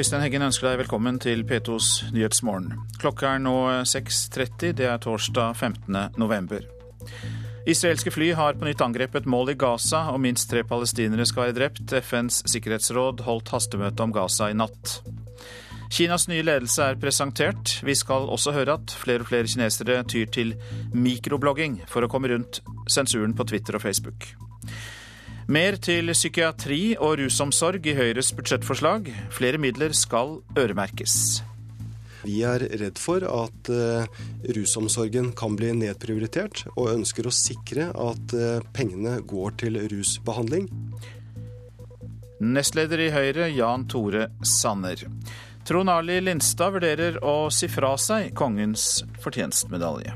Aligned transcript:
Øystein 0.00 0.22
Heggen 0.24 0.46
ønsker 0.46 0.64
deg 0.64 0.78
velkommen 0.80 1.18
til 1.20 1.42
P2s 1.44 2.06
Nyhetsmorgen. 2.14 2.70
Klokka 3.02 3.34
er 3.34 3.42
nå 3.44 3.52
6.30, 3.84 4.70
det 4.78 4.86
er 4.88 4.96
torsdag 5.02 5.58
15. 5.58 6.16
november. 6.16 6.64
Israelske 7.68 8.08
fly 8.14 8.30
har 8.38 8.56
på 8.56 8.64
nytt 8.64 8.80
angrepet 8.80 9.28
mål 9.28 9.52
i 9.52 9.58
Gaza, 9.60 10.06
og 10.14 10.22
minst 10.24 10.48
tre 10.48 10.62
palestinere 10.64 11.26
skal 11.28 11.50
være 11.50 11.56
drept. 11.58 11.92
FNs 12.00 12.40
sikkerhetsråd 12.48 13.20
holdt 13.26 13.52
hastemøte 13.52 14.06
om 14.06 14.16
Gaza 14.16 14.48
i 14.48 14.56
natt. 14.56 15.02
Kinas 15.92 16.30
nye 16.32 16.48
ledelse 16.48 16.86
er 16.94 17.00
presentert. 17.02 17.76
Vi 17.84 17.98
skal 17.98 18.24
også 18.32 18.56
høre 18.56 18.80
at 18.80 18.96
flere 19.02 19.26
og 19.26 19.28
flere 19.28 19.52
kinesere 19.52 20.00
tyr 20.08 20.32
til 20.32 20.56
mikroblogging 20.96 21.82
for 21.92 22.06
å 22.06 22.08
komme 22.08 22.32
rundt 22.32 22.62
sensuren 22.88 23.36
på 23.36 23.52
Twitter 23.52 23.76
og 23.76 23.84
Facebook. 23.84 24.32
Mer 25.50 25.74
til 25.82 26.12
psykiatri 26.14 26.92
og 27.02 27.16
rusomsorg 27.18 27.82
i 27.90 27.96
Høyres 27.98 28.28
budsjettforslag. 28.38 29.08
Flere 29.34 29.58
midler 29.58 29.90
skal 29.98 30.36
øremerkes. 30.54 31.40
Vi 32.22 32.36
er 32.46 32.62
redd 32.78 33.00
for 33.02 33.26
at 33.26 33.70
uh, 33.74 34.06
rusomsorgen 34.54 35.32
kan 35.34 35.56
bli 35.58 35.72
nedprioritert, 35.74 36.68
og 36.76 36.92
ønsker 36.92 37.26
å 37.26 37.34
sikre 37.34 37.88
at 37.90 38.36
uh, 38.38 38.62
pengene 38.76 39.16
går 39.26 39.56
til 39.64 39.80
rusbehandling. 39.90 40.70
Nestleder 42.38 43.02
i 43.02 43.10
Høyre, 43.10 43.50
Jan 43.50 43.88
Tore 43.90 44.28
Sanner. 44.46 45.02
Trond 45.66 45.90
Arli 45.90 46.20
Lindstad 46.22 46.78
vurderer 46.78 47.18
å 47.26 47.50
si 47.50 47.66
fra 47.66 47.96
seg 47.98 48.30
kongens 48.38 49.00
fortjenstmedalje. 49.26 50.14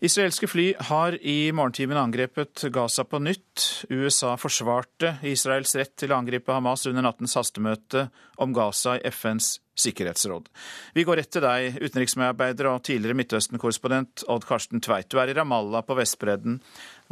Israelske 0.00 0.48
fly 0.48 0.70
har 0.88 1.12
i 1.20 1.52
morgentimen 1.52 1.98
angrepet 2.00 2.62
Gaza 2.72 3.04
på 3.04 3.18
nytt. 3.20 3.84
USA 3.92 4.32
forsvarte 4.40 5.18
Israels 5.28 5.74
rett 5.76 5.92
til 6.00 6.14
å 6.14 6.16
angripe 6.16 6.54
Hamas 6.56 6.86
under 6.88 7.04
nattens 7.04 7.36
hastemøte 7.36 8.06
om 8.40 8.54
Gaza 8.56 8.96
i 8.96 9.02
FNs 9.12 9.58
sikkerhetsråd. 9.76 10.48
Vi 10.96 11.04
går 11.04 11.20
rett 11.20 11.32
til 11.36 11.44
deg, 11.44 11.76
utenriksmedarbeider 11.84 12.70
og 12.72 12.80
tidligere 12.88 13.18
Midtøsten-korrespondent 13.20 14.24
Odd 14.32 14.48
Karsten 14.48 14.80
Tveit. 14.80 15.10
Du 15.12 15.20
er 15.20 15.28
i 15.28 15.36
Ramallah 15.36 15.84
på 15.84 15.98
Vestbredden. 16.00 16.62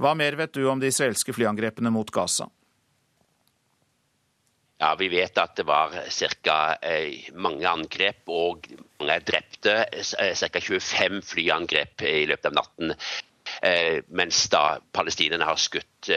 Hva 0.01 0.15
mer 0.17 0.41
vet 0.41 0.57
du 0.57 0.65
om 0.73 0.81
de 0.81 0.89
israelske 0.89 1.37
flyangrepene 1.37 1.93
mot 1.93 2.09
Gaza? 2.09 2.49
Ja, 4.79 4.95
Vi 4.95 5.09
vet 5.09 5.39
at 5.39 5.57
det 5.59 5.67
var 5.67 5.95
ca. 6.09 6.59
Eh, 6.83 7.31
mange 7.35 7.67
angrep 7.67 8.31
og 8.31 8.69
mange 9.01 9.17
drepte. 9.27 9.75
Eh, 9.91 10.35
ca. 10.39 10.61
25 10.61 11.23
flyangrep 11.27 12.05
i 12.07 12.27
løpet 12.31 12.47
av 12.47 12.55
natten. 12.61 12.95
Eh, 13.63 14.05
mens 14.15 14.45
da 14.53 14.79
palestinerne 14.93 15.49
har 15.49 15.59
skutt 15.59 16.11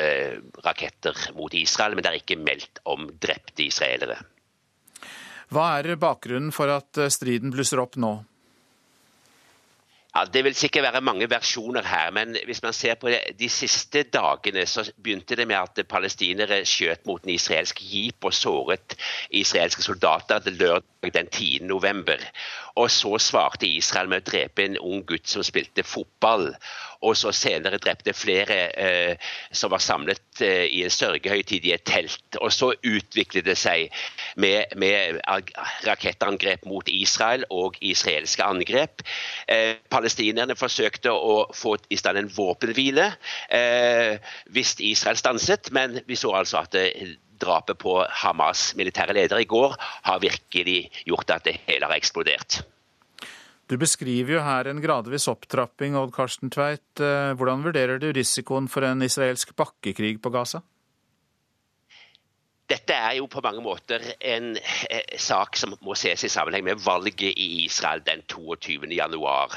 raketter 0.62 1.18
mot 1.34 1.54
Israel, 1.58 1.96
men 1.96 2.06
det 2.06 2.12
er 2.12 2.20
ikke 2.20 2.38
meldt 2.38 2.84
om 2.86 3.08
drepte 3.24 3.66
israelere. 3.66 4.20
Hva 5.52 5.66
er 5.80 5.98
bakgrunnen 6.00 6.54
for 6.56 6.70
at 6.72 7.00
striden 7.12 7.52
blusser 7.52 7.82
opp 7.82 7.98
nå? 8.00 8.14
Ja, 10.16 10.26
Det 10.26 10.44
vil 10.44 10.56
sikkert 10.56 10.84
være 10.84 11.02
mange 11.02 11.30
versjoner 11.30 11.86
her, 11.88 12.12
men 12.12 12.36
hvis 12.46 12.64
man 12.64 12.74
ser 12.74 12.98
på 13.00 13.10
de 13.40 13.50
siste 13.50 14.04
dagene, 14.04 14.66
så 14.68 14.84
begynte 15.04 15.36
det 15.40 15.48
med 15.48 15.56
at 15.56 15.88
palestinere 15.88 16.66
skjøt 16.68 17.06
mot 17.08 17.24
en 17.24 17.32
israelsk 17.32 17.80
jeep 17.94 18.28
og 18.28 18.34
såret 18.36 18.98
israelske 19.30 19.82
soldater 19.82 20.52
lørdag 20.52 21.14
den 21.14 21.28
10. 21.28 21.60
november. 21.64 22.20
Og 22.76 22.92
så 22.92 23.18
svarte 23.18 23.68
Israel 23.68 24.12
med 24.12 24.26
å 24.26 24.32
drepe 24.32 24.66
en 24.66 24.78
ung 24.80 25.06
gutt 25.08 25.32
som 25.32 25.48
spilte 25.48 25.84
fotball. 25.88 26.52
Og 27.02 27.16
så 27.18 27.32
senere 27.34 27.80
drepte 27.82 28.14
flere 28.14 28.58
eh, 28.78 29.30
som 29.52 29.72
var 29.74 29.82
samlet 29.84 30.42
eh, 30.46 30.68
i 30.70 30.84
en 30.86 30.94
sørgehøytid 30.94 31.66
i 31.66 31.74
et 31.76 31.86
telt. 31.88 32.38
Og 32.42 32.52
så 32.54 32.72
utviklet 32.76 33.48
det 33.48 33.58
seg 33.60 33.90
med, 34.42 34.76
med 34.78 35.22
rakettangrep 35.88 36.68
mot 36.70 36.88
Israel 36.92 37.46
og 37.50 37.80
israelske 37.82 38.46
angrep. 38.46 39.02
Eh, 39.48 39.80
palestinerne 39.92 40.58
forsøkte 40.60 41.14
å 41.14 41.48
få 41.56 41.78
i 41.90 41.98
stand 42.00 42.22
en 42.22 42.32
våpenhvile 42.32 43.12
eh, 43.50 44.22
hvis 44.54 44.78
Israel 44.80 45.18
stanset, 45.20 45.72
men 45.74 46.00
vi 46.08 46.20
så 46.20 46.36
altså 46.38 46.62
at 46.62 46.76
det, 46.76 46.88
drapet 47.42 47.80
på 47.82 47.96
Hamas' 48.22 48.76
militære 48.78 49.16
leder 49.18 49.42
i 49.42 49.50
går 49.50 49.76
har 49.80 50.22
virkelig 50.22 50.92
gjort 51.06 51.34
at 51.34 51.48
det 51.48 51.58
hele 51.66 51.90
har 51.90 51.98
eksplodert. 51.98 52.62
Du 53.72 53.78
beskriver 53.80 54.34
jo 54.36 54.42
her 54.44 54.68
en 54.68 54.82
gradvis 54.84 55.30
opptrapping, 55.32 55.96
Odd 55.96 56.12
Karsten 56.12 56.52
Tveit. 56.52 57.00
Eh, 57.00 57.32
hvordan 57.40 57.62
vurderer 57.64 58.02
du 58.04 58.10
risikoen 58.12 58.68
for 58.68 58.84
en 58.84 59.00
israelsk 59.06 59.54
bakkekrig 59.56 60.18
på 60.20 60.32
Gaza? 60.34 60.60
Dette 62.68 62.96
er 62.96 63.16
jo 63.22 63.30
på 63.32 63.44
mange 63.44 63.64
måter 63.64 64.04
en 64.20 64.58
eh, 64.60 65.16
sak 65.16 65.56
som 65.60 65.78
må 65.88 65.96
ses 65.96 66.28
i 66.28 66.32
sammenheng 66.32 66.68
med 66.68 66.84
valget 66.84 67.32
i 67.32 67.48
Israel 67.64 68.04
den 68.04 68.26
22. 68.28 68.92
januar. 68.92 69.56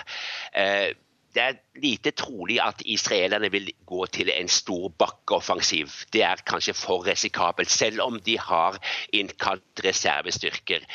Eh, 0.55 0.95
det 1.35 1.43
er 1.43 1.57
lite 1.83 2.13
trolig 2.15 2.61
at 2.63 2.83
israelerne 2.87 3.51
vil 3.51 3.71
gå 3.87 4.07
til 4.15 4.31
en 4.31 4.49
stor 4.49 4.89
bakkeoffensiv. 4.99 5.91
Det 6.13 6.23
er 6.23 6.43
kanskje 6.47 6.75
for 6.79 7.07
risikabelt, 7.07 7.71
selv 7.71 8.01
om 8.05 8.21
de 8.21 8.37
har 8.39 8.79
innkalt 9.13 9.83
reservestyrker. 9.85 10.87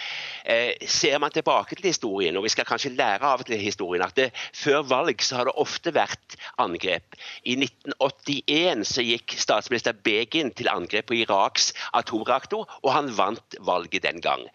Eh, 0.45 0.71
ser 0.87 1.17
man 1.17 1.31
tilbake 1.31 1.75
til 1.75 1.91
historien, 1.91 2.37
og 2.37 2.43
vi 2.43 2.53
skal 2.55 2.65
kanskje 2.65 2.95
lære 2.95 3.33
av 3.33 3.43
til 3.43 3.59
historien, 3.59 4.05
at 4.05 4.15
det, 4.15 4.29
før 4.55 4.81
valg 4.87 5.21
så 5.21 5.41
har 5.41 5.49
det 5.49 5.57
ofte 5.59 5.93
vært 5.93 6.37
angrep. 6.57 7.19
I 7.43 7.57
1981 7.59 8.87
så 8.93 9.03
gikk 9.03 9.35
statsminister 9.35 9.97
Begin 10.03 10.53
til 10.55 10.71
angrep 10.71 11.11
på 11.11 11.19
Iraks 11.19 11.73
atomreaktor, 11.93 12.63
og 12.83 12.93
han 12.95 13.11
vant 13.17 13.59
valget 13.59 14.07
den 14.07 14.23
gang. 14.23 14.47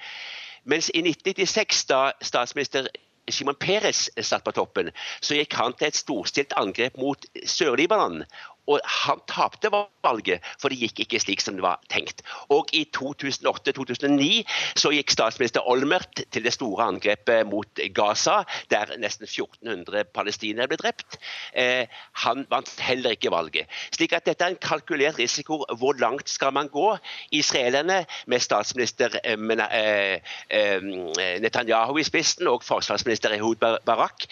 Mens 0.64 0.88
i 0.94 1.02
1996, 1.04 1.84
da 1.92 2.12
statsminister 2.24 2.88
Shimon 3.30 3.56
Peres 3.60 4.08
satt 4.20 4.44
på 4.44 4.52
toppen, 4.56 4.90
så 5.20 5.38
gikk 5.38 5.56
han 5.58 5.76
til 5.78 5.88
et 5.88 5.98
storstilt 5.98 6.56
angrep 6.60 6.98
mot 7.00 7.24
Sør-Libanon. 7.48 8.24
Og 8.70 8.80
han 8.88 9.20
tapte 9.28 9.68
valget, 9.72 10.44
for 10.60 10.72
det 10.72 10.78
gikk 10.80 11.04
ikke 11.04 11.20
slik 11.20 11.42
som 11.44 11.58
det 11.58 11.64
var 11.64 11.82
tenkt. 11.92 12.22
Og 12.52 12.70
i 12.76 12.84
2008-2009 12.96 14.40
så 14.80 14.92
gikk 14.94 15.12
statsminister 15.12 15.66
Olmert 15.68 16.22
til 16.32 16.44
det 16.44 16.54
store 16.56 16.88
angrepet 16.88 17.44
mot 17.50 17.82
Gaza, 17.96 18.42
der 18.72 18.94
nesten 19.00 19.28
1400 19.28 20.08
palestinere 20.16 20.70
ble 20.70 20.80
drept. 20.80 21.18
Eh, 21.52 21.84
han 22.24 22.46
vant 22.50 22.72
heller 22.80 23.16
ikke 23.16 23.32
valget. 23.34 23.68
Slik 23.94 24.16
at 24.16 24.26
dette 24.28 24.44
er 24.46 24.54
en 24.54 24.60
kalkulert 24.60 25.20
risiko. 25.20 25.62
Hvor 25.78 25.96
langt 26.00 26.30
skal 26.30 26.54
man 26.56 26.72
gå? 26.72 26.96
Israelerne 27.32 28.04
med 28.26 28.40
statsminister 28.40 29.20
eh, 29.24 29.38
eh, 29.68 30.18
eh 30.50 31.40
Netanyahu 31.44 31.98
i 31.98 32.06
spissen 32.06 32.48
og 32.48 32.64
forsvarsminister 32.64 33.36
Ehud 33.36 33.60
Barak 33.60 34.28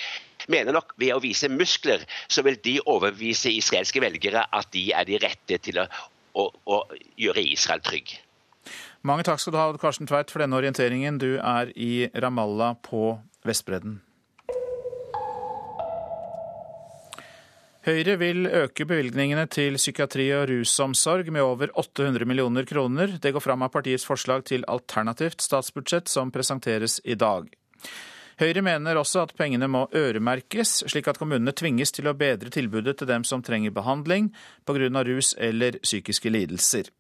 mener 0.49 0.75
nok 0.77 0.95
ved 1.01 1.15
å 1.15 1.23
vise 1.23 1.51
muskler, 1.53 2.05
så 2.29 2.45
vil 2.47 2.59
de 2.65 2.79
overbevise 2.87 3.53
israelske 3.53 4.03
velgere 4.03 4.47
at 4.51 4.71
de 4.75 4.89
er 4.97 5.09
de 5.09 5.21
rette 5.23 5.59
til 5.63 5.83
å, 5.83 5.89
å, 6.35 6.49
å 6.67 6.85
gjøre 7.21 7.45
Israel 7.55 7.83
trygg. 7.85 8.17
Mange 9.03 9.27
takk 9.27 9.43
skal 9.43 9.55
du 9.55 9.59
ha, 9.59 9.67
Karsten 9.83 10.07
Tveit, 10.07 10.31
for 10.31 10.45
denne 10.45 10.59
orienteringen. 10.59 11.19
Du 11.19 11.35
er 11.39 11.73
i 11.75 12.07
Ramallah 12.15 12.77
på 12.87 13.17
Vestbredden. 13.47 13.99
Høyre 17.83 18.15
vil 18.21 18.47
øke 18.47 18.85
bevilgningene 18.87 19.49
til 19.51 19.75
psykiatri 19.75 20.29
og 20.37 20.45
rusomsorg 20.53 21.33
med 21.35 21.43
over 21.43 21.73
800 21.75 22.29
millioner 22.31 22.63
kroner. 22.69 23.17
Det 23.19 23.33
går 23.35 23.43
fram 23.43 23.65
av 23.67 23.73
partiets 23.75 24.07
forslag 24.07 24.45
til 24.47 24.63
alternativt 24.71 25.43
statsbudsjett 25.43 26.07
som 26.07 26.31
presenteres 26.31 27.01
i 27.03 27.19
dag. 27.19 27.51
Høyre 28.43 28.59
mener 28.67 28.99
også 28.99 29.21
at 29.23 29.33
pengene 29.39 29.69
må 29.71 29.85
øremerkes, 29.95 30.81
slik 30.91 31.07
at 31.07 31.21
kommunene 31.21 31.53
tvinges 31.55 31.95
til 31.95 32.09
å 32.11 32.17
bedre 32.19 32.51
tilbudet 32.51 32.97
til 32.99 33.07
dem 33.07 33.23
som 33.23 33.43
trenger 33.45 33.71
behandling 33.71 34.33
pga. 34.67 35.05
rus 35.07 35.31
eller 35.39 35.79
psykiske 35.79 36.31
lidelser. 36.31 36.91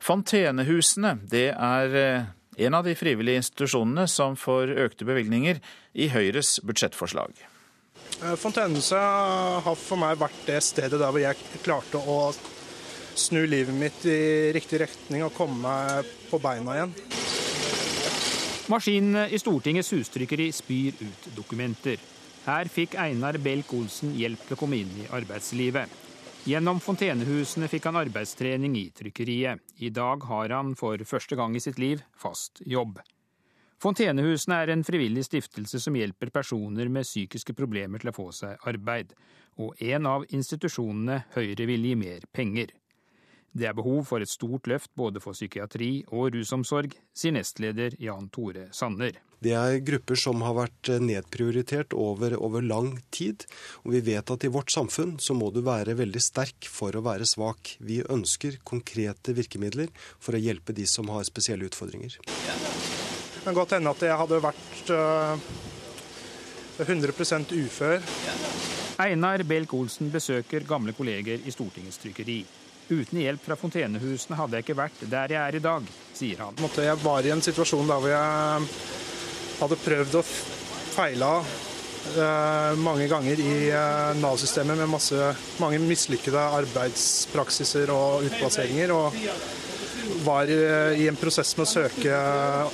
Fontenehusene 0.00 1.18
det 1.28 1.50
er 1.52 1.96
eh, 2.00 2.24
en 2.56 2.74
av 2.74 2.88
de 2.88 2.94
frivillige 2.96 3.42
institusjonene 3.42 4.06
som 4.08 4.36
får 4.36 4.72
økte 4.86 5.04
bevilgninger 5.04 5.60
i 5.92 6.08
Høyres 6.08 6.60
budsjettforslag. 6.64 7.36
Eh, 8.24 8.36
Fontenehuset 8.40 9.60
har 9.60 9.76
for 9.76 10.00
meg 10.00 10.16
vært 10.16 10.40
det 10.48 10.62
stedet 10.64 10.96
der 10.96 11.12
hvor 11.12 11.20
jeg 11.20 11.60
klarte 11.66 12.00
å 12.00 12.32
snu 13.16 13.44
livet 13.44 13.76
mitt 13.76 14.08
i 14.08 14.52
riktig 14.56 14.80
retning 14.86 15.28
og 15.28 15.36
komme 15.36 15.60
meg 15.68 16.16
på 16.30 16.40
beina 16.40 16.80
igjen. 16.80 16.96
Maskinene 18.66 19.28
i 19.30 19.38
Stortingets 19.38 19.92
hustrykkeri 19.94 20.48
spyr 20.50 20.96
ut 20.98 21.26
dokumenter. 21.36 22.00
Her 22.48 22.66
fikk 22.66 22.96
Einar 22.98 23.36
Belk-Olsen 23.38 24.10
hjelp 24.18 24.42
til 24.42 24.56
å 24.56 24.58
komme 24.58 24.80
inn 24.80 24.90
i 25.04 25.06
arbeidslivet. 25.14 25.92
Gjennom 26.50 26.80
fontenehusene 26.82 27.68
fikk 27.70 27.86
han 27.86 27.98
arbeidstrening 28.00 28.74
i 28.78 28.88
trykkeriet. 28.90 29.62
I 29.78 29.90
dag 29.94 30.26
har 30.26 30.50
han 30.54 30.74
for 30.78 30.98
første 31.06 31.38
gang 31.38 31.54
i 31.54 31.62
sitt 31.62 31.78
liv 31.78 32.02
fast 32.18 32.58
jobb. 32.66 32.98
Fontenehusene 33.82 34.58
er 34.64 34.74
en 34.74 34.82
frivillig 34.86 35.28
stiftelse 35.28 35.78
som 35.82 35.94
hjelper 35.94 36.34
personer 36.34 36.90
med 36.90 37.06
psykiske 37.06 37.54
problemer 37.54 38.02
til 38.02 38.10
å 38.10 38.16
få 38.18 38.32
seg 38.34 38.66
arbeid, 38.66 39.14
og 39.62 39.78
en 39.78 40.10
av 40.10 40.26
institusjonene 40.26 41.22
Høyre 41.36 41.70
vil 41.70 41.86
gi 41.86 41.94
mer 42.02 42.26
penger. 42.34 42.74
Det 43.56 43.64
er 43.64 43.76
behov 43.76 44.02
for 44.04 44.20
et 44.20 44.28
stort 44.28 44.66
løft 44.68 44.90
både 45.00 45.20
for 45.24 45.32
psykiatri 45.32 46.02
og 46.12 46.34
rusomsorg, 46.34 46.92
sier 47.16 47.32
nestleder 47.32 47.94
Jan 48.02 48.28
Tore 48.28 48.66
Sanner. 48.76 49.16
Det 49.40 49.52
er 49.56 49.78
grupper 49.84 50.18
som 50.20 50.42
har 50.44 50.54
vært 50.56 50.90
nedprioritert 51.00 51.94
over, 51.96 52.34
over, 52.36 52.64
lang 52.64 52.98
tid. 53.12 53.44
Og 53.84 53.94
vi 53.94 54.02
vet 54.10 54.32
at 54.32 54.44
i 54.44 54.50
vårt 54.52 54.72
samfunn 54.72 55.16
så 55.20 55.36
må 55.36 55.50
du 55.52 55.62
være 55.64 55.96
veldig 55.96 56.22
sterk 56.24 56.68
for 56.72 56.96
å 56.96 57.04
være 57.04 57.28
svak. 57.28 57.76
Vi 57.80 58.02
ønsker 58.04 58.58
konkrete 58.64 59.32
virkemidler 59.36 59.92
for 59.96 60.36
å 60.36 60.40
hjelpe 60.40 60.76
de 60.76 60.84
som 60.88 61.08
har 61.12 61.24
spesielle 61.28 61.68
utfordringer. 61.68 62.18
Det 62.26 63.44
kan 63.44 63.56
godt 63.56 63.76
hende 63.76 63.92
at 63.92 64.04
jeg 64.04 64.20
hadde 64.20 64.42
vært 64.44 64.92
100% 66.84 67.56
øh, 67.56 67.64
ufør. 67.64 68.12
Einar 69.04 69.44
Belk-Olsen 69.48 70.12
besøker 70.12 70.64
gamle 70.68 70.96
kolleger 70.96 71.44
i 71.44 71.52
Stortingets 71.52 72.00
trykkeri. 72.04 72.40
Uten 72.86 73.18
hjelp 73.18 73.42
fra 73.42 73.56
fontenehusene 73.58 74.36
hadde 74.38 74.58
jeg 74.58 74.66
ikke 74.66 74.78
vært 74.78 75.00
der 75.10 75.32
jeg 75.34 75.40
er 75.42 75.56
i 75.58 75.62
dag, 75.62 75.86
sier 76.14 76.42
han. 76.44 76.60
Jeg 76.78 76.98
var 77.02 77.26
i 77.26 77.32
en 77.34 77.42
situasjon 77.42 77.88
der 77.90 78.02
hvor 78.02 78.12
jeg 78.12 78.68
hadde 79.58 79.78
prøvd 79.82 80.18
å 80.20 80.22
feile 80.94 81.30
uh, 81.40 82.78
mange 82.78 83.08
ganger 83.10 83.42
i 83.42 83.56
uh, 83.74 84.14
Nav-systemet 84.20 84.78
med 84.78 84.92
masse, 84.92 85.32
mange 85.58 85.80
mislykkede 85.82 86.46
arbeidspraksiser 86.60 87.90
og 87.90 88.28
utplasseringer. 88.30 88.94
Og 88.94 90.22
var 90.22 90.46
uh, 90.46 90.94
i 90.94 91.08
en 91.10 91.18
prosess 91.18 91.56
med 91.58 91.66
å 91.66 91.72
søke 91.72 92.22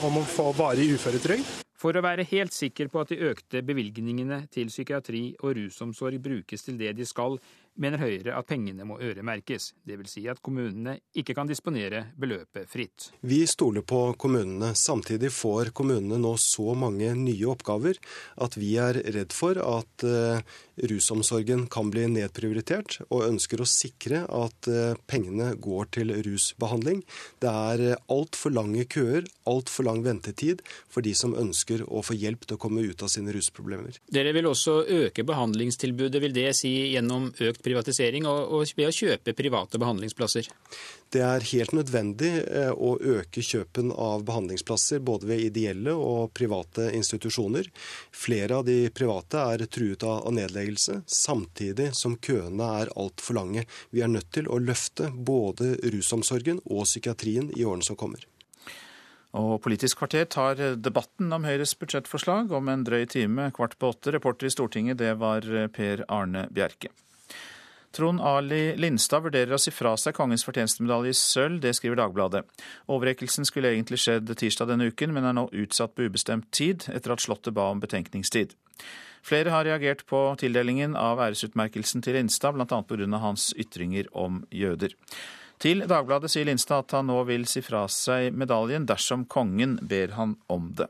om 0.04 0.20
å 0.20 0.28
få 0.28 0.50
varig 0.58 0.90
uføretrygd. 0.92 1.58
For 1.82 1.96
å 1.98 2.04
være 2.04 2.28
helt 2.30 2.54
sikker 2.54 2.92
på 2.92 3.00
at 3.00 3.10
de 3.10 3.32
økte 3.32 3.64
bevilgningene 3.66 4.44
til 4.52 4.68
psykiatri 4.70 5.32
og 5.40 5.56
rusomsorg 5.58 6.20
brukes 6.22 6.68
til 6.68 6.76
det 6.78 6.92
de 7.00 7.08
skal, 7.08 7.40
mener 7.80 8.00
Høyre 8.02 8.34
at 8.36 8.48
pengene 8.48 8.84
må 8.86 8.98
øremerkes, 9.02 9.72
dvs. 9.88 10.12
Si 10.12 10.24
at 10.30 10.42
kommunene 10.44 10.98
ikke 11.16 11.36
kan 11.36 11.48
disponere 11.48 12.04
beløpet 12.20 12.68
fritt. 12.70 13.08
Vi 13.24 13.42
stoler 13.48 13.84
på 13.86 14.00
kommunene. 14.20 14.72
Samtidig 14.78 15.32
får 15.34 15.72
kommunene 15.76 16.20
nå 16.20 16.34
så 16.40 16.76
mange 16.78 17.14
nye 17.18 17.48
oppgaver 17.52 18.00
at 18.44 18.58
vi 18.60 18.74
er 18.80 19.00
redd 19.14 19.32
for 19.36 19.58
at 19.62 20.06
uh, 20.06 20.60
rusomsorgen 20.76 21.66
kan 21.72 21.90
bli 21.92 22.06
nedprioritert, 22.10 23.00
og 23.10 23.26
ønsker 23.26 23.60
å 23.62 23.68
sikre 23.68 24.22
at 24.26 24.68
uh, 24.70 24.94
pengene 25.10 25.52
går 25.60 25.90
til 25.98 26.14
rusbehandling. 26.24 27.02
Det 27.42 27.50
er 27.50 27.84
uh, 27.92 27.98
altfor 28.12 28.54
lange 28.54 28.86
køer, 28.90 29.26
altfor 29.48 29.88
lang 29.88 30.02
ventetid 30.06 30.62
for 30.92 31.04
de 31.04 31.14
som 31.18 31.36
ønsker 31.38 31.84
å 31.88 32.04
få 32.06 32.16
hjelp 32.16 32.46
til 32.46 32.58
å 32.58 32.62
komme 32.62 32.84
ut 32.86 33.04
av 33.04 33.12
sine 33.12 33.34
rusproblemer. 33.34 33.98
Dere 34.12 34.32
vil 34.36 34.48
også 34.50 34.80
øke 35.02 35.26
behandlingstilbudet, 35.28 36.22
vil 36.22 36.36
det 36.36 36.50
si 36.58 36.72
gjennom 36.94 37.30
økt 37.32 37.62
privatisering 37.64 38.28
og 38.28 38.64
ved 38.76 38.88
å 38.88 38.96
kjøpe 38.96 39.36
private 39.36 39.80
behandlingsplasser? 39.82 40.48
Det 41.12 41.20
er 41.20 41.44
helt 41.44 41.74
nødvendig 41.76 42.30
eh, 42.40 42.70
å 42.72 42.94
øke 42.96 43.42
kjøpen 43.44 43.90
av 43.92 44.22
behandlingsplasser 44.24 45.02
både 45.04 45.28
ved 45.28 45.42
ideelle 45.50 45.92
og 45.92 46.32
private 46.32 46.86
institusjoner. 46.96 47.68
Flere 48.16 48.62
av 48.62 48.64
de 48.64 48.86
private 48.96 49.42
er 49.52 49.66
truet 49.68 50.06
av 50.08 50.32
nedleggelse, 50.32 51.02
samtidig 51.04 51.90
som 51.98 52.16
køene 52.16 52.70
er 52.80 52.92
altfor 52.96 53.36
lange. 53.42 53.66
Vi 53.92 54.00
er 54.00 54.08
nødt 54.08 54.32
til 54.32 54.48
å 54.48 54.60
løfte 54.62 55.10
både 55.12 55.74
rusomsorgen 55.92 56.64
og 56.64 56.88
psykiatrien 56.88 57.52
i 57.58 57.68
årene 57.68 57.84
som 57.84 58.00
kommer. 58.00 58.24
Og 59.36 59.58
Politisk 59.64 60.00
kvarter 60.00 60.24
tar 60.32 60.64
debatten 60.80 61.32
om 61.32 61.44
Høyres 61.44 61.76
budsjettforslag 61.80 62.52
om 62.56 62.72
en 62.72 62.88
drøy 62.88 63.04
time, 63.08 63.50
kvart 63.52 63.76
på 63.80 63.92
åtte. 63.92 64.12
Reporter 64.16 64.48
i 64.48 64.52
Stortinget, 64.52 65.00
det 65.00 65.12
var 65.20 65.44
Per 65.76 66.06
Arne 66.08 66.48
Bjerke. 66.52 66.92
Trond 67.92 68.20
Ali 68.24 68.72
Lindstad 68.80 69.26
vurderer 69.26 69.52
å 69.52 69.60
si 69.60 69.72
fra 69.74 69.92
seg 70.00 70.16
kongens 70.16 70.46
fortjenestemedalje 70.46 71.12
i 71.12 71.18
sølv, 71.18 71.60
det 71.60 71.74
skriver 71.76 72.00
Dagbladet. 72.00 72.46
Overrekkelsen 72.92 73.44
skulle 73.48 73.74
egentlig 73.74 74.00
skjedd 74.00 74.32
tirsdag 74.32 74.72
denne 74.72 74.88
uken, 74.88 75.12
men 75.12 75.28
er 75.28 75.36
nå 75.36 75.48
utsatt 75.52 75.92
på 75.96 76.08
ubestemt 76.08 76.48
tid, 76.56 76.88
etter 76.88 77.12
at 77.12 77.24
Slottet 77.24 77.52
ba 77.56 77.68
om 77.74 77.82
betenkningstid. 77.82 78.56
Flere 79.22 79.52
har 79.54 79.68
reagert 79.68 80.06
på 80.08 80.22
tildelingen 80.40 80.96
av 80.98 81.20
æresutmerkelsen 81.22 82.02
til 82.02 82.16
Lindstad, 82.18 82.56
bl.a. 82.56 82.66
pga. 82.66 83.20
hans 83.22 83.52
ytringer 83.60 84.08
om 84.18 84.42
jøder. 84.50 84.96
Til 85.62 85.84
Dagbladet 85.86 86.32
sier 86.32 86.48
Lindstad 86.48 86.88
at 86.88 86.96
han 86.96 87.06
nå 87.06 87.20
vil 87.28 87.44
si 87.46 87.62
fra 87.62 87.84
seg 87.92 88.32
medaljen 88.34 88.88
dersom 88.88 89.28
kongen 89.30 89.76
ber 89.78 90.16
han 90.16 90.34
om 90.50 90.72
det. 90.80 90.88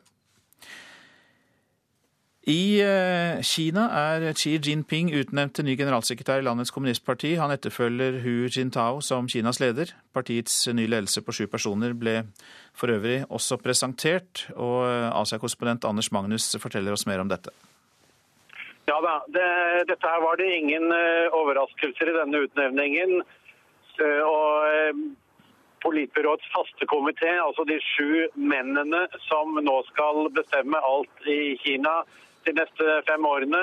I 2.42 2.82
eh, 2.82 3.38
Kina 3.46 3.84
er 3.94 4.24
Xi 4.34 4.56
Jinping 4.58 5.12
utnevnt 5.14 5.54
til 5.54 5.66
ny 5.68 5.76
generalsekretær 5.78 6.40
i 6.40 6.42
landets 6.42 6.72
kommunistparti. 6.74 7.36
Han 7.38 7.52
etterfølger 7.54 8.16
Hu 8.24 8.48
Jintao 8.50 8.98
som 8.98 9.28
Kinas 9.30 9.60
leder. 9.62 9.92
Partiets 10.10 10.56
nye 10.74 10.90
ledelse 10.90 11.22
på 11.22 11.34
sju 11.36 11.46
personer 11.46 11.94
ble 11.94 12.16
for 12.74 12.90
øvrig 12.90 13.20
også 13.30 13.60
presentert, 13.62 14.48
og 14.56 14.88
eh, 14.88 15.20
Asia-korrespondent 15.20 15.86
Anders 15.86 16.10
Magnus 16.10 16.48
forteller 16.58 16.96
oss 16.96 17.06
mer 17.06 17.22
om 17.22 17.30
dette. 17.30 17.54
Ja 18.90 18.98
da, 18.98 19.20
det, 19.30 19.46
dette 19.92 20.10
her 20.10 20.18
var 20.24 20.40
det 20.40 20.48
ingen 20.50 20.88
uh, 20.90 21.30
overraskelser 21.38 22.10
i 22.10 22.16
denne 22.16 22.40
utnevningen. 22.48 23.20
Og 24.02 25.04
Politbyråets 25.84 26.48
faste 26.50 26.88
komité, 26.90 27.30
altså 27.44 27.62
de 27.68 27.76
sju 27.92 28.26
mennene 28.34 29.04
som 29.28 29.54
nå 29.62 29.76
skal 29.92 30.26
bestemme 30.34 30.80
alt 30.82 31.30
i 31.30 31.54
Kina, 31.62 32.00
de 32.46 32.54
neste 32.56 32.96
fem 33.08 33.26
årene, 33.26 33.62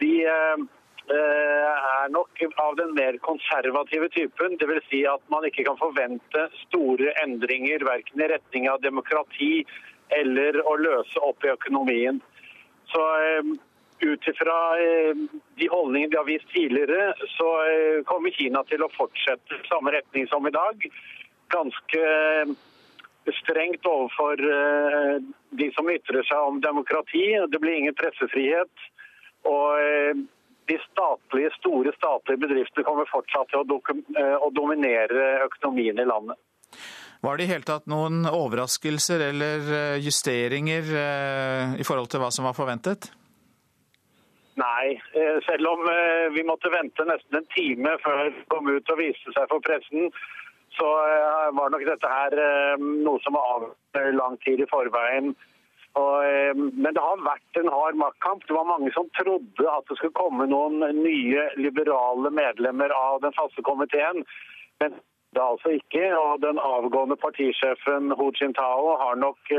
de 0.00 0.12
eh, 0.24 0.64
er 1.10 2.12
nok 2.14 2.42
av 2.62 2.76
den 2.78 2.94
mer 2.96 3.18
konservative 3.24 4.08
typen. 4.14 4.56
Dvs. 4.60 4.86
Si 4.90 5.02
at 5.08 5.24
man 5.32 5.46
ikke 5.48 5.66
kan 5.68 5.80
forvente 5.80 6.46
store 6.66 7.14
endringer 7.24 7.84
verken 7.86 8.22
i 8.22 8.30
retning 8.32 8.68
av 8.70 8.82
demokrati 8.84 9.64
eller 10.14 10.58
å 10.66 10.76
løse 10.80 11.22
opp 11.22 11.44
i 11.46 11.52
økonomien. 11.52 12.22
Så 12.90 13.02
eh, 13.26 13.52
ut 14.00 14.32
ifra 14.32 14.58
eh, 14.80 15.26
de 15.60 15.70
holdningene 15.70 16.14
de 16.14 16.20
har 16.20 16.28
vist 16.28 16.48
tidligere, 16.54 17.12
så 17.36 17.50
kommer 18.08 18.32
Kina 18.34 18.64
til 18.70 18.82
å 18.84 18.92
fortsette 18.96 19.60
samme 19.68 19.92
retning 19.94 20.26
som 20.30 20.48
i 20.48 20.54
dag. 20.54 20.88
Ganske 21.50 22.02
strengt 23.38 23.86
overfor 23.86 24.40
eh, 24.40 25.16
de 25.60 25.70
som 25.76 25.88
ytrer 25.90 26.26
seg 26.28 26.48
om 26.48 26.60
demokrati. 26.62 27.24
Det 27.52 27.60
blir 27.62 27.78
ingen 27.78 27.96
pressefrihet. 27.98 28.84
Og 29.48 29.80
eh, 29.80 30.22
de 30.70 30.78
statlige, 30.84 31.52
store 31.58 31.92
statlige 31.96 32.42
bedriftene 32.44 32.86
kommer 32.86 33.08
fortsatt 33.10 33.50
til 33.52 33.62
eh, 33.64 34.36
å 34.38 34.50
dominere 34.54 35.46
økonomien 35.46 35.98
i 35.98 36.08
landet. 36.08 36.38
Var 37.20 37.36
det 37.36 37.44
i 37.44 37.50
hele 37.50 37.68
tatt 37.68 37.88
noen 37.90 38.22
overraskelser 38.24 39.26
eller 39.26 39.66
justeringer 40.00 40.86
i 41.76 41.84
forhold 41.84 42.08
til 42.08 42.22
hva 42.22 42.30
som 42.32 42.46
var 42.48 42.54
forventet? 42.56 43.10
Nei, 44.56 44.94
selv 45.44 45.68
om 45.68 45.84
vi 46.32 46.46
måtte 46.48 46.72
vente 46.72 47.04
nesten 47.04 47.42
en 47.42 47.50
time 47.52 47.92
før 48.00 48.22
det 48.22 48.46
kom 48.48 48.72
ut 48.72 48.94
og 48.94 49.02
viste 49.02 49.34
seg 49.36 49.52
for 49.52 49.60
pressen, 49.68 50.08
så 50.78 50.88
eh, 51.06 51.52
var 51.52 51.70
nok 51.70 51.84
dette 51.86 52.10
her 52.10 52.36
eh, 52.38 52.82
noe 53.06 53.20
som 53.24 53.34
var 53.34 53.54
av 53.56 54.12
lang 54.14 54.36
tid 54.44 54.62
i 54.62 54.68
forveien. 54.70 55.32
Og, 55.98 56.16
eh, 56.22 56.54
men 56.54 56.94
det 56.94 57.02
har 57.02 57.24
vært 57.26 57.60
en 57.60 57.72
hard 57.74 57.98
maktkamp. 57.98 58.46
Det 58.46 58.54
var 58.54 58.68
mange 58.68 58.92
som 58.94 59.10
trodde 59.18 59.66
at 59.66 59.90
det 59.90 59.98
skulle 59.98 60.18
komme 60.18 60.46
noen 60.50 60.78
nye 61.02 61.48
liberale 61.58 62.30
medlemmer 62.34 62.94
av 62.94 63.20
den 63.24 63.34
faste 63.38 63.64
komiteen. 63.66 64.22
Men 64.82 64.94
det 65.34 65.42
er 65.42 65.48
altså 65.48 65.74
ikke. 65.80 66.06
Og 66.20 66.46
den 66.46 66.62
avgående 66.62 67.18
partisjefen 67.18 68.14
Hu 68.14 68.30
Jintao 68.38 68.94
har 69.02 69.18
nok 69.18 69.54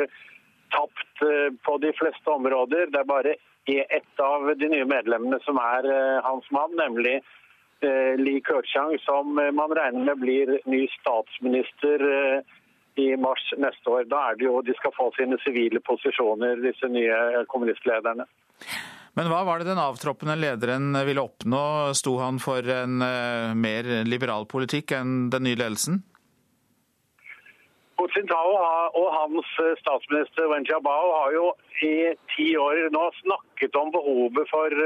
tapt 0.72 1.24
på 1.68 1.77
de 1.84 1.91
fleste 2.00 2.32
områder. 2.32 2.88
Det 2.91 3.01
er 3.01 3.08
bare 3.08 3.36
ett 3.68 4.24
av 4.24 4.48
de 4.58 4.68
nye 4.72 4.88
medlemmene 4.88 5.38
som 5.44 5.60
er 5.60 5.86
hans 6.24 6.48
mann, 6.56 6.72
nemlig 6.80 7.20
Li 8.17 8.41
Keqiang, 8.45 8.97
som 9.05 9.39
eh, 9.39 9.51
man 9.51 9.73
regner 9.73 10.05
med 10.05 10.19
blir 10.21 10.51
ny 10.69 10.83
statsminister 11.00 12.03
eh, 12.05 12.57
i 13.01 13.07
mars 13.17 13.43
neste 13.57 13.89
år. 13.89 14.05
Da 14.11 14.19
er 14.29 14.38
det 14.38 14.45
jo 14.45 14.61
de 14.65 14.75
skal 14.77 14.93
få 14.93 15.09
sine 15.17 15.39
sivile 15.45 15.81
posisjoner, 15.88 16.59
disse 16.61 16.89
nye 16.91 17.45
kommunistlederne. 17.50 18.27
Men 19.17 19.27
hva 19.27 19.41
var 19.47 19.59
det 19.59 19.67
den 19.71 19.81
avtroppende 19.81 20.38
lederen 20.39 20.93
ville 21.07 21.23
oppnå? 21.23 21.63
Sto 21.97 22.17
han 22.21 22.38
for 22.39 22.63
en 22.63 23.01
mer 23.59 23.89
liberal 24.07 24.45
politikk 24.47 24.93
enn 24.95 25.25
den 25.33 25.43
nye 25.47 25.59
ledelsen? 25.59 26.00
Hu 28.00 28.07
Jintao 28.15 28.53
og 29.01 29.09
hans 29.13 29.50
statsminister 29.81 30.47
Wen 30.51 30.63
Jiabao 30.67 31.11
har 31.17 31.35
jo 31.35 31.50
i 31.83 31.93
ti 32.35 32.47
år 32.59 32.88
nå 32.95 33.03
snakket 33.19 33.75
om 33.81 33.91
behovet 33.93 34.47
for 34.51 34.79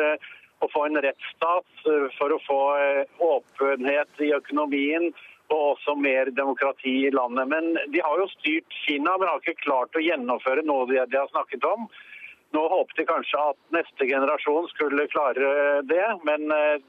å 0.64 0.70
få 0.72 0.86
en 0.88 1.02
rettsstat, 1.04 1.72
eh, 1.92 2.08
for 2.18 2.36
å 2.36 2.42
få 2.48 2.60
eh, 2.80 3.24
åpenhet 3.24 4.22
i 4.24 4.34
økonomien 4.36 5.12
og 5.54 5.76
også 5.76 5.96
mer 6.00 6.32
demokrati 6.34 6.96
i 7.06 7.14
landet. 7.14 7.48
Men 7.52 7.78
de 7.94 8.02
har 8.02 8.18
jo 8.18 8.28
styrt 8.34 8.78
Kina, 8.86 9.18
men 9.18 9.30
har 9.30 9.44
ikke 9.44 9.66
klart 9.66 9.96
å 9.98 10.04
gjennomføre 10.04 10.66
noe 10.66 10.88
de, 10.90 11.02
har 11.04 11.30
snakket 11.34 11.66
om. 11.70 11.88
Nå 12.56 12.64
håpet 12.72 13.02
de 13.02 13.08
kanskje 13.10 13.42
at 13.52 13.60
neste 13.76 14.08
generasjon 14.10 14.70
skulle 14.72 15.10
klare 15.12 15.82
det, 15.90 16.06
men 16.26 16.50
eh, 16.56 16.82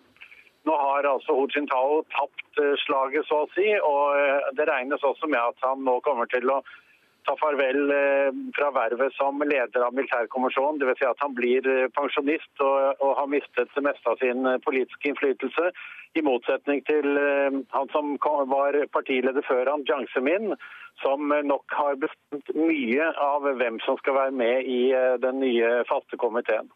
nå 0.67 0.77
har 0.81 1.07
altså 1.11 1.37
Hu 1.37 1.47
Jintao 1.53 2.01
tapt 2.15 2.63
eh, 2.63 2.75
slaget, 2.87 3.27
så 3.29 3.45
å 3.45 3.51
si. 3.55 3.69
Og 3.77 4.17
eh, 4.19 4.51
det 4.59 4.69
regnes 4.71 5.05
også 5.05 5.29
med 5.31 5.43
at 5.43 5.67
han 5.67 5.85
nå 5.87 5.99
kommer 6.07 6.31
til 6.33 6.49
å 6.51 6.63
ta 7.27 7.35
farvel 7.41 7.93
fra 8.57 8.71
vervet 8.75 9.15
som 9.19 9.43
leder 9.43 9.85
av 9.85 9.95
militærkommisjonen. 9.99 10.79
Dvs. 10.81 11.01
Si 11.01 11.09
at 11.09 11.23
han 11.25 11.35
blir 11.37 11.67
pensjonist 11.97 12.65
og, 12.65 13.03
og 13.03 13.17
har 13.19 13.31
mistet 13.31 13.75
det 13.75 13.85
meste 13.85 14.13
av 14.13 14.23
sin 14.23 14.47
politiske 14.65 15.11
innflytelse. 15.11 15.71
I 16.17 16.23
motsetning 16.25 16.81
til 16.89 17.19
eh, 17.21 17.59
han 17.77 17.93
som 17.93 18.15
var 18.49 18.79
partileder 18.95 19.45
før 19.45 19.69
han, 19.73 19.85
Jiang 19.89 20.07
Zemin, 20.15 20.55
som 21.03 21.29
nok 21.29 21.77
har 21.77 21.99
bestemt 22.01 22.53
mye 22.57 23.11
av 23.21 23.45
hvem 23.59 23.81
som 23.85 23.99
skal 24.01 24.17
være 24.17 24.37
med 24.41 24.65
i 24.65 24.81
eh, 24.97 25.17
den 25.21 25.43
nye 25.45 25.83
faste 25.91 26.17
komiteen. 26.21 26.71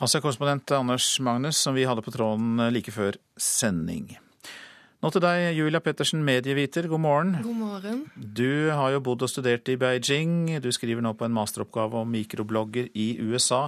Altså 0.00 0.22
korrespondent 0.22 0.70
Anders 0.72 1.12
Magnus, 1.20 1.58
som 1.60 1.74
vi 1.76 1.88
hadde 1.88 2.06
på 2.06 2.14
tråden 2.14 2.60
eh, 2.60 2.72
like 2.72 2.94
før 2.94 3.18
sending. 3.36 4.14
Nå 5.00 5.08
til 5.08 5.22
deg, 5.24 5.54
Julia 5.56 5.80
Pettersen, 5.80 6.20
medieviter. 6.20 6.84
God 6.84 7.00
morgen. 7.00 7.30
God 7.40 7.56
morgen. 7.56 8.00
Du 8.20 8.68
har 8.68 8.90
jo 8.92 8.98
bodd 9.00 9.22
og 9.24 9.30
studert 9.32 9.70
i 9.72 9.78
Beijing. 9.80 10.58
Du 10.60 10.68
skriver 10.76 11.00
nå 11.00 11.14
på 11.16 11.24
en 11.24 11.32
masteroppgave 11.32 12.02
om 12.02 12.10
mikroblogger 12.12 12.90
i 12.92 13.14
USA. 13.24 13.62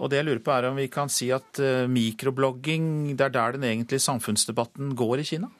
Og 0.00 0.08
det 0.08 0.22
jeg 0.22 0.26
lurer 0.30 0.40
på 0.40 0.54
er 0.54 0.70
om 0.70 0.80
vi 0.80 0.86
kan 0.88 1.12
si 1.12 1.28
at 1.36 1.60
eh, 1.60 1.84
mikroblogging, 1.84 3.12
det 3.12 3.26
er 3.26 3.34
der 3.36 3.58
den 3.58 3.68
egentlige 3.68 4.06
samfunnsdebatten 4.06 4.96
går 4.96 5.20
i 5.20 5.28
Kina? 5.34 5.52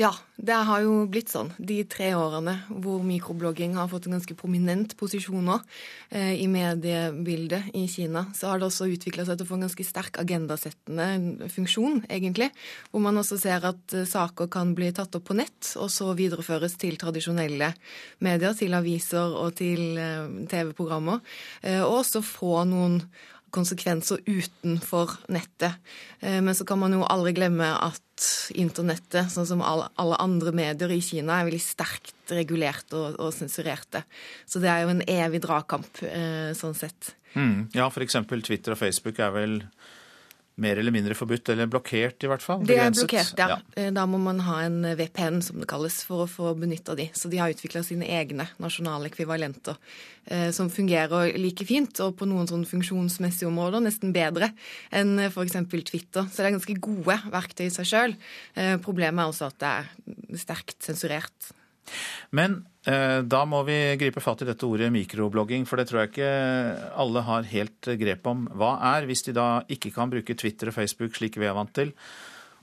Ja, 0.00 0.14
det 0.40 0.56
har 0.64 0.80
jo 0.80 1.02
blitt 1.12 1.28
sånn 1.28 1.50
de 1.60 1.82
tre 1.84 2.14
årene 2.16 2.54
hvor 2.70 3.02
mikroblogging 3.04 3.74
har 3.76 3.90
fått 3.90 4.06
en 4.08 4.14
ganske 4.16 4.32
prominent 4.38 4.94
posisjon 4.96 5.42
nå 5.44 5.58
eh, 6.08 6.38
i 6.40 6.46
mediebildet 6.48 7.66
i 7.76 7.82
Kina. 7.84 8.22
Så 8.32 8.48
har 8.48 8.62
det 8.62 8.70
også 8.70 8.88
utvikla 8.88 9.26
seg 9.28 9.36
til 9.36 9.44
å 9.44 9.50
få 9.50 9.58
en 9.58 9.66
ganske 9.66 9.84
sterk 9.84 10.16
agendasettende 10.22 11.50
funksjon, 11.52 12.00
egentlig. 12.08 12.48
Hvor 12.88 13.04
man 13.04 13.20
også 13.20 13.36
ser 13.42 13.66
at 13.68 13.92
eh, 13.92 14.08
saker 14.08 14.48
kan 14.54 14.72
bli 14.78 14.88
tatt 14.96 15.18
opp 15.18 15.26
på 15.28 15.36
nett, 15.36 15.74
og 15.76 15.92
så 15.92 16.14
videreføres 16.16 16.78
til 16.80 16.96
tradisjonelle 17.02 17.68
medier, 18.24 18.56
til 18.56 18.78
aviser 18.80 19.36
og 19.42 19.52
til 19.60 20.00
eh, 20.00 20.32
TV-programmer. 20.48 21.20
Og 21.82 21.98
også 21.98 22.24
få 22.24 22.62
noen 22.72 23.02
konsekvenser 23.54 24.22
utenfor 24.26 25.16
nettet. 25.32 25.78
Eh, 26.20 26.40
men 26.44 26.54
så 26.56 26.66
kan 26.68 26.80
man 26.80 26.94
jo 26.96 27.04
aldri 27.06 27.34
glemme 27.36 27.68
at 27.76 28.00
internettet, 28.58 29.30
sånn 29.32 29.48
som 29.48 29.62
alle 29.64 30.18
andre 30.20 30.52
medier 30.56 30.92
i 30.92 31.00
Kina, 31.04 31.38
er 31.38 31.48
veldig 31.48 31.62
sterkt 31.64 32.34
regulert 32.34 32.92
og, 32.96 33.16
og 33.20 33.32
sensurerte. 33.34 34.04
Så 34.46 34.62
det 34.62 34.70
er 34.72 34.84
jo 34.84 34.94
en 34.94 35.06
evig 35.08 35.42
dragkamp 35.46 36.02
eh, 36.06 36.50
sånn 36.58 36.76
sett. 36.76 37.14
Mm. 37.34 37.70
Ja, 37.76 37.86
f.eks. 37.88 38.18
Twitter 38.44 38.74
og 38.74 38.80
Facebook 38.80 39.20
er 39.22 39.34
vel 39.34 39.60
mer 40.60 40.78
eller 40.80 40.94
mindre 40.94 41.16
forbudt, 41.16 41.50
eller 41.52 41.68
blokkert 41.70 42.24
i 42.24 42.30
hvert 42.30 42.44
fall? 42.44 42.62
Det 42.66 42.76
er 42.80 42.92
blokkert, 42.94 43.32
ja. 43.38 43.48
ja. 43.54 43.58
Eh, 43.78 43.90
da 43.96 44.04
må 44.10 44.20
man 44.22 44.42
ha 44.46 44.60
en 44.66 44.82
VPN, 44.98 45.40
som 45.44 45.60
det 45.62 45.68
kalles, 45.70 46.00
for 46.06 46.24
å 46.24 46.30
få 46.30 46.54
benytta 46.58 46.96
de. 46.98 47.08
Så 47.16 47.30
de 47.32 47.40
har 47.40 47.52
utvikla 47.52 47.82
sine 47.86 48.08
egne 48.08 48.46
nasjonale 48.62 49.10
ekvivalenter 49.10 49.78
eh, 50.30 50.48
som 50.56 50.70
fungerer 50.72 51.36
like 51.40 51.66
fint, 51.68 52.02
og 52.04 52.18
på 52.20 52.28
noen 52.28 52.48
sånn 52.50 52.66
funksjonsmessige 52.68 53.50
områder 53.50 53.84
nesten 53.84 54.14
bedre 54.16 54.52
enn 54.94 55.16
eh, 55.18 55.30
f.eks. 55.32 55.58
Twitter. 55.90 56.28
Så 56.28 56.42
det 56.42 56.50
er 56.50 56.58
ganske 56.58 56.80
gode 56.82 57.20
verktøy 57.32 57.66
i 57.68 57.72
seg 57.74 57.88
sjøl. 57.88 58.18
Problemet 58.84 59.22
er 59.22 59.32
også 59.32 59.50
at 59.50 59.60
det 59.60 59.70
er 59.70 60.38
sterkt 60.40 60.78
sensurert. 60.84 61.52
Men 62.36 62.62
da 62.80 63.40
må 63.44 63.58
vi 63.68 63.74
gripe 64.00 64.22
fatt 64.24 64.40
i 64.40 64.46
dette 64.48 64.64
ordet 64.64 64.88
mikroblogging, 64.94 65.66
for 65.68 65.76
det 65.76 65.90
tror 65.90 66.00
jeg 66.00 66.12
ikke 66.14 66.30
alle 67.02 67.24
har 67.26 67.48
helt 67.50 67.90
grep 68.00 68.30
om. 68.30 68.46
Hva 68.56 68.70
er, 68.94 69.08
hvis 69.10 69.26
de 69.26 69.34
da 69.36 69.48
ikke 69.68 69.92
kan 69.92 70.08
bruke 70.12 70.36
Twitter 70.38 70.72
og 70.72 70.78
Facebook 70.78 71.18
slik 71.18 71.36
vi 71.36 71.48
er 71.50 71.56
vant 71.58 71.74
til, 71.76 71.92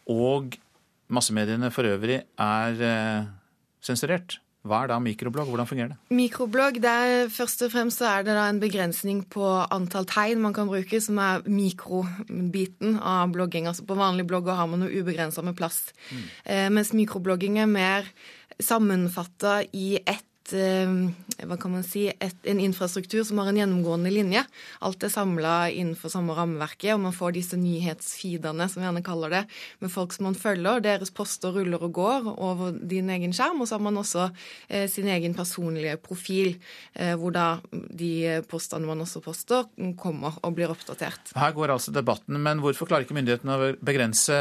og 0.10 0.58
massemediene 1.14 1.70
for 1.76 1.88
øvrig 1.88 2.24
er 2.42 2.84
eh, 2.90 3.30
sensurert? 3.84 4.40
Hva 4.68 4.82
er 4.84 4.92
da 4.92 4.98
mikroblogg? 5.00 5.48
Hvordan 5.52 5.68
fungerer 5.70 5.94
det? 5.94 5.98
Mikroblogg, 6.18 6.80
det 6.84 6.92
er, 6.92 7.30
Først 7.32 7.62
og 7.64 7.72
fremst 7.72 8.02
så 8.02 8.10
er 8.10 8.26
det 8.28 8.36
da 8.36 8.48
en 8.50 8.60
begrensning 8.60 9.22
på 9.32 9.46
antall 9.74 10.08
tegn 10.10 10.42
man 10.44 10.56
kan 10.56 10.68
bruke, 10.68 11.00
som 11.04 11.20
er 11.24 11.46
mikrobiten 11.48 12.98
av 13.00 13.32
blogging. 13.36 13.70
Altså 13.70 13.86
På 13.88 13.96
vanlige 14.00 14.28
blogger 14.28 14.60
har 14.60 14.68
man 14.68 14.84
noe 14.84 14.92
ubegrensa 14.92 15.44
med 15.46 15.56
plass. 15.60 15.86
Mm. 16.10 16.26
Eh, 16.44 16.68
mens 16.74 16.92
mikroblogging 16.98 17.62
er 17.64 17.72
mer 17.72 18.12
sammenfatta 18.60 19.64
i 19.64 20.00
ett 20.06 20.27
hva 20.54 21.58
kan 21.60 21.74
man 21.74 21.86
si, 21.86 22.08
et, 22.10 22.38
en 22.48 22.60
infrastruktur 22.62 23.24
som 23.28 23.42
har 23.42 23.52
en 23.52 23.60
gjennomgående 23.60 24.12
linje. 24.14 24.44
Alt 24.86 25.04
er 25.06 25.12
samla 25.14 25.56
innenfor 25.70 26.12
samme 26.14 26.36
rammeverket, 26.38 26.94
og 26.96 27.04
man 27.04 27.16
får 27.16 27.36
disse 27.36 27.60
nyhetsfeedene, 27.60 28.68
som 28.70 28.82
vi 28.82 28.88
gjerne 28.88 29.04
kaller 29.06 29.34
det, 29.34 29.44
med 29.84 29.94
folk 29.94 30.16
som 30.16 30.30
man 30.30 30.38
følger. 30.38 30.82
Deres 30.86 31.14
poster 31.14 31.54
ruller 31.56 31.84
og 31.84 31.94
går 31.98 32.30
over 32.34 32.78
din 32.78 33.12
egen 33.14 33.36
skjerm, 33.36 33.62
og 33.62 33.70
så 33.70 33.78
har 33.78 33.86
man 33.86 34.00
også 34.02 34.30
eh, 34.70 34.88
sin 34.92 35.10
egen 35.12 35.36
personlige 35.38 35.98
profil, 36.02 36.56
eh, 36.96 37.14
hvor 37.20 37.36
da 37.36 37.48
de 37.72 38.42
postene 38.50 38.90
man 38.90 39.04
også 39.06 39.22
poster, 39.26 39.68
kommer 40.00 40.40
og 40.44 40.56
blir 40.58 40.72
oppdatert. 40.74 41.34
Her 41.38 41.54
går 41.56 41.76
altså 41.76 41.94
debatten, 41.96 42.40
men 42.44 42.64
hvorfor 42.64 42.90
klarer 42.90 43.06
ikke 43.06 43.18
myndighetene 43.18 43.58
å 43.58 43.72
begrense 43.84 44.38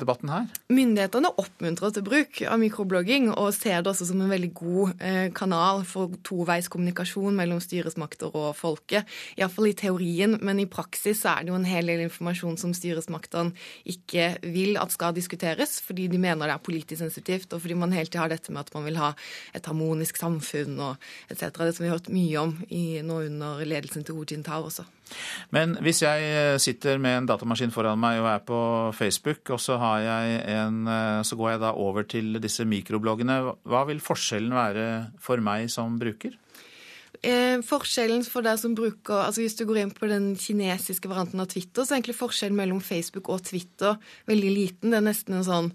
debatten 0.00 0.32
her? 0.32 0.50
Myndighetene 0.72 1.32
oppmuntrer 1.40 1.94
til 1.94 2.06
bruk 2.06 2.42
av 2.46 2.60
mikroblogging, 2.62 3.30
og 3.34 3.54
ser 3.56 3.80
det 3.82 3.92
også 3.92 4.10
som 4.10 4.20
en 4.22 4.32
veldig 4.32 4.52
god 4.56 5.04
eh, 5.04 5.26
kanal 5.36 5.82
for 5.88 6.14
toveiskommunikasjon 6.26 7.36
mellom 7.36 7.60
styresmakter 7.62 8.32
og 8.32 8.50
folket. 8.58 9.06
Iallfall 9.36 9.70
i 9.70 9.76
teorien, 9.78 10.38
men 10.40 10.62
i 10.62 10.68
praksis 10.70 11.22
så 11.22 11.34
er 11.34 11.44
det 11.44 11.52
jo 11.52 11.60
en 11.60 11.68
hel 11.68 11.92
del 11.92 12.06
informasjon 12.06 12.58
som 12.60 12.74
styresmaktene 12.76 13.54
ikke 13.92 14.32
vil 14.48 14.80
at 14.80 14.94
skal 14.94 15.16
diskuteres, 15.16 15.78
fordi 15.84 16.08
de 16.12 16.20
mener 16.22 16.48
det 16.48 16.56
er 16.56 16.66
politisk 16.66 17.02
sensitivt, 17.04 17.52
og 17.52 17.62
fordi 17.64 17.78
man 17.78 17.94
hele 17.96 18.08
tida 18.10 18.24
har 18.24 18.32
dette 18.32 18.52
med 18.52 18.64
at 18.64 18.74
man 18.76 18.88
vil 18.88 19.00
ha 19.00 19.12
et 19.56 19.66
harmonisk 19.68 20.20
samfunn 20.20 20.80
og 20.80 21.08
etc. 21.30 21.50
Det 21.52 21.74
som 21.76 21.84
vi 21.84 21.90
har 21.90 21.98
hørt 21.98 22.12
mye 22.12 22.42
om 22.42 22.58
i, 22.68 22.84
nå 23.04 23.24
under 23.28 23.64
ledelsen 23.66 24.06
til 24.06 24.16
Hu 24.16 24.24
Jintao 24.28 24.70
også. 24.70 24.88
Men 25.54 25.76
hvis 25.84 26.02
jeg 26.02 26.30
eh, 26.30 26.56
sitter 26.62 27.00
med 27.02 27.20
en 27.20 27.28
datamaskin 27.30 27.74
foran 27.74 28.00
meg 28.02 28.20
og 28.22 28.30
er 28.30 28.42
på 28.46 28.60
Facebook, 28.96 29.54
og 29.54 29.62
så, 29.62 29.78
en, 29.78 30.80
eh, 30.90 31.20
så 31.26 31.38
går 31.38 31.54
jeg 31.54 31.62
da 31.62 31.74
over 31.74 32.08
til 32.08 32.40
disse 32.42 32.66
mikrobloggene, 32.68 33.38
hva 33.66 33.84
vil 33.90 34.02
forskjellen 34.02 34.56
være 34.56 34.88
for 35.22 35.42
meg 35.44 35.70
som 35.72 35.98
bruker? 36.00 36.34
Eh, 37.24 37.58
forskjellen 37.64 38.24
for 38.28 38.44
deg 38.44 38.58
som 38.60 38.74
bruker, 38.76 39.22
altså 39.24 39.40
Hvis 39.40 39.56
du 39.56 39.64
går 39.66 39.80
inn 39.80 39.92
på 39.94 40.08
den 40.10 40.34
kinesiske 40.36 41.08
varianten 41.08 41.40
av 41.40 41.48
Twitter, 41.50 41.82
så 41.82 41.94
er 41.94 42.00
egentlig 42.00 42.18
forskjellen 42.18 42.58
mellom 42.58 42.82
Facebook 42.84 43.30
og 43.32 43.44
Twitter 43.46 43.96
veldig 44.28 44.52
liten. 44.52 44.92
Det 44.92 45.00
er 45.00 45.06
nesten 45.06 45.38
en 45.38 45.46
sånn 45.46 45.70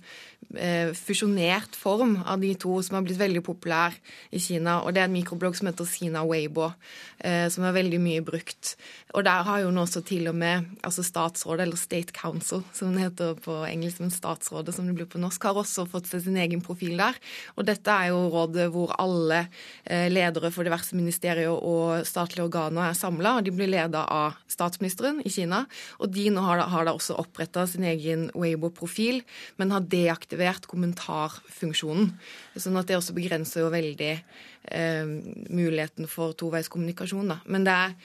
fusjonert 0.52 1.76
form 1.80 2.18
av 2.28 2.42
de 2.42 2.52
to 2.60 2.74
som 2.84 2.98
har 2.98 3.06
blitt 3.06 3.20
veldig 3.20 3.44
populær 3.46 3.96
i 4.32 4.40
Kina. 4.42 4.82
Og 4.84 4.94
det 4.94 5.04
er 5.04 5.08
en 5.08 5.14
mikroblogg 5.16 5.56
som 5.56 5.70
heter 5.70 5.88
Sina 5.88 6.24
Weibo, 6.28 6.72
eh, 7.20 7.48
som 7.50 7.64
er 7.64 7.76
veldig 7.78 8.00
mye 8.04 8.24
brukt. 8.26 8.76
Og 9.16 9.24
der 9.24 9.46
har 9.48 9.62
jo 9.62 9.72
nå 9.72 9.86
også 9.86 10.02
til 10.08 10.28
og 10.32 10.36
med 10.36 10.68
altså 10.84 11.04
statsrådet, 11.04 11.66
eller 11.66 11.80
State 11.80 12.14
Council, 12.16 12.64
som 12.76 12.92
det 12.94 13.06
heter 13.06 13.40
på 13.44 13.62
engelsk, 13.68 14.02
men 14.04 14.12
statsrådet 14.12 14.76
som 14.76 14.88
det 14.88 14.96
blir 14.98 15.10
på 15.10 15.22
norsk, 15.22 15.44
har 15.44 15.62
også 15.62 15.88
fått 15.90 16.10
seg 16.12 16.26
sin 16.26 16.40
egen 16.42 16.64
profil 16.64 16.98
der. 17.00 17.16
Og 17.56 17.68
dette 17.68 17.92
er 17.92 18.12
jo 18.12 18.28
rådet 18.34 18.68
hvor 18.74 18.96
alle 19.00 19.46
eh, 19.86 20.10
ledere 20.12 20.52
for 20.52 20.68
diverse 20.68 20.98
ministerier 20.98 21.52
og 21.52 22.04
statlige 22.08 22.48
organer 22.50 22.90
er 22.90 22.98
samla, 22.98 23.38
de 23.42 23.56
blir 23.56 23.72
leda 23.72 24.04
av 24.12 24.40
statsministeren 24.52 25.24
i 25.24 25.32
Kina. 25.32 25.64
Og 26.04 26.12
de 26.12 26.28
nå 26.34 26.44
har 26.44 26.60
da, 26.60 26.68
har 26.72 26.88
da 26.88 26.96
også 26.98 27.20
oppretta 27.22 27.64
sin 27.70 27.88
egen 27.88 28.30
Weibo-profil, 28.36 29.22
men 29.56 29.72
har 29.72 29.88
deaktivert 29.88 30.31
kommentarfunksjonen. 30.68 32.12
Sånn 32.56 32.80
at 32.80 32.88
det 32.88 32.98
også 32.98 33.16
begrenser 33.18 33.66
jo 33.66 33.72
veldig 33.74 34.12
eh, 34.16 35.06
muligheten 35.50 36.08
for 36.08 36.34
toveiskommunikasjon. 36.38 37.40
Men 37.46 37.66
det 37.68 37.78
er 37.78 37.96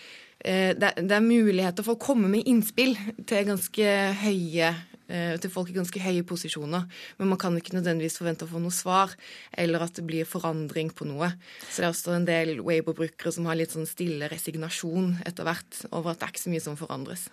Eh, 0.45 0.75
det, 0.77 0.93
er 1.11 1.25
muligheter 1.25 1.83
for 1.83 1.97
å 1.97 2.01
komme 2.01 2.29
med 2.31 2.47
innspill 2.47 2.93
til 3.27 3.49
høye 3.49 4.69
eh, 5.09 5.35
til 5.41 5.51
folk 5.53 5.71
i 5.73 5.77
ganske 5.79 6.03
høye 6.03 6.27
posisjoner. 6.29 6.85
Men 7.19 7.33
man 7.33 7.41
kan 7.41 7.57
ikke 7.57 7.75
nødvendigvis 7.75 8.19
forvente 8.21 8.45
å 8.45 8.51
få 8.51 8.61
noe 8.63 8.75
svar, 8.75 9.15
eller 9.57 9.87
at 9.87 9.97
det 9.97 10.05
blir 10.07 10.29
forandring 10.29 10.93
på 10.95 11.09
noe. 11.09 11.33
Så 11.65 11.81
det 11.81 11.89
er 11.89 11.95
også 11.95 12.15
en 12.19 12.29
del 12.29 12.61
Weibo-brukere 12.61 13.33
som 13.33 13.49
har 13.49 13.59
litt 13.59 13.73
sånn 13.75 13.89
stille 13.89 14.29
resignasjon 14.33 15.17
etter 15.27 15.49
hvert 15.49 15.83
over 15.91 16.13
at 16.13 16.21
det 16.21 16.29
er 16.29 16.37
ikke 16.37 16.45
så 16.45 16.55
mye 16.55 16.67
som 16.69 16.79
forandres. 16.79 17.27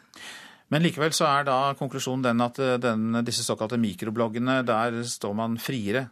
Men 0.71 0.83
likevel 0.85 1.13
så 1.15 1.27
er 1.29 1.47
da 1.47 1.59
konklusjonen 1.77 2.25
den 2.25 2.43
at 2.43 2.59
eh, 2.61 2.79
den, 2.81 3.23
disse 3.25 3.45
såkalte 3.45 3.79
mikrobloggene, 3.81 4.61
der 4.65 5.03
står 5.07 5.33
man 5.37 5.57
friere 5.61 6.07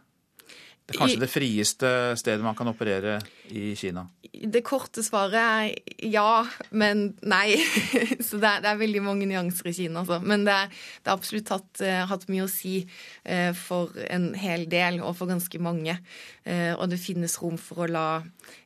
Det 0.82 0.96
er 0.96 0.98
Kanskje 0.98 1.22
det 1.22 1.30
frieste 1.30 1.90
stedet 2.18 2.44
man 2.44 2.56
kan 2.58 2.68
operere 2.70 3.20
i 3.48 3.72
Kina? 3.78 4.04
Det 4.32 4.64
korte 4.66 5.04
svaret 5.04 5.38
er 5.38 6.08
ja, 6.10 6.42
men 6.70 7.12
nei. 7.22 7.54
Så 8.26 8.40
det 8.42 8.48
er, 8.48 8.62
det 8.64 8.70
er 8.70 8.80
veldig 8.80 9.02
mange 9.04 9.28
nyanser 9.30 9.70
i 9.70 9.74
Kina. 9.76 10.02
Altså. 10.02 10.18
Men 10.24 10.46
det, 10.48 10.56
det 11.02 11.12
har 11.12 11.18
absolutt 11.20 11.52
hatt, 11.52 11.70
uh, 11.84 12.02
hatt, 12.10 12.26
mye 12.32 12.46
å 12.46 12.50
si 12.50 12.80
uh, 12.82 13.52
for 13.54 13.94
en 14.08 14.32
hel 14.34 14.66
del, 14.72 14.98
og 15.04 15.14
for 15.20 15.30
ganske 15.30 15.62
mange. 15.62 15.98
Og 16.42 16.88
det 16.90 16.98
finnes 16.98 17.36
rom 17.38 17.54
for 17.54 17.84
å 17.84 17.86
la 17.86 18.06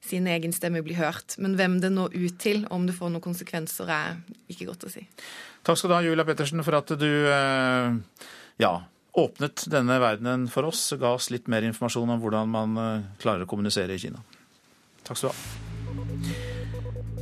sin 0.01 0.25
egen 0.33 0.55
stemme 0.57 0.81
bli 0.87 0.95
hørt. 0.97 1.35
Men 1.43 1.59
hvem 1.59 1.77
det 1.83 1.91
når 1.93 2.17
ut 2.17 2.39
til, 2.41 2.65
om 2.73 2.87
det 2.89 2.97
får 2.97 3.13
noen 3.13 3.27
konsekvenser, 3.27 3.91
er 3.93 4.17
ikke 4.49 4.71
godt 4.71 4.87
å 4.89 4.93
si. 4.95 5.05
Takk 5.67 5.81
skal 5.81 5.91
du 5.91 5.97
ha, 5.97 6.03
Julia 6.05 6.25
Pettersen, 6.27 6.63
for 6.63 6.79
at 6.79 6.93
du 6.95 7.11
ja, 8.63 8.75
åpnet 9.17 9.65
denne 9.73 9.99
verdenen 10.01 10.47
for 10.53 10.69
oss, 10.69 10.93
ga 11.01 11.15
oss 11.17 11.31
litt 11.33 11.49
mer 11.49 11.65
informasjon 11.67 12.11
om 12.15 12.21
hvordan 12.21 12.53
man 12.53 12.77
eh, 12.81 13.07
klarer 13.23 13.47
å 13.47 13.51
kommunisere 13.51 13.97
i 13.97 14.01
Kina. 14.01 14.21
Takk 15.07 15.21
skal 15.21 15.31
du 15.31 15.35
ha. 15.35 15.41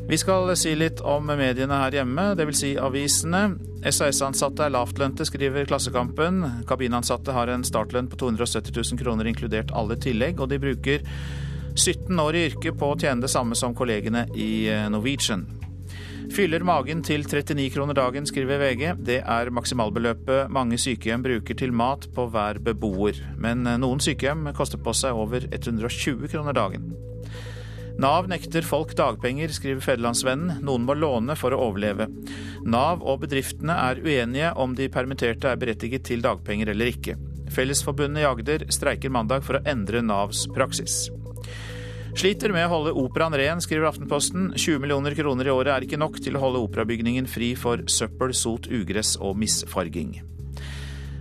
Vi 0.04 0.18
skal 0.20 0.50
si 0.60 0.74
litt 0.76 1.00
om 1.00 1.30
mediene 1.30 1.78
her 1.80 1.94
hjemme, 1.96 2.26
dvs. 2.36 2.58
Si 2.60 2.74
avisene. 2.76 3.44
SAS-ansatte 3.88 4.66
er 4.66 4.74
lavtlønte, 4.74 5.24
skriver 5.24 5.64
Klassekampen. 5.68 6.42
Kabinansatte 6.68 7.32
har 7.32 7.48
en 7.48 7.64
startlønn 7.64 8.10
på 8.12 8.18
270 8.20 8.74
000 8.74 9.00
kroner, 9.00 9.30
inkludert 9.30 9.72
alle 9.72 9.96
tillegg, 9.96 10.42
og 10.44 10.52
de 10.52 10.60
bruker 10.60 11.06
17 11.74 12.20
år 12.20 12.36
i 12.36 12.46
yrket 12.50 12.76
på 12.78 12.92
å 12.92 12.98
tjene 13.00 13.24
det 13.24 13.32
samme 13.32 13.56
som 13.56 13.72
kollegene 13.76 14.26
i 14.36 14.66
eh, 14.68 14.90
Norwegian. 14.92 15.46
Fyller 16.34 16.64
magen 16.66 16.98
til 17.06 17.22
39 17.22 17.68
kroner 17.70 17.94
dagen, 17.94 18.24
skriver 18.26 18.58
VG. 18.58 18.80
Det 19.06 19.20
er 19.22 19.50
maksimalbeløpet 19.54 20.50
mange 20.50 20.74
sykehjem 20.82 21.22
bruker 21.22 21.54
til 21.60 21.70
mat 21.70 22.08
på 22.10 22.24
hver 22.32 22.58
beboer. 22.58 23.20
Men 23.38 23.62
noen 23.62 24.02
sykehjem 24.02 24.48
koster 24.58 24.82
på 24.82 24.90
seg 24.98 25.14
over 25.14 25.46
120 25.46 26.26
kroner 26.32 26.56
dagen. 26.58 26.90
Nav 28.02 28.26
nekter 28.26 28.66
folk 28.66 28.96
dagpenger, 28.98 29.54
skriver 29.54 29.84
Federlandsvennen. 29.84 30.58
Noen 30.66 30.82
må 30.88 30.98
låne 30.98 31.38
for 31.38 31.54
å 31.54 31.68
overleve. 31.68 32.08
Nav 32.66 33.04
og 33.06 33.22
bedriftene 33.22 33.78
er 33.84 34.02
uenige 34.02 34.50
om 34.58 34.74
de 34.74 34.90
permitterte 34.90 35.52
er 35.52 35.60
berettiget 35.60 36.02
til 36.10 36.24
dagpenger 36.24 36.74
eller 36.74 36.90
ikke. 36.90 37.14
Fellesforbundet 37.54 38.24
i 38.24 38.26
Agder 38.26 38.66
streiker 38.74 39.14
mandag 39.14 39.46
for 39.46 39.60
å 39.60 39.68
endre 39.70 40.02
Navs 40.02 40.48
praksis. 40.50 41.04
Sliter 42.14 42.52
med 42.54 42.68
å 42.68 42.70
holde 42.70 42.92
operaen 42.94 43.34
ren, 43.34 43.60
skriver 43.62 43.88
Aftenposten. 43.88 44.52
20 44.54 44.78
millioner 44.84 45.16
kroner 45.18 45.48
i 45.48 45.52
året 45.52 45.72
er 45.74 45.86
ikke 45.86 45.98
nok 45.98 46.20
til 46.22 46.38
å 46.38 46.44
holde 46.44 46.62
operabygningen 46.62 47.26
fri 47.26 47.50
for 47.58 47.82
søppel, 47.90 48.30
sot, 48.38 48.68
ugress 48.70 49.16
og 49.18 49.34
misfarging. 49.42 50.20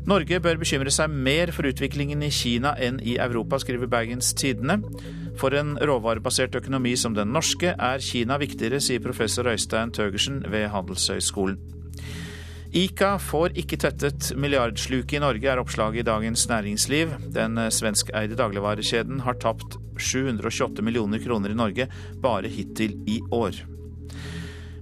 Norge 0.05 0.37
bør 0.43 0.61
bekymre 0.61 0.91
seg 0.93 1.09
mer 1.09 1.49
for 1.55 1.65
utviklingen 1.65 2.21
i 2.27 2.29
Kina 2.33 2.75
enn 2.77 2.99
i 3.01 3.15
Europa, 3.23 3.57
skriver 3.63 3.89
Bergens 3.89 4.33
Tidende. 4.37 4.81
For 5.39 5.55
en 5.57 5.77
råvarebasert 5.81 6.59
økonomi 6.59 6.93
som 6.99 7.15
den 7.17 7.33
norske 7.33 7.73
er 7.73 8.03
Kina 8.03 8.37
viktigere, 8.37 8.83
sier 8.83 9.01
professor 9.01 9.49
Øystein 9.49 9.95
Tøgersen 9.95 10.43
ved 10.51 10.69
Handelshøyskolen. 10.75 11.82
Ica 12.73 13.19
får 13.21 13.53
ikke 13.61 13.77
tettet 13.77 14.31
milliardsluket 14.33 15.19
i 15.19 15.21
Norge, 15.21 15.45
er 15.45 15.59
oppslaget 15.61 16.01
i 16.01 16.05
Dagens 16.07 16.47
Næringsliv. 16.49 17.11
Den 17.35 17.59
svenskeide 17.69 18.37
dagligvarekjeden 18.39 19.19
har 19.27 19.37
tapt 19.37 19.77
728 20.01 20.81
millioner 20.81 21.21
kroner 21.21 21.53
i 21.53 21.59
Norge 21.59 21.85
bare 22.23 22.49
hittil 22.49 22.97
i 23.05 23.19
år. 23.29 23.61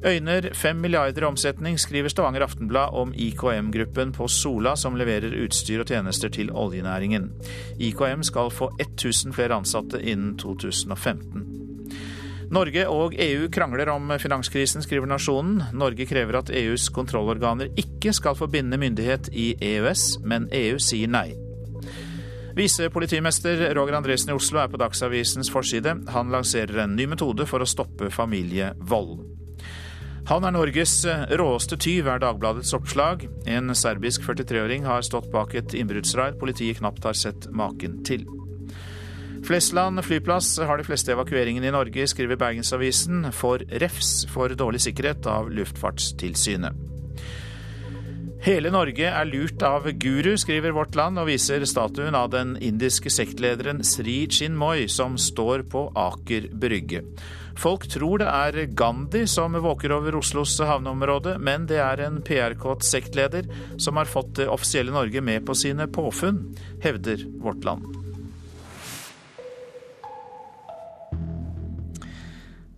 Øyner 0.08 0.48
fem 0.56 0.80
milliarder 0.82 1.22
i 1.22 1.28
omsetning, 1.28 1.76
skriver 1.80 2.10
Stavanger 2.10 2.48
Aftenblad 2.48 2.96
om 2.96 3.12
IKM-gruppen 3.14 4.16
på 4.16 4.28
Sola, 4.28 4.76
som 4.76 4.96
leverer 4.96 5.36
utstyr 5.44 5.84
og 5.84 5.92
tjenester 5.92 6.32
til 6.32 6.50
oljenæringen. 6.50 7.28
IKM 7.78 8.24
skal 8.24 8.50
få 8.50 8.72
1000 8.80 9.36
flere 9.36 9.60
ansatte 9.60 10.02
innen 10.02 10.38
2015. 10.40 11.51
Norge 12.52 12.84
og 12.92 13.14
EU 13.16 13.46
krangler 13.54 13.88
om 13.94 14.12
finanskrisen, 14.20 14.84
skriver 14.84 15.08
Nasjonen. 15.08 15.62
Norge 15.72 16.04
krever 16.10 16.36
at 16.42 16.52
EUs 16.52 16.90
kontrollorganer 16.92 17.72
ikke 17.80 18.12
skal 18.12 18.36
få 18.36 18.50
bindende 18.52 18.82
myndighet 18.82 19.30
i 19.32 19.54
EØS, 19.56 20.18
men 20.28 20.50
EU 20.52 20.76
sier 20.84 21.08
nei. 21.08 21.30
Visepolitimester 22.58 23.70
Roger 23.78 23.96
Andresen 23.96 24.34
i 24.34 24.36
Oslo 24.36 24.60
er 24.60 24.68
på 24.68 24.80
Dagsavisens 24.82 25.52
forside. 25.54 25.96
Han 26.12 26.34
lanserer 26.36 26.84
en 26.84 26.98
ny 27.00 27.08
metode 27.14 27.48
for 27.48 27.64
å 27.64 27.70
stoppe 27.70 28.12
familievold. 28.12 29.22
Han 30.28 30.44
er 30.44 30.54
Norges 30.54 31.00
råeste 31.40 31.80
tyv, 31.80 32.12
er 32.12 32.20
Dagbladets 32.22 32.76
oppslag. 32.76 33.24
En 33.48 33.72
serbisk 33.76 34.28
43-åring 34.28 34.84
har 34.92 35.08
stått 35.08 35.32
bak 35.32 35.56
et 35.56 35.74
innbruddsraid 35.80 36.36
politiet 36.44 36.84
knapt 36.84 37.08
har 37.08 37.16
sett 37.18 37.48
maken 37.56 38.02
til. 38.04 38.28
Flesland 39.46 40.04
flyplass 40.06 40.60
har 40.60 40.78
de 40.78 40.86
fleste 40.86 41.16
evakueringene 41.16 41.72
i 41.72 41.74
Norge, 41.74 42.06
skriver 42.08 42.38
Bergensavisen, 42.40 43.26
får 43.34 43.66
refs 43.82 44.26
for 44.30 44.54
dårlig 44.54 44.84
sikkerhet 44.86 45.26
av 45.30 45.50
Luftfartstilsynet. 45.54 46.88
Hele 48.42 48.72
Norge 48.74 49.06
er 49.06 49.28
lurt 49.30 49.62
av 49.62 49.86
guru, 50.02 50.32
skriver 50.38 50.74
Vårt 50.74 50.96
Land, 50.98 51.20
og 51.22 51.28
viser 51.30 51.62
statuen 51.70 52.18
av 52.18 52.32
den 52.34 52.56
indiske 52.58 53.12
sektlederen 53.14 53.84
Sri 53.86 54.24
Chinmoy, 54.34 54.88
som 54.90 55.18
står 55.22 55.68
på 55.70 55.84
Aker 55.94 56.50
Brygge. 56.50 57.04
Folk 57.62 57.86
tror 57.92 58.24
det 58.24 58.30
er 58.32 58.74
Gandhi 58.74 59.28
som 59.30 59.54
våker 59.54 59.94
over 59.94 60.18
Oslos 60.18 60.56
havneområde, 60.58 61.38
men 61.38 61.70
det 61.70 61.84
er 61.86 62.02
en 62.08 62.22
PR-kåt 62.26 62.82
sektleder 62.88 63.46
som 63.78 64.02
har 64.02 64.10
fått 64.10 64.40
det 64.42 64.50
offisielle 64.50 64.94
Norge 64.96 65.22
med 65.22 65.46
på 65.46 65.58
sine 65.58 65.86
påfunn, 65.86 66.48
hevder 66.82 67.28
Vårt 67.46 67.62
Land. 67.68 68.01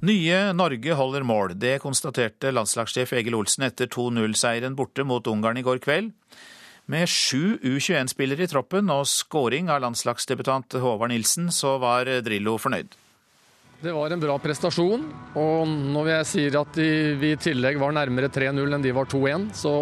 Nye 0.04 0.52
Norge 0.52 0.96
holder 1.00 1.24
mål. 1.24 1.54
Det 1.56 1.78
konstaterte 1.80 2.50
landslagssjef 2.52 3.14
Egil 3.16 3.38
Olsen 3.38 3.64
etter 3.70 3.88
2-0-seieren 3.88 4.76
borte 4.76 5.06
mot 5.08 5.30
Ungarn 5.32 5.62
i 5.62 5.64
går 5.64 5.80
kveld. 5.86 6.10
Med 6.92 7.08
sju 7.08 7.56
U21-spillere 7.64 8.44
i 8.44 8.50
troppen 8.52 8.92
og 8.92 9.08
skåring 9.08 9.72
av 9.72 9.80
landslagsdebutant 9.86 10.76
Håvard 10.84 11.14
Nilsen, 11.14 11.48
så 11.56 11.78
var 11.80 12.12
Drillo 12.26 12.58
fornøyd. 12.60 13.00
Det 13.84 13.92
var 13.96 14.12
en 14.12 14.20
bra 14.20 14.36
prestasjon, 14.40 15.02
og 15.40 15.68
når 15.68 16.10
jeg 16.10 16.28
sier 16.30 16.56
at 16.56 16.78
vi 17.20 17.34
i 17.34 17.40
tillegg 17.40 17.80
var 17.80 17.96
nærmere 17.96 18.30
3-0 18.32 18.76
enn 18.76 18.84
de 18.84 18.94
var 18.96 19.10
2-1, 19.12 19.50
så, 19.60 19.74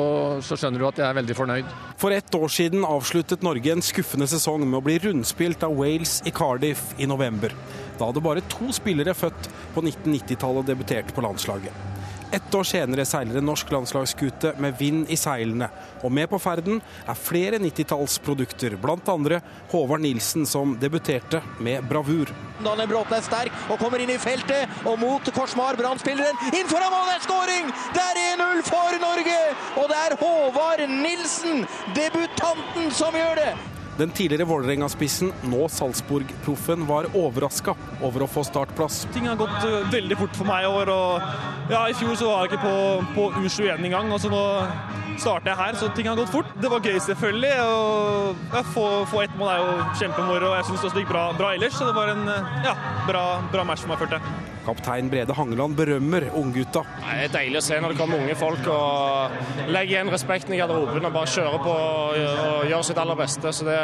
så, 0.41 0.57
skjønner 0.57 0.81
du 0.81 0.87
at 0.87 1.01
jeg 1.01 1.05
er 1.05 1.17
veldig 1.19 1.35
fornøyd. 1.37 1.75
For 2.01 2.13
ett 2.13 2.33
år 2.33 2.49
siden 2.49 2.85
avsluttet 2.85 3.45
Norge 3.45 3.73
en 3.73 3.85
skuffende 3.85 4.25
sesong 4.29 4.65
med 4.65 4.79
å 4.79 4.85
bli 4.85 4.97
rundspilt 5.03 5.65
av 5.65 5.77
Wales 5.77 6.17
i 6.25 6.33
Cardiff 6.33 6.95
i 6.97 7.09
november. 7.09 7.53
Da 8.01 8.07
hadde 8.09 8.23
bare 8.25 8.41
to 8.49 8.71
spillere 8.73 9.13
født 9.13 9.47
på 9.75 9.81
1990-tallet 9.85 10.71
debutert 10.71 11.11
på 11.13 11.21
landslaget. 11.21 11.91
Ett 12.33 12.55
år 12.55 12.63
senere 12.63 13.03
seiler 13.05 13.37
en 13.37 13.45
norsk 13.45 13.69
landslagsskute 13.75 14.53
med 14.63 14.77
vind 14.79 15.09
i 15.11 15.17
seilene. 15.19 15.67
Og 16.01 16.13
med 16.15 16.29
på 16.31 16.39
ferden 16.41 16.79
er 16.81 17.19
flere 17.19 17.59
90-tallsprodukter, 17.61 18.77
bl.a. 18.81 19.41
Håvard 19.73 20.01
Nilsen, 20.01 20.47
som 20.49 20.77
debuterte 20.81 21.43
med 21.59 21.83
bravur. 21.91 22.31
Daniel 22.63 22.89
Bråten 22.89 23.17
er 23.19 23.25
sterk 23.27 23.67
og 23.67 23.77
kommer 23.83 24.01
inn 24.01 24.13
i 24.15 24.17
feltet, 24.21 24.79
og 24.87 24.97
mot 25.03 25.29
Korsmar, 25.35 25.77
Brann-spilleren. 25.77 26.39
Inn 26.55 26.71
foran 26.71 26.95
mål, 26.95 27.11
det 27.11 27.19
er 27.19 27.27
skåring! 27.27 27.69
Det 27.91 28.07
er 28.07 28.21
1-0 28.31 28.63
for 28.71 28.97
Norge! 29.03 29.37
Og 29.75 29.91
det 29.91 30.01
er 30.07 30.17
Håvard 30.23 30.87
Nilsen, 30.89 31.67
debutanten, 31.99 32.89
som 32.95 33.19
gjør 33.19 33.43
det! 33.43 33.51
Den 34.01 34.09
tidligere 34.09 34.47
Vålerenga-spissen, 34.49 35.29
nå 35.45 35.67
Salzburg-proffen, 35.69 36.87
var 36.89 37.05
overraska 37.13 37.75
over 38.01 38.23
å 38.25 38.27
få 38.33 38.41
startplass. 38.47 39.03
Ting 39.13 39.27
har 39.29 39.37
gått 39.37 39.53
uh, 39.61 39.83
veldig 39.93 40.17
fort 40.17 40.39
for 40.39 40.49
meg 40.49 40.65
i 40.65 40.71
år. 40.71 40.89
og 40.89 41.69
ja, 41.69 41.83
I 41.85 41.93
fjor 41.93 42.15
så 42.17 42.31
var 42.31 42.47
jeg 42.47 42.55
ikke 42.55 42.63
på, 42.63 42.73
på 43.13 43.27
U21 43.43 43.85
engang. 43.91 44.09
og 44.09 44.17
så 44.23 44.31
nå 44.33 44.41
starter 45.21 45.51
jeg 45.51 45.59
her, 45.59 45.77
så 45.77 45.91
ting 45.93 46.09
har 46.09 46.17
gått 46.17 46.33
fort. 46.33 46.49
Det 46.57 46.71
var 46.73 46.81
gøy, 46.81 46.97
selvfølgelig. 47.11 47.53
og 47.61 48.41
ja, 48.55 48.63
Få, 48.73 48.87
få 49.11 49.21
ett 49.27 49.37
mål 49.37 49.53
er 49.53 49.61
jo 49.61 49.77
kjempemoro. 50.01 50.55
Jeg 50.57 50.69
syns 50.71 50.87
det 50.87 51.03
gikk 51.03 51.13
bra, 51.13 51.27
bra, 51.37 51.53
ellers. 51.53 51.77
Så 51.77 51.85
det 51.85 51.93
var 51.93 52.09
en 52.15 52.25
ja, 52.65 52.73
bra, 53.05 53.25
bra 53.53 53.67
match 53.69 53.85
for 53.85 53.93
meg, 53.93 54.01
følte 54.01 54.17
jeg. 54.17 54.49
Kaptein 54.65 55.09
Brede 55.11 55.33
Hangeland 55.37 55.75
berømmer 55.77 56.27
unggutta. 56.37 56.83
Det 57.01 57.27
er 57.27 57.33
deilig 57.33 57.59
å 57.61 57.63
se 57.65 57.79
når 57.81 57.93
det 57.93 57.99
kommer 58.01 58.21
unge 58.21 58.35
folk 58.39 58.67
og 58.71 59.67
legger 59.71 59.95
igjen 59.97 60.11
respekten 60.13 60.55
i 60.55 60.59
garderoben 60.61 61.07
og 61.09 61.15
bare 61.15 61.31
kjører 61.33 61.63
på 61.65 61.75
og 61.75 62.67
gjør 62.69 62.85
sitt 62.87 63.01
aller 63.01 63.19
beste. 63.19 63.53
Så 63.55 63.67
det, 63.67 63.77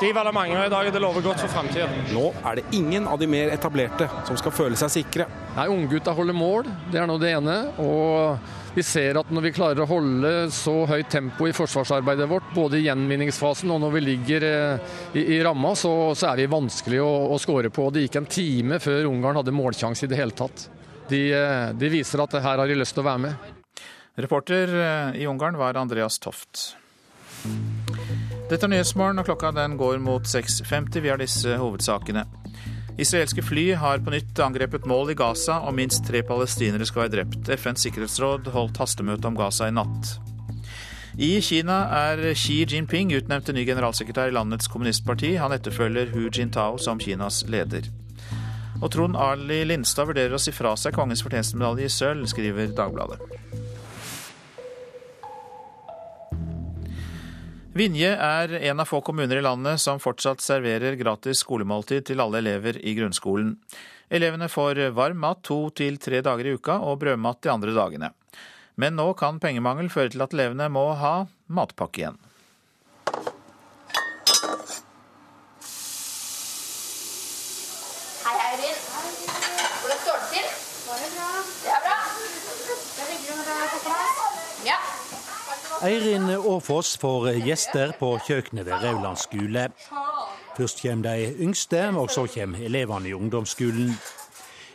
De 0.00 0.12
velger 0.14 0.34
mange 0.36 0.56
i 0.64 0.72
dag, 0.72 0.88
og 0.88 0.94
det 0.94 1.02
lover 1.02 1.24
godt 1.24 1.42
for 1.44 1.52
framtida. 1.52 1.88
Nå 2.14 2.30
er 2.44 2.60
det 2.60 2.66
ingen 2.76 3.08
av 3.08 3.18
de 3.20 3.28
mer 3.30 3.52
etablerte 3.54 4.08
som 4.28 4.38
skal 4.40 4.54
føle 4.54 4.78
seg 4.80 4.94
sikre. 5.00 5.28
Nei, 5.56 5.68
Unggutta 5.72 6.14
holder 6.16 6.36
mål, 6.36 6.70
det 6.92 7.02
er 7.02 7.08
nå 7.10 7.18
det 7.20 7.34
ene. 7.36 7.58
og 7.78 8.38
vi 8.74 8.82
ser 8.82 9.18
at 9.18 9.30
når 9.32 9.46
vi 9.48 9.52
klarer 9.56 9.82
å 9.82 9.88
holde 9.88 10.32
så 10.54 10.74
høyt 10.88 11.10
tempo 11.12 11.48
i 11.48 11.54
forsvarsarbeidet 11.56 12.28
vårt, 12.30 12.50
både 12.54 12.78
i 12.78 12.84
gjenvinningsfasen 12.86 13.70
og 13.74 13.80
når 13.82 13.94
vi 13.96 14.02
ligger 14.04 14.46
eh, 14.48 14.96
i, 15.18 15.24
i 15.36 15.38
ramma, 15.44 15.74
så, 15.78 15.92
så, 16.14 16.30
er 16.30 16.42
vi 16.42 16.50
vanskelig 16.52 17.00
å, 17.02 17.12
å 17.34 17.38
skåre 17.42 17.72
på. 17.74 17.88
Det 17.90 18.04
gikk 18.06 18.20
en 18.20 18.30
time 18.30 18.80
før 18.82 19.08
Ungarn 19.10 19.40
hadde 19.40 19.56
målsjanse 19.56 20.06
i 20.06 20.10
det 20.12 20.20
hele 20.20 20.36
tatt. 20.36 20.68
De, 21.08 21.22
eh, 21.34 21.70
de 21.78 21.92
viser 21.92 22.22
at 22.22 22.36
her 22.38 22.60
har 22.60 22.68
de 22.68 22.76
lyst 22.78 22.96
til 22.96 23.04
å 23.04 23.08
være 23.08 23.24
med. 23.28 23.54
Reporter 24.18 24.74
eh, 24.82 25.22
i 25.22 25.26
Ungarn 25.30 25.58
var 25.58 25.78
Andreas 25.80 26.20
Toft. 26.22 26.74
Dette 28.48 28.64
er 28.64 28.72
Nyhetsmorgen, 28.72 29.20
og 29.20 29.28
klokka 29.28 29.52
den 29.54 29.76
går 29.80 30.00
mot 30.02 30.26
6.50. 30.26 31.02
Vi 31.04 31.12
har 31.12 31.20
disse 31.20 31.58
hovedsakene. 31.60 32.24
Israelske 32.98 33.42
fly 33.46 33.72
har 33.78 34.00
på 34.02 34.10
nytt 34.10 34.40
angrepet 34.42 34.86
mål 34.90 35.12
i 35.12 35.14
Gaza, 35.14 35.60
og 35.62 35.76
minst 35.78 36.02
tre 36.08 36.24
palestinere 36.26 36.86
skal 36.88 37.04
være 37.04 37.12
drept. 37.12 37.50
FNs 37.54 37.84
sikkerhetsråd 37.86 38.50
holdt 38.50 38.80
hastemøte 38.82 39.30
om 39.30 39.38
Gaza 39.38 39.68
i 39.70 39.74
natt. 39.74 40.16
I 41.18 41.36
Kina 41.42 41.76
er 41.94 42.24
Xi 42.34 42.64
Jinping 42.66 43.14
utnevnt 43.14 43.46
til 43.46 43.54
ny 43.54 43.64
generalsekretær 43.66 44.32
i 44.32 44.34
landets 44.34 44.70
kommunistparti. 44.70 45.36
Han 45.38 45.54
etterfølger 45.54 46.10
Hu 46.10 46.26
Jintao 46.26 46.78
som 46.82 46.98
Kinas 46.98 47.44
leder. 47.46 47.86
Og 48.82 48.90
Trond 48.94 49.18
Arli 49.18 49.64
Lindstad 49.66 50.10
vurderer 50.10 50.34
å 50.34 50.42
si 50.42 50.54
fra 50.54 50.74
seg 50.78 50.94
kongens 50.98 51.22
fortjenestemedalje 51.26 51.86
i 51.86 51.94
sølv, 52.00 52.26
skriver 52.30 52.74
Dagbladet. 52.74 53.22
Vinje 57.78 58.08
er 58.10 58.50
en 58.58 58.80
av 58.82 58.88
få 58.90 58.98
kommuner 59.06 59.38
i 59.38 59.42
landet 59.44 59.78
som 59.78 60.00
fortsatt 60.02 60.40
serverer 60.42 60.96
gratis 60.98 61.44
skolemåltid 61.44 62.08
til 62.08 62.18
alle 62.18 62.40
elever 62.40 62.74
i 62.82 62.96
grunnskolen. 62.96 63.52
Elevene 64.10 64.48
får 64.50 64.80
varm 64.96 65.20
mat 65.22 65.44
to 65.46 65.60
til 65.78 66.00
tre 66.02 66.18
dager 66.26 66.48
i 66.48 66.56
uka 66.58 66.80
og 66.82 66.98
brødmat 67.04 67.38
de 67.46 67.52
andre 67.52 67.76
dagene. 67.76 68.10
Men 68.74 68.98
nå 68.98 69.12
kan 69.20 69.38
pengemangel 69.38 69.92
føre 69.94 70.10
til 70.10 70.26
at 70.26 70.34
elevene 70.34 70.66
må 70.74 70.88
ha 70.98 71.12
matpakke 71.46 72.02
igjen. 72.02 72.18
Hei, 78.24 78.36
Eirin. 78.48 78.78
Hvordan 79.84 80.02
står 80.02 80.18
det 80.24 80.28
til? 80.34 80.50
Bare 80.88 81.14
bra. 81.14 81.30
Det 81.62 81.74
er 81.78 81.82
bra. 81.86 81.98
Det 82.66 83.06
er 83.06 83.12
hyggelig 83.14 83.38
når 83.38 83.52
dere 83.52 83.62
er 83.68 84.16
på 84.18 84.66
Ja. 84.66 84.80
Eirin 85.82 86.30
Aafoss 86.30 86.96
får 86.98 87.28
gjester 87.46 87.92
på 88.00 88.16
kjøkkenet 88.26 88.66
ved 88.66 88.82
Rauland 88.82 89.18
skole. 89.20 89.68
Først 90.56 90.80
kommer 90.82 91.06
de 91.06 91.34
yngste, 91.38 91.84
og 91.94 92.10
så 92.10 92.24
kommer 92.26 92.64
elevene 92.66 93.08
i 93.08 93.14
ungdomsskolen. 93.14 93.92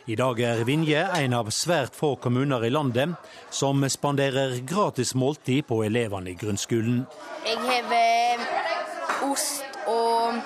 I 0.06 0.16
dag 0.16 0.40
er 0.40 0.62
Vinje 0.64 1.02
en 1.18 1.36
av 1.36 1.50
svært 1.52 1.96
få 1.96 2.14
kommuner 2.20 2.64
i 2.64 2.70
landet 2.72 3.12
som 3.52 3.84
spanderer 3.88 4.56
gratis 4.64 5.14
måltid 5.14 5.66
på 5.68 5.82
elevene 5.84 6.32
i 6.32 6.38
grunnskolen. 6.40 7.04
Jeg 7.44 7.60
har 7.64 7.92
eh, 7.96 9.28
ost 9.28 9.64
og 9.88 10.40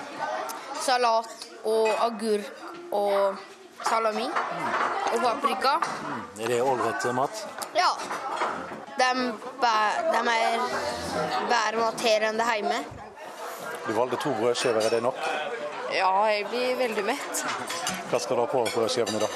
salat 0.83 1.47
og 1.63 1.87
agurk 2.03 2.67
og 2.91 3.39
salami 3.87 4.27
og 4.27 5.23
paprika. 5.23 5.79
Er 6.39 6.51
det 6.51 6.61
ålreit 6.63 7.09
mat? 7.15 7.47
Ja. 7.75 7.91
De, 8.99 9.11
de 10.11 10.21
er 10.33 10.63
bedre 11.49 11.79
mat 11.79 12.01
her 12.03 12.27
enn 12.29 12.39
det 12.39 12.47
hjemme. 12.49 12.79
Du 13.85 13.93
valgte 13.95 14.19
to 14.21 14.33
brødskiver, 14.37 14.83
er 14.85 14.95
det 14.97 15.03
nok? 15.03 15.21
Ja, 15.95 16.11
jeg 16.29 16.45
blir 16.51 16.75
veldig 16.77 17.05
mett. 17.07 17.43
Hva 18.11 18.19
skal 18.21 18.37
du 18.37 18.43
ha 18.43 18.47
på 18.51 18.61
brødskivene 18.73 19.21
da? 19.23 19.29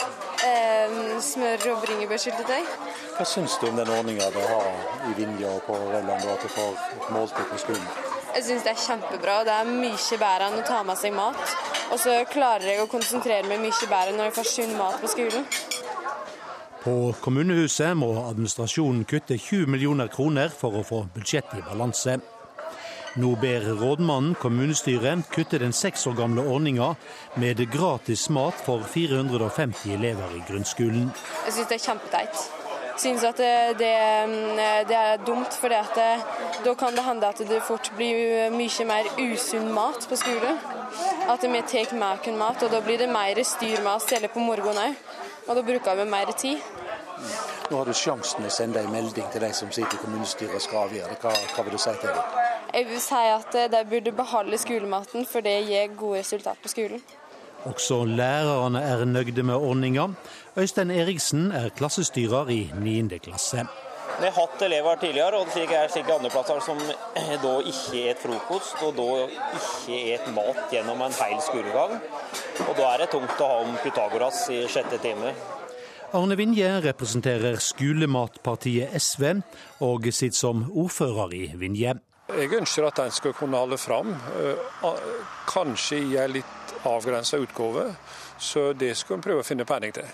Eh, 0.44 0.98
smør 1.24 1.64
og 1.72 1.86
bringebærsyltetøy. 1.86 2.68
Hva 3.16 3.26
syns 3.26 3.56
du 3.62 3.70
om 3.70 3.80
den 3.80 3.90
ordninga 3.96 4.28
du 4.36 4.42
har 4.44 4.68
i 5.10 5.16
Vinje 5.18 5.50
og 5.50 5.64
på 5.66 5.78
Rauland, 5.80 6.28
at 6.36 6.44
du 6.44 6.52
får 6.52 7.10
måltid 7.16 7.48
på 7.52 7.62
skolen? 7.64 7.88
Jeg 8.36 8.44
syns 8.48 8.66
det 8.66 8.74
er 8.74 8.84
kjempebra. 8.84 9.40
Det 9.48 9.54
er 9.56 9.70
mye 9.70 10.18
bedre 10.26 10.50
enn 10.50 10.60
å 10.60 10.66
ta 10.68 10.82
med 10.84 11.00
seg 11.00 11.16
mat. 11.16 11.56
Og 11.94 12.00
så 12.02 12.20
klarer 12.30 12.70
jeg 12.74 12.82
å 12.84 12.90
konsentrere 12.92 13.46
meg 13.48 13.62
mye 13.62 13.90
bedre 13.90 14.18
når 14.18 14.30
jeg 14.30 14.38
får 14.40 14.52
sunn 14.52 14.78
mat 14.78 15.02
på 15.02 15.12
skolen. 15.16 15.46
På 16.84 17.14
kommunehuset 17.24 17.96
må 17.96 18.10
administrasjonen 18.28 19.06
kutte 19.08 19.38
20 19.40 19.70
millioner 19.72 20.10
kroner 20.12 20.50
for 20.52 20.76
å 20.76 20.82
få 20.84 21.06
budsjettet 21.16 21.62
i 21.62 21.64
balanse. 21.64 22.18
Nå 23.16 23.30
ber 23.40 23.70
rådmannen 23.80 24.34
kommunestyret 24.42 25.30
kutte 25.32 25.62
den 25.62 25.72
seks 25.72 26.04
år 26.10 26.18
gamle 26.18 26.44
ordninga 26.44 26.90
med 27.40 27.62
gratis 27.72 28.26
mat 28.34 28.60
for 28.66 28.84
450 28.84 29.94
elever 29.96 30.36
i 30.36 30.44
grunnskolen. 30.50 31.08
Jeg 31.46 31.56
syns 31.56 31.72
det 31.72 31.80
er 31.80 31.86
kjempeteit. 31.86 32.44
Syns 33.00 33.24
at 33.26 33.40
det, 33.40 33.80
det, 33.80 33.94
det 34.90 34.98
er 35.00 35.24
dumt, 35.26 35.56
for 35.56 35.72
da 35.72 36.76
kan 36.78 36.98
det 37.00 37.08
hende 37.08 37.32
at 37.32 37.40
det 37.48 37.64
fort 37.66 37.94
blir 37.96 38.52
mye 38.54 38.90
mer 38.92 39.08
usunn 39.24 39.72
mat 39.74 40.04
på 40.10 40.20
skolen. 40.20 40.60
At 41.32 41.48
vi 41.48 41.64
tar 41.72 41.96
mer 41.96 42.20
mat, 42.38 42.60
og 42.60 42.76
da 42.76 42.84
blir 42.84 43.00
det 43.00 43.10
mer 43.10 43.40
styr 43.48 43.80
med 43.80 43.94
oss 43.96 44.12
hele 44.12 44.28
på 44.28 44.44
morgenen 44.44 44.90
òg. 44.90 45.23
Og 45.48 45.56
da 45.56 45.62
bruker 45.62 45.96
vi 46.00 46.06
mer 46.10 46.32
tid. 46.38 46.58
Nå 47.72 47.80
har 47.80 47.88
du 47.88 47.96
sjansen 47.96 48.46
å 48.46 48.52
sende 48.52 48.84
en 48.84 48.92
melding 48.92 49.28
til 49.32 49.44
de 49.44 49.50
som 49.56 49.72
sitter 49.72 49.98
i 49.98 50.02
kommunestyret 50.04 50.56
og 50.56 50.64
skal 50.64 50.88
avgjøre. 50.88 51.18
Hva, 51.22 51.34
hva 51.56 51.66
vil 51.66 51.76
du 51.76 51.82
si 51.82 51.94
til 52.02 52.12
dem? 52.12 52.40
Jeg 52.74 52.88
vil 52.90 53.02
si 53.04 53.26
at 53.36 53.58
de 53.72 53.84
burde 53.90 54.16
beholde 54.18 54.58
skolematen, 54.58 55.28
for 55.30 55.46
det 55.46 55.60
gir 55.68 55.94
gode 56.00 56.24
resultat 56.24 56.60
på 56.64 56.72
skolen. 56.72 57.04
Også 57.70 58.04
lærerne 58.06 58.82
er 58.84 59.06
nøyde 59.06 59.44
med 59.44 59.56
ordninga. 59.56 60.08
Øystein 60.58 60.92
Eriksen 60.92 61.52
er 61.52 61.70
klassestyrer 61.70 62.50
i 62.50 62.72
9. 62.76 63.20
klasse. 63.24 63.66
Vi 64.20 64.26
har 64.26 64.36
hatt 64.36 64.62
elever 64.62 64.96
tidligere, 64.96 65.40
og 65.40 65.48
det 65.56 65.64
er 65.72 65.88
slike 65.90 66.14
andreplasser 66.14 66.60
som 66.66 66.82
da 67.46 67.54
ikke 67.72 68.04
et 68.12 68.20
frokost, 68.22 68.76
og 68.84 68.98
da 68.98 69.08
ikke 69.60 70.02
et 70.14 70.28
mat 70.36 70.60
gjennom 70.72 71.02
en 71.02 71.16
hel 71.22 71.40
skolegang. 71.42 71.96
Og 72.62 72.74
da 72.78 72.88
er 72.94 73.04
det 73.04 73.12
tungt 73.14 73.42
å 73.42 73.50
ha 73.50 73.60
om 73.64 73.76
Pythagoras 73.84 74.46
i 74.54 74.64
sjette 74.70 75.00
time. 75.02 75.34
Arne 76.14 76.36
Vinje 76.38 76.68
representerer 76.86 77.58
skolematpartiet 77.58 78.94
SV, 79.00 79.40
og 79.82 80.10
sitter 80.14 80.38
som 80.38 80.68
ordfører 80.70 81.34
i 81.34 81.46
Vinje. 81.58 81.96
Jeg 82.34 82.52
ønsker 82.54 82.86
at 82.88 83.00
den 83.02 83.12
skal 83.12 83.34
kunne 83.34 83.58
holde 83.58 83.78
fram, 83.78 84.14
eh, 84.14 84.94
kanskje 85.50 85.98
i 85.98 86.18
en 86.18 86.32
litt 86.38 86.76
avgrensa 86.86 87.38
utgave. 87.38 87.96
Så 88.40 88.74
det 88.74 88.98
skal 88.98 89.18
vi 89.18 89.22
prøve 89.30 89.42
å 89.42 89.48
finne 89.48 89.66
penger 89.66 89.92
til. 89.92 90.14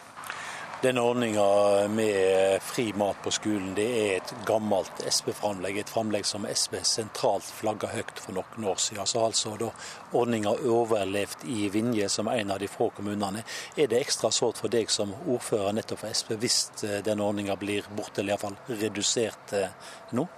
Denne 0.82 1.02
ordninga 1.02 1.88
med 1.88 2.62
fri 2.62 2.94
mat 2.94 3.18
på 3.24 3.32
skolen 3.36 3.74
det 3.76 3.88
er 4.00 4.14
et 4.16 4.30
gammelt 4.48 5.02
SV-framlegg. 5.04 5.82
Et 5.82 5.90
framlegg 5.92 6.24
som 6.24 6.46
SV 6.48 6.78
sentralt 6.88 7.44
flagga 7.44 7.90
høyt 7.92 8.22
for 8.24 8.38
noen 8.38 8.68
år 8.72 8.80
siden. 8.80 9.10
Så 9.10 9.26
altså 9.26 9.58
da 9.60 9.74
ordninga 10.16 10.54
overlevd 10.72 11.44
i 11.52 11.68
Vinje 11.74 12.08
som 12.08 12.32
en 12.32 12.56
av 12.56 12.64
de 12.64 12.72
få 12.72 12.88
kommunene. 12.96 13.44
Er 13.76 13.92
det 13.92 14.00
ekstra 14.06 14.32
sårt 14.32 14.64
for 14.64 14.72
deg 14.72 14.88
som 14.88 15.12
ordfører 15.20 15.76
nettopp 15.76 16.06
for 16.06 16.16
SV 16.16 16.40
hvis 16.40 16.62
eh, 16.88 17.02
denne 17.04 17.28
ordninga 17.28 17.60
blir 17.60 17.92
borte, 17.92 18.22
eller 18.24 18.38
iallfall 18.38 18.56
redusert 18.72 19.58
eh, 19.60 19.76
nå? 20.16 20.30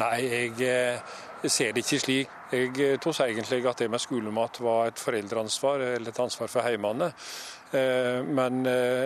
Nei, 0.00 0.16
jeg 0.24 0.56
eh, 0.64 1.14
ser 1.44 1.76
det 1.76 1.84
ikke 1.84 2.04
slik. 2.06 2.36
Jeg 2.50 2.98
tror 3.04 3.20
egentlig 3.28 3.60
at 3.68 3.84
det 3.84 3.92
med 3.92 4.00
skolemat 4.00 4.64
var 4.64 4.88
et 4.88 4.98
foreldreansvar, 4.98 5.84
eller 5.92 6.08
et 6.08 6.24
ansvar 6.24 6.48
for 6.48 6.64
heimene. 6.64 7.12
Men 7.70 8.64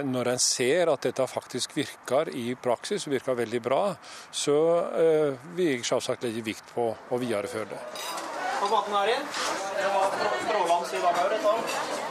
når 0.09 0.29
en 0.33 0.41
ser 0.41 0.89
at 0.89 1.05
dette 1.05 1.27
faktisk 1.29 1.75
virker 1.77 2.31
i 2.33 2.55
praksis, 2.57 3.05
virker 3.13 3.37
veldig 3.37 3.61
bra, 3.61 3.83
så 4.33 4.57
vil 5.57 5.75
jeg 5.75 5.85
selvsagt 5.85 6.25
legge 6.25 6.45
vikt 6.47 6.73
på 6.73 6.87
å 6.95 7.21
videreføre 7.21 7.69
det. 7.75 7.83
På 8.61 8.71
maten 8.73 8.97
her 8.97 9.13
inn. 9.13 9.29
Det 9.77 9.91
var 9.93 10.17
strålende 10.47 10.97
i 10.97 11.05
dag 11.05 11.21
òg, 11.21 11.37
dette. 11.37 12.03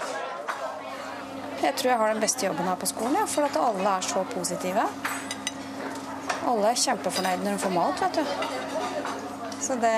Jeg 1.64 1.76
tror 1.80 1.90
jeg 1.90 2.00
har 2.02 2.10
den 2.12 2.22
beste 2.22 2.46
jobben 2.46 2.68
her 2.68 2.80
på 2.80 2.88
skolen, 2.92 3.16
ja, 3.18 3.28
for 3.34 3.48
at 3.48 3.58
alle 3.58 3.92
er 3.98 4.04
så 4.06 4.24
positive. 4.28 4.84
Alle 6.52 6.74
er 6.74 6.82
kjempefornøyde 6.82 7.46
når 7.46 7.56
de 7.56 7.62
får 7.64 7.74
mat, 7.78 8.02
vet 8.04 8.20
du. 8.20 8.24
Så 9.64 9.78
det, 9.80 9.94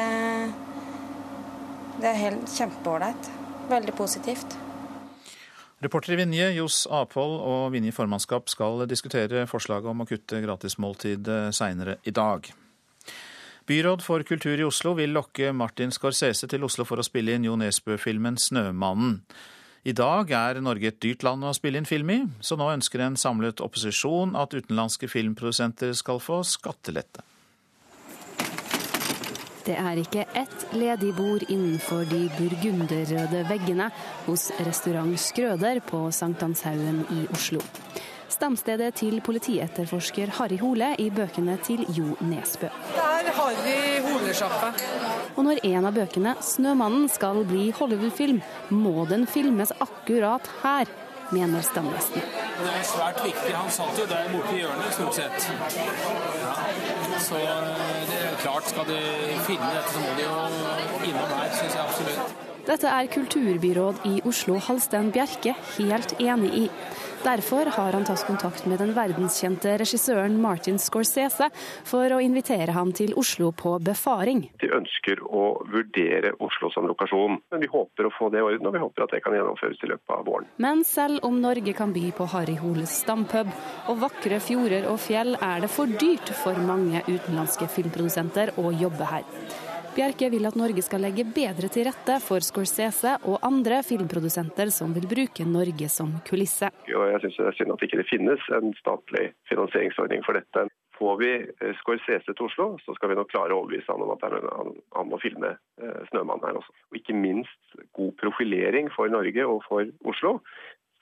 det 1.98 2.12
er 2.12 2.22
helt 2.22 2.54
kjempeålreit. 2.54 3.32
Veldig 3.72 3.96
positivt. 3.98 4.54
Reporter 5.86 6.16
i 6.16 6.18
Vinje, 6.18 6.48
Johs 6.56 6.88
Aphold 6.90 7.36
og 7.46 7.68
Vinje 7.76 7.94
formannskap 7.94 8.48
skal 8.50 8.88
diskutere 8.90 9.44
forslaget 9.46 9.92
om 9.92 10.00
å 10.02 10.08
kutte 10.10 10.40
gratismåltid 10.42 11.30
seinere 11.54 12.00
i 12.10 12.14
dag. 12.16 12.48
Byråd 13.70 14.02
for 14.02 14.26
kultur 14.26 14.58
i 14.58 14.66
Oslo 14.66 14.96
vil 14.98 15.14
lokke 15.14 15.52
Martin 15.54 15.94
Scorsese 15.94 16.50
til 16.50 16.66
Oslo 16.66 16.88
for 16.90 17.02
å 17.02 17.06
spille 17.06 17.38
inn 17.38 17.46
Jo 17.46 17.54
Nesbø-filmen 17.62 18.40
'Snømannen'. 18.42 19.20
I 19.86 19.94
dag 19.94 20.34
er 20.34 20.62
Norge 20.66 20.90
et 20.90 21.00
dyrt 21.06 21.22
land 21.22 21.46
å 21.46 21.54
spille 21.54 21.78
inn 21.78 21.86
film 21.86 22.10
i, 22.10 22.20
så 22.42 22.58
nå 22.58 22.72
ønsker 22.74 23.06
en 23.06 23.18
samlet 23.18 23.62
opposisjon 23.62 24.34
at 24.34 24.58
utenlandske 24.58 25.06
filmprodusenter 25.06 25.94
skal 25.94 26.18
få 26.18 26.42
skattelette. 26.42 27.22
Det 29.66 29.74
er 29.82 29.98
ikke 29.98 30.28
ett 30.38 30.66
ledig 30.78 31.12
bord 31.18 31.44
innenfor 31.50 32.06
de 32.06 32.28
burgunderrøde 32.38 33.40
veggene 33.50 33.88
hos 34.28 34.52
restaurant 34.68 35.18
Skrøder 35.18 35.80
på 35.82 36.04
Sankthanshaugen 36.14 37.00
i 37.16 37.24
Oslo. 37.34 37.64
Stamstedet 38.30 38.92
til 39.00 39.22
politietterforsker 39.26 40.36
Harry 40.38 40.60
Hole 40.62 40.92
i 41.02 41.08
bøkene 41.14 41.56
til 41.66 41.82
Jo 41.98 42.14
Nesbø. 42.26 42.70
Der 42.94 43.32
har 43.40 43.58
vi 43.64 43.76
Holesjappa. 44.06 44.70
Og 45.36 45.48
når 45.48 45.64
en 45.64 45.86
av 45.90 45.98
bøkene, 45.98 46.36
'Snømannen', 46.42 47.10
skal 47.10 47.42
bli 47.46 47.72
Hollywood-film, 47.72 48.42
må 48.70 49.06
den 49.10 49.26
filmes 49.26 49.72
akkurat 49.80 50.46
her, 50.62 50.86
mener 51.34 51.62
stamgjestene. 51.66 52.24
Det 52.60 52.72
er 52.72 52.84
svært 52.88 53.22
viktig. 53.26 53.54
Han 53.56 53.72
satt 53.74 54.00
jo 54.00 54.08
der 54.10 54.30
borte 54.34 54.54
i 54.56 54.62
hjørnet, 54.62 54.94
stort 54.94 55.16
sett. 55.18 55.48
Ja. 55.76 56.56
Så 57.26 57.40
eh, 57.40 58.02
det 58.10 58.20
er 58.30 58.36
klart, 58.44 58.70
skal 58.70 58.90
de 58.90 59.00
finne 59.48 59.72
dette, 59.76 59.94
så 59.94 60.04
må 60.04 60.14
de 60.20 60.28
jo 60.28 60.38
innom 61.10 61.34
her, 61.38 61.50
syns 61.56 61.78
jeg 61.78 61.84
absolutt. 61.86 62.36
Dette 62.66 62.90
er 62.90 63.12
kulturbyråd 63.14 64.06
i 64.10 64.16
Oslo 64.26 64.56
Halstein 64.58 65.12
Bjerke 65.14 65.54
helt 65.76 66.16
enig 66.18 66.54
i. 66.66 66.70
Derfor 67.26 67.66
har 67.66 67.92
han 67.92 68.04
tatt 68.06 68.22
kontakt 68.28 68.68
med 68.70 68.78
den 68.78 68.92
verdenskjente 68.94 69.72
regissøren 69.82 70.36
Martin 70.38 70.76
Scorsese 70.78 71.48
for 71.90 72.14
å 72.14 72.20
invitere 72.22 72.76
ham 72.76 72.92
til 72.94 73.16
Oslo 73.18 73.50
på 73.50 73.72
befaring. 73.82 74.44
De 74.62 74.70
ønsker 74.78 75.24
å 75.26 75.48
vurdere 75.74 76.36
Oslo 76.46 76.70
som 76.70 76.86
lokasjon, 76.86 77.40
men 77.50 77.66
vi 77.66 77.72
håper 77.72 78.06
å 78.06 78.14
få 78.14 78.30
det 78.30 78.44
i 78.44 78.46
orden, 78.46 78.70
og 78.70 78.78
vi 78.78 78.84
håper 78.86 79.08
at 79.08 79.18
det 79.18 79.24
kan 79.26 79.34
gjennomføres 79.40 79.82
i 79.82 79.90
løpet 79.96 80.14
av 80.20 80.26
våren. 80.30 80.52
Men 80.62 80.86
selv 80.86 81.26
om 81.26 81.42
Norge 81.42 81.74
kan 81.74 81.98
by 81.98 82.12
på 82.14 82.30
Harry 82.36 82.60
Holes 82.62 82.94
stampub 83.02 83.50
og 83.90 84.04
vakre 84.06 84.38
fjorder 84.38 84.86
og 84.92 85.02
fjell, 85.02 85.34
er 85.42 85.66
det 85.66 85.74
for 85.74 85.90
dyrt 85.90 86.30
for 86.44 86.62
mange 86.62 87.02
utenlandske 87.10 87.74
filmprodusenter 87.74 88.54
å 88.62 88.70
jobbe 88.70 89.10
her. 89.16 89.26
Bjerke 89.96 90.28
vil 90.28 90.44
at 90.44 90.58
Norge 90.60 90.82
skal 90.84 91.06
legge 91.06 91.24
bedre 91.24 91.70
til 91.72 91.86
rette 91.88 92.18
for 92.20 92.44
Scorsese 92.44 93.14
og 93.32 93.38
andre 93.48 93.78
filmprodusenter 93.88 94.68
som 94.76 94.92
vil 94.92 95.06
bruke 95.08 95.46
Norge 95.48 95.88
som 95.88 96.10
kulisse. 96.28 96.68
Og 96.92 97.04
jeg 97.14 97.22
syns 97.24 97.38
det 97.38 97.46
er 97.48 97.56
synd 97.56 97.72
at 97.72 97.80
det 97.80 97.88
ikke 97.88 98.08
finnes 98.10 98.50
en 98.58 98.74
statlig 98.76 99.30
finansieringsordning 99.48 100.26
for 100.26 100.36
dette. 100.36 100.66
Får 101.00 101.16
vi 101.22 101.30
eh, 101.48 101.72
Scorsese 101.80 102.28
til 102.28 102.44
Oslo, 102.44 102.66
så 102.84 102.96
skal 102.98 103.14
vi 103.14 103.16
nok 103.22 103.32
klare 103.32 103.56
å 103.56 103.62
overbevise 103.62 103.88
han 103.88 104.04
om 104.04 104.12
at 104.12 104.26
han 104.28 105.08
må 105.14 105.20
filme 105.24 105.54
eh, 105.56 106.02
'Snømannen' 106.10 106.44
her 106.44 106.60
også. 106.60 106.76
Og 106.92 107.00
ikke 107.00 107.16
minst 107.16 107.78
god 107.96 108.12
profilering 108.20 108.92
for 108.96 109.08
Norge 109.14 109.46
og 109.48 109.62
for 109.70 109.88
Oslo. 110.04 110.42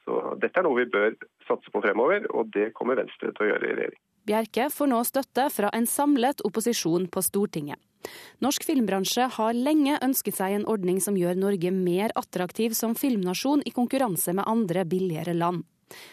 Så 0.05 0.19
dette 0.43 0.61
er 0.61 0.67
noe 0.67 0.83
vi 0.83 0.91
bør 0.93 1.15
satse 1.47 1.73
på 1.73 1.81
fremover, 1.81 2.29
og 2.29 2.53
det 2.53 2.75
kommer 2.77 3.01
Venstre 3.01 3.33
til 3.33 3.47
å 3.47 3.49
gjøre 3.55 3.71
i 3.71 3.73
regjering. 3.79 4.03
Bjerke 4.29 4.69
får 4.69 4.91
nå 4.93 5.01
støtte 5.09 5.47
fra 5.49 5.73
en 5.73 5.89
samlet 5.89 6.45
opposisjon 6.45 7.09
på 7.09 7.25
Stortinget. 7.25 7.81
Norsk 8.43 8.65
filmbransje 8.67 9.27
har 9.37 9.53
lenge 9.57 9.99
ønsket 10.03 10.39
seg 10.39 10.57
en 10.57 10.67
ordning 10.69 10.99
som 11.03 11.17
gjør 11.17 11.37
Norge 11.39 11.71
mer 11.75 12.13
attraktiv 12.19 12.75
som 12.77 12.95
filmnasjon 12.95 13.63
i 13.65 13.75
konkurranse 13.75 14.33
med 14.35 14.47
andre 14.47 14.85
billigere 14.85 15.35
land. 15.37 15.63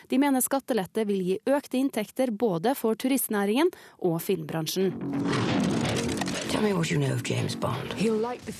De 0.09 0.19
mener 0.21 0.45
skattelette 0.45 1.07
vil 1.09 1.23
gi 1.25 1.39
økte 1.49 1.79
inntekter 1.81 2.31
både 2.31 2.75
for 2.77 2.99
turistnæringen 3.01 3.71
og 4.05 4.21
filmbransjen. 4.25 4.93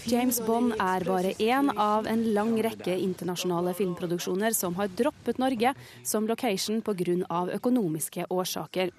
James 0.07 0.41
Bond. 0.47 0.73
Er 0.81 1.05
bare 1.05 1.35
én 1.37 1.69
av 1.77 2.07
en 2.09 2.23
lang 2.35 2.55
rekke 2.63 2.95
internasjonale 2.97 3.75
filmproduksjoner 3.77 4.55
som 4.57 4.79
har 4.79 4.89
droppet 4.89 5.41
Norge 5.43 5.75
som 6.05 6.29
location 6.31 6.81
pga. 6.81 7.45
økonomiske 7.59 8.27
årsaker. 8.31 8.91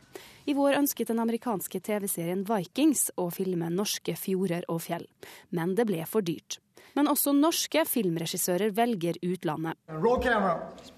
I 0.45 0.55
vår 0.57 0.79
ønsket 0.79 1.11
den 1.11 1.21
amerikanske 1.21 1.79
TV-serien 1.85 2.43
Vikings 2.47 3.09
å 3.19 3.29
filme 3.33 3.69
norske 3.69 4.15
fjorder 4.17 4.65
og 4.71 4.81
fjell, 4.87 5.05
men 5.53 5.75
det 5.77 5.85
ble 5.89 6.01
for 6.09 6.25
dyrt. 6.25 6.57
Men 6.97 7.07
også 7.07 7.31
norske 7.31 7.85
filmregissører 7.87 8.73
velger 8.75 9.15
utlandet. 9.23 9.77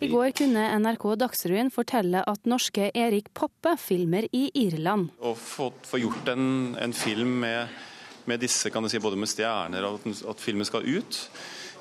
I 0.01 0.09
går 0.09 0.31
kunne 0.39 0.63
NRK 0.79 1.05
Dagsrevyen 1.21 1.69
fortelle 1.73 2.23
at 2.25 2.49
norske 2.49 2.89
Erik 2.97 3.29
Poppe 3.37 3.75
filmer 3.77 4.25
i 4.33 4.47
Irland. 4.63 5.11
Å 5.21 5.35
få, 5.37 5.69
få 5.85 6.01
gjort 6.01 6.33
en, 6.33 6.47
en, 6.81 6.95
film 6.97 7.35
med, 7.43 7.75
med 8.25 8.41
disse, 8.41 8.73
kan 8.73 8.89
si, 8.89 9.01
både 9.03 9.19
med 9.21 9.29
stjerner 9.29 9.85
og 9.85 10.01
at, 10.01 10.23
at 10.33 10.41
filmen 10.41 10.65
skal 10.65 10.87
ut, 10.87 11.19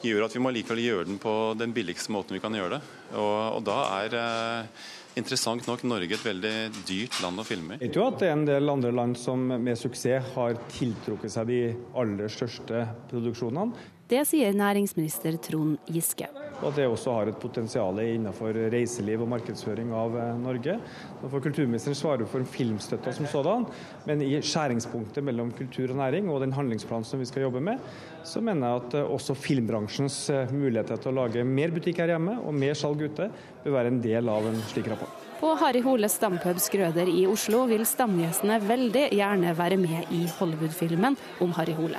gjør 0.05 0.27
at 0.27 0.37
vi 0.37 0.43
må 0.45 0.53
likevel 0.53 0.83
gjøre 0.83 1.09
den 1.09 1.23
på 1.23 1.33
den 1.57 1.73
billigste 1.73 2.13
måten 2.13 2.37
vi 2.37 2.43
kan 2.43 2.53
gjøre 2.59 2.77
det. 2.77 2.83
Og, 3.15 3.37
og 3.57 3.65
da 3.65 3.79
er 4.03 4.19
eh, 4.19 4.85
interessant 5.19 5.67
nok 5.69 5.85
Norge 5.89 6.17
et 6.17 6.25
veldig 6.25 6.55
dyrt 6.89 7.19
land 7.23 7.43
å 7.43 7.47
filme 7.47 7.77
i. 7.77 7.87
Jeg 7.87 7.95
tror 7.95 8.13
at 8.13 8.21
det 8.23 8.29
er 8.31 8.37
en 8.37 8.47
del 8.49 8.73
andre 8.73 8.93
land 8.95 9.19
som 9.21 9.43
med 9.53 9.79
suksess 9.79 10.33
har 10.37 10.61
tiltrukket 10.73 11.35
seg 11.35 11.51
de 11.51 11.63
aller 11.99 12.33
største 12.33 12.87
produksjonene. 13.11 13.91
Det 14.13 14.27
sier 14.29 14.53
næringsminister 14.53 15.39
Trond 15.41 15.79
Giske. 15.89 16.27
Og 16.61 16.67
at 16.69 16.77
det 16.77 16.85
også 16.85 17.15
har 17.17 17.31
et 17.31 17.39
potensial 17.41 17.97
innenfor 18.03 18.55
reiseliv 18.71 19.23
og 19.25 19.31
markedsføring 19.33 19.89
av 19.97 20.17
eh, 20.21 20.35
Norge. 20.39 20.75
Nå 21.23 21.31
får 21.33 21.45
kulturministeren 21.47 21.97
svare 21.97 22.27
for 22.29 22.45
filmstøtta 22.47 23.15
som 23.17 23.27
sådan, 23.31 23.65
men 24.07 24.21
i 24.27 24.35
skjæringspunktet 24.37 25.25
mellom 25.25 25.55
kultur 25.57 25.95
og 25.95 25.99
næring 26.03 26.29
og 26.31 26.43
den 26.45 26.53
handlingsplanen 26.55 27.09
som 27.09 27.23
vi 27.23 27.31
skal 27.31 27.47
jobbe 27.47 27.63
med, 27.65 27.81
så 28.29 28.43
mener 28.45 28.69
jeg 28.69 28.83
at 28.83 28.99
eh, 29.01 29.15
også 29.17 29.39
filmbransjens 29.39 30.19
eh, 30.35 30.53
muligheter 30.53 31.01
til 31.01 31.15
å 31.15 31.17
lage 31.23 31.47
mer 31.49 31.73
butikk 31.75 32.05
her 32.05 32.13
hjemme 32.13 32.37
og 32.43 32.55
mer 32.59 32.77
salg 32.79 33.03
ute, 33.03 33.31
bør 33.65 33.77
være 33.79 33.93
en 33.93 34.01
del 34.05 34.29
av 34.29 34.47
en 34.49 34.59
slik 34.71 34.91
rapport. 34.93 35.19
På 35.43 35.57
Harry 35.59 35.81
Holes 35.83 36.15
stampub 36.21 36.61
Skrøder 36.63 37.09
i 37.11 37.25
Oslo 37.27 37.65
vil 37.67 37.83
stamgjestene 37.89 38.61
veldig 38.63 39.09
gjerne 39.11 39.55
være 39.59 39.79
med 39.83 40.13
i 40.15 40.23
Hollywood-filmen 40.37 41.19
om 41.43 41.55
Harry 41.57 41.75
Hole. 41.75 41.99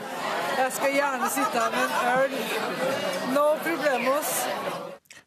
Jeg 0.58 0.72
skal 0.78 0.94
gjerne 0.96 1.32
sitte 1.34 1.60
her 1.60 1.74
med 1.74 1.84
en 1.84 2.22
øl. 2.22 2.38
No 3.36 3.48
problemos. 3.66 4.36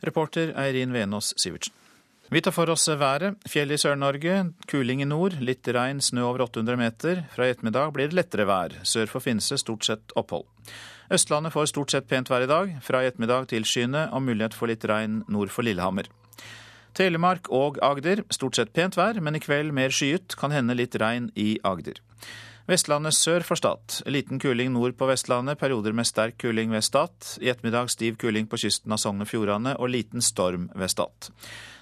Reporter 0.06 0.54
Eirin 0.56 0.96
Venås 0.96 1.34
Sivertsen. 1.36 1.74
Vi 2.28 2.40
tar 2.42 2.50
for 2.50 2.70
oss 2.72 2.88
været. 2.88 3.36
Fjell 3.46 3.70
i 3.70 3.78
Sør-Norge, 3.78 4.40
kuling 4.66 5.02
i 5.02 5.06
nord, 5.06 5.36
litt 5.38 5.68
regn, 5.70 6.00
snø 6.02 6.24
over 6.26 6.42
800 6.48 6.80
meter. 6.80 7.20
Fra 7.30 7.46
i 7.46 7.52
ettermiddag 7.54 7.92
blir 7.94 8.10
det 8.10 8.18
lettere 8.18 8.48
vær. 8.48 8.74
Sør 8.82 9.06
for 9.12 9.22
Finse 9.22 9.60
stort 9.62 9.86
sett 9.86 10.14
opphold. 10.18 10.48
Østlandet 11.12 11.54
får 11.54 11.68
stort 11.70 11.94
sett 11.94 12.08
pent 12.10 12.32
vær 12.32 12.42
i 12.42 12.50
dag. 12.50 12.72
Fra 12.82 13.04
i 13.04 13.10
ettermiddag 13.12 13.46
tilskyende 13.52 14.08
og 14.10 14.24
mulighet 14.26 14.56
for 14.58 14.72
litt 14.72 14.88
regn 14.90 15.20
nord 15.30 15.54
for 15.54 15.68
Lillehammer. 15.68 16.10
Telemark 16.96 17.50
og 17.52 17.76
Agder 17.84 18.22
stort 18.32 18.56
sett 18.56 18.72
pent 18.72 18.96
vær, 18.96 19.18
men 19.20 19.36
i 19.36 19.42
kveld 19.42 19.74
mer 19.76 19.92
skyet. 19.92 20.36
Kan 20.40 20.54
hende 20.54 20.76
litt 20.78 20.96
regn 20.96 21.28
i 21.36 21.58
Agder. 21.66 22.00
Vestlandet 22.66 23.14
sør 23.14 23.44
for 23.46 23.60
Stad. 23.60 24.00
Liten 24.10 24.40
kuling 24.42 24.72
nord 24.74 24.96
på 24.98 25.06
Vestlandet, 25.06 25.60
perioder 25.60 25.94
med 25.94 26.08
sterk 26.08 26.34
kuling 26.42 26.72
ved 26.72 26.82
Stad. 26.82 27.12
I 27.38 27.52
ettermiddag 27.52 27.92
stiv 27.92 28.16
kuling 28.18 28.48
på 28.50 28.58
kysten 28.58 28.96
av 28.96 28.98
Sogn 28.98 29.22
og 29.22 29.30
Fjordane 29.30 29.76
og 29.76 29.92
liten 29.92 30.24
storm 30.24 30.70
ved 30.74 30.90
Stad. 30.90 31.28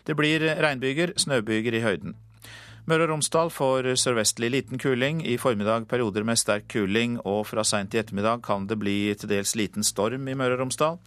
Det 0.05 0.17
blir 0.19 0.45
regnbyger, 0.61 1.15
snøbyger 1.17 1.79
i 1.79 1.85
høyden. 1.87 2.19
Møre 2.85 3.07
og 3.07 3.15
Romsdal 3.15 3.49
får 3.49 3.87
sørvestlig 3.97 4.51
liten 4.53 4.83
kuling. 4.83 5.23
I 5.25 5.39
formiddag 5.41 5.87
perioder 5.89 6.27
med 6.29 6.37
sterk 6.37 6.67
kuling, 6.75 7.17
og 7.25 7.47
fra 7.49 7.65
seint 7.65 7.95
i 7.95 8.03
ettermiddag 8.03 8.43
kan 8.45 8.67
det 8.69 8.77
bli 8.83 8.99
til 9.17 9.31
dels 9.31 9.55
liten 9.57 9.87
storm 9.87 10.29
i 10.29 10.37
Møre 10.37 10.59
og 10.59 10.67
Romsdal. 10.67 11.01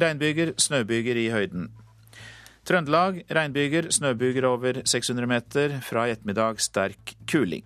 Regnbyger, 0.00 0.54
snøbyger 0.56 1.20
i 1.20 1.28
høyden. 1.34 1.68
Trøndelag 2.68 3.22
regnbyger, 3.32 3.86
snøbyger 3.96 4.44
over 4.44 4.82
600 4.84 5.28
meter. 5.30 5.78
Fra 5.80 6.04
i 6.04 6.12
ettermiddag 6.12 6.60
sterk 6.60 7.14
kuling. 7.30 7.64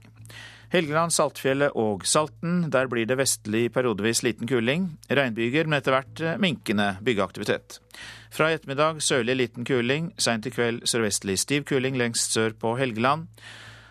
Helgeland, 0.72 1.10
Saltfjellet 1.12 1.74
og 1.76 2.06
Salten. 2.06 2.68
Der 2.70 2.86
blir 2.88 3.08
det 3.10 3.18
vestlig 3.18 3.66
periodevis 3.74 4.22
liten 4.22 4.46
kuling. 4.48 4.86
Regnbyger, 5.10 5.66
men 5.66 5.80
etter 5.80 5.96
hvert 5.96 6.22
eh, 6.22 6.38
minkende 6.40 6.92
byggeaktivitet. 7.02 7.80
Fra 8.32 8.48
i 8.48 8.56
ettermiddag 8.56 9.02
sørlig 9.02 9.36
liten 9.40 9.66
kuling. 9.68 10.12
Seint 10.22 10.46
i 10.46 10.54
kveld 10.54 10.86
sørvestlig 10.88 11.36
stiv 11.42 11.66
kuling 11.68 11.98
lengst 11.98 12.38
sør 12.38 12.54
på 12.54 12.76
Helgeland. 12.78 13.26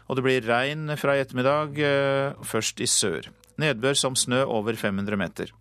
Og 0.08 0.18
det 0.18 0.26
blir 0.26 0.48
regn 0.48 0.96
fra 0.98 1.18
i 1.18 1.26
ettermiddag, 1.26 1.76
eh, 1.76 2.40
først 2.42 2.80
i 2.80 2.88
sør. 2.88 3.28
Nedbør 3.60 4.00
som 4.00 4.16
snø 4.16 4.46
over 4.48 4.80
500 4.80 5.20
meter. 5.20 5.52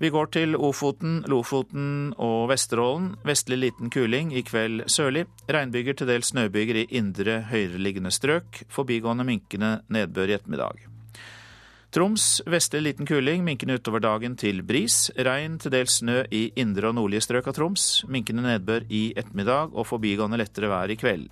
Vi 0.00 0.08
går 0.08 0.30
til 0.32 0.56
Ofoten, 0.56 1.18
Lofoten 1.28 2.14
og 2.16 2.46
Vesterålen. 2.48 3.10
Vestlig 3.20 3.58
liten 3.60 3.90
kuling, 3.92 4.30
i 4.32 4.40
kveld 4.40 4.86
sørlig. 4.88 5.26
Regnbyger 5.44 5.98
til 5.98 6.08
dels 6.08 6.30
snøbyger 6.32 6.78
i 6.80 6.84
indre 6.96 7.42
høyereliggende 7.50 8.08
strøk. 8.08 8.62
Forbigående 8.72 9.26
minkende 9.28 9.82
nedbør 9.92 10.30
i 10.30 10.36
ettermiddag. 10.38 10.86
Troms 11.92 12.40
vestlig 12.48 12.80
liten 12.86 13.04
kuling, 13.04 13.44
minkende 13.44 13.76
utover 13.76 14.00
dagen 14.00 14.38
til 14.40 14.62
bris. 14.64 15.10
Regn 15.18 15.58
til 15.60 15.74
dels 15.74 15.98
snø 16.00 16.22
i 16.32 16.46
indre 16.56 16.88
og 16.88 16.96
nordlige 16.96 17.26
strøk 17.26 17.50
av 17.52 17.58
Troms. 17.58 17.84
Minkende 18.08 18.46
nedbør 18.46 18.86
i 18.88 19.10
ettermiddag 19.12 19.74
og 19.74 19.84
forbigående 19.90 20.38
lettere 20.40 20.70
vær 20.72 20.88
i 20.88 20.96
kveld. 20.96 21.26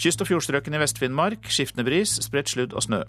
Kyst- 0.00 0.24
og 0.24 0.30
fjordstrøkene 0.30 0.80
i 0.80 0.80
Vest-Finnmark 0.80 1.44
skiftende 1.52 1.84
bris, 1.84 2.14
spredt 2.24 2.54
sludd 2.54 2.72
og 2.72 2.86
snø. 2.88 3.02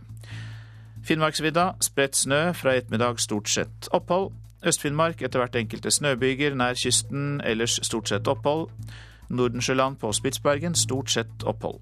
Finnmarksvidda 1.08 1.70
spredt 1.88 2.20
snø, 2.20 2.52
fra 2.52 2.76
ettermiddag 2.76 3.24
stort 3.24 3.48
sett 3.54 3.88
opphold. 3.96 4.34
Øst-Finnmark 4.68 5.22
etter 5.22 5.42
hvert 5.42 5.56
enkelte 5.56 5.92
snøbyger 5.92 6.56
nær 6.56 6.78
kysten, 6.78 7.42
ellers 7.46 7.80
stort 7.84 8.10
sett 8.12 8.28
opphold. 8.28 8.70
Nordensjøland 9.30 9.98
på 10.00 10.12
Spitsbergen 10.14 10.76
stort 10.76 11.12
sett 11.12 11.44
opphold. 11.44 11.80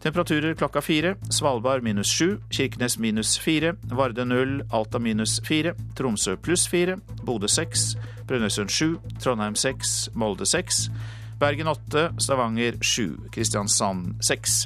Temperaturer 0.00 0.54
klokka 0.54 0.80
fire. 0.80 1.14
Svalbard 1.30 1.82
minus 1.84 2.08
sju, 2.08 2.38
Kirkenes 2.50 2.98
minus 2.98 3.34
fire, 3.38 3.74
Varde 3.92 4.24
null, 4.24 4.62
Alta 4.72 4.98
minus 4.98 5.40
fire, 5.44 5.74
Tromsø 5.96 6.36
pluss 6.40 6.64
fire, 6.68 6.96
Bodø 7.26 7.48
seks, 7.48 7.96
Brønnøysund 8.26 8.72
sju, 8.72 8.94
Trondheim 9.20 9.58
seks, 9.60 10.08
Molde 10.14 10.46
seks, 10.48 10.88
Bergen 11.40 11.68
åtte, 11.68 12.08
Stavanger 12.18 12.80
sju, 12.80 13.18
Kristiansand 13.32 14.14
seks. 14.24 14.64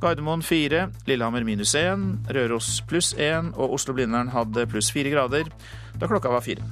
Gardermoen 0.00 0.42
fire, 0.42 0.88
Lillehammer 1.06 1.44
minus 1.44 1.76
én, 1.78 2.16
Røros 2.32 2.80
pluss 2.88 3.12
én 3.14 3.52
og 3.52 3.76
Oslo-Blindern 3.76 4.32
hadde 4.32 4.66
pluss 4.72 4.88
fire 4.90 5.12
grader 5.12 5.52
da 6.00 6.08
klokka 6.08 6.32
var 6.32 6.40
fire. 6.40 6.62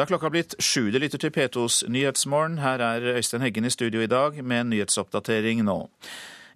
Da 0.00 0.06
er 0.06 0.08
klokka 0.08 0.30
blitt 0.32 0.54
sju. 0.56 0.90
det 0.90 1.00
lytter 1.02 1.20
til 1.20 1.32
P2s 1.34 1.82
Nyhetsmorgen. 1.92 2.58
Her 2.58 2.80
er 2.80 3.18
Øystein 3.18 3.42
Heggen 3.42 3.64
i 3.68 3.70
studio 3.70 4.00
i 4.00 4.06
dag 4.06 4.38
med 4.44 4.60
en 4.60 4.70
nyhetsoppdatering 4.70 5.60
nå. 5.64 5.90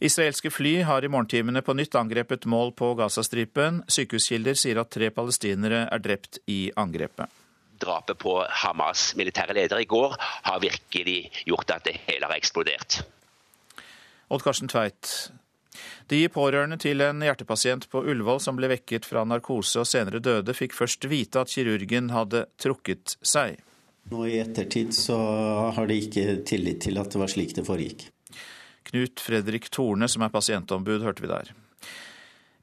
Israelske 0.00 0.50
fly 0.50 0.81
har 0.88 1.05
i 1.05 1.11
morgentimene 1.12 1.61
på 1.61 1.74
nytt 1.77 1.94
angrepet 1.94 2.46
mål 2.46 2.72
på 2.72 2.94
Gazastripen. 2.94 3.83
Sykehuskilder 3.85 4.57
sier 4.57 4.81
at 4.81 4.90
tre 4.96 5.11
palestinere 5.11 5.85
er 5.92 6.00
drept 6.00 6.38
i 6.48 6.70
angrepet. 6.77 7.29
Drapet 7.85 8.18
på 8.20 8.38
Hamas' 8.64 9.12
militære 9.18 9.57
leder 9.57 9.85
i 9.85 9.88
går 9.88 10.16
har 10.18 10.62
virkelig 10.64 11.18
gjort 11.44 11.77
at 11.77 11.88
det 11.88 11.99
hele 12.09 12.27
har 12.27 12.37
eksplodert. 12.37 13.03
Odd 14.33 14.42
Karsten 14.42 14.70
Tveit, 14.73 15.11
de 16.09 16.20
pårørende 16.29 16.77
til 16.81 17.01
en 17.05 17.23
hjertepasient 17.25 17.87
på 17.92 18.03
Ullevål 18.05 18.40
som 18.42 18.59
ble 18.59 18.68
vekket 18.73 19.07
fra 19.09 19.25
narkose 19.29 19.81
og 19.83 19.88
senere 19.88 20.20
døde, 20.23 20.55
fikk 20.57 20.77
først 20.77 21.07
vite 21.11 21.40
at 21.40 21.53
kirurgen 21.53 22.11
hadde 22.14 22.44
trukket 22.61 23.16
seg. 23.25 23.57
Nå 24.12 24.27
I 24.29 24.40
ettertid 24.42 24.92
så 24.97 25.16
har 25.73 25.88
de 25.88 25.97
ikke 25.97 26.40
tillit 26.44 26.83
til 26.85 27.01
at 27.01 27.09
det 27.12 27.20
var 27.23 27.33
slik 27.33 27.55
det 27.57 27.64
foregikk. 27.64 28.11
Knut 28.90 29.23
Fredrik 29.25 29.70
Torne, 29.73 30.11
som 30.12 30.27
er 30.27 30.33
pasientombud, 30.33 31.01
hørte 31.07 31.25
vi 31.25 31.31
der. 31.33 31.55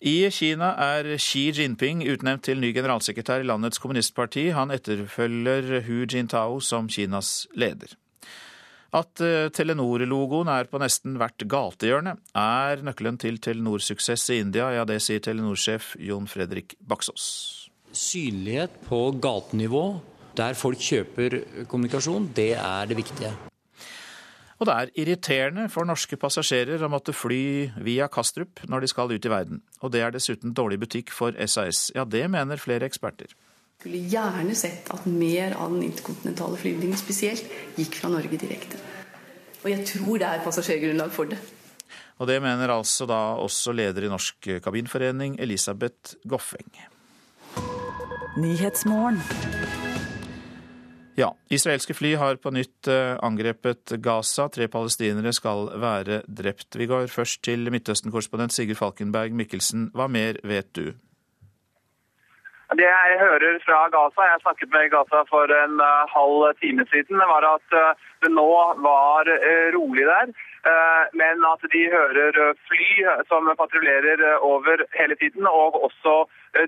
I 0.01 0.31
Kina 0.33 0.71
er 0.81 1.05
Xi 1.21 1.51
Jinping 1.53 1.99
utnevnt 2.09 2.47
til 2.47 2.57
ny 2.57 2.71
generalsekretær 2.73 3.43
i 3.43 3.45
landets 3.45 3.77
kommunistparti. 3.77 4.47
Han 4.55 4.73
etterfølger 4.73 5.83
Hu 5.85 6.07
Jintao 6.09 6.57
som 6.65 6.87
Kinas 6.89 7.45
leder. 7.53 7.93
At 8.97 9.21
eh, 9.21 9.51
Telenor-logoen 9.53 10.49
er 10.51 10.65
på 10.71 10.81
nesten 10.81 11.19
hvert 11.21 11.45
gatehjørne, 11.45 12.15
er 12.33 12.81
nøkkelen 12.81 13.21
til 13.21 13.37
Telenor-suksess 13.37 14.33
i 14.33 14.41
India. 14.41 14.71
Ja, 14.73 14.87
det 14.89 14.97
sier 15.05 15.21
Telenor-sjef 15.21 15.93
Jon 16.01 16.25
Fredrik 16.27 16.75
Baksås. 16.81 17.69
Synlighet 17.93 18.81
på 18.89 19.03
gatenivå, 19.21 19.85
der 20.35 20.57
folk 20.57 20.81
kjøper 20.81 21.39
kommunikasjon, 21.69 22.31
det 22.35 22.55
er 22.57 22.89
det 22.89 22.97
viktige. 22.99 23.35
Og 24.61 24.67
det 24.69 24.73
er 24.77 24.91
irriterende 25.01 25.67
for 25.73 25.89
norske 25.89 26.19
passasjerer 26.21 26.83
å 26.85 26.91
måtte 26.93 27.15
fly 27.17 27.71
via 27.81 28.05
Kastrup 28.13 28.61
når 28.69 28.85
de 28.85 28.89
skal 28.91 29.09
ut 29.09 29.25
i 29.25 29.31
verden. 29.33 29.63
Og 29.81 29.89
det 29.95 30.03
er 30.05 30.13
dessuten 30.13 30.53
dårlig 30.53 30.77
butikk 30.83 31.09
for 31.09 31.33
SAS. 31.49 31.89
Ja, 31.97 32.05
det 32.05 32.27
mener 32.29 32.61
flere 32.61 32.85
eksperter 32.85 33.33
skulle 33.81 34.03
gjerne 34.05 34.53
sett 34.53 34.91
at 34.93 35.07
mer 35.09 35.55
av 35.57 35.71
den 35.73 35.87
interkontinentale 35.87 36.59
flyvningen 36.61 36.99
spesielt 36.99 37.47
gikk 37.79 37.97
fra 37.97 38.11
Norge 38.13 38.37
direkte. 38.37 38.77
Og 39.63 39.71
jeg 39.73 39.85
tror 39.89 40.21
det 40.21 40.27
er 40.27 40.43
passasjergrunnlag 40.45 41.09
for 41.13 41.31
det. 41.31 41.39
Og 42.21 42.29
det 42.29 42.37
mener 42.43 42.69
altså 42.69 43.07
da 43.09 43.33
også 43.41 43.73
leder 43.73 44.05
i 44.05 44.11
Norsk 44.11 44.51
kabinforening, 44.61 45.39
Elisabeth 45.41 46.13
Goffeng. 46.29 46.69
Ja, 51.21 51.35
israelske 51.49 51.93
fly 51.93 52.15
har 52.17 52.39
på 52.41 52.49
nytt 52.55 52.87
eh, 52.89 53.13
angrepet 53.21 53.93
Gaza. 54.05 54.47
Tre 54.49 54.65
palestinere 54.71 55.33
skal 55.37 55.67
være 55.83 56.21
drept. 56.39 56.77
Vi 56.79 56.87
går 56.89 57.11
først 57.13 57.43
til 57.45 57.69
Midtøsten-korrespondent 57.73 58.55
Sigurd 58.55 58.79
Falkenberg 58.79 59.35
Mikkelsen. 59.37 59.91
Hva 59.93 60.07
mer 60.09 60.39
vet 60.51 60.71
du? 60.73 60.87
Det 62.79 62.87
jeg 62.87 63.19
hører 63.19 63.59
fra 63.67 63.83
Gaza, 63.93 64.25
jeg 64.31 64.41
snakket 64.45 64.73
med 64.73 64.89
Gaza 64.95 65.21
for 65.29 65.53
en 65.57 65.75
uh, 65.83 66.07
halv 66.15 66.55
time 66.63 66.87
siden, 66.93 67.19
var 67.33 67.45
at 67.51 67.75
uh, 67.75 67.91
det 68.23 68.31
nå 68.31 68.47
var 68.87 69.29
rolig 69.75 70.07
der. 70.07 70.31
Men 71.17 71.41
at 71.49 71.63
de 71.73 71.79
hører 71.89 72.35
fly 72.69 72.87
som 73.29 73.49
patruljerer 73.57 74.21
over 74.45 74.83
hele 74.93 75.15
tiden, 75.17 75.47
og 75.49 75.79
også 75.87 76.13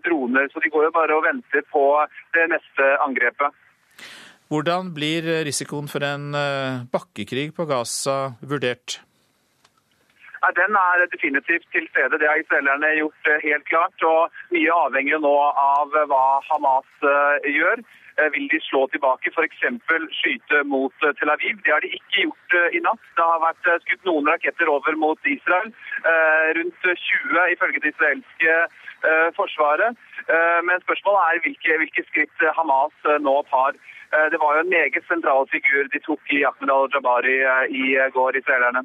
droner. 0.08 0.50
Så 0.50 0.64
de 0.64 0.72
går 0.74 0.88
jo 0.88 0.96
bare 0.98 1.14
og 1.14 1.28
venter 1.28 1.62
på 1.76 1.84
det 2.34 2.48
neste 2.56 2.88
angrepet. 3.06 3.54
Hvordan 4.52 4.92
blir 4.94 5.26
risikoen 5.48 5.88
for 5.90 6.04
en 6.06 6.36
bakkekrig 6.92 7.52
på 7.56 7.66
Gaza 7.70 8.36
vurdert? 8.42 9.00
Ja, 10.44 10.50
den 10.62 10.74
er 10.76 11.12
definitivt 11.16 11.68
til 11.74 11.86
stede. 11.92 12.20
Det 12.22 12.28
har 12.30 12.38
israelerne 12.44 12.88
gjort 13.02 13.24
eh, 13.32 13.44
helt 13.48 13.66
klart. 13.72 13.98
og 14.14 14.22
Mye 14.56 14.74
avhenger 14.86 15.20
nå 15.26 15.36
av 15.76 15.96
eh, 16.00 16.08
hva 16.12 16.24
Hamas 16.50 16.90
eh, 17.12 17.52
gjør. 17.58 17.84
Vil 18.34 18.46
de 18.52 18.60
slå 18.62 18.82
tilbake, 18.94 19.32
f.eks. 19.34 19.62
skyte 20.20 20.60
mot 20.70 20.94
Tel 21.02 21.32
Aviv? 21.34 21.56
Det 21.66 21.72
har 21.74 21.82
de 21.82 21.90
ikke 21.98 22.26
gjort 22.28 22.54
i 22.78 22.82
natt. 22.86 23.08
Det 23.18 23.26
har 23.26 23.40
vært 23.42 23.70
skutt 23.86 24.06
noen 24.06 24.30
raketter 24.30 24.70
over 24.70 24.94
mot 25.02 25.18
Israel. 25.26 25.72
Rundt 26.60 26.86
20 26.86 27.56
ifølge 27.56 27.82
det 27.82 27.96
israelske 27.96 28.60
forsvaret. 29.40 29.98
Men 30.70 30.86
spørsmålet 30.86 31.24
er 31.26 31.42
hvilke, 31.48 31.80
hvilke 31.82 32.06
skritt 32.12 32.46
Hamas 32.60 33.10
nå 33.26 33.36
tar. 33.50 33.82
Det 34.32 34.38
var 34.42 34.58
jo 34.58 34.64
en 34.64 34.70
meget 34.70 35.06
sentral 35.08 35.48
figur 35.50 35.88
de 35.90 36.02
tok 36.06 36.34
i 36.36 36.44
Ahmed 36.46 36.70
al-Jabari 36.70 37.40
i 37.74 37.96
går, 38.14 38.38
israelerne. 38.38 38.84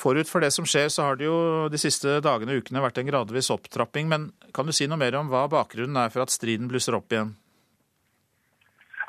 Forut 0.00 0.30
for 0.30 0.40
det 0.40 0.52
som 0.54 0.66
skjer, 0.68 0.88
så 0.88 1.08
har 1.08 1.18
det 1.18 1.26
jo 1.26 1.68
de 1.68 1.78
siste 1.80 2.20
dagene 2.24 2.54
og 2.54 2.62
ukene 2.62 2.82
vært 2.84 3.00
en 3.02 3.10
gradvis 3.10 3.50
opptrapping. 3.52 4.08
Men 4.08 4.30
kan 4.56 4.68
du 4.68 4.72
si 4.72 4.88
noe 4.88 5.00
mer 5.00 5.18
om 5.18 5.28
hva 5.32 5.44
bakgrunnen 5.50 5.98
er 6.00 6.12
for 6.14 6.24
at 6.24 6.32
striden 6.32 6.70
blusser 6.70 6.96
opp 6.96 7.12
igjen? 7.12 7.34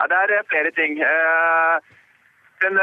Ja, 0.02 0.10
det 0.10 0.18
er 0.18 0.36
eh, 0.40 0.48
flere 0.50 0.72
ting. 0.76 1.00
Eh, 1.06 1.76
den 2.66 2.80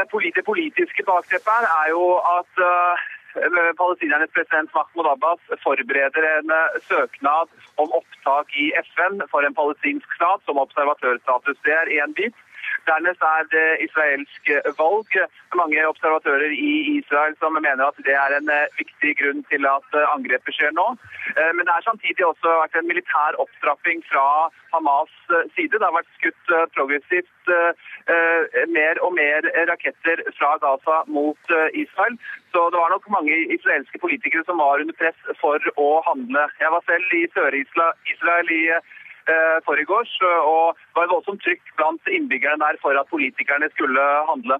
politiske 0.47 1.05
bakteppet 1.07 1.67
er 1.67 1.91
jo 1.91 2.03
at 2.17 2.63
eh, 2.71 3.07
palestinernes 3.77 4.31
president 4.35 4.73
Mahmoud 4.73 5.07
Abbas 5.13 5.41
forbereder 5.63 6.23
en 6.39 6.51
søknad 6.89 7.47
om 7.75 7.91
opptak 7.99 8.47
i 8.55 8.71
FN 8.93 9.21
for 9.31 9.41
en 9.45 9.55
palestinsk 9.55 10.13
stat 10.15 10.43
som 10.45 10.57
observatørstatus. 10.57 11.57
Det 11.63 11.73
er 11.73 11.93
én 12.03 12.13
bit. 12.13 12.35
Dernest 12.87 13.23
er 13.25 13.47
det 13.53 13.67
israelsk 13.85 14.49
valg. 14.77 15.15
Mange 15.57 15.81
observatører 15.87 16.53
i 16.53 16.73
Israel 16.99 17.35
som 17.39 17.57
mener 17.57 17.83
at 17.85 17.97
det 18.05 18.15
er 18.15 18.35
en 18.37 18.49
eh, 18.53 18.75
viktig 18.77 19.15
grunn 19.21 19.41
til 19.51 19.65
at 19.69 19.97
eh, 19.97 20.11
angrepet 20.13 20.55
skjer 20.55 20.75
nå. 20.77 20.87
Eh, 21.35 21.51
men 21.57 21.65
det 21.65 21.73
er 21.75 21.87
samtidig 21.87 22.25
også 22.27 22.55
vært 22.61 22.77
en 22.79 22.89
militær 22.91 23.39
opptrapping 23.43 24.03
fra 24.11 24.25
Hamas 24.73 25.13
side. 25.55 25.73
Det 25.75 25.85
har 25.85 25.95
vært 25.95 26.11
skutt 26.19 26.53
progressivt 26.75 27.49
mer 28.69 28.99
og 29.05 29.15
mer 29.17 29.45
raketter 29.69 30.21
fra 30.37 30.51
Gaza 30.61 30.99
mot 31.09 31.53
Israel. 31.73 32.17
Så 32.53 32.61
det 32.69 32.77
var 32.77 32.93
nok 32.93 33.07
mange 33.09 33.33
israelske 33.55 34.01
politikere 34.01 34.45
som 34.45 34.61
var 34.61 34.83
under 34.83 34.93
press 35.01 35.17
for 35.41 35.65
å 35.81 35.89
handle. 36.05 36.45
Jeg 36.61 36.73
var 36.75 36.85
selv 36.85 37.17
i 37.17 37.23
Sør-Israel 37.33 38.53
i 38.53 38.63
Eh, 39.29 39.57
forgårs, 39.65 40.11
og 40.23 40.77
det 40.79 40.95
var 40.97 41.05
et 41.05 41.13
voldsomt 41.13 41.41
trykk 41.43 41.73
blant 41.77 42.07
innbyggerne 42.09 42.63
der 42.63 42.79
for 42.81 42.97
at 42.97 43.09
politikerne 43.11 43.67
skulle 43.75 44.05
handle. 44.29 44.57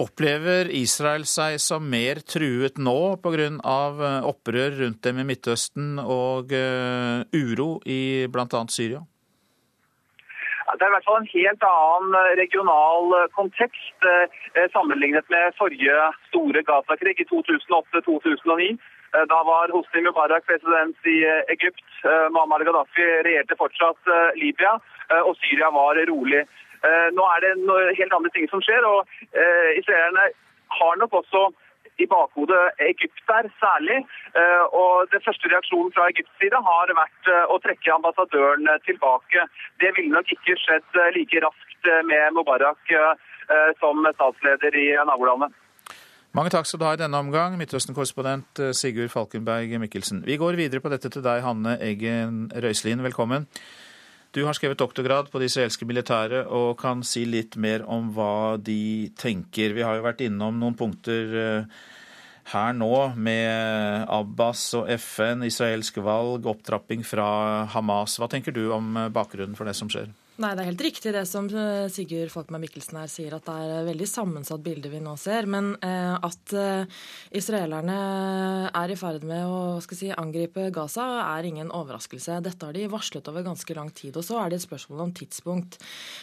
Opplever 0.00 0.68
Israel 0.76 1.24
seg 1.26 1.56
som 1.62 1.86
mer 1.90 2.20
truet 2.34 2.76
nå 2.78 2.98
pga. 3.24 3.46
Eh, 3.46 4.28
opprør 4.32 4.76
rundt 4.82 5.00
dem 5.06 5.22
i 5.22 5.26
Midtøsten 5.30 5.96
og 6.02 6.52
uh, 6.52 7.24
uro 7.32 7.70
i 7.86 8.28
bl.a. 8.28 8.60
Syria? 8.68 9.00
Det 10.70 10.86
er 10.86 10.92
i 10.92 10.94
hvert 10.94 11.08
fall 11.08 11.18
en 11.22 11.32
helt 11.32 11.64
annen 11.66 12.36
regional 12.38 13.14
kontekst 13.34 14.06
sammenlignet 14.70 15.26
med 15.32 15.56
forrige 15.58 15.96
store 16.28 16.62
Gaza-krig 16.68 17.18
i 17.20 17.26
2008-2009. 17.26 18.76
Eh, 19.14 19.26
da 19.28 19.42
var 19.42 19.68
Hosni 19.68 20.02
Mubarak 20.02 20.46
president 20.46 20.96
i 21.06 21.24
eh, 21.26 21.42
Egypt. 21.54 21.86
Eh, 22.04 22.26
Muammar 22.34 22.64
Gaddafi 22.66 23.06
regjerte 23.26 23.58
fortsatt 23.58 24.12
Libya, 24.38 24.78
og 25.26 25.34
Syria 25.42 25.70
var 25.74 25.98
rolig. 26.06 26.44
Nå 27.16 27.24
er 27.34 27.42
det 27.42 27.96
helt 27.98 28.12
andre 28.14 28.30
ting 28.30 28.46
som 28.48 28.60
skjer, 28.62 28.84
og 28.86 29.08
israelerne 29.76 30.28
har 30.78 31.00
nok 31.00 31.16
også 31.18 31.40
i 32.00 32.06
bakhodet 32.08 32.60
Egypt 32.86 33.18
der, 33.28 33.48
særlig. 33.58 33.98
Og 34.70 35.10
Den 35.12 35.24
første 35.26 35.50
reaksjonen 35.50 35.90
fra 35.96 36.06
Egypts 36.12 36.38
side 36.38 36.62
har 36.70 36.94
vært 37.00 37.32
å 37.50 37.58
trekke 37.64 37.92
ambassadøren 37.96 38.70
tilbake. 38.86 39.44
Det 39.82 39.90
ville 39.98 40.14
nok 40.14 40.30
ikke 40.38 40.56
skjedd 40.62 41.02
like 41.18 41.42
raskt 41.42 41.90
med 42.06 42.38
Mubarak 42.38 42.94
som 43.82 44.06
statsleder 44.14 44.78
i 44.78 44.92
nabolandet. 45.10 45.52
Mange 46.30 46.52
takk 46.54 46.68
skal 46.68 46.78
du 46.78 46.84
ha 46.86 46.92
i 46.94 46.98
denne 47.00 47.18
omgang, 47.18 47.56
Midtøsten-korrespondent 47.58 48.60
eh, 48.62 48.68
Sigurd 48.76 49.10
Falkenberg 49.10 49.72
Mikkelsen. 49.82 50.20
Vi 50.22 50.36
går 50.38 50.54
videre 50.60 50.78
på 50.78 50.92
dette 50.92 51.10
til 51.10 51.24
deg, 51.26 51.40
Hanne 51.42 51.72
Eggen 51.82 52.44
Røiselin. 52.54 53.02
Velkommen. 53.02 53.48
Du 54.30 54.44
har 54.46 54.54
skrevet 54.54 54.78
doktorgrad 54.78 55.32
på 55.32 55.40
det 55.42 55.48
israelske 55.50 55.88
militæret 55.90 56.46
og 56.46 56.76
kan 56.78 57.02
si 57.02 57.24
litt 57.26 57.58
mer 57.58 57.82
om 57.82 58.12
hva 58.14 58.60
de 58.62 59.10
tenker. 59.18 59.74
Vi 59.74 59.82
har 59.82 59.98
jo 59.98 60.06
vært 60.06 60.22
innom 60.22 60.62
noen 60.62 60.78
punkter 60.78 61.34
eh, 61.42 61.82
her 62.54 62.78
nå 62.78 62.94
med 63.18 64.06
Abbas 64.06 64.68
og 64.78 64.86
FN, 65.02 65.42
israelsk 65.50 65.98
valg, 65.98 66.46
opptrapping 66.46 67.02
fra 67.02 67.26
Hamas. 67.74 68.20
Hva 68.22 68.30
tenker 68.30 68.54
du 68.54 68.68
om 68.70 68.94
eh, 69.02 69.10
bakgrunnen 69.10 69.58
for 69.58 69.66
det 69.66 69.74
som 69.74 69.90
skjer? 69.90 70.14
Nei, 70.40 70.54
Det 70.56 70.62
er 70.62 70.68
helt 70.70 70.82
riktig 70.86 71.10
det 71.12 71.26
som 71.28 71.48
eh, 71.52 71.90
Sigurd 71.92 72.30
Falkmann 72.32 72.62
Mikkelsen 72.62 72.96
her 72.96 73.10
sier, 73.12 73.34
at 73.36 73.44
det 73.44 73.52
er 73.60 73.72
et 73.74 73.88
veldig 73.90 74.06
sammensatt 74.08 74.62
bilde 74.64 74.88
vi 74.88 75.00
nå 75.04 75.12
ser. 75.20 75.44
Men 75.44 75.74
eh, 75.84 76.14
at 76.16 76.54
eh, 76.56 77.00
israelerne 77.36 77.96
er 78.72 78.92
i 78.92 78.96
ferd 78.96 79.26
med 79.28 79.44
å 79.44 79.58
si, 79.84 80.08
angripe 80.08 80.70
Gaza, 80.72 81.04
er 81.26 81.44
ingen 81.44 81.68
overraskelse. 81.76 82.38
Dette 82.46 82.64
har 82.64 82.72
de 82.72 82.86
varslet 82.88 83.28
over 83.28 83.44
ganske 83.44 83.76
lang 83.76 83.90
tid. 83.92 84.16
Og 84.16 84.24
så 84.24 84.38
er 84.40 84.48
det 84.48 84.62
et 84.62 84.64
spørsmål 84.64 85.02
om 85.04 85.12
tidspunkt. 85.18 85.76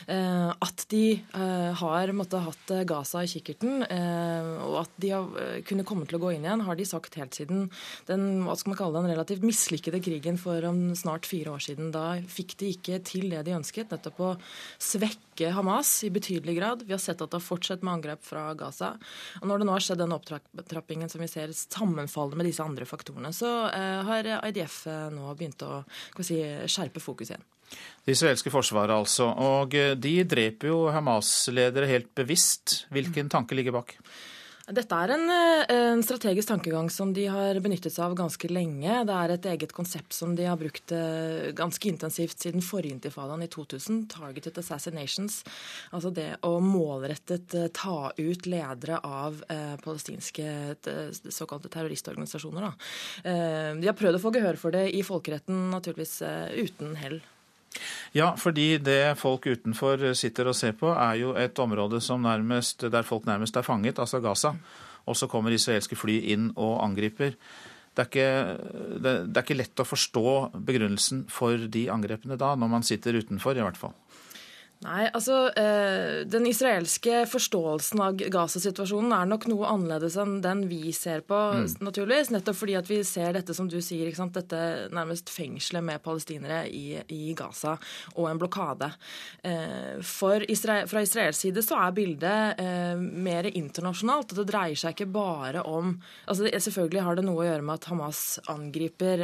Eh, 0.09 0.49
at 0.49 0.87
de 0.89 1.03
eh, 1.19 1.83
har 1.83 2.15
måtte, 2.17 2.41
hatt 2.47 2.73
Gaza 2.89 3.21
i 3.21 3.29
kikkerten, 3.29 3.85
eh, 3.85 4.49
og 4.65 4.79
at 4.81 4.97
de 4.97 5.13
har 5.13 5.61
kunne 5.69 5.85
komme 5.85 6.09
til 6.09 6.17
å 6.17 6.23
gå 6.23 6.33
inn 6.33 6.47
igjen, 6.47 6.65
har 6.65 6.79
de 6.79 6.89
sagt 6.89 7.19
helt 7.19 7.37
siden 7.37 7.67
den 8.09 8.25
hva 8.47 8.57
skal 8.57 8.73
man 8.73 8.81
kalle 8.81 9.01
den 9.03 9.11
relativt 9.13 9.45
mislykkede 9.45 10.01
krigen 10.01 10.41
for 10.41 10.65
om 10.65 10.95
snart 10.97 11.29
fire 11.29 11.53
år 11.53 11.67
siden. 11.69 11.93
Da 11.93 12.17
fikk 12.25 12.57
de 12.57 12.73
ikke 12.73 12.97
til 13.05 13.29
det 13.29 13.45
de 13.45 13.57
ønsket. 13.61 13.93
nettopp 13.93 14.06
nettopp 14.07 14.21
å 14.23 14.29
svekke 14.79 15.51
Hamas 15.55 16.03
i 16.03 16.09
betydelig 16.13 16.55
grad. 16.57 16.83
Vi 16.85 16.93
har 16.93 17.01
sett 17.01 17.21
at 17.21 17.31
det 17.31 17.37
har 17.37 17.43
fortsatt 17.45 17.83
med 17.83 17.97
angrep 17.97 18.23
fra 18.23 18.53
Gaza. 18.57 18.95
Og 19.41 19.47
når 19.47 19.59
det 19.59 19.67
nå 19.67 19.75
har 19.75 19.83
skjedd 19.83 20.01
den 20.01 20.15
opptrappingen 20.15 21.09
som 21.09 21.21
vi 21.21 21.27
ser 21.27 21.51
sammenfaller 21.53 22.37
med 22.37 22.47
disse 22.47 22.63
andre 22.63 22.87
faktorene, 22.87 23.33
så 23.35 23.69
eh, 23.69 24.01
har 24.07 24.31
IDF 24.47 24.85
eh, 24.87 25.09
nå 25.13 25.33
begynt 25.37 25.63
å 25.67 25.83
si, 26.21 26.39
skjerpe 26.67 27.03
fokus 27.03 27.33
igjen. 27.33 27.45
Det 28.05 28.15
israelske 28.15 28.51
forsvaret, 28.51 28.95
altså. 28.95 29.27
Og 29.27 29.75
eh, 29.75 29.93
de 29.99 30.21
dreper 30.23 30.71
jo 30.71 30.87
Hamas-ledere 30.93 31.89
helt 31.89 32.13
bevisst. 32.15 32.85
Hvilken 32.93 33.29
tanke 33.33 33.57
ligger 33.57 33.75
bak? 33.81 33.97
Dette 34.67 34.95
er 34.99 35.13
en, 35.13 35.29
eh, 35.31 35.69
en, 35.71 36.01
strategisk 36.03 36.49
tankegang 36.49 36.89
som 36.91 37.13
de 37.15 37.23
har 37.31 37.55
benyttet 37.63 37.93
seg 37.93 38.03
av 38.03 38.15
ganske 38.19 38.49
lenge. 38.51 39.05
Det 39.07 39.15
er 39.15 39.31
et 39.31 39.45
eget 39.53 39.71
konsept 39.71 40.11
som 40.11 40.33
de 40.35 40.43
har 40.43 40.59
brukt 40.59 40.91
eh, 40.91 41.53
ganske 41.55 41.87
intensivt 41.87 42.43
siden 42.43 42.59
forrige 42.59 42.97
intifadaen 42.97 43.45
i 43.45 43.47
2000. 43.47 44.09
Targeted 44.11 44.59
assassinations. 44.59 45.39
Altså 45.95 46.11
det 46.11 46.27
å 46.43 46.59
målrettet 46.59 47.55
eh, 47.55 47.69
ta 47.71 48.11
ut 48.17 48.49
ledere 48.51 48.99
av 48.99 49.39
eh, 49.47 49.79
palestinske 49.79 50.75
såkalte 51.31 51.71
terroristorganisasjoner. 51.71 52.67
Eh, 53.23 53.71
de 53.79 53.87
har 53.87 53.95
prøvd 53.95 54.19
å 54.19 54.23
få 54.25 54.35
gehør 54.35 54.59
for 54.59 54.75
det 54.75 54.89
i 54.91 54.99
folkeretten, 54.99 55.69
naturligvis 55.71 56.19
eh, 56.27 56.59
uten 56.67 56.99
hell. 56.99 57.21
Ja, 58.15 58.33
fordi 58.39 58.77
det 58.83 59.17
folk 59.19 59.47
utenfor 59.47 60.03
sitter 60.17 60.51
og 60.51 60.57
ser 60.57 60.75
på, 60.77 60.91
er 60.93 61.15
jo 61.21 61.33
et 61.37 61.59
område 61.59 62.01
nærmest, 62.21 62.87
der 62.91 63.03
folk 63.03 63.25
nærmest 63.25 63.55
er 63.55 63.65
fanget, 63.65 63.99
altså 63.99 64.19
Gaza. 64.19 64.55
Og 65.05 65.15
så 65.15 65.27
kommer 65.27 65.51
israelske 65.51 65.95
fly 65.95 66.19
inn 66.33 66.51
og 66.55 66.83
angriper. 66.83 67.33
Det 67.97 68.03
er, 68.03 68.09
ikke, 68.11 68.99
det, 69.01 69.11
det 69.33 69.39
er 69.39 69.45
ikke 69.45 69.57
lett 69.57 69.81
å 69.81 69.87
forstå 69.87 70.31
begrunnelsen 70.67 71.23
for 71.33 71.57
de 71.57 71.87
angrepene 71.89 72.37
da, 72.37 72.51
når 72.53 72.69
man 72.69 72.83
sitter 72.85 73.17
utenfor, 73.17 73.57
i 73.57 73.63
hvert 73.65 73.79
fall. 73.79 73.95
Nei, 74.85 75.07
altså 75.09 75.47
eh, 75.57 76.19
Den 76.29 76.45
israelske 76.45 77.23
forståelsen 77.25 78.01
av 78.03 78.19
Gaza-situasjonen 78.19 79.13
er 79.15 79.29
nok 79.29 79.47
noe 79.49 79.69
annerledes 79.71 80.17
enn 80.21 80.35
den 80.43 80.67
vi 80.69 80.91
ser 80.93 81.23
på, 81.25 81.37
mm. 81.57 81.79
naturligvis. 81.81 82.29
Nettopp 82.35 82.59
fordi 82.59 82.75
at 82.77 82.89
vi 82.91 82.99
ser 83.07 83.33
dette 83.33 83.55
som 83.57 83.69
du 83.71 83.79
sier, 83.81 84.11
dette 84.37 84.59
nærmest 84.93 85.31
fengselet 85.33 85.81
med 85.85 86.03
palestinere 86.05 86.59
i, 86.69 86.99
i 87.09 87.33
Gaza 87.37 87.73
og 88.13 88.27
en 88.29 88.41
blokade. 88.41 88.91
Eh, 89.41 89.97
for 90.05 90.45
Israel, 90.45 90.85
Fra 90.87 91.01
Israels 91.01 91.41
side 91.41 91.65
så 91.65 91.79
er 91.81 91.97
bildet 91.97 92.61
eh, 92.61 93.01
mer 93.01 93.49
internasjonalt. 93.49 94.35
og 94.35 94.43
Det 94.43 94.47
dreier 94.51 94.77
seg 94.77 94.93
ikke 94.93 95.09
bare 95.17 95.65
om 95.65 95.95
altså 96.27 96.45
Selvfølgelig 96.67 97.03
har 97.05 97.17
det 97.17 97.23
noe 97.25 97.41
å 97.41 97.45
gjøre 97.47 97.65
med 97.65 97.79
at 97.79 97.85
Hamas 97.89 98.21
angriper 98.51 99.21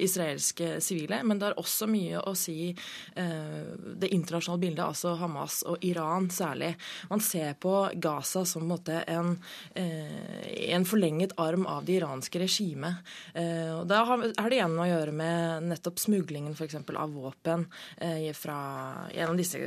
israelske 0.00 0.78
sivile, 0.82 1.20
men 1.26 1.38
det 1.38 1.50
har 1.50 1.58
også 1.60 1.88
mye 1.90 2.20
å 2.24 2.32
si 2.38 2.70
det 3.14 4.08
internasjonale 4.08 4.39
internasjonale 4.40 4.60
bildet, 4.60 4.84
altså 4.84 5.14
Hamas 5.20 5.62
og 5.68 5.84
Iran 5.84 6.30
særlig. 6.30 6.74
Man 7.10 7.20
ser 7.20 7.54
på 7.60 7.90
Gaza 7.94 8.44
som 8.44 8.70
en, 8.70 8.88
en, 9.06 9.38
eh, 9.74 10.72
en 10.74 10.84
forlenget 10.84 11.32
arm 11.36 11.66
av 11.66 11.84
det 11.84 11.98
iranske 12.00 12.40
regimet. 12.40 12.94
Og 13.34 13.86
da 13.88 14.04
har, 14.04 14.22
det 14.22 14.56
igjen 14.56 14.78
å 14.78 14.86
gjøre 14.86 15.12
med 15.12 15.68
nettopp 15.70 15.98
smuglingen 16.00 16.54
f.eks. 16.54 16.76
av 16.96 17.12
våpen 17.12 17.66
eh, 17.98 18.32
fra 18.36 19.08
gjennom 19.14 19.36
disse 19.38 19.58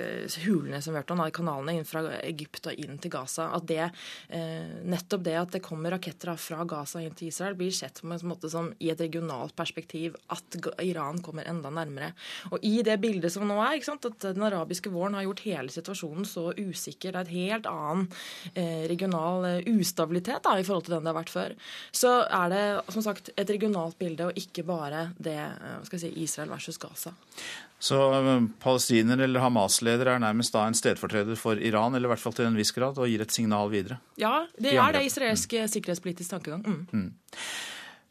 hulene 0.45 0.82
som 0.82 0.93
vi 0.93 1.01
hørte 1.01 1.15
om, 1.15 1.24
kanalene 1.34 1.78
inn 1.78 1.88
fra 1.88 2.05
Egypt 2.24 2.71
og 2.71 2.80
inn 2.80 2.99
til 3.01 3.13
Gaza. 3.13 3.49
At 3.53 3.67
det, 3.67 3.89
nettopp 4.84 5.24
det 5.26 5.38
at 5.39 5.55
det 5.55 5.63
kommer 5.63 5.93
raketter 5.93 6.34
fra 6.39 6.63
Gaza 6.67 7.01
inn 7.03 7.15
til 7.17 7.30
Israel, 7.32 7.57
blir 7.59 7.74
sett 7.74 8.01
på 8.01 8.09
en 8.09 8.28
måte 8.30 8.49
som 8.51 8.71
i 8.80 8.91
et 8.93 9.01
regionalt 9.01 9.55
perspektiv 9.55 10.17
at 10.34 10.57
Iran 10.84 11.21
kommer 11.24 11.47
enda 11.49 11.71
nærmere. 11.74 12.13
Og 12.51 12.63
i 12.65 12.82
det 12.86 12.97
bildet 13.03 13.34
som 13.34 13.47
nå 13.47 13.59
er, 13.63 13.82
at 13.84 14.26
den 14.36 14.43
arabiske 14.64 14.89
våren 14.89 15.18
har 15.18 15.26
gjort 15.28 15.43
hele 15.45 15.74
situasjonen 15.74 16.26
så 16.28 16.51
usikker. 16.57 17.11
Det 17.11 17.20
er 17.20 17.28
et 17.28 17.36
helt 17.36 17.68
annen 17.70 18.07
eh, 18.55 18.88
regional 18.89 19.45
eh, 19.49 19.68
ustabilitet 19.76 20.43
da, 20.45 20.55
i 20.57 20.64
forhold 20.64 20.88
til 20.88 20.95
den 20.95 21.05
det 21.05 21.11
har 21.11 21.20
vært 21.20 21.34
før. 21.34 21.55
Så 21.91 22.14
er 22.24 22.53
det 22.53 22.64
som 22.95 23.05
sagt 23.05 23.34
et 23.36 23.51
regionalt 23.51 23.99
bilde, 23.99 24.30
og 24.30 24.39
ikke 24.39 24.66
bare 24.68 25.09
det 25.18 25.38
eh, 25.38 25.78
skal 25.88 25.99
jeg 25.99 26.05
si, 26.05 26.24
Israel 26.24 26.53
versus 26.53 26.80
Gaza. 26.82 27.14
Så 27.84 27.99
palestiner 28.64 29.20
eller 29.26 29.43
Hamas-leder 29.43 30.14
er 30.14 30.22
nærmest 30.24 30.55
da 30.55 30.64
en 30.70 30.78
stedfortreder 30.78 31.36
for 31.36 31.59
Iran, 31.59 31.97
eller 31.97 32.07
i 32.07 32.14
hvert 32.14 32.24
fall 32.24 32.36
til 32.38 32.47
en 32.47 32.55
viss 32.55 32.72
grad, 32.72 32.95
og 32.95 33.11
gir 33.11 33.26
et 33.26 33.36
signal 33.36 33.74
videre? 33.74 33.99
Ja, 34.22 34.45
det 34.55 34.78
er 34.78 34.95
det 34.95 35.03
israelsk 35.09 35.57
mm. 35.59 35.74
sikkerhetspolitisk 35.76 36.32
tankegang. 36.32 36.64
Mm. 36.64 36.86
Mm. 36.93 37.43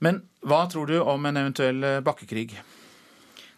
Men 0.05 0.21
hva 0.45 0.67
tror 0.69 0.91
du 0.91 0.99
om 1.01 1.25
en 1.31 1.41
eventuell 1.41 1.89
bakkekrig? 2.05 2.53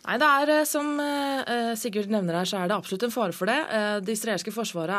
Nei, 0.04 0.18
det 0.20 0.28
er 0.28 0.52
eh, 0.52 0.66
Som 0.68 0.98
eh, 1.00 1.72
Sigurd 1.80 2.12
nevner 2.12 2.40
her, 2.40 2.48
så 2.48 2.60
er 2.60 2.70
det 2.70 2.76
absolutt 2.76 3.06
en 3.06 3.14
fare 3.14 3.36
for 3.36 3.48
det. 3.48 3.56
Eh, 3.72 3.96
det 4.04 4.16
israelske 4.18 4.52
forsvaret 4.54 4.94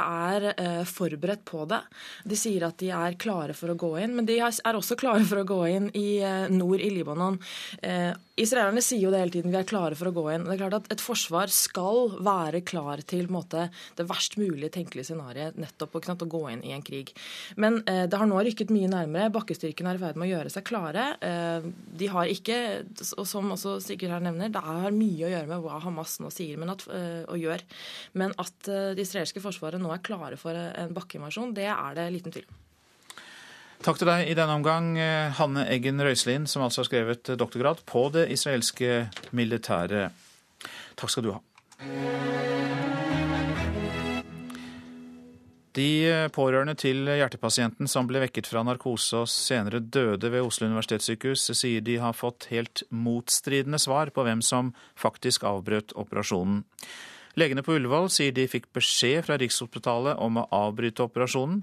er 0.56 0.86
forberedt 0.90 1.46
på 1.46 1.66
det. 1.70 1.82
De 2.26 2.38
sier 2.40 2.66
at 2.66 2.80
de 2.82 2.90
er 2.96 3.18
klare 3.22 3.54
for 3.58 3.72
å 3.72 3.78
gå 3.80 3.92
inn, 4.02 4.16
men 4.18 4.28
de 4.28 4.40
er 4.42 4.78
også 4.78 4.98
klare 5.00 5.26
for 5.28 5.42
å 5.42 5.48
gå 5.48 5.62
inn 5.70 5.92
i 5.98 6.22
nord 6.54 6.82
i 6.82 6.90
Libanon. 6.94 7.38
Israelerne 8.36 8.82
sier 8.84 9.00
jo 9.06 9.12
det 9.14 9.22
hele 9.22 9.32
tiden, 9.32 9.52
vi 9.54 9.56
er 9.62 9.68
klare 9.68 9.96
for 9.96 10.10
å 10.10 10.16
gå 10.16 10.26
inn. 10.34 10.44
Det 10.44 10.58
er 10.58 10.60
klart 10.66 10.74
at 10.76 10.90
Et 10.92 11.00
forsvar 11.00 11.52
skal 11.56 12.18
være 12.20 12.60
klar 12.68 13.00
til 13.08 13.30
måte, 13.32 13.70
det 13.96 14.06
verst 14.10 14.36
mulige 14.36 14.74
tenkelige 14.76 15.08
scenarioet, 15.08 15.56
nettopp 15.56 15.96
å 15.96 16.28
gå 16.28 16.42
inn 16.52 16.64
i 16.68 16.74
en 16.76 16.84
krig. 16.84 17.14
Men 17.56 17.80
eh, 17.88 18.04
det 18.12 18.20
har 18.20 18.28
nå 18.28 18.42
rykket 18.44 18.74
mye 18.76 18.92
nærmere. 18.92 19.32
Bakkestyrkene 19.32 19.94
er 19.94 20.00
i 20.00 20.04
ferd 20.04 20.20
med 20.20 20.28
å 20.28 20.32
gjøre 20.34 20.52
seg 20.52 20.68
klare. 20.68 21.08
Eh, 21.24 21.70
de 22.02 22.12
har 22.12 22.34
ikke, 22.34 22.60
og 23.16 23.24
som 23.30 23.56
også 23.56 23.78
Sigurd 23.86 24.18
her 24.18 24.28
nevner, 24.28 24.52
det 24.52 24.66
har 24.68 24.92
mye 24.92 25.30
å 25.30 25.32
gjøre 25.32 25.52
med 25.54 25.64
hva 25.64 25.80
Hamas 25.86 26.20
nå 26.20 26.34
sier 26.34 26.60
at, 26.76 26.86
eh, 26.92 27.24
og 27.32 27.40
gjør. 27.40 27.64
Men 28.20 28.36
at 28.42 28.68
eh, 28.68 28.92
det 29.00 29.08
israelske 29.08 29.44
forsvaret 29.44 29.80
nå 29.80 29.96
er 29.96 30.04
klare 30.04 30.36
for 30.40 30.52
en 30.52 30.96
bakkeinvasjon, 30.96 31.56
det 31.56 31.72
er 31.72 31.96
det 31.96 32.12
liten 32.20 32.36
tvil 32.36 32.50
om. 32.50 32.65
Takk 33.86 34.00
til 34.02 34.10
deg 34.10 34.32
i 34.32 34.34
denne 34.34 34.56
omgang, 34.58 34.96
eh, 34.98 35.30
Hanne 35.38 35.68
Eggen 35.70 36.02
Røiselin, 36.02 36.48
som 36.50 36.64
altså 36.66 36.82
har 36.82 36.88
skrevet 36.88 37.30
doktorgrad 37.38 37.84
på 37.86 38.08
det 38.10 38.32
israelske 38.34 39.12
militæret. 39.30 40.10
Takk 40.98 41.12
skal 41.14 41.24
du 41.28 41.36
ha. 41.36 41.42
De 45.78 46.30
pårørende 46.34 46.74
til 46.80 47.06
hjertepasienten 47.06 47.86
som 47.92 48.08
ble 48.10 48.24
vekket 48.24 48.48
fra 48.50 48.64
narkose 48.66 49.22
og 49.22 49.30
senere 49.30 49.84
døde 49.84 50.32
ved 50.34 50.42
Oslo 50.42 50.66
universitetssykehus, 50.66 51.52
sier 51.54 51.84
de 51.86 52.00
har 52.02 52.18
fått 52.18 52.48
helt 52.50 52.82
motstridende 52.90 53.78
svar 53.78 54.10
på 54.10 54.26
hvem 54.26 54.42
som 54.42 54.74
faktisk 54.98 55.44
avbrøt 55.46 55.94
operasjonen. 55.94 56.64
Legene 57.38 57.62
på 57.62 57.76
Ullevål 57.76 58.10
sier 58.10 58.34
de 58.34 58.48
fikk 58.48 58.72
beskjed 58.74 59.28
fra 59.28 59.38
Rikshospitalet 59.38 60.18
om 60.18 60.40
å 60.40 60.50
avbryte 60.50 61.06
operasjonen. 61.06 61.62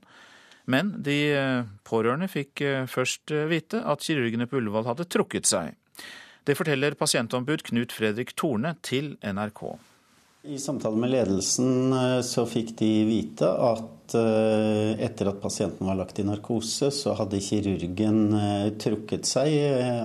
Men 0.70 0.94
de 1.02 1.18
eh, 1.34 1.70
pårørende 1.86 2.28
fikk 2.30 2.62
eh, 2.64 2.82
først 2.90 3.32
eh, 3.34 3.48
vite 3.50 3.82
at 3.82 4.04
kirurgene 4.06 4.46
på 4.46 4.60
Ullevål 4.60 4.86
hadde 4.92 5.08
trukket 5.10 5.48
seg. 5.50 5.74
Det 6.46 6.56
forteller 6.58 6.98
pasientombud 6.98 7.64
Knut 7.66 7.94
Fredrik 7.94 8.34
Torne 8.38 8.76
til 8.82 9.16
NRK. 9.22 9.62
I 10.42 10.58
samtale 10.58 10.98
med 10.98 11.12
ledelsen 11.12 11.94
så 12.26 12.42
fikk 12.50 12.72
de 12.80 12.88
vite 13.06 13.46
at 13.46 14.16
etter 14.98 15.28
at 15.30 15.38
pasienten 15.38 15.86
var 15.86 16.00
lagt 16.00 16.18
i 16.18 16.24
narkose, 16.26 16.88
så 16.90 17.14
hadde 17.14 17.38
kirurgen 17.40 18.34
trukket 18.82 19.30
seg, 19.30 19.54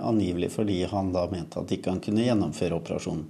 angivelig 0.06 0.52
fordi 0.54 0.78
han 0.92 1.10
da 1.16 1.26
mente 1.32 1.58
at 1.58 1.74
ikke 1.74 1.90
han 1.90 2.04
kunne 2.06 2.28
gjennomføre 2.28 2.78
operasjonen. 2.78 3.26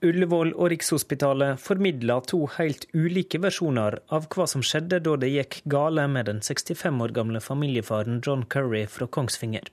Ullevål 0.00 0.54
og 0.56 0.70
Rikshospitalet 0.72 1.60
formidla 1.60 2.14
to 2.24 2.46
helt 2.54 2.86
ulike 2.96 3.36
versjoner 3.42 3.98
av 4.08 4.30
hva 4.32 4.46
som 4.48 4.62
skjedde 4.64 5.02
da 5.04 5.16
det 5.20 5.28
gikk 5.28 5.58
gale 5.68 6.06
med 6.08 6.24
den 6.30 6.38
65 6.40 7.02
år 7.04 7.12
gamle 7.18 7.42
familiefaren 7.44 8.22
John 8.24 8.46
Curry 8.48 8.86
fra 8.88 9.04
Kongsvinger. 9.04 9.68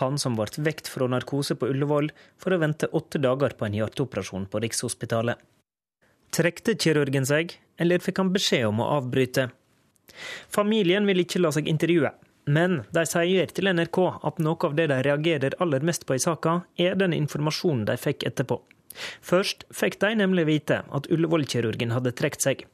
Han 0.00 0.18
som 0.18 0.34
ble 0.34 0.64
vekt 0.66 0.90
fra 0.90 1.06
narkose 1.12 1.54
på 1.54 1.68
Ullevål 1.70 2.10
for 2.40 2.56
å 2.56 2.58
vente 2.64 2.88
åtte 2.90 3.20
dager 3.22 3.54
på 3.54 3.68
en 3.68 3.76
hjerteoperasjon 3.78 4.48
på 4.50 4.62
Rikshospitalet. 4.64 5.38
Trekte 6.34 6.74
kirurgen 6.74 7.28
seg, 7.30 7.54
eller 7.78 8.02
fikk 8.02 8.18
han 8.22 8.34
beskjed 8.34 8.66
om 8.72 8.82
å 8.82 8.90
avbryte? 8.96 9.52
Familien 10.50 11.06
vil 11.06 11.22
ikke 11.22 11.44
la 11.44 11.54
seg 11.54 11.70
intervjue, 11.70 12.10
men 12.50 12.80
de 12.90 13.06
sier 13.06 13.54
til 13.54 13.70
NRK 13.70 14.02
at 14.18 14.42
noe 14.42 14.66
av 14.66 14.74
det 14.74 14.90
de 14.90 14.98
reagerer 15.06 15.58
aller 15.62 15.86
mest 15.86 16.10
på 16.10 16.18
i 16.18 16.26
saka, 16.26 16.64
er 16.74 16.98
den 16.98 17.14
informasjonen 17.14 17.86
de 17.86 17.98
fikk 18.00 18.26
etterpå. 18.26 18.58
Først 19.22 19.64
fikk 19.74 20.00
de 20.02 20.14
nemlig 20.18 20.46
vite 20.48 20.82
at 20.90 21.08
Ullevål-kirurgen 21.12 21.94
hadde 21.94 22.14
trukket 22.16 22.46
seg. 22.46 22.66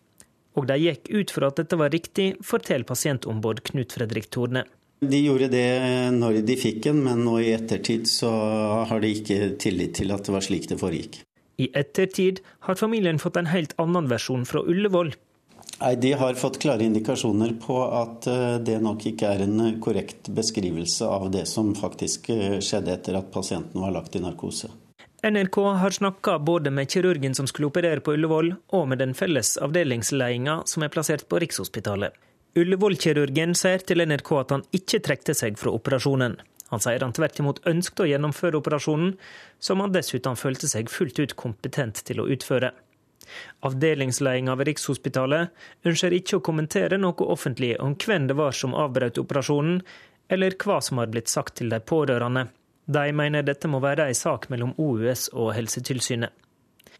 Og 0.56 0.68
de 0.70 0.78
gikk 0.80 1.10
ut 1.12 1.34
fra 1.34 1.50
at 1.52 1.60
dette 1.60 1.76
var 1.76 1.92
riktig, 1.92 2.34
forteller 2.44 2.88
pasientombud 2.88 3.60
Knut 3.66 3.92
Fredrik 3.92 4.30
Torne. 4.32 4.64
De 5.04 5.18
gjorde 5.20 5.50
det 5.52 5.68
når 6.16 6.40
de 6.48 6.56
fikk 6.56 6.80
den, 6.86 7.02
men 7.04 7.20
nå 7.26 7.36
i 7.44 7.52
ettertid 7.52 8.08
så 8.08 8.30
har 8.88 9.02
de 9.02 9.12
ikke 9.12 9.52
tillit 9.60 9.92
til 9.98 10.14
at 10.14 10.24
det 10.24 10.32
var 10.32 10.44
slik 10.44 10.70
det 10.70 10.80
foregikk. 10.80 11.20
I 11.60 11.68
ettertid 11.76 12.40
har 12.68 12.80
familien 12.80 13.20
fått 13.20 13.36
en 13.36 13.52
helt 13.52 13.76
annen 13.80 14.08
versjon 14.08 14.44
fra 14.48 14.64
Ullevål. 14.64 15.12
Nei, 15.80 15.94
De 16.00 16.12
har 16.16 16.40
fått 16.40 16.58
klare 16.62 16.84
indikasjoner 16.88 17.52
på 17.60 17.76
at 17.84 18.26
eh, 18.32 18.56
det 18.64 18.78
nok 18.80 19.04
ikke 19.12 19.28
er 19.28 19.44
en 19.44 19.76
korrekt 19.84 20.30
beskrivelse 20.32 21.04
av 21.04 21.28
det 21.32 21.44
som 21.50 21.74
faktisk 21.76 22.30
eh, 22.32 22.58
skjedde 22.64 22.94
etter 22.96 23.18
at 23.20 23.28
pasienten 23.32 23.84
var 23.84 23.92
lagt 23.92 24.16
i 24.16 24.22
narkose. 24.24 24.72
NRK 25.31 25.57
har 25.57 25.91
snakka 25.91 26.39
både 26.39 26.70
med 26.70 26.91
kirurgen 26.91 27.35
som 27.35 27.47
skulle 27.47 27.66
operere 27.66 28.01
på 28.01 28.12
Ullevål, 28.14 28.53
og 28.68 28.89
med 28.89 29.01
den 29.03 29.14
felles 29.14 29.57
avdelingsledelsen 29.59 30.61
som 30.70 30.85
er 30.87 30.91
plassert 30.95 31.24
på 31.27 31.41
Rikshospitalet. 31.43 32.12
Ullevål-kirurgen 32.55 33.57
sier 33.59 33.83
til 33.83 34.05
NRK 34.07 34.31
at 34.39 34.53
han 34.55 34.62
ikke 34.79 35.01
trekte 35.03 35.35
seg 35.35 35.59
fra 35.59 35.72
operasjonen. 35.74 36.37
Han 36.70 36.83
sier 36.83 37.03
han 37.03 37.14
tvert 37.16 37.41
imot 37.43 37.59
ønsket 37.66 38.05
å 38.05 38.07
gjennomføre 38.07 38.61
operasjonen, 38.61 39.16
som 39.59 39.83
han 39.83 39.95
dessuten 39.97 40.39
følte 40.39 40.70
seg 40.70 40.93
fullt 40.95 41.18
ut 41.18 41.35
kompetent 41.43 42.05
til 42.07 42.22
å 42.22 42.29
utføre. 42.31 42.70
Avdelingsledelsen 43.66 44.53
ved 44.53 44.70
Rikshospitalet 44.70 45.91
ønsker 45.91 46.14
ikke 46.14 46.39
å 46.39 46.45
kommentere 46.51 47.01
noe 47.03 47.27
offentlig 47.35 47.72
om 47.83 47.99
hvem 47.99 48.31
det 48.31 48.39
var 48.39 48.55
som 48.55 48.79
avbrøt 48.79 49.18
operasjonen, 49.18 49.83
eller 50.31 50.55
hva 50.62 50.79
som 50.83 51.03
har 51.03 51.11
blitt 51.11 51.35
sagt 51.35 51.59
til 51.59 51.74
de 51.74 51.83
pårørende. 51.83 52.47
De 52.87 53.12
mener 53.12 53.43
dette 53.43 53.68
må 53.70 53.80
være 53.82 54.07
en 54.07 54.18
sak 54.18 54.49
mellom 54.53 54.74
OUS 54.78 55.28
og 55.34 55.53
Helsetilsynet. 55.57 56.30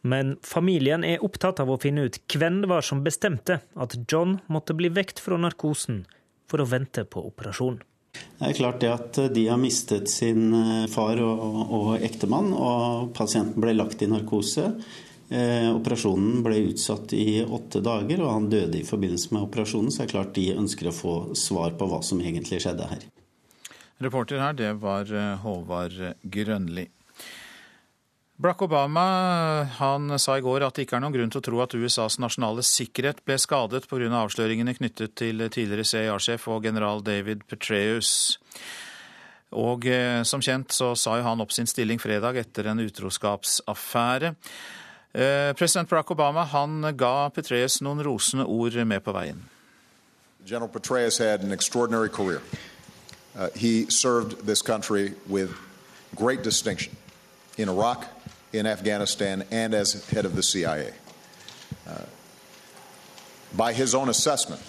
Men 0.07 0.37
familien 0.45 1.05
er 1.07 1.23
opptatt 1.25 1.61
av 1.63 1.71
å 1.71 1.79
finne 1.83 2.07
ut 2.07 2.19
hvem 2.31 2.61
det 2.63 2.71
var 2.71 2.85
som 2.87 3.03
bestemte 3.07 3.61
at 3.75 3.97
John 4.11 4.39
måtte 4.53 4.77
bli 4.77 4.91
vekt 4.93 5.23
fra 5.23 5.39
narkosen 5.41 6.05
for 6.51 6.63
å 6.63 6.69
vente 6.71 7.07
på 7.09 7.23
operasjon. 7.27 7.81
Det 8.17 8.49
er 8.49 8.57
klart 8.57 8.81
det 8.81 8.93
at 8.93 9.19
de 9.35 9.47
har 9.49 9.59
mistet 9.61 10.09
sin 10.09 10.55
eh, 10.55 10.87
far 10.93 11.21
og, 11.21 11.59
og 11.79 11.91
ektemann, 12.05 12.53
og 12.55 13.11
pasienten 13.17 13.61
ble 13.61 13.75
lagt 13.77 14.05
i 14.05 14.09
narkose. 14.09 14.71
Eh, 15.29 15.69
operasjonen 15.73 16.41
ble 16.47 16.63
utsatt 16.71 17.13
i 17.17 17.43
åtte 17.43 17.83
dager, 17.85 18.23
og 18.23 18.33
han 18.33 18.49
døde 18.53 18.81
i 18.81 18.87
forbindelse 18.87 19.35
med 19.35 19.49
operasjonen. 19.49 19.91
Så 19.91 20.03
det 20.03 20.09
er 20.09 20.15
klart 20.15 20.35
de 20.39 20.47
ønsker 20.55 20.91
å 20.91 20.97
få 20.97 21.17
svar 21.39 21.77
på 21.77 21.91
hva 21.91 22.01
som 22.07 22.23
egentlig 22.23 22.63
skjedde 22.65 22.89
her. 22.93 23.05
Reporter 24.03 24.43
her, 24.43 24.53
det 24.53 24.75
var 24.83 25.09
eh, 25.09 25.39
Håvard 25.41 25.97
Grønli. 26.23 26.89
Barack 28.37 28.63
Obama 28.67 29.03
han 29.79 30.19
sa 30.21 30.35
i 30.37 30.43
går 30.45 30.67
at 30.67 30.77
det 30.77 30.85
ikke 30.85 30.99
er 30.99 31.01
noen 31.07 31.15
grunn 31.15 31.31
til 31.33 31.41
å 31.41 31.45
tro 31.47 31.61
at 31.65 31.73
USAs 31.73 32.19
nasjonale 32.21 32.61
sikkerhet 32.61 33.23
ble 33.25 33.39
skadet 33.41 33.87
pga. 33.89 34.11
Av 34.11 34.27
avsløringene 34.27 34.75
knyttet 34.77 35.15
til 35.17 35.41
tidligere 35.49 35.89
CIA-sjef 35.89 36.45
og 36.53 36.69
general 36.69 37.01
David 37.01 37.47
Petraeus. 37.49 38.37
Og 39.57 39.89
eh, 39.89 40.21
som 40.29 40.45
kjent 40.45 40.77
så 40.77 40.93
sa 40.93 41.17
jo 41.17 41.25
han 41.25 41.41
opp 41.41 41.57
sin 41.57 41.71
stilling 41.71 42.03
fredag 42.03 42.37
etter 42.43 42.69
en 42.69 42.85
utroskapsaffære. 42.85 44.35
Eh, 45.17 45.57
president 45.57 45.89
Barack 45.89 46.13
Obama 46.13 46.45
han 46.53 46.93
ga 46.93 47.31
Petraeus 47.33 47.81
noen 47.81 48.05
rosende 48.05 48.45
ord 48.45 48.77
med 48.85 49.01
på 49.01 49.17
veien. 49.17 49.41
General 50.45 50.69
Petraeus 50.69 51.19
had 51.19 51.41
an 51.41 51.57
extraordinary 51.57 52.13
career. 52.13 52.45
Uh, 53.37 53.51
he 53.55 53.91
served 53.91 54.47
this 54.47 54.63
country 54.63 55.15
with 55.29 55.55
great 56.15 56.43
distinction 56.43 56.97
in 57.59 57.69
Iraq, 57.69 58.07
in 58.53 58.67
Afghanistan, 58.67 59.45
and 59.51 59.75
as 59.75 60.09
head 60.09 60.25
of 60.25 60.35
the 60.35 60.43
CIA. 60.43 60.93
Uh, 61.87 62.03
by 63.57 63.73
his 63.73 63.95
own 63.95 64.09
assessment, 64.09 64.63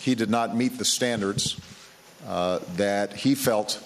he 0.00 0.14
did 0.14 0.30
not 0.30 0.56
meet 0.56 0.78
the 0.78 0.84
standards 0.84 1.60
uh, 2.26 2.60
that 2.76 3.12
he 3.12 3.34
felt 3.34 3.82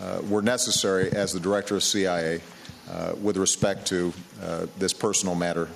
uh, 0.00 0.20
were 0.28 0.42
necessary 0.42 1.10
as 1.10 1.32
the 1.32 1.40
director 1.40 1.76
of 1.76 1.82
CIA 1.82 2.40
uh, 2.90 3.12
with 3.20 3.36
respect 3.36 3.86
to 3.86 4.12
uh, 4.42 4.66
this 4.78 4.92
personal 4.92 5.34
matter 5.34 5.68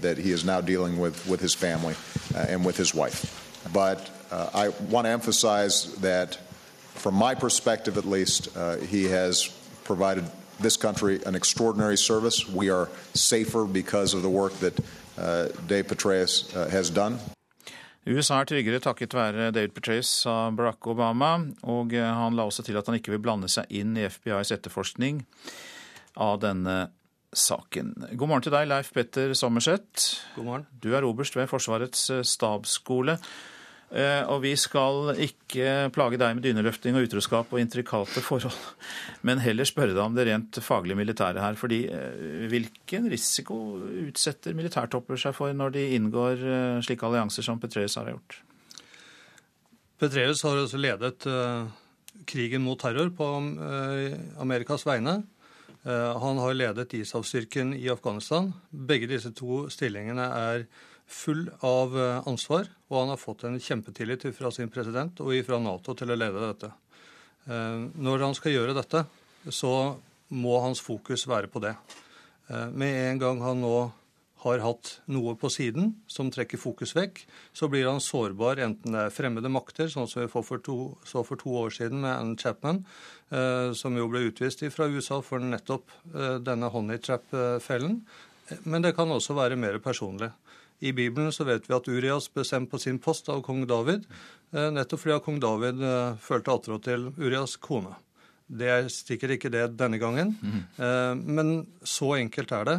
that 0.00 0.16
he 0.16 0.30
is 0.30 0.44
now 0.44 0.60
dealing 0.60 0.98
with 1.00 1.26
with 1.26 1.40
his 1.40 1.52
family 1.52 1.96
and 2.34 2.64
with 2.64 2.76
his 2.76 2.94
wife. 2.94 3.68
But 3.72 4.08
I 4.30 4.68
want 4.68 5.06
to 5.06 5.10
emphasize 5.10 5.92
that, 5.96 6.38
from 6.94 7.14
my 7.14 7.34
perspective 7.34 7.98
at 7.98 8.04
least, 8.04 8.48
he 8.88 9.04
has 9.04 9.50
provided 9.84 10.24
this 10.60 10.76
country 10.76 11.20
an 11.26 11.34
extraordinary 11.34 11.96
service. 11.96 12.48
We 12.48 12.70
are 12.70 12.88
safer 13.14 13.64
because 13.64 14.14
of 14.14 14.22
the 14.22 14.30
work 14.30 14.52
that 14.60 14.78
uh, 15.18 15.48
Dave 15.66 15.86
Petraeus 15.88 16.54
uh, 16.56 16.68
has 16.70 16.90
done. 16.90 17.18
USA 18.04 18.42
er 18.42 18.44
tryggere 18.44 18.82
takket 18.84 19.14
være 19.16 19.50
David 19.56 19.72
Petraeus, 19.72 20.08
sa 20.26 20.50
Barack 20.52 20.86
Obama. 20.92 21.38
Og 21.62 21.94
eh, 21.96 22.04
han 22.04 22.36
la 22.36 22.44
også 22.44 22.62
til 22.66 22.76
at 22.76 22.86
han 22.86 22.98
ikke 22.98 23.14
vil 23.14 23.22
blande 23.24 23.48
seg 23.48 23.70
inn 23.72 23.96
i 23.96 24.04
FBIs 24.04 24.52
etterforskning 24.52 25.22
av 26.20 26.42
denne 26.42 26.76
saken. 27.32 27.94
God 28.12 28.28
morgen 28.28 28.44
til 28.44 28.52
deg, 28.52 28.68
Leif 28.68 28.92
Petter 28.92 29.32
Sommerseth. 29.32 30.20
God 30.36 30.44
morgen. 30.44 30.66
Du 30.84 30.92
er 30.92 31.08
oberst 31.08 31.36
ved 31.38 31.48
Forsvarets 31.48 32.10
eh, 32.12 32.20
stabsskole. 32.28 33.16
Eh, 33.94 34.24
og 34.26 34.40
vi 34.42 34.50
skal 34.58 35.12
ikke 35.22 35.90
plage 35.94 36.18
deg 36.18 36.34
med 36.34 36.42
dyneløfting 36.42 36.96
og 36.98 37.04
utroskap 37.06 37.52
og 37.54 37.60
intrikate 37.62 38.18
forhold, 38.26 38.56
men 39.26 39.42
heller 39.44 39.68
spørre 39.68 39.94
deg 39.94 40.02
om 40.02 40.16
det 40.16 40.24
rent 40.26 40.58
faglige 40.66 40.98
militære 40.98 41.38
her. 41.38 41.54
fordi 41.54 41.84
eh, 41.86 42.48
hvilken 42.50 43.06
risiko 43.12 43.78
utsetter 44.08 44.56
militærtopper 44.58 45.20
seg 45.20 45.36
for 45.36 45.54
når 45.54 45.76
de 45.76 45.84
inngår 45.94 46.42
eh, 46.42 46.80
slike 46.82 47.06
allianser 47.06 47.46
som 47.46 47.60
Petreus 47.62 47.94
har 48.00 48.10
gjort? 48.10 48.40
Petreus 50.02 50.42
har 50.42 50.58
også 50.58 50.80
ledet 50.80 51.22
krigen 52.26 52.64
mot 52.64 52.80
terror 52.80 53.12
på 53.14 53.28
Amerikas 54.42 54.82
vegne. 54.84 55.20
Han 55.86 56.40
har 56.42 56.56
ledet 56.56 56.96
ISAF-styrken 56.98 57.70
i 57.78 57.86
Afghanistan. 57.92 58.50
Begge 58.74 59.06
disse 59.08 59.30
to 59.38 59.68
stillingene 59.70 60.26
er 60.26 60.66
full 61.06 61.48
av 61.60 61.94
eh, 61.98 62.28
ansvar, 62.28 62.68
og 62.88 62.98
han 62.98 63.12
har 63.12 63.20
fått 63.20 63.44
en 63.44 63.60
kjempetillit 63.60 64.26
fra 64.36 64.50
sin 64.54 64.72
president 64.72 65.20
og 65.24 65.34
fra 65.46 65.60
Nato 65.62 65.94
til 65.96 66.12
å 66.12 66.18
lede 66.18 66.46
dette. 66.46 66.70
Eh, 67.46 67.82
når 67.94 68.28
han 68.28 68.36
skal 68.36 68.56
gjøre 68.56 68.76
dette, 68.76 69.04
så 69.52 69.74
må 70.34 70.56
hans 70.64 70.80
fokus 70.82 71.26
være 71.28 71.52
på 71.52 71.62
det. 71.64 71.74
Eh, 72.48 72.70
med 72.72 72.96
en 73.10 73.22
gang 73.22 73.44
han 73.44 73.62
nå 73.64 73.76
har 74.44 74.60
hatt 74.60 74.90
noe 75.08 75.32
på 75.40 75.48
siden 75.48 75.94
som 76.10 76.28
trekker 76.32 76.60
fokus 76.60 76.92
vekk, 76.96 77.22
så 77.56 77.68
blir 77.72 77.86
han 77.88 78.02
sårbar 78.04 78.60
enten 78.60 78.92
det 78.92 79.06
er 79.06 79.14
fremmede 79.14 79.48
makter, 79.48 79.88
sånn 79.88 80.08
som 80.10 80.20
vi 80.20 80.28
for 80.28 80.60
to, 80.60 80.76
så 81.08 81.22
for 81.24 81.40
to 81.40 81.54
år 81.62 81.72
siden 81.72 82.02
med 82.02 82.12
Ann 82.12 82.34
Chapman, 82.36 82.82
som 83.72 83.96
jo 83.96 84.04
ble 84.12 84.26
utvist 84.28 84.60
fra 84.74 84.84
USA 84.92 85.22
for 85.24 85.40
nettopp 85.40 85.88
denne 86.44 86.68
honey 86.74 87.00
trap-fellen. 87.00 88.02
Men 88.68 88.84
det 88.84 88.92
kan 88.98 89.08
også 89.08 89.32
være 89.32 89.56
mer 89.56 89.80
personlig. 89.80 90.28
I 90.84 90.92
Bibelen 90.96 91.32
så 91.32 91.46
vet 91.48 91.68
vi 91.68 91.76
at 91.76 91.88
Urias 91.88 92.28
ble 92.32 92.44
sendt 92.46 92.70
på 92.72 92.80
sin 92.82 93.00
post 93.02 93.30
av 93.32 93.40
kong 93.46 93.64
David, 93.70 94.04
eh, 94.52 94.70
nettopp 94.74 95.00
fordi 95.02 95.20
kong 95.24 95.38
David 95.42 95.80
eh, 95.82 96.16
følte 96.20 96.56
attråd 96.58 96.84
til 96.84 97.06
Urias 97.16 97.56
kone. 97.56 97.96
Det 98.44 98.68
er 98.68 98.90
sikkert 98.92 99.38
ikke 99.38 99.52
det 99.54 99.70
denne 99.80 99.96
gangen, 99.96 100.34
mm. 100.36 101.22
men 101.24 101.52
så 101.80 102.10
enkelt 102.18 102.50
er 102.52 102.66
det. 102.68 102.74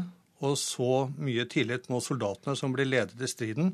Og 0.45 0.53
så 0.61 1.07
mye 1.17 1.47
tillit 1.49 1.87
må 1.89 1.97
soldatene 2.05 2.53
som 2.59 2.75
blir 2.75 2.85
ledet 2.85 3.17
i 3.17 3.29
striden 3.31 3.71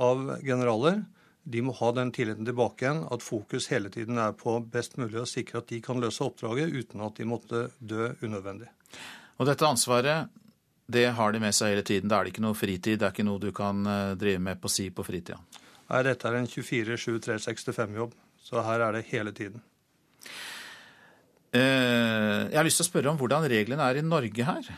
av 0.00 0.22
generaler, 0.40 1.02
de 1.44 1.60
må 1.60 1.74
ha 1.76 1.90
den 1.92 2.12
tilliten 2.14 2.46
tilbake 2.48 2.86
igjen, 2.86 3.02
at 3.12 3.24
fokus 3.24 3.68
hele 3.68 3.90
tiden 3.92 4.18
er 4.20 4.32
på 4.38 4.56
best 4.72 4.96
mulig 4.96 5.20
å 5.20 5.28
sikre 5.28 5.60
at 5.60 5.68
de 5.68 5.82
kan 5.84 6.00
løse 6.00 6.24
oppdraget 6.24 6.72
uten 6.72 7.04
at 7.04 7.20
de 7.20 7.28
måtte 7.28 7.66
dø 7.78 8.08
unødvendig. 8.24 8.70
Og 9.36 9.50
dette 9.50 9.68
ansvaret 9.68 10.32
det 10.86 11.06
har 11.16 11.32
de 11.32 11.40
med 11.40 11.54
seg 11.56 11.72
hele 11.72 11.84
tiden. 11.86 12.10
Da 12.12 12.18
er 12.18 12.26
det 12.26 12.34
ikke 12.34 12.44
noe 12.44 12.58
fritid. 12.58 13.00
Det 13.00 13.08
er 13.08 13.14
ikke 13.14 13.26
noe 13.26 13.40
du 13.42 13.50
kan 13.56 13.84
eh, 13.88 14.16
drive 14.20 14.42
med 14.42 14.60
på 14.60 14.70
si 14.72 14.90
på 14.92 15.04
fritida. 15.06 15.38
Nei, 15.90 16.02
dette 16.06 16.28
er 16.28 16.40
en 16.40 16.48
24-7-365-jobb. 16.50 18.12
Så 18.44 18.64
her 18.64 18.84
er 18.84 18.98
det 18.98 19.06
hele 19.08 19.32
tiden. 19.36 19.62
Eh, 21.54 22.50
jeg 22.50 22.58
har 22.58 22.66
lyst 22.66 22.82
til 22.82 22.86
å 22.86 22.90
spørre 22.90 23.12
om 23.12 23.20
hvordan 23.20 23.46
reglene 23.50 23.86
er 23.86 24.00
i 24.00 24.04
Norge 24.04 24.48
her. 24.48 24.68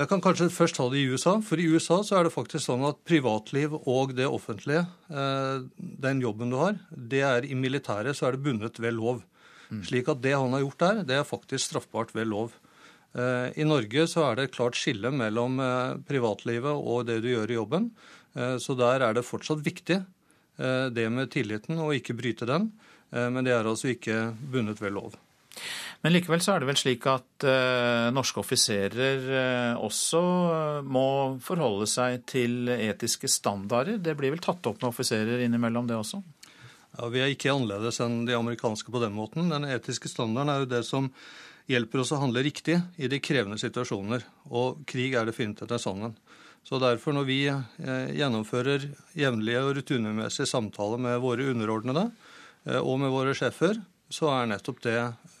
Jeg 0.00 0.08
kan 0.08 0.22
kanskje 0.22 0.48
først 0.54 0.78
ta 0.78 0.86
det 0.92 1.00
i 1.00 1.08
USA. 1.10 1.36
For 1.44 1.60
i 1.60 1.66
USA 1.68 2.00
så 2.06 2.18
er 2.18 2.26
det 2.26 2.34
faktisk 2.34 2.64
sånn 2.64 2.84
at 2.88 3.02
privatliv 3.08 3.74
og 3.80 4.14
det 4.16 4.28
offentlige, 4.28 4.86
eh, 5.10 5.66
den 5.76 6.22
jobben 6.24 6.52
du 6.52 6.60
har, 6.60 6.78
det 6.90 7.24
er 7.26 7.48
i 7.48 7.56
militæret 7.58 8.16
så 8.16 8.28
er 8.28 8.36
det 8.36 8.44
bundet 8.44 8.80
ved 8.80 8.96
lov. 8.96 9.24
Mm. 9.70 9.84
Slik 9.86 10.08
at 10.10 10.22
det 10.22 10.34
han 10.34 10.52
har 10.52 10.64
gjort 10.64 10.82
der, 10.82 11.02
det 11.06 11.16
er 11.18 11.28
faktisk 11.28 11.68
straffbart 11.68 12.14
ved 12.14 12.28
lov. 12.30 12.54
Eh, 13.14 13.58
I 13.58 13.66
Norge 13.66 14.06
så 14.10 14.28
er 14.28 14.38
det 14.38 14.48
et 14.48 14.54
klart 14.54 14.78
skille 14.78 15.10
mellom 15.14 15.58
eh, 15.62 15.98
privatlivet 16.06 16.70
og 16.70 17.08
det 17.08 17.20
du 17.24 17.30
gjør 17.32 17.50
i 17.50 17.58
jobben. 17.58 17.90
Eh, 18.38 18.56
så 18.62 18.76
der 18.78 19.02
er 19.06 19.16
det 19.16 19.26
fortsatt 19.26 19.64
viktig, 19.66 20.02
det 20.60 21.06
med 21.08 21.30
tilliten, 21.32 21.78
og 21.80 21.94
ikke 21.96 22.12
bryte 22.18 22.44
den. 22.44 22.66
Men 23.16 23.46
det 23.46 23.54
er 23.54 23.64
altså 23.64 23.94
ikke 23.94 24.34
bundet 24.52 24.82
ved 24.82 24.92
lov. 24.92 25.14
Men 26.04 26.12
likevel 26.12 26.42
så 26.44 26.52
er 26.52 26.60
det 26.60 26.68
vel 26.68 26.76
slik 26.76 27.06
at 27.08 27.46
uh, 27.48 28.10
norske 28.12 28.42
offiserer 28.42 29.24
uh, 29.24 29.80
også 29.80 30.20
må 30.84 31.06
forholde 31.40 31.88
seg 31.88 32.26
til 32.28 32.68
etiske 32.74 33.30
standarder. 33.32 33.96
Det 34.04 34.12
blir 34.20 34.34
vel 34.34 34.44
tatt 34.44 34.68
opp 34.68 34.82
med 34.82 34.90
offiserer 34.90 35.40
innimellom, 35.46 35.88
det 35.88 35.96
også? 35.96 36.20
Ja, 36.98 37.08
Vi 37.08 37.24
er 37.24 37.32
ikke 37.32 37.54
annerledes 37.54 38.02
enn 38.04 38.26
de 38.28 38.36
amerikanske 38.36 38.92
på 38.92 39.00
den 39.00 39.16
måten. 39.16 39.48
Den 39.48 39.64
etiske 39.64 40.12
standarden 40.12 40.52
er 40.52 40.64
jo 40.66 40.72
det 40.76 40.84
som 40.88 41.08
hjelper 41.70 42.02
oss 42.02 42.12
å 42.14 42.20
handle 42.20 42.42
riktig 42.44 42.76
i 42.98 43.08
de 43.10 43.20
krevende 43.22 43.58
situasjoner. 43.60 44.24
Og 44.50 44.82
krig 44.90 45.14
er 45.16 45.28
definitivt 45.28 45.72
en 45.74 45.82
sånn 45.82 46.08
en. 46.10 46.18
Så 46.66 46.76
derfor, 46.82 47.14
når 47.16 47.26
vi 47.28 47.38
eh, 47.48 48.10
gjennomfører 48.18 48.84
jevnlige 49.16 49.62
og 49.64 49.78
rutinemessige 49.78 50.50
samtaler 50.50 51.00
med 51.00 51.22
våre 51.22 51.46
underordnede 51.54 52.10
eh, 52.66 52.80
og 52.80 53.00
med 53.00 53.14
våre 53.14 53.32
sjefer, 53.36 53.80
så 54.12 54.28
er 54.34 54.50
nettopp 54.50 54.82
det 54.84 54.98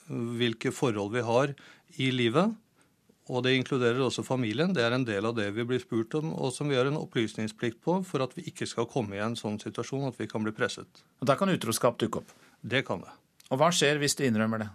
hvilke 0.08 0.72
forhold 0.72 1.12
vi 1.12 1.26
har 1.26 1.52
i 2.00 2.08
livet, 2.14 2.54
og 3.30 3.44
det 3.44 3.54
inkluderer 3.54 4.00
også 4.02 4.24
familien, 4.26 4.72
det 4.74 4.82
er 4.82 4.94
en 4.96 5.06
del 5.06 5.28
av 5.28 5.36
det 5.36 5.46
vi 5.54 5.64
blir 5.66 5.82
spurt 5.82 6.16
om, 6.18 6.32
og 6.34 6.50
som 6.54 6.70
vi 6.70 6.78
har 6.78 6.88
en 6.88 6.98
opplysningsplikt 6.98 7.78
på 7.84 8.00
for 8.06 8.24
at 8.24 8.32
vi 8.34 8.48
ikke 8.50 8.66
skal 8.66 8.88
komme 8.90 9.18
i 9.18 9.22
en 9.22 9.36
sånn 9.38 9.60
situasjon 9.62 10.08
at 10.08 10.18
vi 10.18 10.26
kan 10.30 10.42
bli 10.42 10.54
presset. 10.56 11.02
Og 11.20 11.28
Der 11.30 11.38
kan 11.38 11.52
utroskap 11.52 12.00
dukke 12.00 12.24
opp? 12.24 12.32
Det 12.62 12.82
kan 12.86 13.04
det. 13.04 13.12
Og 13.50 13.60
hva 13.60 13.70
skjer 13.74 14.00
hvis 14.02 14.18
du 14.18 14.24
innrømmer 14.26 14.64
det? 14.64 14.70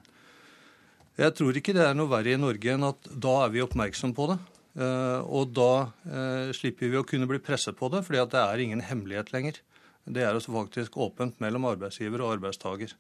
Jeg 1.16 1.32
tror 1.38 1.56
ikke 1.56 1.76
det 1.76 1.86
er 1.86 1.96
noe 1.96 2.12
verre 2.12 2.34
i 2.36 2.40
Norge 2.40 2.74
enn 2.74 2.84
at 2.84 3.08
da 3.08 3.38
er 3.46 3.54
vi 3.54 3.64
oppmerksom 3.64 4.12
på 4.18 4.28
det. 4.34 4.40
Eh, 4.76 5.22
og 5.24 5.54
da 5.56 5.88
eh, 6.12 6.50
slipper 6.56 6.92
vi 6.92 7.00
å 7.00 7.06
kunne 7.08 7.28
bli 7.30 7.40
presset 7.40 7.78
på 7.80 7.88
det, 7.94 8.04
fordi 8.04 8.26
det 8.34 8.42
er 8.42 8.64
ingen 8.64 8.84
hemmelighet 8.84 9.32
lenger. 9.32 9.62
Det 10.06 10.26
er 10.26 10.36
også 10.36 10.54
faktisk 10.54 10.98
åpent 11.02 11.40
mellom 11.42 11.70
arbeidsgiver 11.72 12.22
og 12.22 12.36
arbeidstaker. 12.36 12.92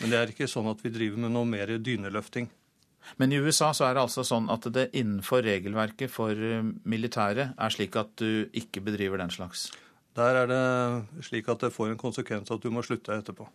Men 0.00 0.10
det 0.10 0.18
er 0.18 0.32
ikke 0.32 0.50
sånn 0.50 0.72
at 0.72 0.82
vi 0.82 0.90
driver 0.92 1.22
med 1.22 1.34
noe 1.36 1.48
mer 1.48 1.70
dyneløfting. 1.78 2.50
Men 3.18 3.32
i 3.34 3.38
USA 3.42 3.70
så 3.74 3.86
er 3.86 3.96
det 3.96 4.04
altså 4.04 4.24
sånn 4.26 4.48
at 4.52 4.66
det 4.74 4.90
innenfor 4.98 5.42
regelverket 5.46 6.10
for 6.10 6.34
eh, 6.34 6.66
militæret 6.82 7.54
er 7.54 7.74
slik 7.74 7.98
at 8.00 8.10
du 8.18 8.50
ikke 8.58 8.82
bedriver 8.82 9.22
den 9.22 9.30
slags? 9.30 9.68
Der 10.18 10.42
er 10.42 10.50
det 10.50 11.24
slik 11.24 11.46
at 11.48 11.62
det 11.62 11.72
får 11.72 11.94
en 11.94 12.00
konsekvens 12.00 12.50
at 12.52 12.62
du 12.62 12.72
må 12.74 12.82
slutte 12.84 13.14
etterpå. 13.14 13.46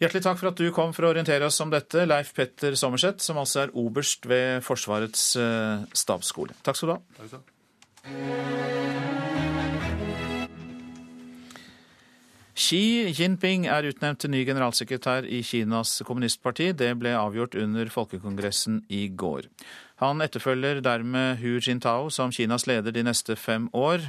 Hjertelig 0.00 0.22
takk 0.24 0.38
for 0.40 0.48
at 0.48 0.56
du 0.56 0.70
kom 0.72 0.94
for 0.96 1.04
å 1.04 1.10
orientere 1.12 1.44
oss 1.44 1.60
om 1.60 1.68
dette, 1.68 2.06
Leif 2.08 2.30
Petter 2.32 2.72
Sommerseth, 2.78 3.20
som 3.20 3.36
altså 3.36 3.66
er 3.66 3.74
oberst 3.76 4.24
ved 4.30 4.64
Forsvarets 4.64 5.24
eh, 5.36 5.82
stabsskole. 5.92 6.56
Takk 6.64 6.78
skal 6.78 6.88
du 6.88 6.94
ha. 6.94 7.00
Takk 7.18 7.28
skal. 7.34 7.42
Xi 12.60 13.12
Jinping 13.12 13.66
er 13.68 13.90
utnevnt 13.90 14.22
til 14.24 14.32
ny 14.32 14.40
generalsekretær 14.48 15.28
i 15.28 15.42
Kinas 15.44 15.98
kommunistparti. 16.08 16.70
Det 16.76 16.90
ble 17.00 17.12
avgjort 17.16 17.58
under 17.60 17.92
folkekongressen 17.92 18.82
i 18.88 19.06
går. 19.12 19.48
Han 20.00 20.24
etterfølger 20.24 20.80
dermed 20.84 21.40
Hu 21.44 21.58
Jintao 21.60 22.08
som 22.08 22.32
Kinas 22.32 22.64
leder 22.68 22.96
de 22.96 23.04
neste 23.04 23.36
fem 23.36 23.68
år. 23.76 24.08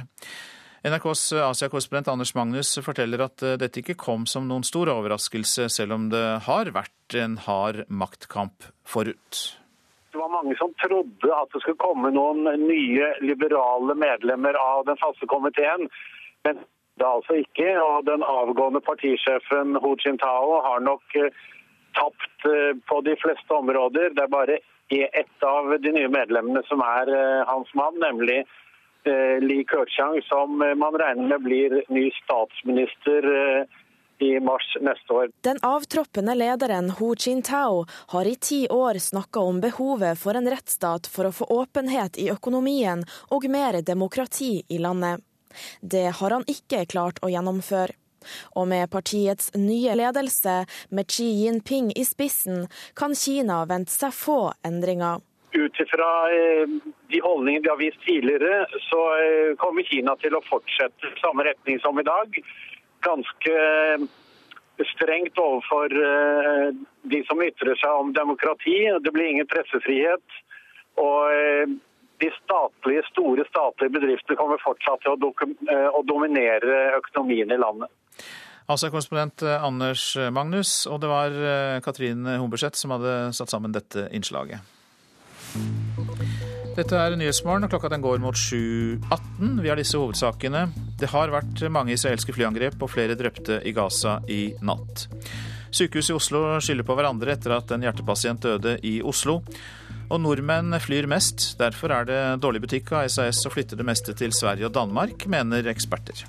NRKs 0.84 1.32
Asia-korrespondent 1.32 2.08
Anders 2.08 2.34
Magnus 2.34 2.78
forteller 2.82 3.20
at 3.22 3.42
eh, 3.46 3.54
dette 3.60 3.78
ikke 3.82 3.94
kom 3.94 4.24
som 4.26 4.48
noen 4.50 4.64
stor 4.66 4.90
overraskelse, 4.90 5.68
selv 5.70 5.94
om 5.94 6.08
det 6.10 6.22
har 6.42 6.70
vært 6.74 7.14
en 7.14 7.36
hard 7.44 7.84
maktkamp 7.86 8.66
forut. 8.82 9.42
Det 10.10 10.18
var 10.18 10.32
mange 10.32 10.56
som 10.58 10.72
trodde 10.82 11.30
at 11.36 11.54
det 11.54 11.62
skulle 11.62 11.78
komme 11.78 12.10
noen 12.10 12.42
nye 12.66 13.12
liberale 13.22 13.94
medlemmer 13.94 14.58
av 14.58 14.82
den 14.88 14.98
faste 14.98 15.28
komiteen, 15.30 15.86
men 16.42 16.58
det 16.98 17.06
er 17.06 17.12
altså 17.12 17.38
ikke. 17.44 17.68
Og 17.78 18.08
den 18.10 18.26
avgående 18.26 18.82
partisjefen 18.82 19.78
Hu 19.78 19.94
Jintao 20.02 20.58
har 20.66 20.82
nok 20.82 21.14
eh, 21.14 21.30
tapt 21.94 22.48
eh, 22.50 22.74
på 22.90 22.98
de 23.06 23.14
fleste 23.22 23.54
områder. 23.54 24.18
Det 24.18 24.26
er 24.26 24.34
bare 24.34 24.58
ett 24.92 25.46
av 25.46 25.70
de 25.80 25.94
nye 25.94 26.10
medlemmene 26.10 26.60
som 26.66 26.82
er 26.84 27.08
hans 27.48 27.70
mann, 27.78 27.94
nemlig 28.02 28.42
Eh, 28.42 28.58
Li 29.42 29.64
Keqiang, 29.68 30.20
som 30.28 30.62
eh, 30.62 30.74
man 30.74 30.94
regner 30.94 31.28
med 31.28 31.42
blir 31.42 31.78
ny 31.88 32.10
statsminister 32.22 33.26
eh, 33.32 33.64
i 34.22 34.40
mars 34.40 34.76
neste 34.80 35.12
år. 35.12 35.30
Den 35.40 35.58
avtroppende 35.62 36.34
lederen 36.34 36.90
Hu 36.90 37.14
Jintao 37.18 37.86
har 38.14 38.24
i 38.24 38.34
ti 38.34 38.68
år 38.70 38.98
snakka 38.98 39.40
om 39.40 39.60
behovet 39.60 40.18
for 40.18 40.38
en 40.38 40.50
rettsstat 40.50 41.06
for 41.10 41.26
å 41.26 41.34
få 41.34 41.48
åpenhet 41.50 42.18
i 42.22 42.28
økonomien 42.30 43.02
og 43.34 43.48
mer 43.50 43.80
demokrati 43.82 44.62
i 44.68 44.78
landet. 44.78 45.24
Det 45.80 46.06
har 46.20 46.30
han 46.30 46.46
ikke 46.48 46.86
klart 46.86 47.18
å 47.22 47.32
gjennomføre. 47.32 47.98
Og 48.54 48.68
med 48.70 48.86
partiets 48.90 49.50
nye 49.58 49.96
ledelse, 49.98 50.62
med 50.94 51.10
Xi 51.10 51.26
Jinping 51.42 51.90
i 51.98 52.04
spissen, 52.06 52.68
kan 52.94 53.16
Kina 53.18 53.64
vente 53.66 53.90
seg 53.90 54.14
få 54.14 54.52
endringer 54.62 55.18
ut 55.52 55.80
ifra 55.80 56.10
eh, 56.32 56.68
de 57.08 57.20
holdningene 57.20 57.62
de 57.62 57.68
har 57.68 57.80
vist 57.80 58.00
tidligere, 58.06 58.66
så 58.88 59.00
eh, 59.20 59.52
kommer 59.60 59.86
Kina 59.86 60.16
til 60.20 60.36
å 60.36 60.44
fortsette 60.46 61.12
samme 61.20 61.46
retning 61.46 61.80
som 61.82 62.00
i 62.00 62.06
dag. 62.06 62.38
Ganske 63.04 63.54
eh, 63.54 64.06
strengt 64.96 65.38
overfor 65.38 65.92
de 67.12 67.18
som 67.28 67.42
ytrer 67.44 67.78
seg 67.78 68.00
om 68.00 68.10
demokrati. 68.16 68.80
Det 69.04 69.12
blir 69.14 69.28
ingen 69.30 69.46
pressefrihet. 69.46 70.38
Og 70.98 71.76
de 72.18 72.30
statlige, 72.40 73.04
store 73.12 73.46
statlige 73.46 73.94
bedriftene 73.94 74.40
kommer 74.40 74.58
fortsatt 74.64 75.04
til 75.04 75.14
å, 75.14 76.02
dominere 76.08 76.82
økonomien 76.98 77.54
i 77.54 77.60
landet. 77.62 77.94
Altså 78.66 78.90
korrespondent 78.90 79.46
Anders 79.46 80.16
Magnus, 80.34 80.74
og 80.90 80.98
det 81.04 81.14
var 81.14 81.38
Katrine 81.86 82.40
Humberseth 82.42 82.82
som 82.82 82.96
hadde 82.96 83.16
satt 83.38 83.54
sammen 83.54 83.76
dette 83.76 84.08
innslaget. 84.10 84.66
Dette 86.72 86.96
er 86.96 87.14
Nyhetsmorgen, 87.20 87.66
og 87.66 87.72
klokka 87.72 87.90
den 87.92 88.00
går 88.04 88.20
mot 88.22 88.38
7.18. 88.38 89.58
Vi 89.60 89.68
har 89.68 89.76
disse 89.76 89.98
hovedsakene. 90.00 90.66
Det 91.00 91.10
har 91.12 91.32
vært 91.34 91.60
mange 91.72 91.92
israelske 91.92 92.32
flyangrep 92.32 92.80
og 92.80 92.92
flere 92.94 93.16
drepte 93.18 93.58
i 93.68 93.74
Gaza 93.76 94.18
i 94.32 94.54
natt. 94.64 95.06
Sykehuset 95.72 96.14
i 96.14 96.16
Oslo 96.16 96.40
skylder 96.64 96.86
på 96.88 96.96
hverandre 96.96 97.34
etter 97.36 97.56
at 97.56 97.72
en 97.72 97.84
hjertepasient 97.84 98.44
døde 98.44 98.78
i 98.88 98.98
Oslo. 99.04 99.42
Og 100.12 100.20
nordmenn 100.20 100.76
flyr 100.80 101.08
mest. 101.08 101.52
Derfor 101.60 101.92
er 101.96 102.08
det 102.08 102.22
dårlig 102.44 102.64
butikk 102.64 102.92
av 102.96 103.08
SAS 103.12 103.44
å 103.48 103.52
flytte 103.52 103.76
det 103.76 103.88
meste 103.88 104.16
til 104.16 104.32
Sverige 104.36 104.68
og 104.68 104.76
Danmark, 104.76 105.28
mener 105.28 105.68
eksperter. 105.72 106.24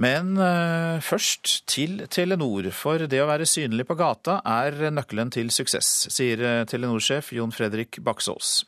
Men 0.00 0.32
uh, 0.40 0.96
først 1.04 1.66
til 1.68 2.06
Telenor, 2.08 2.70
for 2.72 3.02
det 3.10 3.18
å 3.20 3.28
være 3.28 3.48
synlig 3.48 3.84
på 3.88 3.98
gata 4.00 4.38
er 4.48 4.88
nøkkelen 4.94 5.32
til 5.34 5.50
suksess, 5.52 5.90
sier 6.14 6.40
eh, 6.40 6.62
Telenor-sjef 6.68 7.34
Jon 7.36 7.52
Fredrik 7.52 7.98
Baksås. 8.06 8.62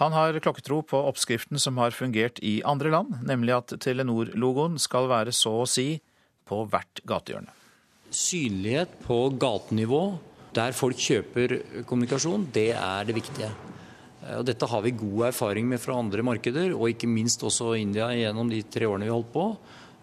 Han 0.00 0.16
har 0.16 0.38
klokketro 0.40 0.80
på 0.88 1.02
oppskriften 1.10 1.60
som 1.60 1.76
har 1.82 1.92
fungert 1.92 2.40
i 2.40 2.58
andre 2.64 2.94
land, 2.94 3.18
nemlig 3.28 3.58
at 3.58 3.74
Telenor-logoen 3.84 4.78
skal 4.80 5.10
være 5.10 5.34
så 5.36 5.58
å 5.60 5.68
si 5.68 5.98
på 6.48 6.62
hvert 6.72 7.02
gatehjørne. 7.08 7.52
Synlighet 8.08 8.94
på 9.04 9.26
gatenivå, 9.36 10.02
der 10.56 10.72
folk 10.72 10.96
kjøper 10.96 11.58
kommunikasjon, 11.90 12.46
det 12.54 12.70
er 12.78 13.04
det 13.04 13.18
viktige. 13.18 13.50
Og 14.38 14.46
dette 14.48 14.66
har 14.72 14.80
vi 14.84 14.96
god 14.96 15.28
erfaring 15.28 15.68
med 15.68 15.82
fra 15.82 15.98
andre 16.00 16.24
markeder, 16.24 16.72
og 16.72 16.94
ikke 16.94 17.10
minst 17.10 17.44
også 17.44 17.74
India 17.76 18.08
gjennom 18.16 18.48
de 18.48 18.62
tre 18.64 18.88
årene 18.88 19.06
vi 19.06 19.12
holdt 19.12 19.30
på. 19.36 19.44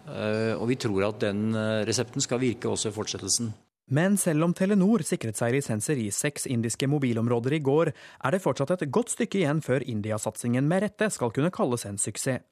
Eh, 0.06 0.54
og 0.54 0.68
vi 0.70 0.78
tror 0.78 1.08
at 1.08 1.22
den 1.24 1.48
eh, 1.54 1.84
resepten 1.86 2.22
skal 2.22 2.42
virke 2.42 2.70
også 2.70 2.92
i 2.92 2.96
fortsettelsen. 2.96 3.54
Men 3.86 4.16
selv 4.18 4.42
om 4.42 4.50
Telenor 4.54 5.04
sikret 5.06 5.38
seg 5.38 5.52
lisenser 5.54 5.98
i 6.02 6.08
seks 6.10 6.48
indiske 6.50 6.88
mobilområder 6.90 7.54
i 7.54 7.60
går, 7.62 7.92
er 7.94 8.34
det 8.34 8.42
fortsatt 8.42 8.72
et 8.74 8.90
godt 8.90 9.12
stykke 9.14 9.38
igjen 9.38 9.60
før 9.62 9.84
India-satsingen 9.86 10.66
med 10.66 10.82
rette 10.82 11.06
skal 11.14 11.30
kunne 11.34 11.52
kalles 11.54 11.86
en 11.86 12.00
suksess. 12.02 12.42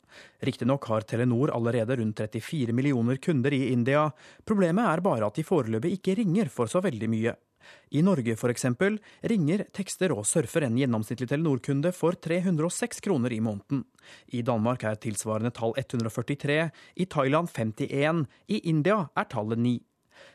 Riktignok 0.47 0.87
har 0.87 1.03
Telenor 1.11 1.51
allerede 1.51 1.97
rundt 1.99 2.23
34 2.23 2.71
millioner 2.71 3.19
kunder 3.19 3.51
i 3.51 3.73
India. 3.73 4.07
Problemet 4.47 4.87
er 4.87 5.03
bare 5.03 5.27
at 5.27 5.35
de 5.35 5.43
foreløpig 5.43 5.97
ikke 5.97 6.15
ringer 6.21 6.53
for 6.55 6.71
så 6.71 6.79
veldig 6.85 7.11
mye. 7.11 7.35
I 7.95 8.03
Norge 8.03 8.37
f.eks. 8.37 8.67
ringer, 9.31 9.65
tekster 9.75 10.15
og 10.15 10.27
surfer 10.29 10.67
en 10.67 10.77
gjennomsnittlig 10.79 11.29
Telenor-kunde 11.31 11.93
for 11.97 12.19
306 12.19 13.03
kroner 13.05 13.33
i 13.33 13.41
måneden. 13.45 13.85
I 14.37 14.43
Danmark 14.47 14.85
er 14.85 15.01
tilsvarende 15.01 15.55
tall 15.55 15.75
143, 15.81 16.61
i 16.97 17.07
Thailand 17.07 17.51
51, 17.53 18.25
i 18.49 18.63
India 18.71 19.05
er 19.15 19.29
tallet 19.31 19.61
9. 19.61 19.77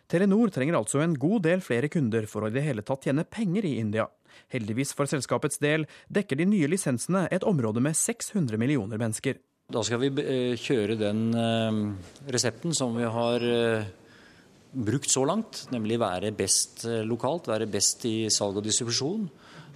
Telenor 0.10 0.50
trenger 0.50 0.80
altså 0.80 1.04
en 1.04 1.14
god 1.22 1.44
del 1.46 1.62
flere 1.62 1.90
kunder 1.92 2.26
for 2.30 2.44
å 2.44 2.50
i 2.50 2.56
det 2.56 2.66
hele 2.66 2.86
tatt 2.86 3.06
tjene 3.06 3.28
penger 3.30 3.68
i 3.70 3.76
India. 3.82 4.08
Heldigvis 4.54 4.96
for 4.98 5.10
selskapets 5.10 5.62
del 5.62 5.86
dekker 6.10 6.40
de 6.40 6.48
nye 6.50 6.70
lisensene 6.72 7.28
et 7.34 7.46
område 7.46 7.84
med 7.84 7.98
600 7.98 8.58
millioner 8.62 9.02
mennesker. 9.02 9.38
Da 9.70 9.84
skal 9.86 10.02
vi 10.02 10.10
eh, 10.24 10.56
kjøre 10.58 10.98
den 10.98 11.28
eh, 11.38 11.80
resepten 12.34 12.74
som 12.74 12.96
vi 12.98 13.06
har 13.06 13.46
eh, 13.46 13.90
brukt 14.72 15.10
så 15.10 15.26
langt, 15.26 15.66
nemlig 15.74 16.00
være 16.02 16.32
best 16.38 16.86
eh, 16.88 17.04
lokalt, 17.08 17.50
være 17.50 17.68
best 17.70 18.06
i 18.10 18.30
salg 18.34 18.60
og 18.60 18.66
distribusjon, 18.66 19.30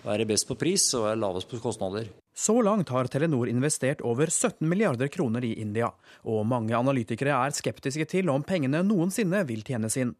være 0.04 0.28
best 0.30 0.48
på 0.50 0.58
pris 0.60 0.86
og 0.98 1.08
være 1.08 1.22
lavest 1.22 1.50
på 1.50 1.62
kostnader. 1.64 2.10
Så 2.34 2.56
langt 2.66 2.90
har 2.90 3.08
Telenor 3.14 3.50
investert 3.50 4.02
over 4.02 4.30
17 4.30 4.66
milliarder 4.68 5.08
kroner 5.14 5.46
i 5.46 5.54
India, 5.62 5.92
og 6.26 6.48
mange 6.50 6.74
analytikere 6.76 7.36
er 7.36 7.54
skeptiske 7.54 8.08
til 8.10 8.32
om 8.34 8.46
pengene 8.46 8.82
noensinne 8.86 9.44
vil 9.50 9.62
tjenes 9.66 9.98
inn. 10.02 10.16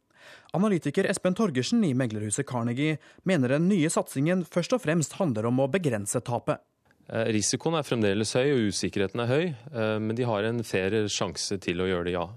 Analytiker 0.54 1.10
Espen 1.10 1.36
Torgersen 1.36 1.82
i 1.84 1.96
meglerhuset 1.98 2.48
Carnegie 2.48 3.00
mener 3.28 3.56
den 3.56 3.66
nye 3.68 3.90
satsingen 3.92 4.46
først 4.46 4.78
og 4.78 4.84
fremst 4.86 5.18
handler 5.20 5.50
om 5.50 5.60
å 5.64 5.68
begrense 5.72 6.22
tapet. 6.24 6.62
Eh, 7.10 7.28
risikoen 7.36 7.76
er 7.76 7.84
fremdeles 7.84 8.32
høy 8.38 8.54
og 8.54 8.70
usikkerheten 8.72 9.26
er 9.26 9.32
høy, 9.32 9.46
eh, 9.52 9.98
men 10.00 10.16
de 10.16 10.30
har 10.30 10.46
en 10.48 10.64
fair 10.64 10.96
sjanse 11.12 11.58
til 11.60 11.82
å 11.84 11.90
gjøre 11.90 12.08
det, 12.08 12.16
ja. 12.16 12.28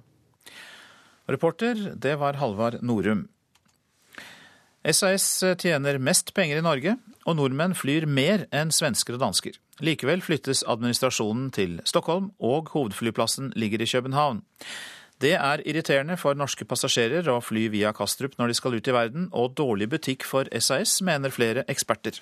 Reporter, 1.26 1.74
det 1.96 2.14
var 2.20 2.38
Halvard 2.38 2.82
Norum. 2.82 3.26
SAS 4.86 5.42
tjener 5.58 5.98
mest 5.98 6.30
penger 6.34 6.60
i 6.60 6.62
Norge, 6.62 6.92
og 7.26 7.34
nordmenn 7.40 7.74
flyr 7.74 8.06
mer 8.06 8.44
enn 8.54 8.70
svensker 8.70 9.16
og 9.16 9.24
dansker. 9.24 9.56
Likevel 9.82 10.22
flyttes 10.22 10.62
administrasjonen 10.70 11.48
til 11.50 11.80
Stockholm, 11.84 12.30
og 12.38 12.70
hovedflyplassen 12.70 13.50
ligger 13.58 13.82
i 13.82 13.88
København. 13.90 14.44
Det 15.18 15.32
er 15.34 15.62
irriterende 15.66 16.14
for 16.20 16.38
norske 16.38 16.66
passasjerer 16.68 17.26
å 17.32 17.40
fly 17.42 17.66
via 17.72 17.90
Kastrup 17.96 18.36
når 18.38 18.52
de 18.52 18.56
skal 18.58 18.76
ut 18.76 18.88
i 18.88 18.94
verden, 18.94 19.28
og 19.32 19.56
dårlig 19.58 19.88
butikk 19.96 20.26
for 20.28 20.46
SAS, 20.60 21.00
mener 21.02 21.34
flere 21.34 21.64
eksperter. 21.72 22.20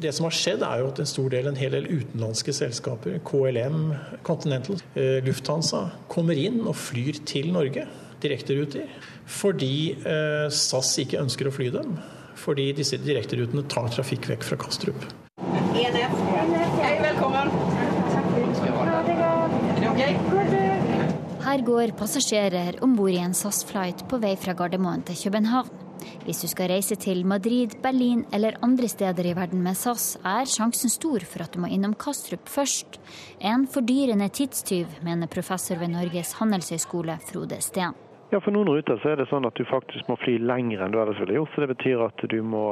Det 0.00 0.14
som 0.14 0.24
har 0.24 0.34
skjedd, 0.34 0.62
er 0.64 0.80
jo 0.80 0.88
at 0.88 1.02
en 1.02 1.10
stor 1.10 1.28
del, 1.34 1.50
en 1.50 1.58
hel 1.58 1.74
del 1.76 1.90
utenlandske 1.90 2.54
selskaper, 2.56 3.18
KLM, 3.28 3.92
Continental, 4.26 4.80
eh, 4.96 5.20
Lufthansa, 5.26 5.84
kommer 6.08 6.38
inn 6.40 6.62
og 6.64 6.78
flyr 6.80 7.20
til 7.28 7.52
Norge, 7.52 7.84
direkteruter, 8.24 8.88
fordi 9.28 9.94
eh, 9.94 10.48
SAS 10.52 10.96
ikke 11.04 11.22
ønsker 11.22 11.50
å 11.50 11.54
fly 11.54 11.70
dem. 11.74 11.96
Fordi 12.34 12.72
disse 12.76 12.98
direkterutene 12.98 13.62
tar 13.70 13.92
trafikk 13.94 14.26
vekk 14.32 14.48
fra 14.48 14.58
Kastrup. 14.64 15.06
ENF. 15.74 16.18
Hei, 16.82 16.96
velkommen. 17.02 17.52
Her 21.44 21.60
går 21.62 21.92
passasjerer 21.94 22.80
om 22.82 22.96
bord 22.98 23.12
i 23.12 23.20
en 23.22 23.34
SAS-flight 23.36 24.06
på 24.10 24.18
vei 24.22 24.32
fra 24.40 24.56
Gardermoen 24.58 25.04
til 25.06 25.18
København. 25.26 25.82
Hvis 26.24 26.40
du 26.42 26.48
skal 26.50 26.70
reise 26.72 26.96
til 27.00 27.22
Madrid, 27.28 27.76
Berlin 27.82 28.24
eller 28.34 28.58
andre 28.64 28.88
steder 28.88 29.28
i 29.28 29.34
verden 29.36 29.62
med 29.64 29.76
SAS, 29.78 30.16
er 30.24 30.48
sjansen 30.50 30.92
stor 30.92 31.24
for 31.28 31.44
at 31.44 31.54
du 31.54 31.60
må 31.62 31.70
innom 31.72 31.94
Kastrup 31.94 32.48
først. 32.50 32.98
En 33.40 33.68
fordyrende 33.70 34.28
tidstyv, 34.28 35.00
mener 35.04 35.30
professor 35.30 35.80
ved 35.80 35.94
Norges 35.94 36.34
handelshøyskole 36.40 37.18
Frode 37.28 37.60
Steen. 37.64 38.03
Ja, 38.34 38.40
For 38.42 38.50
noen 38.50 38.66
ruter 38.66 38.96
så 38.98 39.12
er 39.12 39.20
det 39.20 39.28
sånn 39.30 39.44
at 39.46 39.54
du 39.54 39.62
faktisk 39.68 40.08
må 40.10 40.16
fly 40.18 40.32
lenger 40.42 40.80
enn 40.82 40.90
du 40.90 40.96
ellers 40.98 41.20
ville 41.22 41.36
gjort. 41.36 41.52
så 41.54 41.62
Det 41.62 41.68
betyr 41.70 42.00
at 42.02 42.22
du 42.32 42.40
må, 42.42 42.64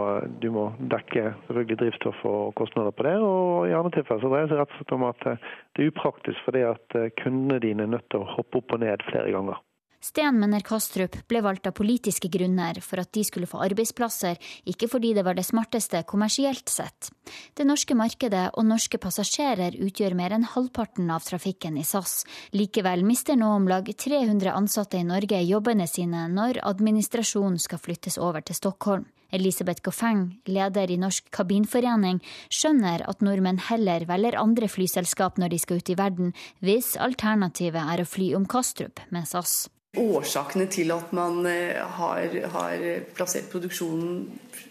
du 0.43 0.49
må 0.51 0.65
dekke 0.91 1.37
selvfølgelig 1.47 1.77
drivstoff 1.85 2.25
og 2.27 2.49
kostnader 2.59 2.91
på 2.91 3.07
det. 3.07 3.13
Og 3.23 3.69
i 3.71 3.77
andre 3.79 3.93
tilfeller 3.95 4.25
så 4.25 4.33
dreier 4.33 4.49
det 4.49 4.57
seg 4.57 4.59
rett 4.59 4.75
og 4.75 4.81
slett 4.81 4.95
om 4.97 5.05
at 5.07 5.27
eh, 5.31 5.45
det 5.77 5.85
er 5.85 5.93
upraktisk 5.93 6.49
fordi 6.49 6.65
at 6.67 6.97
eh, 6.99 7.13
kundene 7.23 7.61
dine 7.63 7.87
er 7.87 7.93
nødt 7.95 8.09
til 8.11 8.25
å 8.25 8.33
hoppe 8.33 8.59
opp 8.59 8.75
og 8.75 8.83
ned 8.83 9.07
flere 9.13 9.31
ganger. 9.37 9.63
Sten 10.03 10.35
mener 10.43 10.65
Kastrup 10.67 11.15
ble 11.31 11.41
valgt 11.47 11.69
av 11.71 11.77
politiske 11.79 12.27
grunner 12.27 12.81
for 12.83 12.99
at 12.99 13.13
de 13.15 13.23
skulle 13.23 13.47
få 13.47 13.61
arbeidsplasser, 13.63 14.35
ikke 14.67 14.89
fordi 14.91 15.13
det 15.15 15.23
var 15.23 15.37
det 15.39 15.45
smarteste 15.47 16.01
kommersielt 16.11 16.73
sett. 16.73 17.13
Det 17.55 17.63
norske 17.69 17.95
markedet 17.95 18.49
og 18.59 18.67
norske 18.67 18.99
passasjerer 18.99 19.77
utgjør 19.79 20.17
mer 20.19 20.35
enn 20.35 20.49
halvparten 20.57 21.07
av 21.15 21.23
trafikken 21.23 21.79
i 21.79 21.85
SAS. 21.87 22.25
Likevel 22.51 23.05
mister 23.07 23.39
nå 23.39 23.53
om 23.55 23.69
lag 23.71 23.87
300 23.87 24.51
ansatte 24.51 24.99
i 24.99 25.07
Norge 25.07 25.39
jobbene 25.47 25.87
sine 25.87 26.27
når 26.35 26.59
administrasjonen 26.67 27.61
skal 27.63 27.79
flyttes 27.83 28.19
over 28.19 28.43
til 28.43 28.59
Stockholm. 28.59 29.07
Elisabeth 29.33 29.81
Goffeng, 29.87 30.25
leder 30.45 30.91
i 30.91 30.99
Norsk 31.01 31.31
kabinforening, 31.33 32.19
skjønner 32.53 33.07
at 33.09 33.23
nordmenn 33.25 33.63
heller 33.71 34.05
velger 34.11 34.37
andre 34.41 34.69
flyselskap 34.69 35.39
når 35.41 35.55
de 35.55 35.63
skal 35.63 35.79
ut 35.79 35.95
i 35.95 35.97
verden, 35.97 36.35
hvis 36.61 36.97
alternativet 36.99 37.95
er 37.95 38.03
å 38.03 38.09
fly 38.09 38.33
om 38.37 38.51
Kastrup 38.51 39.01
med 39.15 39.31
SAS. 39.31 39.71
Årsakene 39.99 40.67
til 40.73 40.89
at 40.95 41.11
man 41.13 41.45
eh, 41.45 41.77
har, 41.99 42.37
har, 42.55 42.85
plassert 43.13 43.51
produksjonen 43.53 44.23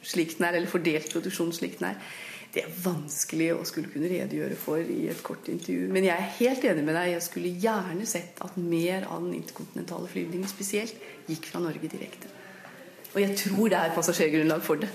slik 0.02 0.34
den 0.40 0.48
er, 0.48 0.58
eller 0.58 0.72
fordelt 0.72 1.12
produksjonen 1.14 1.54
slik 1.54 1.78
den 1.78 1.92
er, 1.92 2.00
det 2.52 2.64
er 2.66 2.72
vanskelig 2.84 3.52
å 3.54 3.62
skulle 3.68 3.92
kunne 3.94 4.10
redegjøre 4.12 4.58
for 4.60 4.82
i 4.82 5.06
et 5.12 5.22
kort 5.24 5.46
intervju. 5.52 5.86
Men 5.94 6.08
jeg 6.10 6.18
er 6.18 6.34
helt 6.40 6.66
enig 6.68 6.84
med 6.84 6.98
deg. 6.98 7.14
Jeg 7.14 7.24
skulle 7.24 7.54
gjerne 7.64 8.08
sett 8.10 8.42
at 8.44 8.58
mer 8.60 9.06
av 9.06 9.22
den 9.24 9.38
interkontinentale 9.38 10.10
flyvningen 10.12 10.50
spesielt 10.52 10.98
gikk 11.30 11.48
fra 11.54 11.62
Norge 11.64 11.88
direkte. 11.94 12.34
Og 13.14 13.22
jeg 13.22 13.38
tror 13.40 13.72
det 13.72 13.80
er 13.80 13.96
passasjergrunnlag 13.96 14.66
for 14.66 14.82
det. 14.82 14.90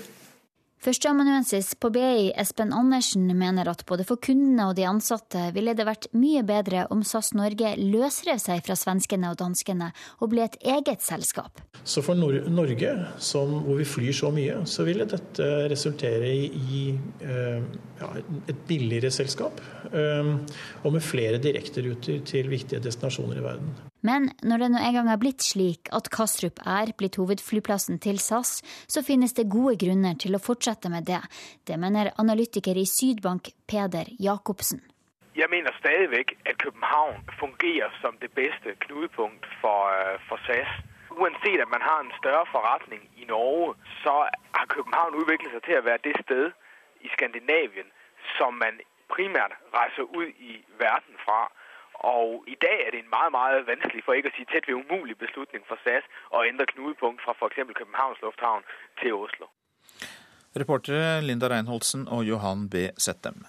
Førsteamanuensis 0.77 1.71
på 1.81 1.89
BI 1.89 2.27
Espen 2.37 2.69
Andersen 2.75 3.25
mener 3.39 3.65
at 3.71 3.81
både 3.89 4.03
for 4.05 4.21
kundene 4.21 4.67
og 4.69 4.75
de 4.77 4.85
ansatte 4.85 5.47
ville 5.55 5.73
det 5.73 5.87
vært 5.87 6.05
mye 6.13 6.43
bedre 6.45 6.83
om 6.93 7.01
SAS 7.01 7.31
Norge 7.33 7.71
løsrev 7.81 8.37
seg 8.43 8.61
fra 8.65 8.77
svenskene 8.77 9.31
og 9.33 9.39
danskene 9.41 9.89
og 10.21 10.29
ble 10.35 10.45
et 10.45 10.59
eget 10.61 11.01
selskap. 11.01 11.63
Så 11.81 12.03
for 12.05 12.19
Nor 12.19 12.37
Norge, 12.53 12.93
som, 13.17 13.57
hvor 13.65 13.81
vi 13.81 13.89
flyr 13.89 14.13
så 14.19 14.29
mye, 14.35 14.61
så 14.69 14.85
ville 14.85 15.09
dette 15.09 15.49
resultere 15.71 16.29
i, 16.45 16.85
uh, 17.25 17.65
ja, 17.97 18.13
et 18.45 18.63
billigere 18.69 19.09
selskap. 19.13 19.63
Uh, 19.89 20.37
og 20.85 20.93
med 20.93 21.01
flere 21.01 21.41
direkteruter 21.41 22.21
til 22.27 22.53
viktige 22.53 22.85
destinasjoner 22.85 23.41
i 23.41 23.47
verden. 23.49 23.73
Men 24.05 24.29
når 24.45 24.61
det 24.61 24.69
nå 24.73 24.81
en 24.81 24.97
gang 24.97 25.09
har 25.09 25.21
blitt 25.21 25.41
slik 25.41 25.89
at 25.95 26.09
Kastrup 26.13 26.61
er 26.65 26.93
blitt 26.97 27.17
hovedflyplassen 27.17 27.97
til 28.03 28.19
SAS, 28.21 28.61
så 28.87 29.01
finnes 29.05 29.33
det 29.37 29.49
gode 29.49 29.77
grunner 29.81 30.17
til 30.21 30.37
å 30.37 30.43
fortsette 30.43 30.91
med 30.93 31.07
det. 31.09 31.23
Det 31.65 31.79
mener 31.81 32.13
analytiker 32.21 32.77
i 32.77 32.85
Sydbank 32.85 33.51
Peder 33.67 34.11
Jacobsen. 34.19 34.83
Jeg 35.37 35.49
mener 35.49 35.73
stadig 35.77 36.25
at 36.49 36.57
København 36.57 37.21
fungerer 37.39 37.91
som 38.01 38.17
det 38.21 38.31
beste 38.31 38.73
knudepunkt 38.85 39.45
for, 39.61 39.79
øh, 39.93 40.17
for 40.27 40.37
SAS. 40.45 40.71
Uansett 41.11 41.61
at 41.61 41.69
man 41.69 41.81
har 41.81 41.99
en 42.01 42.13
større 42.21 42.45
forretning 42.51 43.03
i 43.21 43.25
Norge, 43.25 43.75
så 44.03 44.13
har 44.57 44.65
København 44.75 45.13
utviklet 45.21 45.51
seg 45.53 45.63
til 45.63 45.77
å 45.77 45.87
være 45.89 46.05
det 46.07 46.15
sted 46.25 46.45
i 47.05 47.07
Skandinavien 47.15 47.89
som 48.37 48.53
man 48.63 48.81
primært 49.13 49.53
reiser 49.77 50.05
ut 50.19 50.33
i 50.51 50.53
verden 50.83 51.15
fra. 51.25 51.39
Og 52.05 52.43
i 52.47 52.55
dag 52.61 52.77
er 52.85 52.91
det 52.91 52.99
en 53.01 53.09
meget, 53.09 53.31
meget 53.31 53.67
vanskelig, 53.67 54.03
for 54.05 54.13
ikke 54.13 54.29
å 54.29 54.37
si 54.37 54.45
tett 54.51 54.69
ved 54.69 54.77
umulig 54.81 55.17
beslutning 55.17 55.63
for 55.69 55.81
SAS 55.83 56.05
å 56.29 56.45
endre 56.45 56.69
knudepunkt 56.73 57.23
fra 57.25 57.33
f.eks. 57.33 57.59
Københavns 57.79 58.21
lufthavn 58.21 58.65
til 59.01 59.17
Oslo. 59.17 59.49
Reportere 60.57 61.21
Linda 61.21 61.49
Reinholdsen 61.49 62.07
og 62.07 62.25
Johan 62.25 62.69
B. 62.69 62.89
Settem. 62.97 63.45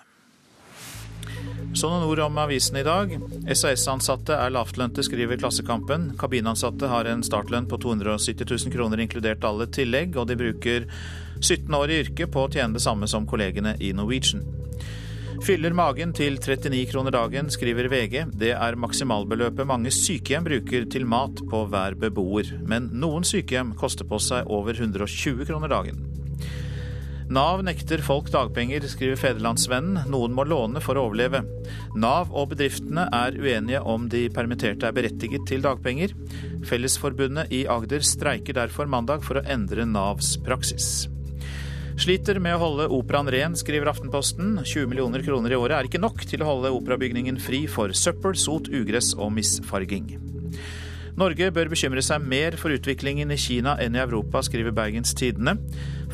Så 1.77 1.91
noen 1.91 2.07
ord 2.09 2.21
om 2.25 2.39
avisen 2.41 2.79
i 2.81 2.85
dag. 2.87 3.13
SAS-ansatte 3.53 4.37
er 4.37 4.53
lavtlønte, 4.55 5.05
skriver 5.05 5.39
Klassekampen. 5.41 6.15
Kabinansatte 6.21 6.89
har 6.89 7.09
en 7.11 7.25
startlønn 7.27 7.69
på 7.69 7.79
270 7.85 8.49
000 8.49 8.75
kroner, 8.75 9.03
inkludert 9.05 9.45
alle 9.45 9.69
tillegg, 9.71 10.17
og 10.17 10.31
de 10.31 10.39
bruker 10.41 10.89
17 11.43 11.75
år 11.79 11.93
i 11.93 12.01
yrket 12.05 12.33
på 12.33 12.47
å 12.47 12.51
tjene 12.53 12.79
det 12.79 12.85
samme 12.85 13.11
som 13.11 13.29
kollegene 13.29 13.77
i 13.85 13.93
Norwegian. 13.93 14.47
Fyller 15.45 15.73
magen 15.77 16.11
til 16.17 16.35
39 16.43 16.89
kroner 16.91 17.15
dagen, 17.15 17.49
skriver 17.53 17.87
VG. 17.93 18.25
Det 18.41 18.51
er 18.57 18.77
maksimalbeløpet 18.81 19.69
mange 19.69 19.93
sykehjem 19.95 20.47
bruker 20.49 20.87
til 20.91 21.07
mat 21.09 21.43
på 21.51 21.63
hver 21.71 21.95
beboer. 22.01 22.51
Men 22.69 22.91
noen 22.99 23.27
sykehjem 23.27 23.71
koster 23.79 24.09
på 24.09 24.19
seg 24.23 24.51
over 24.51 24.75
120 24.75 25.47
kroner 25.49 25.71
dagen. 25.71 26.03
Nav 27.29 27.61
nekter 27.61 28.01
folk 28.01 28.31
dagpenger, 28.33 28.87
skriver 28.89 29.21
Federlandsvennen. 29.21 30.09
Noen 30.09 30.35
må 30.35 30.47
låne 30.49 30.81
for 30.85 30.97
å 30.97 31.07
overleve. 31.11 31.43
Nav 31.95 32.33
og 32.33 32.55
bedriftene 32.55 33.05
er 33.13 33.37
uenige 33.37 33.85
om 33.85 34.09
de 34.09 34.27
permitterte 34.33 34.89
er 34.89 34.97
berettiget 34.97 35.45
til 35.51 35.63
dagpenger. 35.65 36.17
Fellesforbundet 36.67 37.53
i 37.53 37.67
Agder 37.69 38.03
streiker 38.03 38.57
derfor 38.59 38.91
mandag 38.91 39.23
for 39.29 39.39
å 39.39 39.47
endre 39.47 39.87
Navs 39.87 40.35
praksis. 40.41 41.07
Sliter 41.99 42.39
med 42.39 42.55
å 42.55 42.61
holde 42.63 42.85
operaen 42.95 43.27
ren, 43.35 43.57
skriver 43.59 43.91
Aftenposten. 43.91 44.61
20 44.63 44.87
millioner 44.87 45.23
kroner 45.27 45.51
i 45.51 45.57
året 45.59 45.75
er 45.75 45.89
ikke 45.89 45.99
nok 45.99 46.23
til 46.31 46.45
å 46.45 46.47
holde 46.47 46.71
operabygningen 46.77 47.41
fri 47.43 47.65
for 47.67 47.91
søppel, 47.91 48.37
sot, 48.39 48.71
ugress 48.71 49.17
og 49.19 49.33
misfarging. 49.35 50.13
Norge 51.19 51.49
bør 51.51 51.73
bekymre 51.73 52.05
seg 52.07 52.23
mer 52.23 52.55
for 52.61 52.71
utviklingen 52.71 53.35
i 53.35 53.39
Kina 53.43 53.75
enn 53.83 53.99
i 53.99 54.03
Europa, 54.05 54.45
skriver 54.47 54.77
Bergens 54.77 55.11
Tidende. 55.19 55.57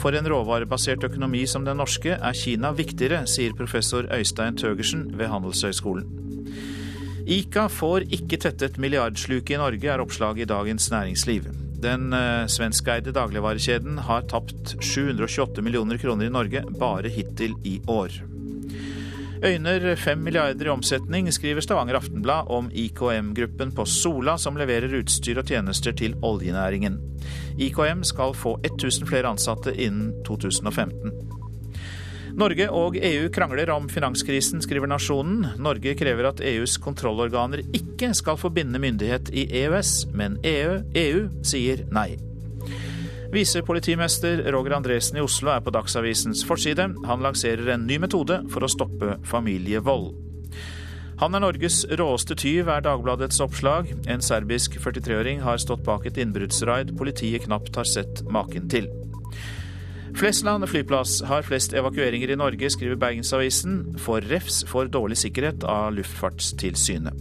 For 0.01 0.17
en 0.17 0.25
råvarebasert 0.33 1.05
økonomi 1.05 1.45
som 1.51 1.69
den 1.69 1.77
norske 1.77 2.17
er 2.17 2.39
Kina 2.39 2.73
viktigere, 2.73 3.27
sier 3.29 3.53
professor 3.59 4.09
Øystein 4.09 4.57
Tøgersen 4.57 5.11
ved 5.19 5.29
Handelshøyskolen. 5.35 6.09
Ica 7.29 7.69
får 7.69 8.09
ikke 8.13 8.41
tettet 8.41 8.81
milliardsluket 8.81 9.59
i 9.59 9.61
Norge, 9.61 9.93
er 9.93 10.01
oppslaget 10.01 10.47
i 10.47 10.51
Dagens 10.55 10.89
Næringsliv. 10.97 11.53
Den 11.85 12.13
eh, 12.17 12.47
svenskeide 12.49 13.13
dagligvarekjeden 13.13 13.99
har 14.07 14.25
tapt 14.31 14.77
728 14.81 15.63
millioner 15.63 16.01
kroner 16.01 16.31
i 16.31 16.33
Norge 16.33 16.65
bare 16.81 17.13
hittil 17.13 17.59
i 17.65 17.81
år. 17.87 18.23
Øyner 19.45 19.97
5 19.97 20.19
milliarder 20.25 20.67
i 20.67 20.73
omsetning, 20.73 21.29
skriver 21.33 21.61
Stavanger 21.61 21.99
Aftenblad 21.99 22.49
om 22.49 22.71
IKM-gruppen 22.73 23.75
på 23.77 23.85
Sola, 23.85 24.39
som 24.41 24.57
leverer 24.57 24.97
utstyr 24.97 25.43
og 25.43 25.51
tjenester 25.51 25.93
til 25.93 26.17
oljenæringen. 26.25 26.97
IKM 27.61 28.01
skal 28.09 28.33
få 28.33 28.57
1000 28.65 29.05
flere 29.11 29.29
ansatte 29.29 29.75
innen 29.77 30.15
2015. 30.25 31.13
Norge 32.35 32.67
og 32.75 32.97
EU 32.99 33.29
krangler 33.31 33.71
om 33.71 33.85
finanskrisen, 33.87 34.59
skriver 34.65 34.91
Nasjonen. 34.91 35.53
Norge 35.63 35.93
krever 35.95 36.27
at 36.33 36.41
EUs 36.43 36.75
kontrollorganer 36.83 37.63
ikke 37.77 38.11
skal 38.19 38.39
få 38.41 38.51
bindende 38.51 38.83
myndighet 38.83 39.31
i 39.31 39.45
EØS, 39.63 39.93
men 40.19 40.41
EU, 40.43 40.81
EU 40.99 41.21
sier 41.47 41.85
nei. 41.95 42.17
Visepolitimester 43.35 44.43
Roger 44.51 44.75
Andresen 44.81 45.19
i 45.19 45.23
Oslo 45.23 45.53
er 45.55 45.63
på 45.63 45.71
Dagsavisens 45.75 46.43
forside. 46.47 46.89
Han 47.07 47.23
lanserer 47.23 47.71
en 47.77 47.87
ny 47.87 48.01
metode 48.03 48.41
for 48.51 48.67
å 48.67 48.71
stoppe 48.71 49.17
familievold. 49.31 50.11
Han 51.23 51.39
er 51.39 51.45
Norges 51.45 51.85
råeste 51.95 52.35
tyv, 52.35 52.67
er 52.67 52.83
Dagbladets 52.83 53.39
oppslag. 53.47 53.95
En 54.11 54.23
serbisk 54.23 54.81
43-åring 54.83 55.45
har 55.47 55.63
stått 55.63 55.87
bak 55.87 56.11
et 56.11 56.19
innbruddsraid 56.19 56.97
politiet 56.99 57.47
knapt 57.47 57.79
har 57.79 57.87
sett 57.87 58.27
maken 58.27 58.67
til. 58.75 58.91
Flesland 60.15 60.69
flyplass 60.71 61.23
har 61.27 61.43
flest 61.43 61.75
evakueringer 61.75 62.31
i 62.31 62.37
Norge, 62.39 62.71
skriver 62.71 62.99
Bergensavisen. 63.03 63.97
Får 63.99 64.29
refs 64.31 64.63
for 64.71 64.87
dårlig 64.87 65.19
sikkerhet 65.19 65.67
av 65.67 65.95
Luftfartstilsynet. 65.97 67.19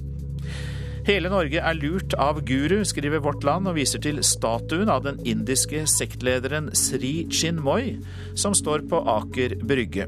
Hele 1.03 1.27
Norge 1.27 1.59
er 1.59 1.75
lurt 1.75 2.13
av 2.15 2.37
guru, 2.47 2.77
skriver 2.87 3.19
Vårt 3.25 3.43
Land, 3.43 3.67
og 3.67 3.75
viser 3.75 3.99
til 3.99 4.21
statuen 4.23 4.91
av 4.93 5.01
den 5.03 5.17
indiske 5.27 5.81
sektlederen 5.89 6.69
Sri 6.79 7.25
Chinmoy, 7.27 7.97
som 8.39 8.55
står 8.55 8.85
på 8.87 9.01
Aker 9.17 9.57
Brygge. 9.67 10.07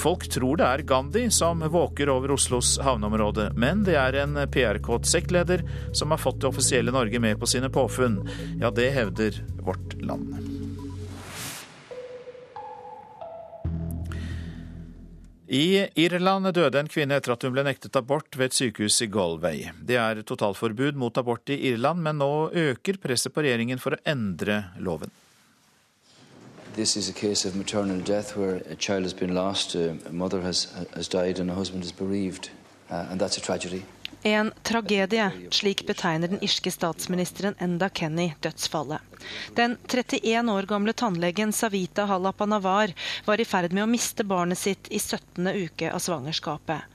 Folk 0.00 0.24
tror 0.32 0.62
det 0.62 0.70
er 0.70 0.86
Gandhi 0.88 1.26
som 1.34 1.60
våker 1.74 2.08
over 2.14 2.32
Oslos 2.38 2.78
havneområde, 2.80 3.50
men 3.60 3.84
det 3.84 3.98
er 4.00 4.22
en 4.22 4.40
PR-kåt 4.54 5.10
sektleder 5.10 5.66
som 5.92 6.14
har 6.14 6.22
fått 6.22 6.40
det 6.40 6.48
offisielle 6.54 6.96
Norge 6.96 7.20
med 7.20 7.36
på 7.42 7.50
sine 7.52 7.68
påfunn. 7.68 8.22
Ja, 8.62 8.72
det 8.72 8.88
hevder 8.96 9.36
Vårt 9.60 10.00
Land. 10.00 10.51
I 15.52 15.88
Irland 16.00 16.48
døde 16.56 16.80
en 16.80 16.88
kvinne 16.88 17.18
etter 17.20 17.34
at 17.34 17.42
hun 17.44 17.52
ble 17.52 17.60
nektet 17.66 17.96
abort 17.98 18.38
ved 18.40 18.46
et 18.46 18.54
sykehus 18.56 19.02
i 19.04 19.08
Galway. 19.12 19.66
Det 19.84 19.98
er 20.00 20.22
totalforbud 20.24 20.96
mot 20.96 21.18
abort 21.20 21.52
i 21.52 21.58
Irland, 21.68 22.00
men 22.00 22.16
nå 22.22 22.48
øker 22.56 22.96
presset 23.02 23.34
på 23.34 23.44
regjeringen 23.44 23.82
for 23.82 23.92
å 23.92 24.00
endre 24.08 24.62
loven. 24.80 25.12
This 26.72 26.96
is 26.96 27.10
a 27.10 27.12
case 27.12 27.44
of 27.44 27.54
maternal 27.54 28.00
death 28.00 28.34
where 28.34 28.62
a 28.64 28.74
child 28.74 29.04
has 29.04 29.12
been 29.12 29.34
lost, 29.34 29.74
a 29.74 29.92
mother 30.10 30.40
has, 30.40 30.72
has 30.96 31.06
died 31.06 31.38
and 31.38 31.50
a 31.50 31.54
husband 31.54 31.84
is 31.84 31.92
bereaved. 31.92 32.48
Uh, 32.88 33.04
and 33.10 33.20
that's 33.20 33.36
a 33.36 33.42
tragedy. 33.42 33.84
En 34.24 34.52
tragedie, 34.62 35.30
slik 35.50 35.86
betegner 35.86 36.28
den 36.28 36.42
irske 36.44 36.70
statsministeren 36.70 37.54
Enda 37.58 37.88
Kenny 37.88 38.32
dødsfallet. 38.40 39.00
Den 39.54 39.76
31 39.88 40.50
år 40.52 40.62
gamle 40.62 40.92
tannlegen 40.92 41.52
Savita 41.52 42.04
Halapanavar 42.04 42.92
var 43.24 43.40
i 43.40 43.44
ferd 43.44 43.74
med 43.74 43.82
å 43.82 43.90
miste 43.90 44.22
barnet 44.24 44.58
sitt 44.58 44.86
i 44.94 45.00
17. 45.02 45.48
uke 45.48 45.90
av 45.90 45.98
svangerskapet. 45.98 46.86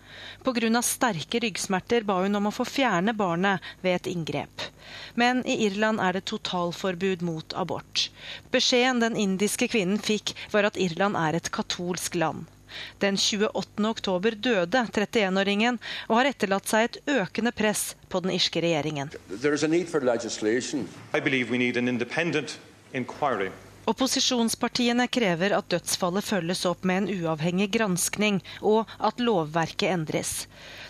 Pga. 0.44 0.82
sterke 0.82 1.44
ryggsmerter 1.44 2.08
ba 2.08 2.22
hun 2.24 2.40
om 2.40 2.48
å 2.48 2.56
få 2.56 2.64
fjerne 2.66 3.14
barnet 3.14 3.60
ved 3.82 3.96
et 3.96 4.08
inngrep. 4.08 4.62
Men 5.16 5.44
i 5.46 5.66
Irland 5.68 6.00
er 6.00 6.16
det 6.16 6.26
totalforbud 6.32 7.22
mot 7.28 7.54
abort. 7.54 8.08
Beskjeden 8.56 9.04
den 9.04 9.20
indiske 9.20 9.68
kvinnen 9.68 10.00
fikk, 10.00 10.32
var 10.56 10.64
at 10.64 10.80
Irland 10.80 11.20
er 11.20 11.36
et 11.36 11.52
katolsk 11.52 12.16
land. 12.16 12.48
Den 13.04 13.18
28. 13.18 13.86
oktober 13.90 14.36
døde 14.36 14.84
31-åringen 14.88 15.80
og 16.08 16.20
har 16.20 16.32
etterlatt 16.32 16.68
seg 16.70 16.88
et 16.88 17.00
økende 17.18 17.54
press 17.56 17.96
på 18.10 18.22
den 18.24 18.34
irske 18.36 18.62
regjeringen. 18.64 19.12
Opposisjonspartiene 23.88 25.06
krever 25.08 25.54
at 25.56 25.68
dødsfallet 25.72 26.26
følges 26.28 26.66
opp 26.68 26.84
med 26.84 27.06
en 27.06 27.22
uavhengig 27.22 27.70
granskning, 27.72 28.42
og 28.60 28.90
at 29.00 29.22
lovverket 29.24 29.94
endres. 29.94 30.32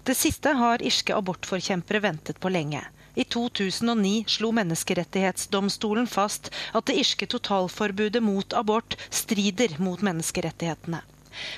Det 0.04 0.16
siste 0.18 0.56
har 0.58 0.82
irske 0.82 1.14
abortforkjempere 1.14 2.02
ventet 2.08 2.42
på 2.42 2.50
lenge. 2.50 2.82
I 3.18 3.24
2009 3.24 4.26
slo 4.30 4.52
Menneskerettighetsdomstolen 4.54 6.10
fast 6.10 6.52
at 6.78 6.90
det 6.90 6.98
irske 7.02 7.26
totalforbudet 7.30 8.22
mot 8.22 8.54
abort 8.54 8.98
strider 9.10 9.74
mot 9.82 10.02
menneskerettighetene. 10.06 11.02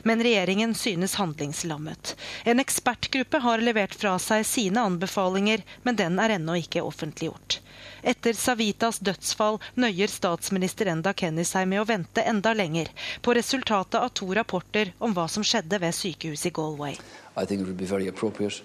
Men 0.03 0.23
regjeringen 0.23 0.75
synes 0.75 1.15
handlingslammet. 1.19 2.15
En 2.43 2.59
ekspertgruppe 2.59 3.41
har 3.43 3.63
levert 3.63 3.95
fra 3.95 4.17
seg 4.19 4.45
sine 4.47 4.81
anbefalinger, 4.81 5.63
men 5.83 5.99
den 5.99 6.19
er 6.19 6.35
ennå 6.37 6.57
ikke 6.63 6.83
offentliggjort. 6.85 7.59
Etter 8.03 8.33
Savitas 8.33 8.99
dødsfall 9.03 9.59
nøyer 9.79 10.11
statsminister 10.11 10.87
Enda 10.91 11.13
Kenny 11.13 11.43
seg 11.47 11.67
med 11.67 11.81
å 11.81 11.87
vente 11.87 12.23
enda 12.23 12.53
lenger 12.55 12.91
på 13.25 13.35
resultatet 13.35 13.99
av 13.99 14.11
to 14.15 14.29
rapporter 14.35 14.93
om 14.99 15.15
hva 15.15 15.27
som 15.31 15.43
skjedde 15.43 15.79
ved 15.83 15.95
sykehuset 15.95 16.51
i 16.51 16.55
Galway. 16.55 16.99
I 17.35 17.45
think 17.45 17.61
it 17.61 17.67
would 17.67 17.77
be 17.77 17.85
very 17.85 18.07
appropriate 18.07 18.61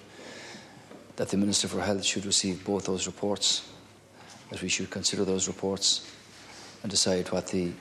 that 1.16 1.28
the 1.28 1.68
for 1.68 1.80
Health 1.80 2.04
should 2.04 2.26
receive 2.26 2.64
both 2.64 2.84
those 2.86 3.06
reports, 3.06 3.62
that 4.50 4.62
we 4.62 4.68
should 4.68 4.90
consider 4.90 5.24
those 5.24 5.46
reports 5.48 6.02
and 6.82 6.90
decide 6.90 7.30
what 7.32 7.46
the 7.46 7.72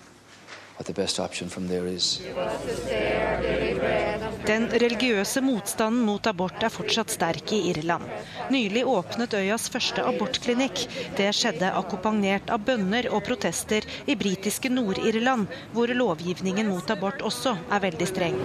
den 4.48 4.66
religiøse 4.74 5.42
motstanden 5.46 6.02
mot 6.08 6.26
abort 6.28 6.64
er 6.66 6.74
fortsatt 6.74 7.14
sterk 7.14 7.54
i 7.54 7.60
Irland. 7.70 8.04
Nylig 8.52 8.84
åpnet 8.90 9.36
øyas 9.38 9.70
første 9.72 10.02
abortklinikk. 10.10 10.84
Det 11.20 11.30
skjedde 11.38 11.70
akkompagnert 11.78 12.50
av 12.54 12.66
bønner 12.66 13.08
og 13.14 13.24
protester 13.28 13.86
i 14.10 14.18
britiske 14.20 14.70
Nord-Irland, 14.74 15.48
hvor 15.78 15.94
lovgivningen 15.94 16.68
mot 16.74 16.90
abort 16.90 17.22
også 17.22 17.56
er 17.70 17.80
veldig 17.88 18.08
streng. 18.10 18.38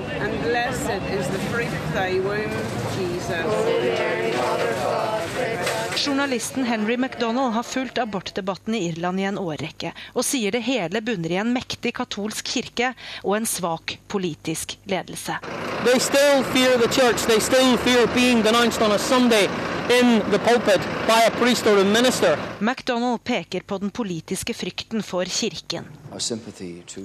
And 5.38 5.77
Journalisten 6.06 6.64
Henry 6.64 6.96
MacDonald 6.96 7.52
har 7.52 7.62
fulgt 7.62 7.98
abortdebatten 7.98 8.74
i 8.74 8.88
Irland 8.88 9.20
i 9.20 9.24
en 9.26 9.38
årrekke, 9.38 9.90
og 10.14 10.24
sier 10.24 10.54
det 10.54 10.60
hele 10.68 11.02
bunner 11.02 11.34
i 11.34 11.40
en 11.42 11.50
mektig 11.54 11.94
katolsk 11.98 12.46
kirke 12.52 12.92
og 13.24 13.34
en 13.38 13.48
svak 13.48 13.96
politisk 14.06 14.76
ledelse. 14.86 15.40
They 15.84 15.98
still 15.98 16.44
fear 16.54 16.78
the 16.78 16.90
church. 16.92 17.26
They 17.26 17.40
still 17.40 17.76
fear 17.78 18.06
being 18.14 18.42
denounced 18.42 18.82
on 18.82 18.92
a 18.92 18.98
Sunday 18.98 19.48
in 19.90 20.20
the 20.30 20.38
pulpit 20.38 20.80
by 21.06 21.20
a 21.26 21.30
priest 21.30 21.66
or 21.66 21.78
a 21.80 21.84
minister. 21.84 22.38
MacDonald 22.58 23.24
peker 23.24 23.60
på 23.60 23.78
den 23.78 23.90
politiske 23.90 24.54
frykten 24.54 25.02
for 25.02 25.24
kirken. 25.24 25.84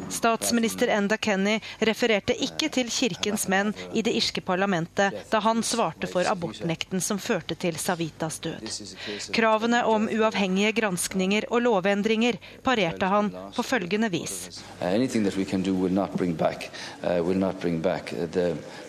Statsminister 0.09 0.87
Enda 0.87 1.17
Kenny 1.17 1.59
refererte 1.79 2.33
ikke 2.33 2.69
til 2.71 2.89
kirkens 2.89 3.47
menn 3.51 3.73
i 3.93 4.01
det 4.01 4.13
irske 4.15 4.41
parlamentet 4.41 5.25
da 5.29 5.41
han 5.43 5.63
svarte 5.63 6.07
for 6.07 6.27
abortnekten 6.27 7.01
som 7.01 7.19
førte 7.19 7.55
til 7.59 7.77
Savitas 7.79 8.39
død. 8.39 8.63
Kravene 9.33 9.83
om 9.89 10.07
uavhengige 10.11 10.71
granskninger 10.77 11.47
og 11.49 11.61
lovendringer 11.65 12.37
parerte 12.63 13.09
han 13.11 13.31
på 13.55 13.63
følgende 13.65 14.09
vis. 14.13 14.61
Uh, 14.81 14.89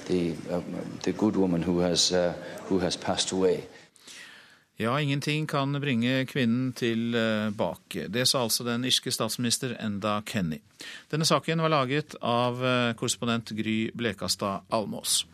the, 0.06 0.34
uh, 0.50 0.60
the 1.02 1.12
good 1.12 1.36
woman 1.36 1.62
who 1.62 1.78
has, 1.80 2.12
uh, 2.12 2.32
who 2.68 2.78
has 2.78 2.96
passed 2.96 3.32
away. 3.32 3.60
Ja, 4.76 5.00
ingenting 5.00 5.46
kan 5.46 5.80
bringe 5.80 6.26
kvinnen 6.26 6.72
tilbake. 6.72 8.08
Det 8.08 8.26
sa 8.26 8.42
altså 8.42 8.64
den 8.66 8.84
irske 8.84 9.12
statsminister 9.14 9.76
Enda 9.80 10.22
Kenny. 10.26 10.58
Denne 11.10 11.24
saken 11.24 11.62
var 11.62 11.70
laget 11.70 12.16
av 12.20 12.58
korrespondent 12.98 13.54
Gry 13.54 13.90
Blekastad 13.94 14.66
Almås. 14.74 15.26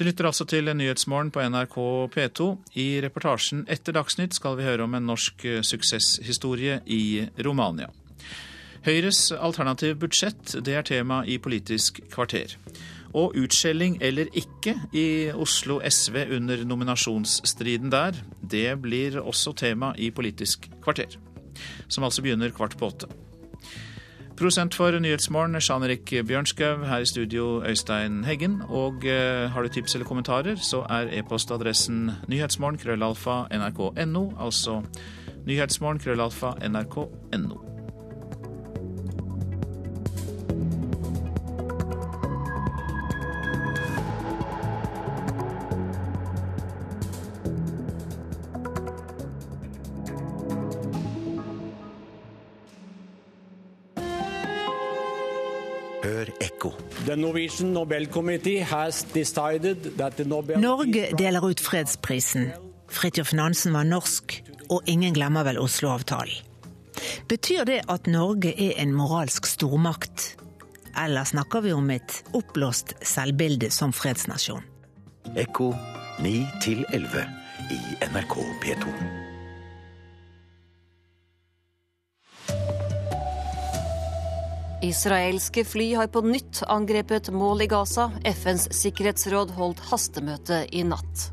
Du 0.00 0.04
lytter 0.06 0.24
altså 0.24 0.46
til 0.48 0.64
Nyhetsmorgen 0.64 1.28
på 1.28 1.42
NRK 1.44 1.74
P2. 2.14 2.44
I 2.80 3.02
reportasjen 3.04 3.66
etter 3.68 3.92
Dagsnytt 3.92 4.32
skal 4.32 4.56
vi 4.56 4.64
høre 4.64 4.86
om 4.86 4.96
en 4.96 5.04
norsk 5.10 5.44
eh, 5.44 5.58
suksesshistorie 5.60 6.78
i 6.88 7.26
Romania. 7.44 7.90
Høyres 8.86 9.26
alternative 9.36 9.98
budsjett 10.00 10.56
det 10.64 10.78
er 10.80 10.88
tema 10.88 11.20
i 11.28 11.36
Politisk 11.36 12.00
kvarter. 12.16 12.56
Og 13.12 13.36
utskjelling 13.44 14.00
eller 14.00 14.32
ikke 14.32 14.78
i 14.96 15.06
Oslo 15.36 15.82
SV 15.84 16.22
under 16.38 16.64
nominasjonsstriden 16.64 17.92
der, 17.92 18.16
det 18.40 18.70
blir 18.80 19.20
også 19.20 19.52
tema 19.52 19.92
i 20.00 20.08
Politisk 20.08 20.70
kvarter, 20.80 21.20
som 21.92 22.08
altså 22.08 22.24
begynner 22.24 22.56
kvart 22.56 22.80
på 22.80 22.88
åtte. 22.88 23.12
Prosent 24.40 24.72
for 24.72 24.96
Nyhetsmorgen, 24.96 25.60
Jean 25.60 25.82
Erik 25.84 26.08
Bjørnskaug. 26.24 26.86
Her 26.88 27.02
i 27.04 27.06
studio, 27.06 27.62
Øystein 27.64 28.24
Heggen. 28.24 28.62
Og 28.68 29.04
eh, 29.04 29.50
har 29.52 29.62
du 29.62 29.68
tips 29.68 29.94
eller 29.94 30.06
kommentarer, 30.08 30.56
så 30.56 30.80
er 30.88 31.12
e-postadressen 31.12 32.10
nyhetsmorgen 32.28 32.78
krøllalfa 32.80 33.42
nrk.no. 33.52 34.22
Altså 34.40 34.80
nyhetsmorgen 35.44 36.00
krøllalfa 36.00 36.54
nrk.no. 36.68 37.60
Norge 60.60 61.06
deler 61.18 61.46
ut 61.46 61.60
fredsprisen. 61.60 62.50
Fridtjof 62.90 63.32
Nansen 63.38 63.74
var 63.76 63.86
norsk, 63.86 64.34
og 64.70 64.88
ingen 64.90 65.14
glemmer 65.14 65.46
vel 65.46 65.60
Oslo-avtalen. 65.62 66.46
Betyr 67.30 67.64
det 67.64 67.80
at 67.88 68.06
Norge 68.10 68.52
er 68.52 68.74
en 68.82 68.92
moralsk 68.96 69.46
stormakt? 69.46 70.34
Eller 70.98 71.24
snakker 71.24 71.62
vi 71.64 71.72
om 71.72 71.90
et 71.94 72.18
oppblåst 72.34 72.96
selvbilde 73.06 73.70
som 73.70 73.94
fredsnasjon? 73.94 74.64
Ekko 75.38 75.70
9 76.20 76.46
11 76.92 77.26
i 77.70 77.80
NRK 78.10 78.38
P2. 78.64 79.29
Israelske 84.82 85.64
fly 85.64 85.94
har 85.94 86.06
på 86.08 86.22
nytt 86.24 86.62
angrepet 86.68 87.28
mål 87.28 87.62
i 87.62 87.66
Gaza. 87.68 88.06
FNs 88.24 88.70
sikkerhetsråd 88.72 89.52
holdt 89.52 89.82
hastemøte 89.90 90.62
i 90.72 90.80
natt. 90.88 91.26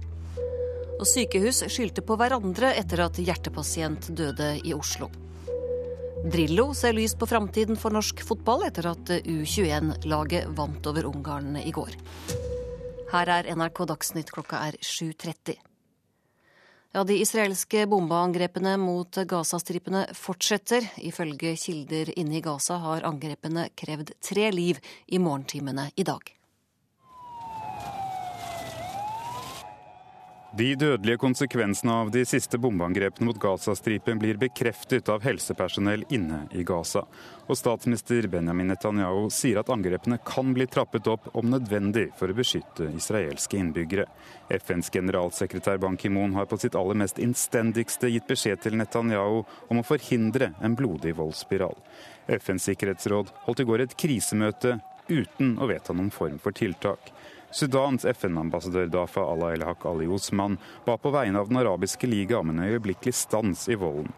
Og 0.98 1.06
sykehus 1.08 1.62
skyldte 1.72 2.04
på 2.04 2.18
hverandre 2.20 2.74
etter 2.76 3.06
at 3.06 3.22
hjertepasient 3.22 4.10
døde 4.18 4.50
i 4.68 4.76
Oslo. 4.76 5.08
Drillo 6.28 6.74
ser 6.76 6.98
lyst 6.98 7.16
på 7.22 7.30
framtiden 7.30 7.80
for 7.80 7.96
norsk 7.96 8.26
fotball 8.28 8.66
etter 8.68 8.90
at 8.92 9.14
U21-laget 9.22 10.52
vant 10.58 10.92
over 10.92 11.08
Ungarn 11.08 11.56
i 11.62 11.72
går. 11.72 11.96
Her 13.14 13.32
er 13.38 13.52
NRK 13.56 13.86
Dagsnytt, 13.94 14.34
klokka 14.36 14.66
er 14.68 14.82
7.30. 14.84 15.56
Ja, 16.98 17.04
De 17.04 17.14
israelske 17.22 17.84
bombeangrepene 17.86 18.72
mot 18.82 19.20
Gazastripene 19.30 20.00
fortsetter. 20.18 20.82
Ifølge 21.06 21.52
kilder 21.62 22.10
inne 22.18 22.40
i 22.40 22.42
Gaza 22.42 22.80
har 22.82 23.06
angrepene 23.06 23.68
krevd 23.78 24.16
tre 24.18 24.48
liv 24.50 24.80
i 25.06 25.20
morgentimene 25.22 25.92
i 25.94 26.08
dag. 26.08 26.34
De 30.58 30.76
dødelige 30.76 31.20
konsekvensene 31.22 31.94
av 31.94 32.08
de 32.10 32.24
siste 32.26 32.58
bombeangrepene 32.58 33.28
mot 33.28 33.38
Gazastripen 33.38 34.18
blir 34.18 34.40
bekreftet 34.42 35.10
av 35.14 35.22
helsepersonell 35.22 36.06
inne 36.10 36.40
i 36.58 36.64
Gaza. 36.66 37.04
Og 37.46 37.60
statsminister 37.60 38.26
Benjamin 38.32 38.72
Netanyahu 38.72 39.28
sier 39.34 39.60
at 39.62 39.70
angrepene 39.70 40.18
kan 40.26 40.56
bli 40.56 40.66
trappet 40.66 41.10
opp 41.12 41.28
om 41.38 41.52
nødvendig 41.52 42.08
for 42.18 42.34
å 42.34 42.38
beskytte 42.40 42.90
israelske 42.98 43.60
innbyggere. 43.60 44.08
FNs 44.50 44.90
generalsekretær 44.96 45.78
Ban 45.84 46.00
Ki-moon 46.00 46.34
har 46.40 46.50
på 46.50 46.58
sitt 46.64 46.80
aller 46.80 46.98
mest 47.04 47.22
innstendigste 47.22 48.10
gitt 48.16 48.26
beskjed 48.32 48.64
til 48.64 48.80
Netanyahu 48.82 49.44
om 49.44 49.84
å 49.84 49.86
forhindre 49.86 50.56
en 50.58 50.80
blodig 50.80 51.14
voldsspiral. 51.20 51.78
FNs 52.40 52.72
sikkerhetsråd 52.72 53.30
holdt 53.46 53.62
i 53.62 53.70
går 53.70 53.86
et 53.86 54.00
krisemøte 54.00 54.80
uten 55.06 55.54
å 55.62 55.70
vedta 55.70 55.94
noen 55.94 56.10
form 56.12 56.42
for 56.42 56.56
tiltak. 56.56 57.14
Sudans 57.58 58.06
FN-ambassadør 58.06 58.86
Dafa 58.94 59.24
Allah 59.32 59.56
El-Haq 59.56 59.86
Ali 59.90 60.06
Osman 60.14 60.60
ba 60.86 60.98
på 61.02 61.10
vegne 61.10 61.40
av 61.42 61.50
Den 61.50 61.58
arabiske 61.58 62.08
liga 62.08 62.38
om 62.38 62.52
en 62.54 62.60
øyeblikkelig 62.68 63.14
stans 63.18 63.66
i 63.70 63.76
volden. 63.76 64.12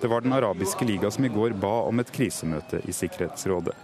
Det 0.00 0.08
var 0.08 0.20
Den 0.20 0.32
arabiske 0.32 0.84
liga 0.84 1.10
som 1.10 1.24
i 1.24 1.28
går 1.28 1.58
ba 1.58 1.74
om 1.90 2.00
et 2.00 2.12
krisemøte 2.14 2.80
i 2.86 2.92
Sikkerhetsrådet. 2.92 3.74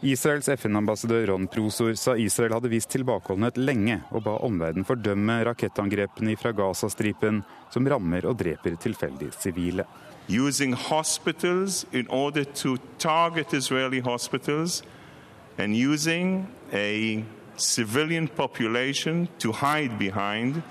Israels 0.00 0.48
FN-ambassadør 0.48 1.26
Ron 1.28 1.44
Prosor 1.52 1.92
sa 2.00 2.14
Israel 2.16 2.54
hadde 2.56 2.70
vist 2.72 2.88
tilbakeholdenhet 2.88 3.58
lenge, 3.60 3.98
og 4.08 4.22
ba 4.24 4.38
omverdenen 4.40 4.86
fordømme 4.88 5.42
rakettangrepene 5.44 6.38
fra 6.40 6.54
Gazastripen 6.56 7.42
som 7.68 7.84
rammer 7.84 8.24
og 8.24 8.38
dreper 8.40 8.78
tilfeldige 8.80 9.36
sivile. 9.36 9.84
Using 10.30 10.72
hospitals 10.72 11.84
in 11.92 12.08
order 12.08 12.44
to 12.44 12.78
target 12.98 13.52
Israeli 13.52 14.00
hospitals 14.00 14.82
and 15.58 15.76
using 15.76 16.48
a 16.72 17.22
civilian 17.58 18.28
population 18.28 19.28
to 19.38 19.52
hide 19.52 19.98
behind 19.98 20.62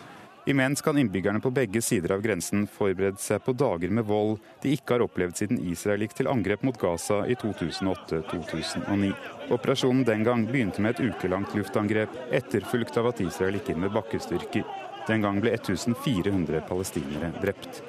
Imens 0.49 0.81
kan 0.81 0.97
innbyggerne 0.97 1.39
på 1.39 1.51
begge 1.51 1.81
sider 1.81 2.15
av 2.15 2.21
grensen 2.21 2.63
forberede 2.67 3.21
seg 3.21 3.43
på 3.45 3.53
dager 3.53 3.91
med 3.93 4.07
vold 4.09 4.39
de 4.63 4.71
ikke 4.73 4.95
har 4.95 5.03
opplevd 5.05 5.37
siden 5.37 5.59
Israel 5.69 6.01
gikk 6.01 6.15
til 6.17 6.29
angrep 6.31 6.63
mot 6.65 6.79
Gaza 6.81 7.19
i 7.29 7.35
2008-2009. 7.37 9.11
Operasjonen 9.53 10.01
den 10.07 10.25
gang 10.25 10.47
begynte 10.49 10.81
med 10.81 10.97
et 10.97 11.11
ukelangt 11.11 11.53
luftangrep, 11.53 12.17
etterfulgt 12.33 12.97
av 12.97 13.11
at 13.11 13.21
Israel 13.21 13.59
gikk 13.59 13.69
inn 13.75 13.83
med 13.85 13.93
bakkestyrker. 13.93 14.65
Den 15.05 15.21
gang 15.21 15.37
ble 15.37 15.53
1400 15.53 16.65
palestinere 16.65 17.29
drept. 17.37 17.83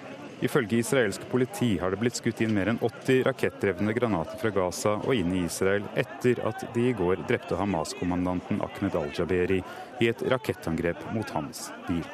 Ifølge 0.44 0.84
israelsk 0.84 1.24
politi 1.32 1.72
har 1.80 1.96
det 1.96 2.04
blitt 2.04 2.20
skutt 2.20 2.44
inn 2.44 2.52
mer 2.52 2.74
enn 2.74 2.84
80 2.84 3.24
rakettdrevne 3.24 3.96
granater 3.96 4.36
fra 4.36 4.52
Gaza 4.52 4.98
og 5.00 5.16
inn 5.16 5.32
i 5.32 5.46
Israel 5.48 5.88
etter 5.96 6.44
at 6.44 6.68
de 6.76 6.90
i 6.92 6.96
går 6.96 7.24
drepte 7.24 7.56
Hamas-kommandanten 7.56 8.60
Ahmed 8.68 9.00
al-Jaberi 9.00 9.62
i 10.04 10.12
et 10.12 10.28
rakettangrep 10.28 11.08
mot 11.16 11.38
hans 11.38 11.70
bil. 11.88 12.04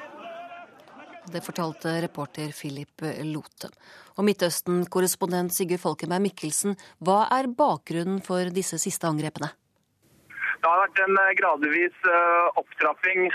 Det 1.32 1.42
fortalte 1.44 1.96
reporter 2.04 2.52
Philip 2.54 3.02
Lote. 3.26 3.68
Og 4.16 4.24
Midtøsten-korrespondent 4.28 5.52
Sigurd 5.52 5.82
Folkenberg 5.82 6.22
Mikkelsen, 6.24 6.76
hva 7.02 7.26
er 7.34 7.48
bakgrunnen 7.50 8.22
for 8.24 8.48
disse 8.54 8.78
siste 8.80 9.08
angrepene? 9.10 9.50
Det 10.56 10.70
har 10.70 10.80
vært 10.86 11.00
en 11.04 11.18
gradvis 11.38 12.06
opptrapping 12.56 13.26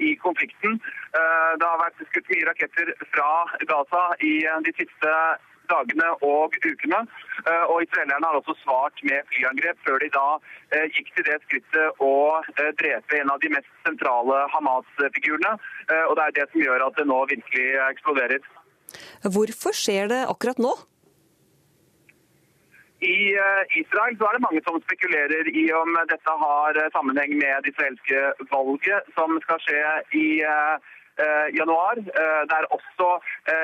i 0.00 0.14
konflikten. 0.22 0.78
Det 1.12 1.66
har 1.66 1.82
vært 1.82 2.00
skutt 2.08 2.30
mye 2.32 2.46
raketter 2.48 2.94
fra 3.12 3.28
Gaza 3.68 4.04
i 4.24 4.32
de 4.64 4.72
siste 4.78 5.12
dagene 5.70 6.10
og 6.26 6.56
ukene. 6.64 7.00
Og 7.72 7.82
Israelerne 7.84 8.30
har 8.30 8.38
også 8.40 8.56
svart 8.62 9.02
med 9.08 9.26
flyangrep, 9.32 9.78
før 9.86 10.00
de 10.02 10.10
da 10.14 10.26
gikk 10.94 11.12
til 11.16 11.28
det 11.28 11.38
skrittet 11.46 12.02
å 12.04 12.14
drepe 12.80 13.20
en 13.20 13.32
av 13.34 13.42
de 13.42 13.52
mest 13.54 13.70
sentrale 13.86 14.40
Hamas-figurene. 14.54 15.54
Og 16.08 16.16
det 16.16 16.26
er 16.26 16.36
det 16.40 16.48
som 16.52 16.64
gjør 16.64 16.88
at 16.88 16.98
det 16.98 17.08
nå 17.10 17.20
virkelig 17.34 17.68
eksploderer. 17.90 18.50
Hvorfor 19.34 19.76
skjer 19.76 20.10
det 20.12 20.24
akkurat 20.30 20.60
nå? 20.62 20.74
I 23.04 23.34
Israel 23.76 24.14
så 24.16 24.28
er 24.28 24.36
det 24.36 24.44
mange 24.46 24.60
som 24.64 24.78
spekulerer 24.80 25.48
i 25.52 25.64
om 25.76 25.90
dette 26.08 26.36
har 26.42 26.78
sammenheng 26.94 27.34
med 27.36 27.66
det 27.66 27.74
israelske 27.74 28.20
valget 28.52 29.10
som 29.16 29.34
skal 29.44 29.60
skje 29.66 29.82
i 30.16 30.28
januar. 31.54 32.00
Det 32.04 32.56
er 32.58 32.66
også 32.74 33.10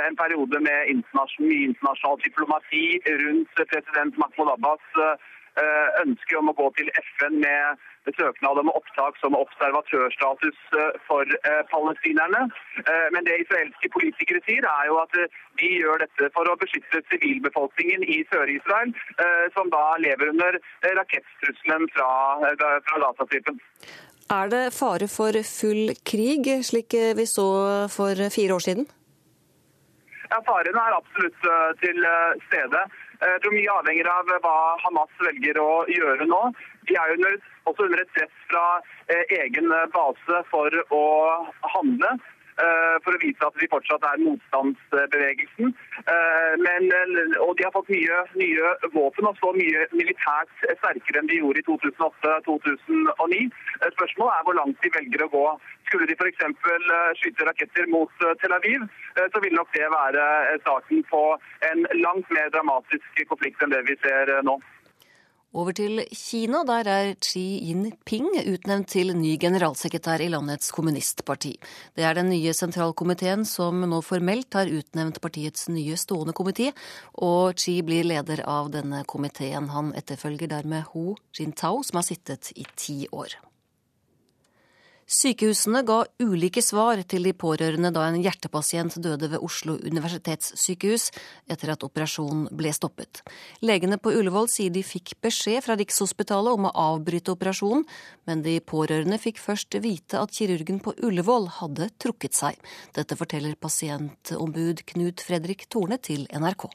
en 0.08 0.16
periode 0.16 0.60
med 0.60 0.92
mye 1.40 1.66
internasjonal 1.68 2.22
diplomati 2.24 2.84
rundt 3.24 3.54
president 3.58 4.18
Mahmoud 4.18 4.54
Abbas 4.54 4.84
ønske 6.00 6.36
om 6.38 6.50
å 6.50 6.56
gå 6.56 6.68
til 6.78 6.90
FN 6.94 7.40
med 7.42 7.80
søknad 8.16 8.58
om 8.58 8.70
opptak 8.72 9.18
som 9.20 9.36
observatørstatus 9.36 10.58
for 11.06 11.34
palestinerne. 11.70 12.46
Men 13.14 13.26
det 13.26 13.40
israelske 13.44 13.90
politikere 13.94 14.42
sier, 14.46 14.66
er 14.66 14.88
jo 14.88 14.98
at 15.02 15.14
de 15.60 15.70
gjør 15.82 16.02
dette 16.04 16.30
for 16.36 16.48
å 16.48 16.58
beskytte 16.60 17.02
sivilbefolkningen 17.10 18.06
i 18.06 18.22
Sør-Israel, 18.32 18.94
som 19.56 19.70
da 19.74 19.84
lever 20.02 20.32
under 20.32 20.60
rakettstrusselen 21.00 21.90
fra, 21.94 22.12
fra 22.56 23.02
Gazastripen. 23.04 23.60
Er 24.30 24.50
det 24.50 24.70
fare 24.76 25.08
for 25.10 25.34
full 25.42 25.90
krig, 26.06 26.46
slik 26.62 26.94
vi 27.18 27.26
så 27.26 27.46
for 27.90 28.14
fire 28.30 28.54
år 28.54 28.62
siden? 28.62 28.86
Ja, 30.30 30.38
Faren 30.46 30.76
er 30.78 30.94
absolutt 30.94 31.46
til 31.82 32.04
stede. 32.46 32.82
Jeg 33.20 33.40
tror 33.42 33.56
mye 33.56 33.72
avhenger 33.80 34.10
av 34.12 34.30
hva 34.44 34.56
Hamas 34.84 35.16
velger 35.26 35.58
å 35.58 35.82
gjøre 35.90 36.28
nå. 36.30 36.42
De 36.86 36.94
er 36.94 37.16
under, 37.16 37.34
også 37.66 37.88
under 37.88 38.04
et 38.04 38.12
press 38.14 38.36
fra 38.52 38.66
egen 39.40 39.74
base 39.96 40.42
for 40.52 40.78
å 40.94 41.04
handle 41.74 42.14
for 43.04 43.16
å 43.16 43.20
vise 43.22 43.46
at 43.46 43.58
de 43.60 43.68
fortsatt 43.72 44.04
er 44.04 44.22
motstandsbevegelsen. 44.24 45.74
Men, 46.64 46.88
og 47.44 47.52
de 47.58 47.66
har 47.66 47.74
fått 47.74 47.90
mye 47.92 48.18
nye 48.40 48.72
våpen 48.94 49.28
og 49.30 49.38
så 49.40 49.52
mye 49.56 49.86
militært 49.96 50.52
sterkere 50.80 51.22
enn 51.22 51.30
de 51.30 51.40
gjorde 51.40 51.62
i 51.62 51.66
2008-2009. 51.68 53.40
Spørsmålet 53.96 54.34
er 54.34 54.48
hvor 54.48 54.58
langt 54.60 54.82
de 54.84 54.92
velger 54.96 55.26
å 55.26 55.30
gå. 55.34 55.44
Skulle 55.90 56.08
de 56.10 56.16
f.eks. 56.18 56.44
skyte 57.20 57.48
raketter 57.48 57.88
mot 57.90 58.26
Tel 58.42 58.56
Aviv, 58.56 58.84
så 59.18 59.44
vil 59.44 59.56
nok 59.56 59.72
det 59.76 59.88
være 59.92 60.26
starten 60.64 61.06
på 61.10 61.22
en 61.70 61.86
langt 62.02 62.28
mer 62.34 62.52
dramatisk 62.54 63.24
konflikt 63.32 63.62
enn 63.64 63.74
det 63.74 63.82
vi 63.88 63.98
ser 64.04 64.36
nå. 64.46 64.60
Over 65.50 65.74
til 65.74 65.98
Kina. 66.14 66.60
Der 66.62 66.86
er 66.86 67.08
Xi 67.18 67.42
Jinping 67.66 68.28
utnevnt 68.52 68.86
til 68.92 69.10
ny 69.18 69.32
generalsekretær 69.42 70.22
i 70.22 70.28
landets 70.30 70.70
kommunistparti. 70.70 71.56
Det 71.98 72.06
er 72.06 72.14
den 72.14 72.30
nye 72.30 72.54
sentralkomiteen 72.54 73.42
som 73.48 73.82
nå 73.82 73.98
formelt 74.06 74.54
har 74.54 74.70
utnevnt 74.70 75.18
partiets 75.20 75.66
nye 75.74 75.98
stående 75.98 76.36
komité, 76.38 76.70
og 77.18 77.58
Xi 77.58 77.80
blir 77.82 78.06
leder 78.06 78.44
av 78.46 78.70
denne 78.70 79.02
komiteen. 79.10 79.72
Han 79.74 79.90
etterfølger 79.98 80.54
dermed 80.54 80.86
Hu 80.94 81.16
Jintao, 81.34 81.82
som 81.82 81.98
har 81.98 82.06
sittet 82.06 82.54
i 82.54 82.68
ti 82.78 83.00
år. 83.10 83.40
Sykehusene 85.10 85.80
ga 85.82 86.04
ulike 86.22 86.62
svar 86.62 87.00
til 87.10 87.24
de 87.26 87.32
pårørende 87.34 87.90
da 87.90 88.04
en 88.06 88.20
hjertepasient 88.22 88.94
døde 89.02 89.26
ved 89.32 89.42
Oslo 89.42 89.74
universitetssykehus 89.82 91.08
etter 91.50 91.72
at 91.72 91.82
operasjonen 91.82 92.44
ble 92.54 92.70
stoppet. 92.70 93.24
Legene 93.66 93.98
på 93.98 94.12
Ullevål 94.14 94.46
sier 94.52 94.70
de 94.70 94.84
fikk 94.86 95.16
beskjed 95.26 95.64
fra 95.66 95.74
Rikshospitalet 95.80 96.54
om 96.54 96.68
å 96.68 96.74
avbryte 96.92 97.34
operasjonen, 97.34 97.82
men 98.30 98.44
de 98.46 98.54
pårørende 98.62 99.18
fikk 99.18 99.42
først 99.42 99.74
vite 99.82 100.20
at 100.22 100.36
kirurgen 100.36 100.78
på 100.84 100.94
Ullevål 101.02 101.50
hadde 101.58 101.90
trukket 101.98 102.38
seg. 102.38 102.60
Dette 102.94 103.18
forteller 103.18 103.58
pasientombud 103.58 104.84
Knut 104.94 105.26
Fredrik 105.26 105.66
Torne 105.74 105.98
til 105.98 106.28
NRK. 106.30 106.68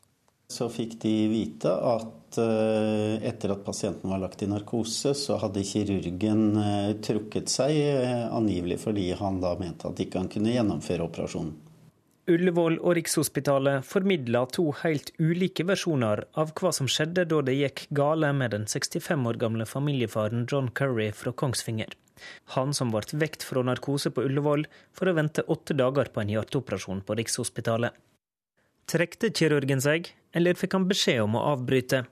Så 0.48 0.68
fikk 0.70 1.00
de 1.02 1.14
vite 1.32 1.72
at 1.74 2.38
eh, 2.38 3.16
etter 3.26 3.56
at 3.56 3.64
pasienten 3.66 4.12
var 4.12 4.22
lagt 4.22 4.44
i 4.46 4.50
narkose, 4.50 5.16
så 5.18 5.40
hadde 5.42 5.66
kirurgen 5.66 6.44
eh, 6.62 6.92
trukket 7.02 7.50
seg, 7.50 7.74
eh, 7.74 8.26
angivelig 8.30 8.78
fordi 8.84 9.10
han 9.18 9.42
da 9.42 9.56
mente 9.58 9.90
at 9.90 10.02
ikke 10.06 10.22
han 10.22 10.30
kunne 10.30 10.54
gjennomføre 10.54 11.08
operasjonen. 11.08 11.56
Ullevål 12.26 12.80
og 12.82 12.96
Rikshospitalet 12.98 13.86
formidla 13.86 14.48
to 14.50 14.72
helt 14.80 15.12
ulike 15.22 15.62
versjoner 15.70 16.24
av 16.42 16.56
hva 16.58 16.72
som 16.74 16.88
skjedde 16.90 17.28
da 17.30 17.42
det 17.46 17.54
gikk 17.54 17.84
gale 17.94 18.32
med 18.34 18.56
den 18.56 18.66
65 18.66 19.28
år 19.30 19.38
gamle 19.42 19.68
familiefaren 19.70 20.48
John 20.50 20.72
Curry 20.74 21.12
fra 21.14 21.34
Kongsvinger. 21.38 21.94
Han 22.56 22.74
som 22.74 22.90
ble 22.94 23.20
vekt 23.22 23.46
fra 23.46 23.62
narkose 23.66 24.10
på 24.10 24.26
Ullevål 24.26 24.66
for 24.96 25.10
å 25.10 25.14
vente 25.18 25.46
åtte 25.46 25.78
dager 25.78 26.10
på 26.10 26.24
en 26.24 26.34
hjerteoperasjon 26.34 27.06
på 27.06 27.18
Rikshospitalet. 27.22 27.94
Trekte 28.86 29.32
kirurgen 29.34 29.82
seg, 29.82 30.12
eller 30.38 30.58
fikk 30.58 30.76
han 30.78 30.84
beskjed 30.90 31.24
om 31.24 31.38
å 31.40 31.46
avbryte? 31.56 32.04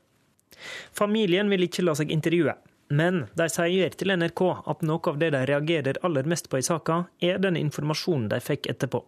Familien 0.95 1.51
vil 1.51 1.67
ikke 1.67 1.83
la 1.85 1.93
seg 1.97 2.09
intervjue, 2.13 2.55
men 2.89 3.25
de 3.37 3.45
sier 3.51 3.93
til 3.97 4.13
NRK 4.17 4.41
at 4.73 4.81
noe 4.85 5.11
av 5.11 5.19
det 5.21 5.29
de 5.35 5.43
reagerer 5.49 5.99
aller 6.07 6.29
mest 6.29 6.49
på 6.49 6.57
i 6.57 6.65
saka, 6.65 7.03
er 7.21 7.37
den 7.43 7.59
informasjonen 7.59 8.29
de 8.31 8.41
fikk 8.41 8.71
etterpå. 8.73 9.03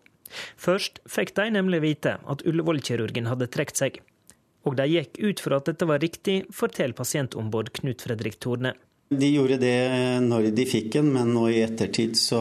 Først 0.61 1.01
fikk 1.09 1.36
de 1.38 1.47
nemlig 1.57 1.82
vite 1.84 2.18
at 2.22 2.43
Ullevål-kirurgen 2.45 3.30
hadde 3.30 3.49
trukket 3.53 3.82
seg. 3.82 3.99
Og 4.66 4.78
de 4.78 4.88
gikk 4.89 5.20
ut 5.22 5.41
fra 5.41 5.59
at 5.61 5.70
dette 5.70 5.89
var 5.89 6.01
riktig, 6.01 6.43
forteller 6.53 6.97
pasientombud 6.97 7.74
Knut 7.78 8.05
Fredrik 8.05 8.39
Torne. 8.41 8.74
De 9.09 9.27
gjorde 9.29 9.59
det 9.61 9.75
når 10.25 10.47
de 10.57 10.63
fikk 10.65 10.87
den, 10.95 11.11
men 11.13 11.29
nå 11.35 11.43
i 11.51 11.59
ettertid 11.61 12.15
så 12.17 12.39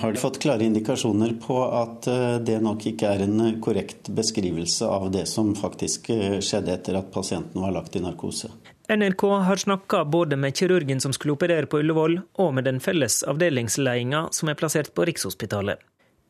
har 0.00 0.14
de 0.14 0.20
fått 0.20 0.38
klare 0.40 0.64
indikasjoner 0.64 1.34
på 1.42 1.58
at 1.66 2.08
eh, 2.08 2.38
det 2.40 2.62
nok 2.64 2.86
ikke 2.94 3.10
er 3.12 3.26
en 3.26 3.58
korrekt 3.60 4.08
beskrivelse 4.16 4.88
av 4.88 5.10
det 5.12 5.26
som 5.28 5.52
faktisk 5.58 6.08
eh, 6.14 6.38
skjedde 6.40 6.72
etter 6.78 6.96
at 6.96 7.12
pasienten 7.12 7.60
var 7.60 7.76
lagt 7.76 8.00
i 8.00 8.02
narkose. 8.04 8.48
NRK 8.88 9.26
har 9.44 9.60
snakka 9.60 10.06
både 10.08 10.40
med 10.40 10.56
kirurgen 10.56 11.00
som 11.00 11.12
skulle 11.12 11.36
operere 11.36 11.68
på 11.68 11.82
Ullevål, 11.82 12.22
og 12.40 12.54
med 12.56 12.64
den 12.64 12.80
felles 12.80 13.20
avdelingsledelsen 13.28 14.32
som 14.32 14.48
er 14.48 14.56
plassert 14.56 14.94
på 14.96 15.04
Rikshospitalet. 15.04 15.84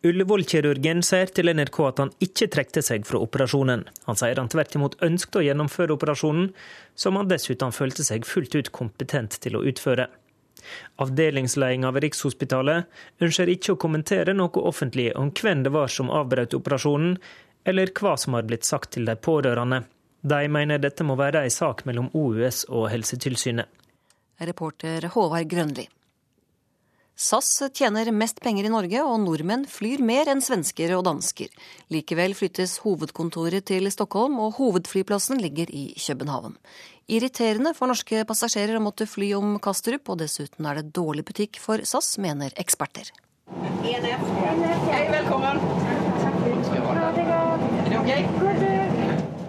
Ullevål-kirurgen 0.06 1.00
sier 1.02 1.30
til 1.34 1.50
NRK 1.50 1.78
at 1.88 2.00
han 2.04 2.12
ikke 2.22 2.46
trekte 2.54 2.82
seg 2.86 3.06
fra 3.06 3.18
operasjonen. 3.18 3.82
Han 4.06 4.18
sier 4.20 4.38
han 4.38 4.50
tvert 4.52 4.76
imot 4.78 4.94
ønsket 5.02 5.40
å 5.40 5.42
gjennomføre 5.42 5.96
operasjonen, 5.96 6.52
som 6.94 7.18
han 7.18 7.30
dessuten 7.30 7.74
følte 7.74 8.06
seg 8.06 8.28
fullt 8.28 8.54
ut 8.54 8.70
kompetent 8.70 9.40
til 9.42 9.58
å 9.58 9.64
utføre. 9.66 10.06
Avdelingsledelsen 11.02 11.90
ved 11.94 12.06
Rikshospitalet 12.06 13.26
ønsker 13.26 13.50
ikke 13.50 13.74
å 13.74 13.80
kommentere 13.82 14.36
noe 14.38 14.62
offentlig 14.70 15.10
om 15.18 15.32
hvem 15.34 15.66
det 15.66 15.74
var 15.74 15.90
som 15.90 16.14
avbrøt 16.14 16.54
operasjonen, 16.54 17.18
eller 17.66 17.90
hva 17.98 18.14
som 18.16 18.38
har 18.38 18.46
blitt 18.46 18.68
sagt 18.68 18.94
til 18.94 19.08
de 19.08 19.18
pårørende. 19.18 19.82
De 20.22 20.40
mener 20.50 20.78
dette 20.82 21.06
må 21.06 21.18
være 21.18 21.42
en 21.42 21.54
sak 21.54 21.84
mellom 21.90 22.10
OUS 22.14 22.64
og 22.70 22.86
Helsetilsynet. 22.92 23.66
Reporter 24.46 25.10
Håvard 25.10 25.50
Grønli. 25.50 25.88
SAS 27.18 27.62
tjener 27.74 28.12
mest 28.14 28.38
penger 28.38 28.68
i 28.68 28.70
Norge, 28.70 29.00
og 29.02 29.16
nordmenn 29.24 29.64
flyr 29.66 29.98
mer 30.06 30.28
enn 30.30 30.38
svensker 30.38 30.92
og 30.94 31.00
dansker. 31.08 31.48
Likevel 31.90 32.30
flyttes 32.38 32.76
hovedkontoret 32.84 33.66
til 33.66 33.90
Stockholm, 33.90 34.36
og 34.38 34.54
hovedflyplassen 34.60 35.42
ligger 35.42 35.66
i 35.66 35.88
København. 35.98 36.54
Irriterende 37.10 37.74
for 37.74 37.90
norske 37.90 38.22
passasjerer 38.28 38.78
å 38.78 38.84
måtte 38.84 39.08
fly 39.10 39.32
om 39.34 39.58
Kastrup, 39.58 40.06
og 40.14 40.20
dessuten 40.22 40.70
er 40.70 40.78
det 40.78 40.94
dårlig 40.94 41.26
butikk 41.26 41.58
for 41.58 41.82
SAS, 41.82 42.12
mener 42.22 42.54
eksperter. 42.54 43.10
Hei, 43.82 43.98
velkommen. 45.10 45.58
Er? 48.06 48.24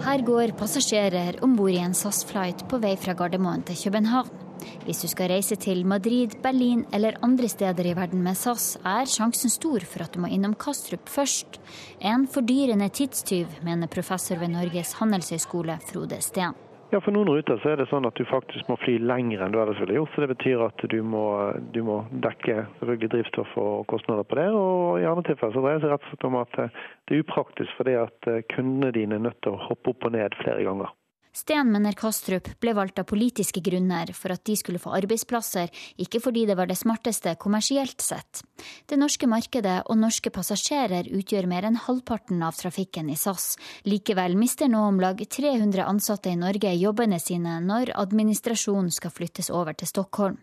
Her 0.09 0.25
går 0.25 0.57
passasjerer 0.57 1.43
om 1.45 1.53
bord 1.53 1.77
i 1.77 1.81
en 1.85 1.93
SAS-flight 1.93 2.65
på 2.65 2.81
vei 2.81 2.97
fra 2.97 3.13
Gardermoen 3.13 3.61
til 3.69 3.77
København. 3.85 4.48
Hvis 4.85 5.01
du 5.03 5.07
skal 5.11 5.29
reise 5.33 5.57
til 5.59 5.83
Madrid, 5.85 6.37
Berlin 6.43 6.85
eller 6.93 7.19
andre 7.25 7.49
steder 7.51 7.91
i 7.91 7.95
verden 7.97 8.23
med 8.25 8.37
SAS, 8.39 8.77
er 8.85 9.09
sjansen 9.09 9.51
stor 9.53 9.83
for 9.85 10.05
at 10.05 10.15
du 10.15 10.23
må 10.23 10.31
innom 10.31 10.55
Kastrup 10.59 11.09
først. 11.09 11.59
En 12.01 12.25
fordyrende 12.27 12.89
tidstyv, 12.89 13.59
mener 13.65 13.91
professor 13.91 14.39
ved 14.41 14.55
Norges 14.55 14.95
handelshøyskole, 15.01 15.77
Frode 15.91 16.21
Steen. 16.25 16.57
Ja, 16.89 16.97
For 17.05 17.13
noen 17.13 17.29
ruter 17.29 17.59
så 17.61 17.69
er 17.69 17.77
det 17.77 17.85
sånn 17.91 18.07
at 18.09 18.17
du 18.17 18.25
faktisk 18.25 18.65
må 18.65 18.73
fly 18.81 18.95
lenger 18.97 19.43
enn 19.45 19.53
du 19.53 19.59
ellers 19.61 19.77
ville 19.77 19.99
gjort. 19.99 20.15
så 20.15 20.23
Det 20.23 20.31
betyr 20.31 20.63
at 20.65 20.85
du 20.89 20.95
må, 21.05 21.25
du 21.69 21.83
må 21.85 21.99
dekke 22.25 22.63
selvfølgelig 22.79 23.11
drivstoff 23.13 23.51
og 23.61 23.83
kostnader 23.91 24.25
på 24.25 24.39
det. 24.39 24.47
og 24.49 24.97
I 24.97 25.05
andre 25.05 25.27
tilfeller 25.27 25.53
så 25.53 25.61
dreier 25.61 25.77
det 25.77 25.85
seg 25.85 25.93
rett 25.93 26.07
og 26.07 26.15
slett 26.15 26.25
om 26.31 26.39
at 26.39 26.57
det 26.57 27.13
er 27.13 27.21
upraktisk 27.21 27.77
fordi 27.77 27.93
at 27.99 28.31
kundene 28.55 28.89
dine 28.97 29.19
er 29.19 29.27
nødt 29.27 29.37
til 29.45 29.53
å 29.53 29.61
hoppe 29.67 29.93
opp 29.93 30.09
og 30.09 30.17
ned 30.17 30.39
flere 30.41 30.65
ganger. 30.65 30.89
Sten 31.35 31.69
mener 31.71 31.93
Kastrup 31.93 32.47
ble 32.59 32.73
valgt 32.73 32.99
av 32.99 33.05
politiske 33.09 33.61
grunner 33.61 34.09
for 34.17 34.33
at 34.33 34.43
de 34.49 34.55
skulle 34.57 34.81
få 34.81 34.95
arbeidsplasser, 34.97 35.69
ikke 36.01 36.21
fordi 36.23 36.47
det 36.49 36.57
var 36.57 36.69
det 36.69 36.79
smarteste 36.79 37.35
kommersielt 37.39 38.01
sett. 38.01 38.41
Det 38.89 38.97
norske 38.97 39.29
markedet 39.29 39.77
og 39.85 40.01
norske 40.01 40.33
passasjerer 40.33 41.11
utgjør 41.13 41.49
mer 41.51 41.69
enn 41.69 41.79
halvparten 41.85 42.41
av 42.43 42.57
trafikken 42.57 43.13
i 43.13 43.17
SAS. 43.19 43.53
Likevel 43.85 44.35
mister 44.39 44.71
nå 44.71 44.81
om 44.89 44.99
lag 44.99 45.21
300 45.21 45.85
ansatte 45.85 46.33
i 46.33 46.39
Norge 46.39 46.73
jobbene 46.75 47.21
sine 47.21 47.59
når 47.61 47.93
administrasjonen 47.95 48.91
skal 48.91 49.13
flyttes 49.13 49.53
over 49.53 49.77
til 49.77 49.93
Stockholm. 49.93 50.41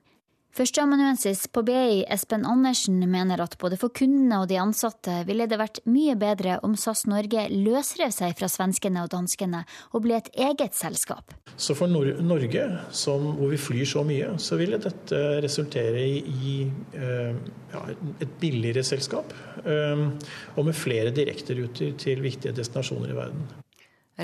Førsteamanuensis 0.57 1.43
på 1.53 1.61
BI 1.69 2.07
Espen 2.09 2.47
Andersen 2.49 3.03
mener 3.13 3.43
at 3.45 3.59
både 3.61 3.77
for 3.77 3.93
kundene 3.93 4.39
og 4.41 4.47
de 4.49 4.57
ansatte 4.57 5.19
ville 5.29 5.45
det 5.51 5.59
vært 5.61 5.83
mye 5.85 6.15
bedre 6.17 6.55
om 6.65 6.73
SAS 6.81 7.03
Norge 7.11 7.43
løsrev 7.53 8.15
seg 8.15 8.33
fra 8.39 8.49
svenskene 8.49 9.03
og 9.05 9.11
danskene 9.13 9.67
og 9.93 10.07
ble 10.07 10.17
et 10.17 10.31
eget 10.33 10.73
selskap. 10.79 11.37
Så 11.61 11.77
for 11.77 11.93
Nor 11.93 12.09
Norge, 12.25 12.65
som, 12.89 13.29
hvor 13.37 13.53
vi 13.53 13.61
flyr 13.61 13.85
så 13.93 14.07
mye, 14.09 14.33
så 14.41 14.57
ville 14.57 14.81
dette 14.81 15.23
resultere 15.45 16.01
i, 16.09 16.25
i 16.25 16.57
uh, 16.97 17.37
ja, 17.77 17.85
et 18.25 18.37
billigere 18.41 18.87
selskap. 18.87 19.37
Uh, 19.61 20.09
og 20.57 20.71
med 20.71 20.77
flere 20.77 21.13
direkteruter 21.13 21.93
til 22.01 22.25
viktige 22.25 22.57
destinasjoner 22.57 23.13
i 23.13 23.21
verden. 23.21 23.49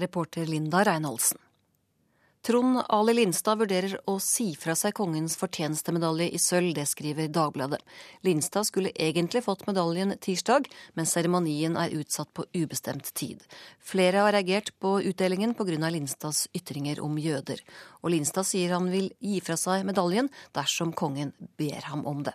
Reporter 0.01 0.49
Linda 0.49 0.81
Reinholdsen. 0.89 1.45
Trond 2.43 2.81
Ali 2.89 3.13
Lindstad 3.15 3.61
vurderer 3.61 3.93
å 4.11 4.17
si 4.19 4.49
fra 4.59 4.75
seg 4.75 4.97
kongens 4.99 5.37
fortjenestemedalje 5.39 6.27
i 6.35 6.41
sølv, 6.43 6.73
det 6.75 6.89
skriver 6.91 7.29
Dagbladet. 7.31 7.79
Lindstad 8.27 8.67
skulle 8.67 8.91
egentlig 8.99 9.45
fått 9.47 9.63
medaljen 9.69 10.17
tirsdag, 10.19 10.67
men 10.99 11.07
seremonien 11.07 11.79
er 11.79 11.95
utsatt 11.95 12.33
på 12.35 12.49
ubestemt 12.59 13.13
tid. 13.15 13.47
Flere 13.79 14.27
har 14.27 14.35
reagert 14.35 14.75
på 14.83 14.97
utdelingen 15.07 15.55
pga. 15.55 15.79
Lindstads 15.87 16.49
ytringer 16.51 16.99
om 17.07 17.15
jøder. 17.15 17.63
Og 18.03 18.11
Lindstad 18.11 18.51
sier 18.51 18.75
han 18.75 18.91
vil 18.91 19.13
gi 19.23 19.39
fra 19.39 19.55
seg 19.55 19.87
medaljen 19.87 20.27
dersom 20.51 20.91
kongen 20.91 21.31
ber 21.55 21.93
ham 21.93 22.03
om 22.11 22.27
det. 22.27 22.35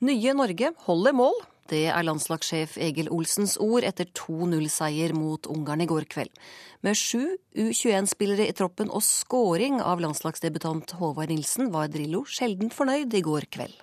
Nye 0.00 0.32
Norge 0.32 0.70
holder 0.86 1.12
mål. 1.12 1.34
Det 1.68 1.82
er 1.92 2.04
landslagssjef 2.06 2.78
Egil 2.80 3.10
Olsens 3.12 3.58
ord 3.60 3.84
etter 3.84 4.08
2-0-seier 4.16 5.12
mot 5.12 5.44
Ungarn 5.52 5.84
i 5.84 5.88
går 5.90 6.06
kveld. 6.08 6.32
Med 6.80 6.96
sju 6.96 7.36
U21-spillere 7.52 8.48
i 8.48 8.54
troppen 8.56 8.88
og 8.88 9.04
scoring 9.04 9.76
av 9.84 10.00
landslagsdebutant 10.00 10.96
Håvard 10.96 11.28
Nilsen 11.28 11.68
var 11.74 11.92
Drillo 11.92 12.24
sjelden 12.24 12.72
fornøyd 12.72 13.12
i 13.12 13.22
går 13.28 13.46
kveld. 13.52 13.76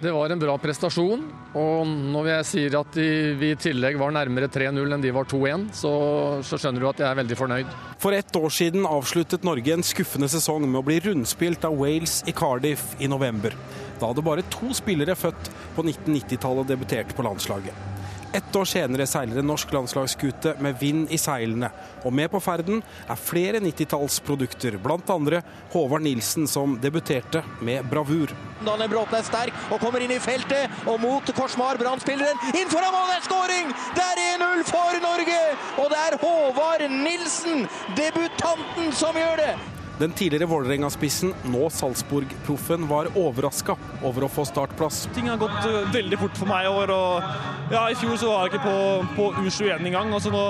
Det 0.00 0.14
var 0.16 0.32
en 0.32 0.40
bra 0.40 0.54
prestasjon, 0.56 1.26
og 1.60 1.80
når 1.84 2.30
jeg 2.30 2.44
sier 2.48 2.76
at 2.78 2.94
vi 2.96 3.50
i 3.52 3.58
tillegg 3.60 3.98
var 4.00 4.14
nærmere 4.16 4.48
3-0 4.48 4.94
enn 4.96 5.04
de 5.04 5.12
var 5.12 5.28
2-1, 5.28 5.66
så, 5.76 5.92
så, 6.40 6.56
skjønner 6.56 6.80
du 6.80 6.88
at 6.88 7.02
jeg 7.04 7.08
er 7.10 7.18
veldig 7.18 7.36
fornøyd. 7.36 7.74
For 8.00 8.16
ett 8.16 8.32
år 8.40 8.48
siden 8.48 8.88
avsluttet 8.88 9.44
Norge 9.44 9.76
en 9.76 9.84
skuffende 9.84 10.30
sesong 10.32 10.64
med 10.64 10.80
å 10.80 10.86
bli 10.88 11.02
rundspilt 11.04 11.68
av 11.68 11.76
Wales 11.76 12.22
i 12.24 12.32
Cardiff 12.32 12.94
i 12.96 13.12
november. 13.12 13.52
Da 14.00 14.10
hadde 14.10 14.24
bare 14.24 14.46
to 14.48 14.72
spillere 14.76 15.16
født 15.18 15.50
på 15.76 15.84
1990-tallet 15.84 16.72
debutert 16.72 17.16
på 17.16 17.26
landslaget. 17.26 17.90
Ett 18.32 18.56
år 18.56 18.64
senere 18.64 19.08
seiler 19.10 19.40
en 19.40 19.48
norsk 19.50 19.72
landslagsskute 19.74 20.52
med 20.62 20.76
vind 20.78 21.10
i 21.10 21.18
seilene. 21.18 21.66
Og 22.06 22.14
med 22.14 22.30
på 22.30 22.38
ferden 22.40 22.78
er 23.10 23.18
flere 23.18 23.58
90-tallsprodukter, 23.64 24.76
bl.a. 24.78 25.40
Håvard 25.72 26.04
Nilsen, 26.06 26.46
som 26.48 26.76
debuterte 26.78 27.42
med 27.60 27.88
bravur. 27.90 28.30
Daniel 28.62 28.92
Bråten 28.92 29.18
er 29.18 29.26
sterk 29.26 29.66
og 29.72 29.82
kommer 29.82 30.04
inn 30.04 30.14
i 30.14 30.20
feltet, 30.22 30.70
og 30.86 31.02
mot 31.02 31.34
Korsmar, 31.34 31.80
Brann-spilleren. 31.82 32.38
Inn 32.54 32.70
foran 32.70 32.94
mål, 32.94 33.10
det 33.10 33.18
er 33.18 33.26
skåring! 33.26 33.74
Det 33.98 34.06
er 34.06 34.22
1-0 34.36 34.64
for 34.70 35.02
Norge! 35.08 35.42
Og 35.82 35.90
det 35.90 36.00
er 36.06 36.18
Håvard 36.22 36.86
Nilsen, 37.02 37.66
debutanten, 37.98 38.94
som 38.94 39.18
gjør 39.18 39.42
det! 39.42 39.52
Den 40.00 40.12
tidligere 40.16 40.46
Vålerenga-spissen, 40.48 41.34
nå 41.52 41.66
Salzburg-proffen, 41.70 42.86
var 42.88 43.10
overraska 43.20 43.74
over 44.00 44.24
å 44.24 44.30
få 44.32 44.46
startplass. 44.48 45.02
Ting 45.12 45.26
har 45.28 45.36
gått 45.36 45.58
uh, 45.68 45.82
veldig 45.92 46.18
fort 46.22 46.38
for 46.40 46.48
meg 46.48 46.64
i 46.64 46.70
år. 46.72 46.92
og 46.94 47.74
ja, 47.74 47.82
I 47.84 47.98
fjor 48.00 48.16
så 48.16 48.30
var 48.30 48.46
jeg 48.46 48.54
ikke 48.54 48.62
på, 48.64 48.78
på 49.18 49.26
U21 49.42 49.90
engang, 49.90 50.14
og 50.16 50.22
så 50.24 50.32
nå 50.32 50.40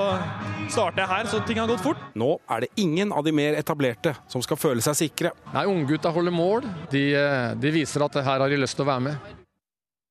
starter 0.71 1.03
jeg 1.03 1.11
her, 1.11 1.31
så 1.33 1.41
ting 1.49 1.59
har 1.59 1.67
gått 1.67 1.83
fort. 1.83 2.05
Nå 2.15 2.29
er 2.47 2.63
det 2.63 2.71
ingen 2.79 3.11
av 3.11 3.27
de 3.27 3.35
mer 3.35 3.59
etablerte 3.59 4.15
som 4.31 4.45
skal 4.47 4.61
føle 4.61 4.87
seg 4.87 5.01
sikre. 5.01 5.35
Nei, 5.51 5.67
Unggutta 5.67 6.15
holder 6.15 6.37
mål. 6.37 6.71
De, 6.95 7.03
eh, 7.19 7.51
de 7.59 7.75
viser 7.75 8.07
at 8.07 8.21
her 8.23 8.47
har 8.47 8.55
de 8.55 8.61
lyst 8.63 8.79
til 8.79 8.87
å 8.87 8.91
være 8.93 9.07
med. 9.09 9.35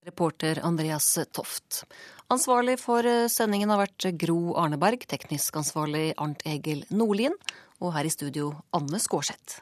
Reporter 0.09 0.59
Andreas 0.67 1.07
Toft. 1.31 1.85
Ansvarlig 2.27 2.75
for 2.83 3.07
eh, 3.07 3.31
sendingen 3.31 3.71
har 3.71 3.85
vært 3.85 4.11
Gro 4.19 4.57
Arneberg, 4.59 5.07
teknisk 5.07 5.63
ansvarlig 5.63 6.09
Arnt 6.19 6.43
Egil 6.43 6.83
Nordlien, 6.91 7.39
og 7.79 7.95
her 7.95 8.07
i 8.07 8.13
studio 8.13 8.53
Anne 8.75 8.99
Skårseth. 8.99 9.61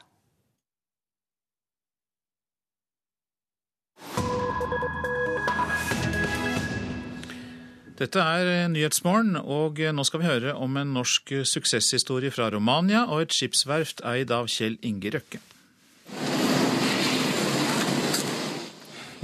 Dette 7.98 8.22
er 8.22 8.68
Nyhetsmorgen, 8.70 9.34
og 9.34 9.80
nå 9.80 10.04
skal 10.06 10.22
vi 10.22 10.28
høre 10.28 10.52
om 10.54 10.76
en 10.78 10.92
norsk 10.94 11.32
suksesshistorie 11.42 12.30
fra 12.30 12.46
Romania 12.54 13.08
og 13.10 13.24
et 13.24 13.34
skipsverft 13.34 14.04
eid 14.06 14.30
av 14.30 14.46
Kjell 14.46 14.78
Inge 14.86 15.10
Røkke. 15.16 15.40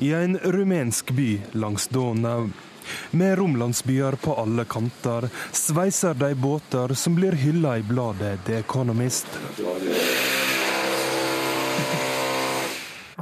I 0.03 0.11
en 0.19 0.35
rumensk 0.43 1.15
by 1.15 1.29
langs 1.55 1.87
Donau. 1.95 2.51
Med 3.11 3.39
romlandsbyer 3.39 4.19
på 4.23 4.35
alle 4.41 4.65
kanter 4.65 5.29
sveiser 5.53 6.15
de 6.15 6.35
båter 6.35 6.95
som 6.95 7.15
blir 7.15 7.33
hylla 7.39 7.79
i 7.79 7.83
bladet 7.87 8.39
The 8.47 8.61
Economist. 8.63 9.27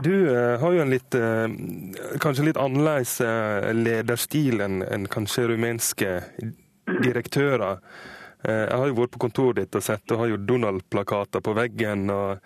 Du 0.03 0.37
eh, 0.37 0.61
har 0.61 0.73
jo 0.73 0.81
en 0.83 0.91
litt, 0.91 1.15
eh, 1.15 1.49
kanskje 2.21 2.49
litt 2.49 2.59
annerledes 2.59 3.21
eh, 3.23 3.69
lederstil 3.77 4.65
enn 4.65 4.81
en 4.83 5.07
kanskje 5.07 5.47
rumenske 5.53 6.17
direktører. 7.05 7.79
Eh, 8.45 8.65
jeg 8.67 8.79
har 8.79 8.89
jo 8.91 8.99
vært 8.99 9.15
på 9.15 9.23
kontoret 9.23 9.61
ditt 9.61 9.79
og 9.79 9.85
sett 9.87 10.03
du 10.11 10.17
har 10.19 10.31
jo 10.33 10.41
Donald-plakater 10.51 11.43
på 11.45 11.55
veggen. 11.57 12.09
og 12.11 12.39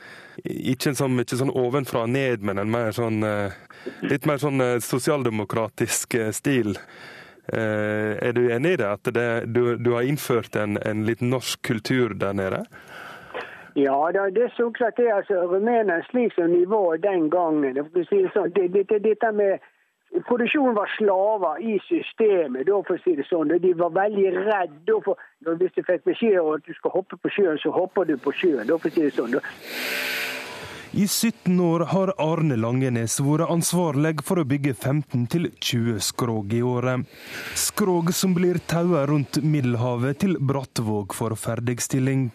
Ikke 0.45 0.93
sånn 0.97 1.17
mye 1.17 1.41
sånn 1.41 1.55
ovenfra 1.55 2.05
og 2.05 2.13
ned, 2.13 2.45
men 2.45 2.61
en 2.61 2.71
mer 2.71 2.93
sånn, 2.97 3.23
eh, 3.25 3.57
litt 4.03 4.27
mer 4.29 4.43
sånn 4.43 4.61
eh, 4.61 4.79
sosialdemokratisk 4.85 6.19
stil. 6.33 6.77
Er 7.47 8.33
du 8.35 8.49
enig 8.51 8.73
i 8.75 8.79
det, 8.81 8.87
at 8.91 9.09
det, 9.15 9.47
du, 9.55 9.77
du, 9.79 9.93
har 9.95 10.03
innført 10.03 10.57
en, 10.59 10.81
en 10.83 11.05
litt 11.07 11.21
norsk 11.23 11.61
kultur 11.63 12.17
der 12.19 12.35
nede? 12.35 12.65
Ja, 13.79 13.95
det 14.11 14.43
er 14.43 14.51
så 14.57 14.67
klart 14.75 14.97
det. 14.99 15.07
altså 15.15 15.45
Rumenerne 15.53 16.01
slik 16.09 16.35
som 16.35 16.51
var 16.67 16.99
den 16.99 17.29
gangen. 17.31 17.79
Det 17.95 18.03
sånn, 18.35 18.51
det, 18.57 18.67
det, 18.75 18.99
dette 19.05 19.31
med 19.31 19.63
Produksjonen 20.27 20.75
var 20.75 20.91
slaver 20.97 21.61
i 21.61 21.79
systemet, 21.89 22.67
da, 22.67 22.81
for 22.87 22.97
å 22.97 23.03
si 23.05 23.17
det 23.19 23.27
sånn. 23.29 23.53
De 23.63 23.73
var 23.79 23.93
veldig 23.95 24.29
redde. 24.39 24.99
For, 25.05 25.21
hvis 25.45 25.75
de 25.77 25.85
fikk 25.87 26.07
beskjed 26.09 26.39
om 26.41 26.55
at 26.57 26.67
du 26.67 26.75
skal 26.79 26.95
hoppe 26.95 27.19
på 27.21 27.33
sjøen, 27.35 27.59
så 27.63 27.75
hopper 27.75 28.09
du 28.09 28.17
på 28.21 28.33
sjøen. 28.35 28.65
Da, 28.67 28.79
for 28.79 28.91
å 28.91 28.95
si 28.95 29.07
det 29.07 29.15
sånn. 29.19 29.39
I 30.97 31.05
17 31.09 31.61
år 31.61 31.83
har 31.91 32.13
Arne 32.23 32.57
Langenes 32.57 33.19
vært 33.21 33.51
ansvarlig 33.53 34.15
for 34.25 34.41
å 34.41 34.47
bygge 34.49 34.73
15-20 34.73 35.99
skrog 36.01 36.55
i 36.57 36.63
året. 36.65 37.05
Skrog 37.59 38.15
som 38.17 38.33
blir 38.33 38.57
taua 38.71 39.03
rundt 39.11 39.43
Middelhavet 39.45 40.23
til 40.23 40.39
Brattvåg 40.41 41.13
for 41.19 41.37
ferdigstilling. 41.37 42.31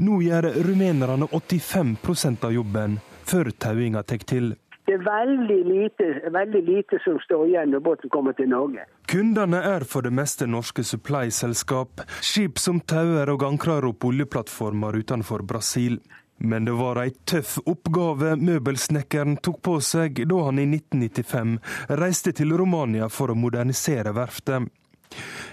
Nå 0.00 0.22
gjør 0.24 0.48
rumenerne 0.64 1.28
85% 1.28 2.48
av 2.48 2.56
jobben 2.56 2.96
før 3.28 3.52
tauinga 3.60 4.06
tar 4.08 4.24
til. 4.24 4.54
Det 4.84 4.96
er 4.96 5.04
veldig 5.06 5.60
lite, 5.68 6.06
veldig 6.34 6.62
lite, 6.66 6.98
som 7.04 7.18
står 7.22 7.46
igjen 7.48 7.70
når 7.70 7.84
båten 7.86 8.10
kommer 8.10 8.34
til 8.34 8.50
Norge. 8.50 8.86
Kundene 9.06 9.60
er 9.62 9.86
for 9.86 10.02
det 10.02 10.10
meste 10.14 10.48
norske 10.50 10.82
supply-selskap, 10.86 12.02
skip 12.18 12.58
som 12.58 12.80
tauer 12.80 13.30
og 13.30 13.46
ankrer 13.46 13.86
opp 13.92 14.04
oljeplattformer 14.10 14.98
utenfor 14.98 15.46
Brasil. 15.46 16.00
Men 16.42 16.66
det 16.66 16.74
var 16.74 16.98
ei 16.98 17.12
tøff 17.30 17.60
oppgave 17.70 18.34
møbelsnekkeren 18.40 19.36
tok 19.46 19.60
på 19.62 19.76
seg 19.84 20.24
da 20.26 20.38
han 20.48 20.58
i 20.58 20.66
1995 20.66 21.58
reiste 22.02 22.32
til 22.34 22.56
Romania 22.58 23.06
for 23.06 23.30
å 23.30 23.38
modernisere 23.38 24.10
verftet. 24.16 24.66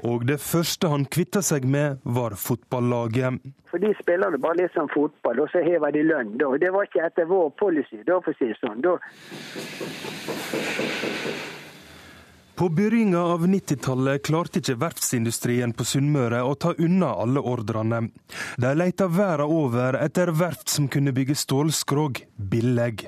Og 0.07 0.25
det 0.27 0.39
første 0.41 0.87
han 0.91 1.05
kvitta 1.05 1.41
seg 1.45 1.65
med, 1.67 1.99
var 2.03 2.37
fotballaget. 2.39 3.41
For 3.69 3.81
De 3.83 3.93
spiller 3.99 4.37
bare 4.41 4.63
litt 4.63 4.73
sånn 4.73 4.89
fotball, 4.93 5.43
og 5.43 5.51
så 5.53 5.63
hever 5.65 5.93
de 5.93 6.03
lønn. 6.07 6.37
Da. 6.39 6.51
Det 6.61 6.71
var 6.73 6.87
ikke 6.87 7.05
etter 7.05 7.29
vår 7.29 7.51
policy, 7.59 8.01
da, 8.07 8.19
for 8.23 8.33
å 8.33 8.39
si 8.39 8.49
det 8.49 8.59
sånn. 8.61 8.81
Da. 8.85 8.97
På 12.59 12.67
begynnelsen 12.69 13.15
av 13.15 13.45
90-tallet 13.47 14.25
klarte 14.27 14.59
ikke 14.59 14.73
verftsindustrien 14.81 15.71
på 15.71 15.85
Sunnmøre 15.87 16.41
å 16.43 16.57
ta 16.59 16.73
unna 16.75 17.13
alle 17.23 17.39
ordrene. 17.39 18.01
De 18.59 18.73
leita 18.75 19.07
verden 19.07 19.53
over 19.55 19.95
etter 20.01 20.33
verft 20.35 20.67
som 20.73 20.89
kunne 20.91 21.15
bygge 21.15 21.37
stålskrog 21.39 22.19
billig. 22.35 23.07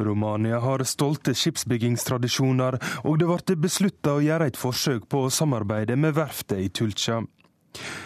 Romania 0.00 0.60
har 0.62 0.84
stolte 0.88 1.34
skipsbyggingstradisjoner, 1.34 2.78
og 3.04 3.18
det 3.20 3.28
ble 3.30 3.58
beslutta 3.64 4.16
å 4.16 4.22
gjøre 4.24 4.50
et 4.52 4.60
forsøk 4.60 5.08
på 5.10 5.26
å 5.26 5.32
samarbeide 5.32 5.96
med 5.96 6.16
verftet 6.18 6.62
i 6.62 6.70
Tulcha. 6.70 7.22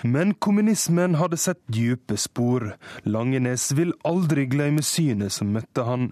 Men 0.03 0.35
kommunismen 0.35 1.15
hadde 1.21 1.39
sett 1.41 1.61
dype 1.67 2.17
spor. 2.21 2.73
Langenes 3.05 3.71
vil 3.79 3.95
aldri 4.09 4.47
glemme 4.51 4.83
synet 4.83 5.33
som 5.33 5.53
møtte 5.55 5.87
han. 5.87 6.11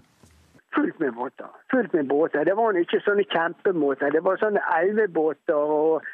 Fullt 0.75 0.99
med 1.03 1.13
båter. 1.13 1.51
Fullt 1.71 1.93
med 1.93 2.07
båter. 2.07 2.45
Det 2.47 2.55
var 2.55 2.79
ikke 2.79 3.01
sånne 3.05 3.27
kjempebåter. 3.27 4.11
Det 4.15 4.23
var 4.23 4.39
sånne 4.39 4.63
elvebåter 4.77 5.73
og, 5.77 6.07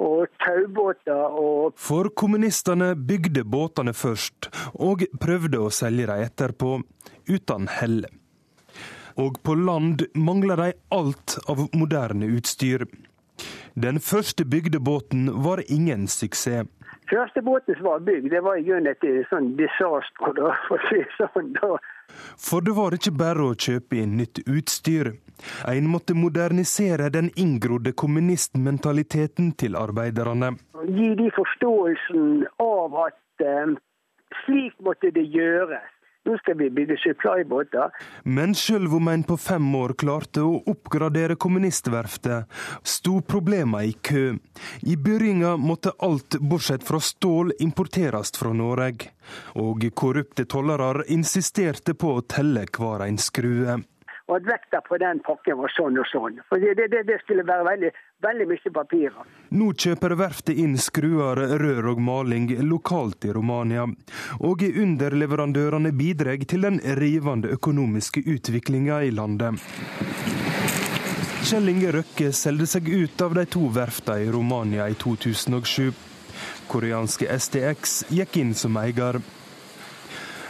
og 0.00 0.26
taubåter 0.44 1.38
og 1.42 1.78
For 1.80 2.12
kommunistene 2.16 2.92
bygde 2.96 3.44
båtene 3.44 3.96
først, 3.96 4.50
og 4.74 5.06
prøvde 5.20 5.64
å 5.64 5.72
selge 5.72 6.10
dem 6.12 6.26
etterpå, 6.28 6.80
uten 7.32 7.70
hell 7.72 8.02
og 9.16 9.40
på 9.42 9.54
land 9.54 10.06
mangler 10.14 10.56
de 10.56 10.72
alt 10.94 11.38
av 11.48 11.66
moderne 11.72 12.28
utstyr. 12.36 12.86
Den 13.74 14.00
første 14.00 14.44
bygdebåten 14.44 15.30
var 15.44 15.62
ingen 15.68 16.08
suksess. 16.08 16.68
Første 17.10 17.42
båten 17.42 17.74
som 17.76 17.84
var 17.84 18.00
bygd, 18.00 18.30
det 18.30 18.40
var 18.40 18.56
i 18.56 18.62
grunnen 18.64 18.88
et 18.88 19.04
sånn 19.28 19.50
disaster. 19.58 20.32
Da, 20.38 20.54
for, 20.68 20.84
si 20.88 21.02
sånn, 21.18 21.50
da. 21.58 21.76
for 22.40 22.64
det 22.64 22.72
var 22.76 22.96
ikke 22.96 23.12
bare 23.18 23.48
å 23.50 23.56
kjøpe 23.66 23.98
inn 24.00 24.16
nytt 24.20 24.40
utstyr. 24.46 25.12
En 25.68 25.90
måtte 25.92 26.14
modernisere 26.16 27.10
den 27.12 27.28
inngrodde 27.36 27.92
kommunistmentaliteten 27.98 29.52
til 29.60 29.76
arbeiderne. 29.76 30.54
Gi 30.88 31.10
de 31.18 31.28
forståelsen 31.36 32.46
av 32.62 32.96
at 33.08 33.44
eh, 33.44 33.74
slik 34.44 34.78
måtte 34.86 35.10
det 35.12 35.26
gjøres. 35.34 35.90
Nå 36.24 36.36
skal 36.38 36.54
vi 36.60 36.68
bygge 36.70 36.96
supply-båter. 37.02 37.90
Men 38.24 38.54
sjøl 38.54 38.86
om 38.94 39.08
en 39.10 39.24
på 39.26 39.36
fem 39.42 39.66
år 39.74 39.96
klarte 39.98 40.44
å 40.46 40.60
oppgradere 40.70 41.34
kommunistverftet, 41.34 42.46
sto 42.86 43.18
problemene 43.26 43.88
i 43.90 43.96
kø. 44.10 44.36
I 44.86 44.94
begynnelsen 44.94 45.66
måtte 45.66 45.94
alt 45.98 46.38
bortsett 46.38 46.86
fra 46.86 47.00
stål 47.02 47.54
importeres 47.66 48.30
fra 48.38 48.52
Norge. 48.54 49.10
Og 49.58 49.82
korrupte 49.98 50.46
tollere 50.46 51.06
insisterte 51.10 51.94
på 51.98 52.18
å 52.18 52.26
telle 52.26 52.68
hver 52.70 53.06
en 53.08 53.18
skrue 53.18 53.80
og 54.32 54.38
at 54.38 54.46
vekta 54.48 54.80
på 54.86 54.96
den 55.02 55.20
pakken 55.26 55.58
var 55.60 55.72
sånn 55.74 55.98
og 56.00 56.08
sånn. 56.08 56.38
For 56.48 56.62
Det, 56.62 56.86
det, 56.92 57.02
det 57.08 57.18
skulle 57.24 57.44
være 57.44 57.66
veldig, 57.66 57.90
veldig 58.22 58.46
mye 58.50 58.72
papirer. 58.74 59.32
Nå 59.52 59.72
kjøper 59.84 60.14
verftet 60.18 60.60
inn 60.62 60.78
skruer, 60.80 61.40
rør 61.62 61.92
og 61.92 62.02
maling 62.02 62.48
lokalt 62.66 63.26
i 63.28 63.34
Romania. 63.36 63.86
Og 64.40 64.62
underleverandørene 64.68 65.92
bidrar 65.96 66.40
til 66.48 66.66
den 66.68 66.80
rivende 66.98 67.52
økonomiske 67.56 68.24
utviklinga 68.36 69.02
i 69.04 69.12
landet. 69.14 69.60
Kjell 71.42 71.72
Inge 71.72 71.90
Røkke 71.96 72.30
solgte 72.32 72.68
seg 72.70 72.88
ut 72.88 73.22
av 73.24 73.34
de 73.34 73.42
to 73.50 73.66
verftene 73.74 74.22
i 74.22 74.30
Romania 74.30 74.86
i 74.88 74.94
2007. 74.94 75.90
Koreanske 76.70 77.26
STX 77.26 78.02
gikk 78.14 78.38
inn 78.40 78.54
som 78.56 78.78
eier. 78.80 79.18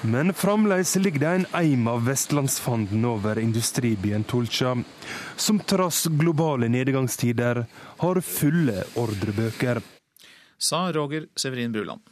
Men 0.03 0.35
fremdeles 0.35 0.97
ligger 0.97 1.21
det 1.21 1.33
en 1.33 1.47
eim 1.55 1.87
av 1.89 2.05
vestlandsfanden 2.07 3.05
over 3.07 3.39
industribyen 3.39 4.25
Tulcha, 4.25 4.75
som 5.37 5.61
trass 5.61 6.07
globale 6.11 6.69
nedgangstider 6.69 7.65
har 8.03 8.21
fulle 8.21 8.83
ordrebøker. 8.99 9.79
Sa 10.59 10.89
Roger 10.93 11.29
Severin 11.37 11.73
Bruland. 11.73 12.03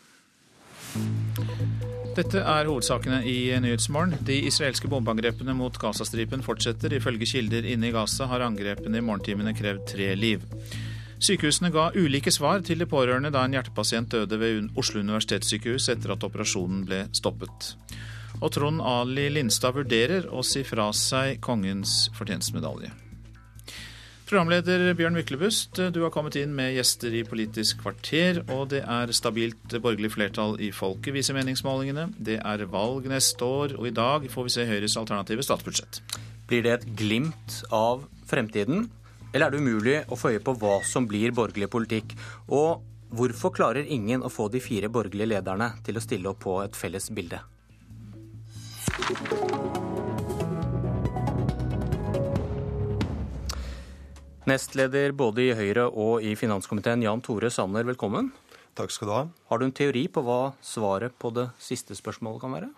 Dette 2.15 2.43
er 2.43 2.67
hovedsakene 2.67 3.21
i 3.27 3.51
Nyhetsmorgen. 3.63 4.17
De 4.27 4.39
israelske 4.47 4.91
bombeangrepene 4.91 5.55
mot 5.55 5.79
Gazastripen 5.79 6.43
fortsetter. 6.47 6.95
Ifølge 6.95 7.27
kilder 7.27 7.67
inne 7.67 7.91
i 7.91 7.95
Gaza 7.95 8.27
har 8.31 8.47
angrepene 8.47 8.99
i 8.99 9.05
morgentimene 9.05 9.55
krevd 9.55 9.87
tre 9.93 10.13
liv. 10.19 10.47
Sykehusene 11.21 11.69
ga 11.69 11.91
ulike 12.01 12.33
svar 12.33 12.63
til 12.65 12.81
de 12.81 12.87
pårørende 12.89 13.29
da 13.35 13.43
en 13.45 13.53
hjertepasient 13.53 14.09
døde 14.15 14.39
ved 14.41 14.71
Oslo 14.81 15.03
universitetssykehus 15.03 15.91
etter 15.93 16.15
at 16.15 16.25
operasjonen 16.25 16.87
ble 16.89 17.03
stoppet. 17.13 17.75
Og 18.41 18.49
Trond 18.55 18.81
Ali 18.81 19.27
Lindstad 19.29 19.77
vurderer 19.77 20.31
å 20.33 20.41
si 20.47 20.63
fra 20.65 20.87
seg 20.97 21.37
kongens 21.45 22.07
fortjenstmedalje. 22.17 22.89
Programleder 24.31 24.95
Bjørn 24.95 25.19
Myklebust, 25.19 25.81
du 25.93 25.99
har 26.05 26.13
kommet 26.15 26.37
inn 26.39 26.55
med 26.57 26.73
gjester 26.77 27.13
i 27.19 27.25
Politisk 27.27 27.83
kvarter, 27.83 28.39
og 28.55 28.71
det 28.71 28.85
er 28.87 29.11
stabilt 29.13 29.75
borgerlig 29.75 30.13
flertall 30.15 30.55
i 30.63 30.71
folket, 30.73 31.11
viser 31.17 31.35
meningsmålingene. 31.37 32.07
Det 32.15 32.39
er 32.39 32.65
valg 32.71 33.11
neste 33.11 33.45
år, 33.45 33.75
og 33.77 33.91
i 33.91 33.93
dag 33.97 34.31
får 34.31 34.47
vi 34.47 34.55
se 34.55 34.69
Høyres 34.71 34.97
alternative 35.03 35.45
statsbudsjett. 35.45 36.01
Blir 36.47 36.63
det 36.65 36.77
et 36.79 36.89
glimt 36.97 37.59
av 37.75 38.07
fremtiden, 38.31 38.87
eller 39.33 39.47
er 39.47 39.53
det 39.53 39.61
umulig 39.63 39.97
å 40.11 40.19
få 40.19 40.33
øye 40.35 40.43
på 40.43 40.57
hva 40.59 40.81
som 40.87 41.07
blir 41.07 41.31
borgerlig 41.35 41.71
politikk? 41.71 42.17
Og 42.51 42.83
hvorfor 43.15 43.55
klarer 43.55 43.87
ingen 43.87 44.25
å 44.27 44.31
få 44.33 44.49
de 44.51 44.63
fire 44.63 44.91
borgerlige 44.91 45.37
lederne 45.37 45.73
til 45.87 45.99
å 45.99 46.03
stille 46.03 46.33
opp 46.33 46.43
på 46.43 46.57
et 46.65 46.79
felles 46.79 47.11
bilde? 47.15 47.39
Nestleder 54.51 55.13
både 55.15 55.45
i 55.45 55.55
Høyre 55.55 55.87
og 55.87 56.25
i 56.27 56.35
finanskomiteen, 56.35 57.05
Jan 57.07 57.23
Tore 57.23 57.53
Sanner, 57.55 57.87
velkommen. 57.87 58.33
Takk 58.75 58.91
skal 58.91 59.07
du 59.07 59.15
ha. 59.15 59.23
Har 59.51 59.61
du 59.61 59.67
en 59.69 59.75
teori 59.77 60.09
på 60.11 60.25
hva 60.27 60.57
svaret 60.65 61.15
på 61.23 61.31
det 61.37 61.51
siste 61.63 61.95
spørsmålet 61.95 62.43
kan 62.43 62.57
være? 62.57 62.71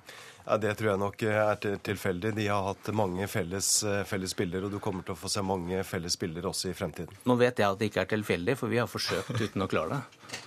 Ja, 0.47 0.57
Det 0.59 0.75
tror 0.79 0.91
jeg 0.91 0.99
nok 0.99 1.23
er 1.23 1.61
tilfeldig. 1.87 2.35
De 2.35 2.47
har 2.49 2.65
hatt 2.67 2.93
mange 2.95 3.27
felles, 3.31 3.85
eh, 3.85 4.03
felles 4.05 4.35
bilder, 4.37 4.65
og 4.67 4.73
du 4.73 4.79
kommer 4.83 5.07
til 5.07 5.15
å 5.15 5.19
få 5.19 5.31
se 5.31 5.43
mange 5.43 5.83
felles 5.85 6.17
bilder 6.19 6.49
også 6.51 6.71
i 6.71 6.75
fremtiden. 6.75 7.15
Nå 7.25 7.37
vet 7.39 7.59
jeg 7.59 7.69
at 7.69 7.79
det 7.79 7.91
ikke 7.91 8.03
er 8.03 8.11
tilfeldig, 8.17 8.57
for 8.59 8.73
vi 8.73 8.81
har 8.83 8.91
forsøkt 8.91 9.39
uten 9.39 9.63
å 9.63 9.69
klare 9.71 10.01
det. 10.01 10.41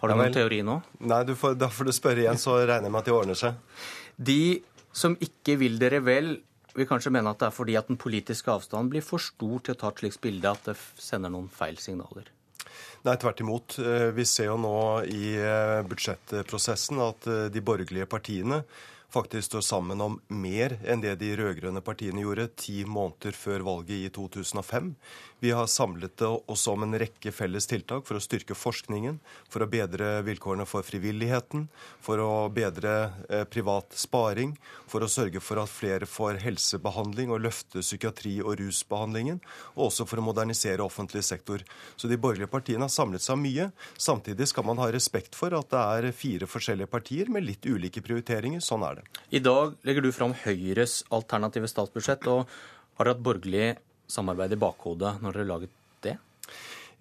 Har 0.00 0.08
du 0.08 0.14
ja, 0.14 0.20
noen 0.20 0.36
teori 0.36 0.62
nå? 0.62 0.78
Nei, 1.00 1.24
får, 1.34 1.58
da 1.58 1.68
får 1.72 1.88
du 1.88 1.92
spørre 1.96 2.24
igjen, 2.24 2.38
så 2.38 2.58
regner 2.60 2.90
jeg 2.90 2.94
med 2.94 3.00
at 3.00 3.10
de 3.10 3.14
ordner 3.16 3.38
seg. 3.40 3.54
De 4.16 4.62
som 4.94 5.16
ikke 5.18 5.58
vil 5.58 5.78
dere 5.80 6.00
vel, 6.04 6.36
vil 6.74 6.88
kanskje 6.90 7.12
mene 7.14 7.32
at 7.32 7.40
det 7.40 7.48
er 7.48 7.56
fordi 7.56 7.76
at 7.80 7.90
den 7.90 7.98
politiske 8.00 8.52
avstanden 8.52 8.92
blir 8.92 9.04
for 9.06 9.22
stor 9.22 9.62
til 9.64 9.74
å 9.74 9.80
ta 9.80 9.90
et 9.90 10.02
slikt 10.04 10.22
bilde 10.22 10.50
at 10.50 10.70
det 10.70 10.76
sender 11.00 11.32
noen 11.34 11.50
feil 11.50 11.78
signaler? 11.82 12.30
Nei, 13.04 13.16
tvert 13.20 13.42
imot. 13.42 13.78
Eh, 13.82 14.10
vi 14.16 14.24
ser 14.28 14.48
jo 14.48 14.56
nå 14.60 14.76
i 15.12 15.34
eh, 15.36 15.82
budsjettprosessen 15.88 17.02
at 17.04 17.28
eh, 17.28 17.46
de 17.52 17.62
borgerlige 17.64 18.08
partiene 18.10 18.62
faktisk 19.14 19.52
står 19.52 19.64
sammen 19.64 20.02
om 20.02 20.16
mer 20.28 20.76
enn 20.82 21.02
det 21.04 21.14
de 21.20 21.30
rød-grønne 21.38 21.82
partiene 21.84 22.24
gjorde 22.24 22.48
ti 22.58 22.82
måneder 22.88 23.36
før 23.38 23.64
valget 23.66 24.08
i 24.08 24.10
2005. 24.14 24.94
Vi 25.44 25.50
har 25.50 25.66
samlet 25.66 26.22
oss 26.22 26.66
om 26.66 26.82
en 26.82 26.98
rekke 26.98 27.28
felles 27.32 27.66
tiltak 27.68 28.06
for 28.08 28.16
å 28.16 28.22
styrke 28.24 28.54
forskningen, 28.56 29.18
for 29.52 29.60
å 29.60 29.66
bedre 29.68 30.22
vilkårene 30.24 30.64
for 30.64 30.86
frivilligheten, 30.88 31.66
for 32.00 32.22
å 32.24 32.28
bedre 32.48 32.94
eh, 33.28 33.42
privat 33.44 33.92
sparing, 33.92 34.54
for 34.88 35.04
å 35.04 35.10
sørge 35.12 35.44
for 35.44 35.60
at 35.60 35.68
flere 35.68 36.08
får 36.08 36.40
helsebehandling 36.46 37.28
og 37.28 37.44
løfte 37.44 37.84
psykiatri- 37.84 38.40
og 38.40 38.56
rusbehandlingen, 38.62 39.44
og 39.76 39.90
også 39.90 40.08
for 40.08 40.24
å 40.24 40.26
modernisere 40.30 40.80
offentlig 40.80 41.26
sektor. 41.28 41.60
Så 42.00 42.08
de 42.08 42.16
borgerlige 42.16 42.48
partiene 42.48 42.88
har 42.88 42.96
samlet 42.96 43.28
seg 43.28 43.36
mye. 43.44 43.68
Samtidig 44.00 44.48
skal 44.48 44.64
man 44.72 44.80
ha 44.80 44.88
respekt 44.96 45.36
for 45.36 45.52
at 45.60 45.68
det 45.76 45.86
er 45.98 46.12
fire 46.24 46.48
forskjellige 46.48 46.88
partier 46.96 47.28
med 47.28 47.44
litt 47.50 47.68
ulike 47.68 48.00
prioriteringer. 48.00 48.64
Sånn 48.64 48.88
er 48.88 49.02
det. 49.02 49.10
I 49.28 49.44
dag 49.44 49.76
legger 49.84 50.08
du 50.08 50.14
fram 50.16 50.32
Høyres 50.46 51.02
alternative 51.12 51.68
statsbudsjett. 51.68 52.32
og 52.32 52.48
har 52.98 53.10
hatt 53.10 53.22
borgerlig 53.26 53.74
samarbeid 54.10 54.54
i 54.54 54.60
bakhodet 54.60 55.16
når 55.22 55.38
dere 55.38 55.50
laget 55.52 55.80
det? 56.04 56.18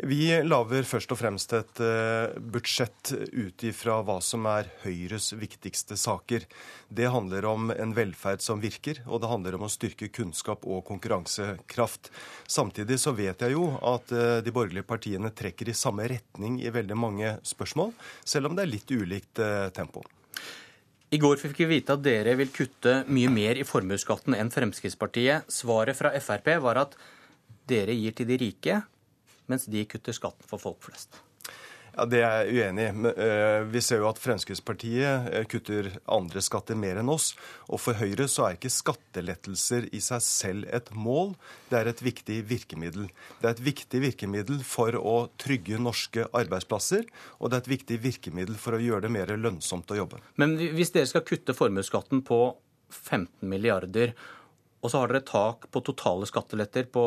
Vi 0.02 0.26
lager 0.42 0.88
først 0.90 1.12
og 1.14 1.20
fremst 1.20 1.54
et 1.54 1.82
uh, 1.84 2.34
budsjett 2.34 3.12
ut 3.14 3.66
ifra 3.68 4.00
hva 4.06 4.16
som 4.26 4.48
er 4.50 4.72
Høyres 4.82 5.30
viktigste 5.38 5.98
saker. 6.00 6.48
Det 6.90 7.12
handler 7.14 7.46
om 7.46 7.70
en 7.70 7.94
velferd 7.94 8.42
som 8.42 8.64
virker, 8.64 9.04
og 9.06 9.22
det 9.22 9.30
handler 9.30 9.60
om 9.60 9.68
å 9.68 9.72
styrke 9.72 10.10
kunnskap 10.10 10.66
og 10.66 10.82
konkurransekraft. 10.90 12.10
Samtidig 12.50 12.98
så 13.04 13.14
vet 13.14 13.46
jeg 13.46 13.54
jo 13.54 13.70
at 13.86 14.10
uh, 14.16 14.42
de 14.42 14.56
borgerlige 14.56 14.88
partiene 14.90 15.30
trekker 15.30 15.70
i 15.70 15.78
samme 15.78 16.10
retning 16.10 16.58
i 16.64 16.74
veldig 16.74 16.98
mange 16.98 17.38
spørsmål, 17.46 17.94
selv 18.26 18.50
om 18.50 18.58
det 18.58 18.66
er 18.66 18.74
litt 18.74 18.98
ulikt 18.98 19.46
uh, 19.46 19.70
tempo. 19.78 20.02
I 21.14 21.20
går 21.22 21.38
fikk 21.38 21.60
vi 21.62 21.68
vite 21.76 21.94
at 21.94 22.02
dere 22.02 22.34
vil 22.40 22.50
kutte 22.50 23.04
mye 23.14 23.30
mer 23.30 23.60
i 23.62 23.66
formuesskatten 23.68 24.34
enn 24.34 24.50
Fremskrittspartiet. 24.54 25.46
Svaret 25.52 26.00
fra 26.00 26.10
Frp 26.18 26.50
var 26.64 26.80
at 26.82 26.96
dere 27.70 27.94
gir 27.94 28.16
til 28.18 28.32
de 28.32 28.40
rike, 28.42 28.80
mens 29.52 29.68
de 29.70 29.86
kutter 29.90 30.18
skatten 30.18 30.50
for 30.50 30.64
folk 30.64 30.82
flest. 30.88 31.20
Ja, 31.94 32.06
Det 32.10 32.22
er 32.26 32.48
jeg 32.48 32.58
uenig 32.58 32.86
i. 32.88 33.12
Eh, 33.22 33.64
vi 33.70 33.82
ser 33.86 34.02
jo 34.02 34.08
at 34.10 34.20
Fremskrittspartiet 34.22 35.28
eh, 35.30 35.46
kutter 35.50 35.92
andre 36.10 36.42
skatter 36.42 36.78
mer 36.80 36.98
enn 37.02 37.12
oss. 37.14 37.34
Og 37.70 37.82
for 37.84 38.00
Høyre 38.00 38.26
så 38.32 38.48
er 38.48 38.58
ikke 38.58 38.74
skattelettelser 38.74 39.92
i 39.94 40.02
seg 40.02 40.24
selv 40.26 40.74
et 40.74 40.90
mål, 40.98 41.36
det 41.70 41.80
er 41.80 41.92
et 41.92 42.04
viktig 42.06 42.40
virkemiddel. 42.50 43.08
Det 43.42 43.50
er 43.50 43.54
et 43.54 43.64
viktig 43.70 44.02
virkemiddel 44.08 44.66
for 44.66 44.98
å 44.98 45.16
trygge 45.42 45.78
norske 45.82 46.26
arbeidsplasser, 46.34 47.06
og 47.38 47.52
det 47.52 47.60
er 47.60 47.66
et 47.66 47.74
viktig 47.76 48.02
virkemiddel 48.04 48.58
for 48.58 48.78
å 48.78 48.82
gjøre 48.82 49.06
det 49.06 49.14
mer 49.14 49.38
lønnsomt 49.38 49.94
å 49.94 50.02
jobbe. 50.02 50.22
Men 50.42 50.58
hvis 50.58 50.94
dere 50.96 51.10
skal 51.10 51.26
kutte 51.28 51.54
formuesskatten 51.58 52.26
på 52.26 52.42
15 52.94 53.46
milliarder, 53.50 54.18
og 54.84 54.92
så 54.92 55.04
har 55.04 55.14
dere 55.14 55.26
tak 55.26 55.70
på 55.72 55.82
totale 55.86 56.28
skatteletter 56.28 56.90
på 56.92 57.06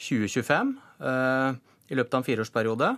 2025 0.00 0.78
eh, 1.06 1.50
i 1.92 1.98
løpet 1.98 2.16
av 2.16 2.22
en 2.22 2.26
fireårsperiode, 2.26 2.96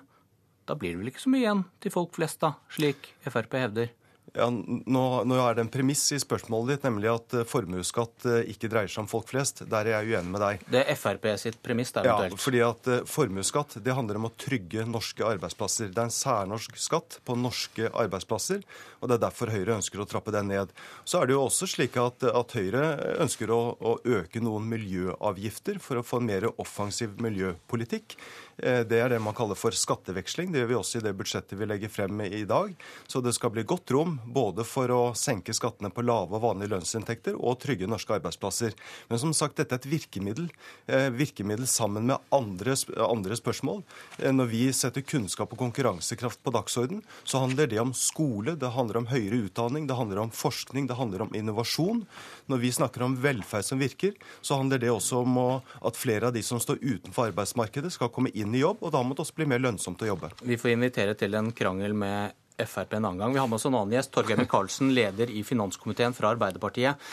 da 0.67 0.77
blir 0.79 0.95
det 0.95 1.03
vel 1.03 1.13
ikke 1.13 1.25
så 1.25 1.33
mye 1.33 1.45
igjen 1.45 1.63
til 1.83 1.95
folk 1.95 2.17
flest, 2.19 2.41
da, 2.43 2.57
slik 2.75 3.13
Frp 3.27 3.59
hevder? 3.61 3.95
Ja, 4.37 4.47
nå, 4.51 5.03
nå, 5.25 5.37
er 5.41 5.55
det 5.57 5.63
en 5.65 5.71
premiss 5.73 6.03
i 6.13 6.19
spørsmålet 6.21 6.75
ditt, 6.75 6.83
nemlig 6.85 7.09
at 7.09 7.35
uh, 7.39 7.45
formuesskatt 7.49 8.27
uh, 8.29 8.41
ikke 8.51 8.69
dreier 8.69 8.91
seg 8.91 9.05
om 9.05 9.09
folk 9.09 9.31
flest. 9.31 9.63
Der 9.71 9.89
er 9.89 10.03
jeg 10.03 10.17
uenig 10.17 10.33
med 10.35 10.43
deg. 10.43 10.65
Det 10.75 10.83
er 10.83 10.99
Frp 10.99 11.29
sitt 11.41 11.57
premiss, 11.65 11.95
da, 11.95 12.03
eventuelt? 12.05 12.37
Ja, 12.37 12.43
fordi 12.43 12.63
at 12.67 12.91
uh, 12.91 12.99
formuesskatt 13.09 13.79
det 13.87 13.95
handler 13.97 14.21
om 14.21 14.29
å 14.29 14.33
trygge 14.37 14.85
norske 14.89 15.25
arbeidsplasser. 15.25 15.89
Det 15.95 16.03
er 16.03 16.11
en 16.11 16.17
særnorsk 16.19 16.77
skatt 16.81 17.21
på 17.25 17.39
norske 17.41 17.89
arbeidsplasser, 17.89 18.67
og 19.01 19.09
det 19.09 19.17
er 19.17 19.25
derfor 19.25 19.55
Høyre 19.55 19.79
ønsker 19.79 20.05
å 20.05 20.09
trappe 20.11 20.35
den 20.35 20.51
ned. 20.53 20.75
Så 21.09 21.23
er 21.23 21.31
det 21.31 21.37
jo 21.39 21.47
også 21.47 21.71
slik 21.73 21.97
at, 22.03 22.27
at 22.29 22.57
Høyre 22.59 22.85
ønsker 23.25 23.55
å, 23.55 23.61
å 23.79 23.97
øke 24.19 24.43
noen 24.45 24.69
miljøavgifter 24.75 25.81
for 25.81 26.03
å 26.03 26.05
få 26.05 26.21
en 26.21 26.29
mer 26.35 26.51
offensiv 26.59 27.17
miljøpolitikk. 27.25 28.19
Det 28.57 28.97
er 28.97 29.11
det 29.13 29.19
man 29.21 29.35
kaller 29.37 29.59
for 29.59 29.75
skatteveksling. 29.77 30.49
Det 30.53 30.63
gjør 30.63 30.71
vi 30.71 30.77
også 30.79 30.99
i 30.99 31.05
det 31.05 31.13
budsjettet 31.19 31.59
vi 31.61 31.67
legger 31.69 31.91
frem 31.93 32.23
i 32.25 32.45
dag. 32.49 32.73
Så 33.07 33.21
det 33.21 33.35
skal 33.37 33.53
bli 33.53 33.67
godt 33.69 33.91
rom 33.93 34.15
både 34.25 34.65
for 34.65 34.89
å 34.93 35.01
senke 35.19 35.53
skattene 35.57 35.91
på 35.93 36.05
lave 36.07 36.39
og 36.39 36.45
vanlige 36.45 36.73
lønnsinntekter 36.73 37.37
og 37.37 37.59
trygge 37.61 37.89
norske 37.91 38.17
arbeidsplasser. 38.17 38.73
Men 39.11 39.21
som 39.21 39.35
sagt, 39.37 39.59
dette 39.61 39.77
er 39.77 39.83
et 39.83 39.89
virkemiddel. 39.91 40.49
Eh, 40.89 41.11
virkemiddel 41.13 41.69
sammen 41.69 42.09
med 42.09 42.33
andre, 42.35 42.79
andre 43.05 43.37
spørsmål. 43.37 43.83
Eh, 44.19 44.33
når 44.33 44.49
vi 44.55 44.63
setter 44.73 45.05
kunnskap 45.05 45.53
og 45.53 45.61
konkurransekraft 45.61 46.41
på 46.43 46.55
dagsorden, 46.57 47.05
så 47.25 47.45
handler 47.45 47.69
det 47.69 47.83
om 47.83 47.93
skole, 47.97 48.57
det 48.57 48.73
handler 48.73 49.03
om 49.03 49.11
høyere 49.11 49.43
utdanning, 49.51 49.87
det 49.87 49.99
handler 50.01 50.25
om 50.25 50.33
forskning, 50.33 50.89
det 50.89 50.97
handler 50.97 51.27
om 51.27 51.37
innovasjon. 51.37 52.07
Når 52.49 52.63
vi 52.65 52.73
snakker 52.73 53.05
om 53.05 53.19
velferd 53.21 53.69
som 53.69 53.83
virker, 53.83 54.17
så 54.41 54.63
handler 54.63 54.81
det 54.81 54.95
også 54.95 55.21
om 55.27 55.37
at 55.47 55.99
flere 55.99 56.31
av 56.31 56.37
de 56.37 56.43
som 56.47 56.61
står 56.63 56.81
utenfor 56.81 57.31
arbeidsmarkedet, 57.31 57.93
skal 57.93 58.13
komme 58.15 58.33
inn 58.35 58.46
i 58.55 58.63
jobb, 58.63 58.83
og 58.87 58.93
da 58.95 59.03
må 59.03 59.17
det 59.17 59.25
også 59.25 59.37
bli 59.39 59.49
mer 59.51 59.63
lønnsomt 59.65 60.03
å 60.05 60.11
jobbe. 60.13 60.31
Vi 60.47 60.59
får 60.61 60.75
invitere 60.75 61.17
til 61.19 61.35
en 61.39 61.51
krangel 61.57 61.97
med 61.97 62.37
Frp 62.57 62.95
en 62.97 63.05
annen 63.05 63.21
gang. 63.21 63.35
Vi 63.35 63.41
har 63.43 63.49
med 63.51 63.59
oss 63.59 63.67
en 63.69 63.75
annen 63.77 63.97
gjest, 63.97 64.13
Torgeir 64.15 64.41
Micaelsen, 64.41 64.95
leder 64.99 65.33
i 65.33 65.43
finanskomiteen 65.45 66.17
fra 66.17 66.33
Arbeiderpartiet. 66.33 67.11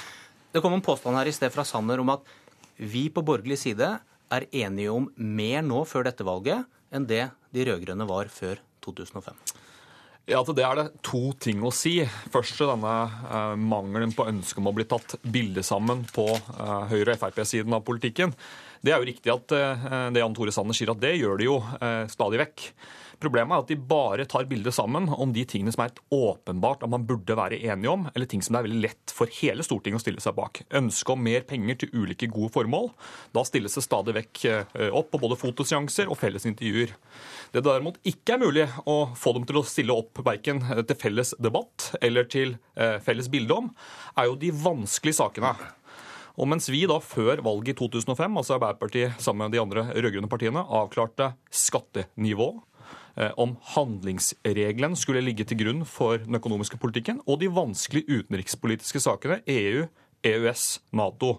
Det 0.54 0.62
kom 0.62 0.76
en 0.76 0.86
påstand 0.86 1.18
her 1.18 1.28
i 1.28 1.36
sted 1.36 1.52
fra 1.54 1.66
Sanner 1.68 2.00
om 2.00 2.14
at 2.14 2.28
vi 2.78 3.08
på 3.14 3.24
borgerlig 3.26 3.58
side 3.64 3.90
er 4.34 4.48
enige 4.54 4.94
om 4.94 5.10
mer 5.18 5.66
nå 5.66 5.84
før 5.90 6.08
dette 6.08 6.26
valget 6.26 6.64
enn 6.94 7.06
det 7.10 7.26
de 7.54 7.66
rød-grønne 7.68 8.08
var 8.10 8.30
før 8.34 8.62
2005. 8.86 9.34
Ja, 10.30 10.40
til 10.46 10.56
Det 10.56 10.64
er 10.64 10.78
det 10.80 10.86
to 11.04 11.34
ting 11.36 11.64
å 11.68 11.72
si. 11.76 11.98
Først 12.32 12.62
denne 12.64 12.92
eh, 13.28 13.56
mangelen 13.60 14.14
på 14.16 14.28
ønske 14.30 14.62
om 14.62 14.70
å 14.72 14.76
bli 14.76 14.86
tatt 14.88 15.18
bilde 15.20 15.66
sammen 15.68 16.06
på 16.16 16.30
eh, 16.32 16.86
Høyre- 16.94 17.18
og 17.18 17.20
Frp-siden 17.26 17.76
av 17.76 17.84
politikken. 17.84 18.32
Det 18.84 18.92
er 18.92 19.00
jo 19.00 19.08
riktig 19.08 19.32
at 19.32 19.54
eh, 19.56 19.86
det 20.12 20.20
Jan 20.20 20.34
Tore 20.36 20.52
Sanner 20.52 20.76
sier, 20.76 20.92
at 20.92 21.00
det 21.00 21.16
gjør 21.16 21.40
de 21.40 21.48
jo 21.48 21.56
eh, 21.80 22.04
stadig 22.12 22.42
vekk. 22.42 22.64
Problemet 23.24 23.56
er 23.56 23.62
at 23.64 23.70
de 23.70 23.78
bare 23.80 24.26
tar 24.28 24.48
bildet 24.50 24.76
sammen 24.76 25.06
om 25.08 25.32
de 25.32 25.46
tingene 25.48 25.72
som 25.72 25.86
er 25.86 25.94
et 25.94 26.02
åpenbart 26.12 26.82
at 26.84 26.92
man 26.92 27.06
burde 27.08 27.38
være 27.40 27.62
enige 27.62 27.94
om, 27.94 28.10
eller 28.12 28.28
ting 28.28 28.42
som 28.44 28.58
det 28.58 28.60
er 28.60 28.66
veldig 28.68 28.82
lett 28.84 29.14
for 29.16 29.32
hele 29.38 29.64
Stortinget 29.64 30.02
å 30.02 30.04
stille 30.04 30.24
seg 30.24 30.36
bak. 30.36 30.60
Ønske 30.76 31.16
om 31.16 31.24
mer 31.24 31.46
penger 31.48 31.80
til 31.80 31.94
ulike 31.96 32.28
gode 32.34 32.52
formål. 32.58 32.90
Da 33.32 33.46
stilles 33.48 33.80
det 33.80 33.86
stadig 33.86 34.18
vekk 34.18 34.44
eh, 34.52 34.90
opp 34.92 35.14
på 35.14 35.22
både 35.22 35.40
fotoseanser 35.40 36.12
og 36.12 36.20
felles 36.20 36.48
intervjuer. 36.50 36.92
Det 37.56 37.64
derimot 37.64 38.02
ikke 38.04 38.36
er 38.36 38.44
mulig 38.44 38.68
å 38.84 38.98
få 39.16 39.32
dem 39.38 39.48
til 39.48 39.62
å 39.62 39.64
stille 39.70 39.96
opp 39.96 40.20
verken 40.28 40.60
til 40.82 41.00
felles 41.00 41.32
debatt 41.40 41.94
eller 42.04 42.28
til 42.28 42.58
felles 43.06 43.30
bilde 43.32 43.56
om, 43.56 43.72
er 44.18 44.28
jo 44.28 44.36
de 44.42 44.50
vanskelige 44.58 45.22
sakene. 45.22 45.54
Og 46.34 46.50
mens 46.50 46.66
vi 46.72 46.82
da 46.90 46.98
før 47.04 47.44
valget 47.46 47.76
i 47.76 47.78
2005, 47.78 48.38
altså 48.42 48.58
Arbeiderpartiet 48.58 49.22
sammen 49.22 49.46
med 49.46 49.54
de 49.54 49.62
andre 49.62 49.86
rød-grønne 49.94 50.30
partiene, 50.32 50.66
avklarte 50.66 51.34
skattenivå, 51.54 52.56
om 53.38 53.54
handlingsregelen 53.76 54.96
skulle 54.98 55.22
ligge 55.22 55.46
til 55.46 55.60
grunn 55.60 55.84
for 55.86 56.18
den 56.24 56.40
økonomiske 56.40 56.80
politikken, 56.82 57.22
og 57.30 57.44
de 57.44 57.52
vanskelige 57.54 58.24
utenrikspolitiske 58.24 59.04
sakene 59.06 59.44
EU, 59.46 59.86
EØS, 60.26 60.82
Nato 60.98 61.36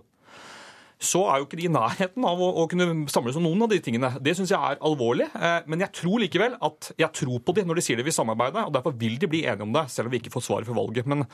så 1.07 1.25
er 1.31 1.41
jo 1.41 1.49
ikke 1.49 1.59
de 1.61 1.69
i 1.69 1.73
nærheten 1.73 2.27
av 2.27 2.41
å, 2.41 2.51
å 2.63 2.67
kunne 2.71 3.07
samles 3.13 3.37
om 3.39 3.45
noen 3.47 3.67
av 3.67 3.73
de 3.73 3.81
tingene. 3.85 4.11
Det 4.25 4.35
syns 4.39 4.53
jeg 4.53 4.59
er 4.59 4.81
alvorlig. 4.85 5.29
Eh, 5.35 5.57
men 5.71 5.85
jeg 5.85 5.95
tror 6.01 6.23
likevel 6.23 6.57
at 6.65 6.91
jeg 7.01 7.11
tror 7.21 7.43
på 7.45 7.55
de 7.57 7.65
når 7.69 7.81
de 7.81 7.85
sier 7.87 8.01
de 8.01 8.07
vil 8.07 8.15
samarbeide, 8.17 8.67
og 8.69 8.75
derfor 8.75 8.97
vil 8.99 9.19
de 9.21 9.31
bli 9.31 9.45
enige 9.45 9.67
om 9.67 9.75
det, 9.75 9.87
selv 9.93 10.11
om 10.11 10.15
vi 10.15 10.21
ikke 10.23 10.33
får 10.35 10.47
svaret 10.49 10.69
for 10.69 10.79
valget. 10.79 11.09
Men 11.11 11.25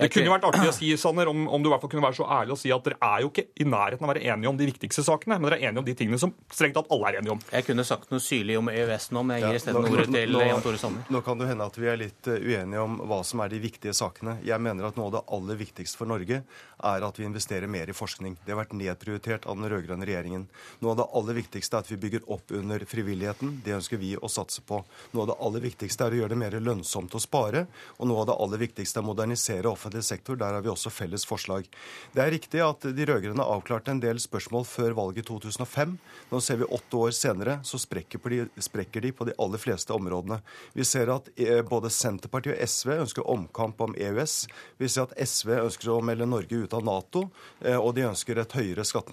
det 0.00 0.10
kunne 0.12 0.28
jo 0.28 0.34
vært 0.34 0.48
artig 0.50 0.70
å 0.70 0.74
si, 0.76 0.90
Sanner, 1.00 1.30
om, 1.30 1.46
om, 1.48 1.62
du 1.62 1.70
i 1.70 1.72
hvert 1.72 1.84
fall 1.84 1.92
kunne 1.92 2.06
være 2.06 2.18
så 2.20 2.28
ærlig 2.40 2.56
å 2.56 2.60
si 2.60 2.72
at 2.74 2.86
dere 2.86 2.98
er 3.10 3.24
jo 3.24 3.30
ikke 3.32 3.46
i 3.60 3.66
nærheten 3.68 4.04
av 4.04 4.10
å 4.10 4.12
være 4.12 4.24
enige 4.34 4.52
om 4.52 4.60
de 4.60 4.68
viktigste 4.70 5.04
sakene, 5.06 5.38
men 5.38 5.48
dere 5.50 5.60
er 5.60 5.70
enige 5.70 5.84
om 5.84 5.88
de 5.88 5.96
tingene 5.98 6.20
som 6.22 6.34
strengt 6.50 6.78
tatt 6.78 6.90
alle 6.94 7.10
er 7.10 7.20
enige 7.20 7.36
om. 7.36 7.44
Jeg 7.52 7.68
kunne 7.68 7.86
sagt 7.88 8.12
noe 8.14 8.24
syrlig 8.24 8.58
om 8.60 8.70
EØS 8.72 9.10
nå, 9.14 9.24
men 9.26 9.38
jeg 9.38 9.46
gir 9.46 9.60
isteden 9.60 9.80
ja, 9.80 9.94
ordet 9.94 10.08
til 10.10 10.36
nå, 10.36 10.44
Jan 10.50 10.64
Tore 10.64 10.82
Sanner. 10.82 11.06
Nå 11.12 11.22
kan 11.26 11.40
det 11.40 11.50
hende 11.50 11.68
at 11.70 11.80
vi 11.80 11.90
er 11.90 12.00
litt 12.00 12.30
eh, 12.30 12.40
uenige 12.40 12.84
om 12.84 12.98
hva 13.10 13.20
som 13.26 13.44
er 13.44 13.52
de 13.52 13.62
viktige 13.62 13.94
sakene. 13.96 14.38
Jeg 14.46 14.62
mener 14.62 14.88
at 14.88 14.98
noe 14.98 15.10
av 15.10 15.16
det 15.18 15.24
aller 15.36 15.60
viktigste 15.60 16.00
for 16.00 16.10
Norge 16.10 16.42
er 16.42 17.06
at 17.06 17.20
vi 17.20 17.26
investerer 17.28 17.70
mer 17.70 17.90
i 17.90 17.96
forskning. 17.96 18.38
Det 18.44 18.54
har 18.54 18.62
vært 18.62 18.76
nedprioritert 18.78 19.19
av 19.28 19.58
den 19.58 19.68
rød-grønne 19.70 20.06
regjeringen. 20.08 20.46
Noe 20.80 20.94
av 20.94 21.00
det 21.00 21.08
aller 21.20 21.38
viktigste 21.40 21.76
er 21.76 21.84
at 21.84 21.90
vi 21.90 21.98
bygger 22.00 22.26
opp 22.32 22.52
under 22.56 22.84
frivilligheten. 22.88 23.60
Det 23.64 23.76
ønsker 23.76 24.00
vi 24.00 24.14
å 24.16 24.30
satse 24.30 24.64
på. 24.66 24.82
Noe 25.12 25.22
av 25.24 25.30
det 25.32 25.38
aller 25.46 25.64
viktigste 25.68 26.06
er 26.06 26.16
å 26.16 26.20
gjøre 26.22 26.34
det 26.34 26.40
mer 26.40 26.56
lønnsomt 26.60 27.14
å 27.14 27.22
spare. 27.22 27.66
Og 27.98 28.08
noe 28.08 28.22
av 28.22 28.30
det 28.30 28.38
aller 28.44 28.62
viktigste 28.64 29.00
er 29.00 29.04
å 29.04 29.10
modernisere 29.10 29.70
offentlig 29.70 30.04
sektor. 30.06 30.38
Der 30.40 30.56
har 30.56 30.64
vi 30.64 30.72
også 30.72 30.92
felles 30.94 31.26
forslag. 31.28 31.68
Det 32.14 32.24
er 32.24 32.32
riktig 32.34 32.62
at 32.64 32.86
de 32.96 33.08
rød-grønne 33.10 33.46
avklarte 33.56 33.94
en 33.94 34.02
del 34.02 34.20
spørsmål 34.22 34.66
før 34.68 34.96
valget 34.98 35.24
i 35.24 35.28
2005. 35.30 35.96
Nå 36.30 36.40
ser 36.44 36.60
vi 36.60 36.70
åtte 36.70 36.96
år 36.96 37.14
senere, 37.16 37.58
så 37.66 37.80
sprekker 37.80 38.22
de, 38.30 38.42
sprekker 38.62 39.04
de 39.04 39.12
på 39.12 39.26
de 39.28 39.36
aller 39.38 39.60
fleste 39.60 39.94
områdene. 39.94 40.40
Vi 40.76 40.86
ser 40.86 41.12
at 41.12 41.28
eh, 41.36 41.60
både 41.66 41.90
Senterpartiet 41.92 42.56
og 42.56 42.70
SV 42.70 42.94
ønsker 43.00 43.30
omkamp 43.30 43.80
om 43.84 43.96
EØS. 43.98 44.36
Vi 44.78 44.88
ser 44.88 45.08
at 45.08 45.16
SV 45.18 45.56
ønsker 45.58 45.92
å 45.92 46.00
melde 46.04 46.28
Norge 46.28 46.64
ut 46.64 46.76
av 46.76 46.84
Nato, 46.86 47.26
eh, 47.60 47.76
og 47.76 47.94
de 47.96 48.06
ønsker 48.08 48.40
et 48.40 48.56
høyere 48.56 48.86
skattenivå. 48.86 49.09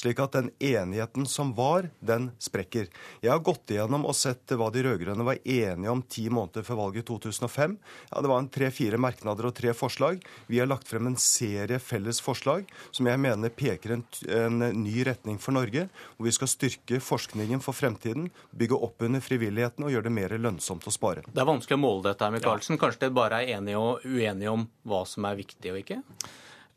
Slik 0.00 0.20
at 0.22 0.32
den 0.32 0.50
enigheten 0.58 1.26
som 1.26 1.52
var, 1.56 1.90
den 2.00 2.30
sprekker. 2.42 2.88
Jeg 3.20 3.32
har 3.32 3.42
gått 3.44 3.70
igjennom 3.70 4.06
og 4.08 4.16
sett 4.16 4.54
hva 4.56 4.70
de 4.72 4.84
rød-grønne 4.86 5.26
var 5.26 5.40
enige 5.44 5.92
om 5.92 6.02
ti 6.02 6.26
måneder 6.32 6.64
før 6.66 6.80
valget 6.84 7.04
i 7.04 7.08
2005. 7.12 7.76
Ja, 8.10 8.20
Det 8.20 8.30
var 8.30 8.38
en 8.38 8.48
tre-fire 8.48 8.98
merknader 8.98 9.48
og 9.50 9.54
tre 9.54 9.74
forslag. 9.76 10.22
Vi 10.46 10.60
har 10.60 10.70
lagt 10.70 10.88
frem 10.88 11.06
en 11.06 11.16
serie 11.20 11.78
felles 11.78 12.20
forslag 12.24 12.68
som 12.90 13.06
jeg 13.06 13.20
mener 13.20 13.52
peker 13.54 13.96
en, 13.98 14.04
en 14.28 14.58
ny 14.84 15.04
retning 15.04 15.38
for 15.38 15.56
Norge, 15.56 15.88
hvor 16.16 16.28
vi 16.28 16.34
skal 16.34 16.50
styrke 16.50 17.00
forskningen 17.02 17.62
for 17.64 17.76
fremtiden, 17.76 18.30
bygge 18.50 18.78
opp 18.78 19.02
under 19.04 19.20
frivilligheten 19.24 19.84
og 19.84 19.92
gjøre 19.92 20.08
det 20.08 20.14
mer 20.14 20.38
lønnsomt 20.38 20.86
å 20.88 20.94
spare. 20.94 21.24
Det 21.26 21.42
er 21.42 21.50
vanskelig 21.50 21.78
å 21.78 21.84
måle 21.84 22.08
dette, 22.08 22.30
Michaelsen. 22.34 22.80
Kanskje 22.80 23.06
dere 23.06 23.16
bare 23.16 23.42
er 23.42 23.58
enige 23.58 23.80
og 23.80 24.04
uenige 24.06 24.52
om 24.52 24.66
hva 24.88 25.04
som 25.08 25.26
er 25.28 25.38
viktig 25.40 25.72
og 25.72 25.82
ikke? 25.82 26.00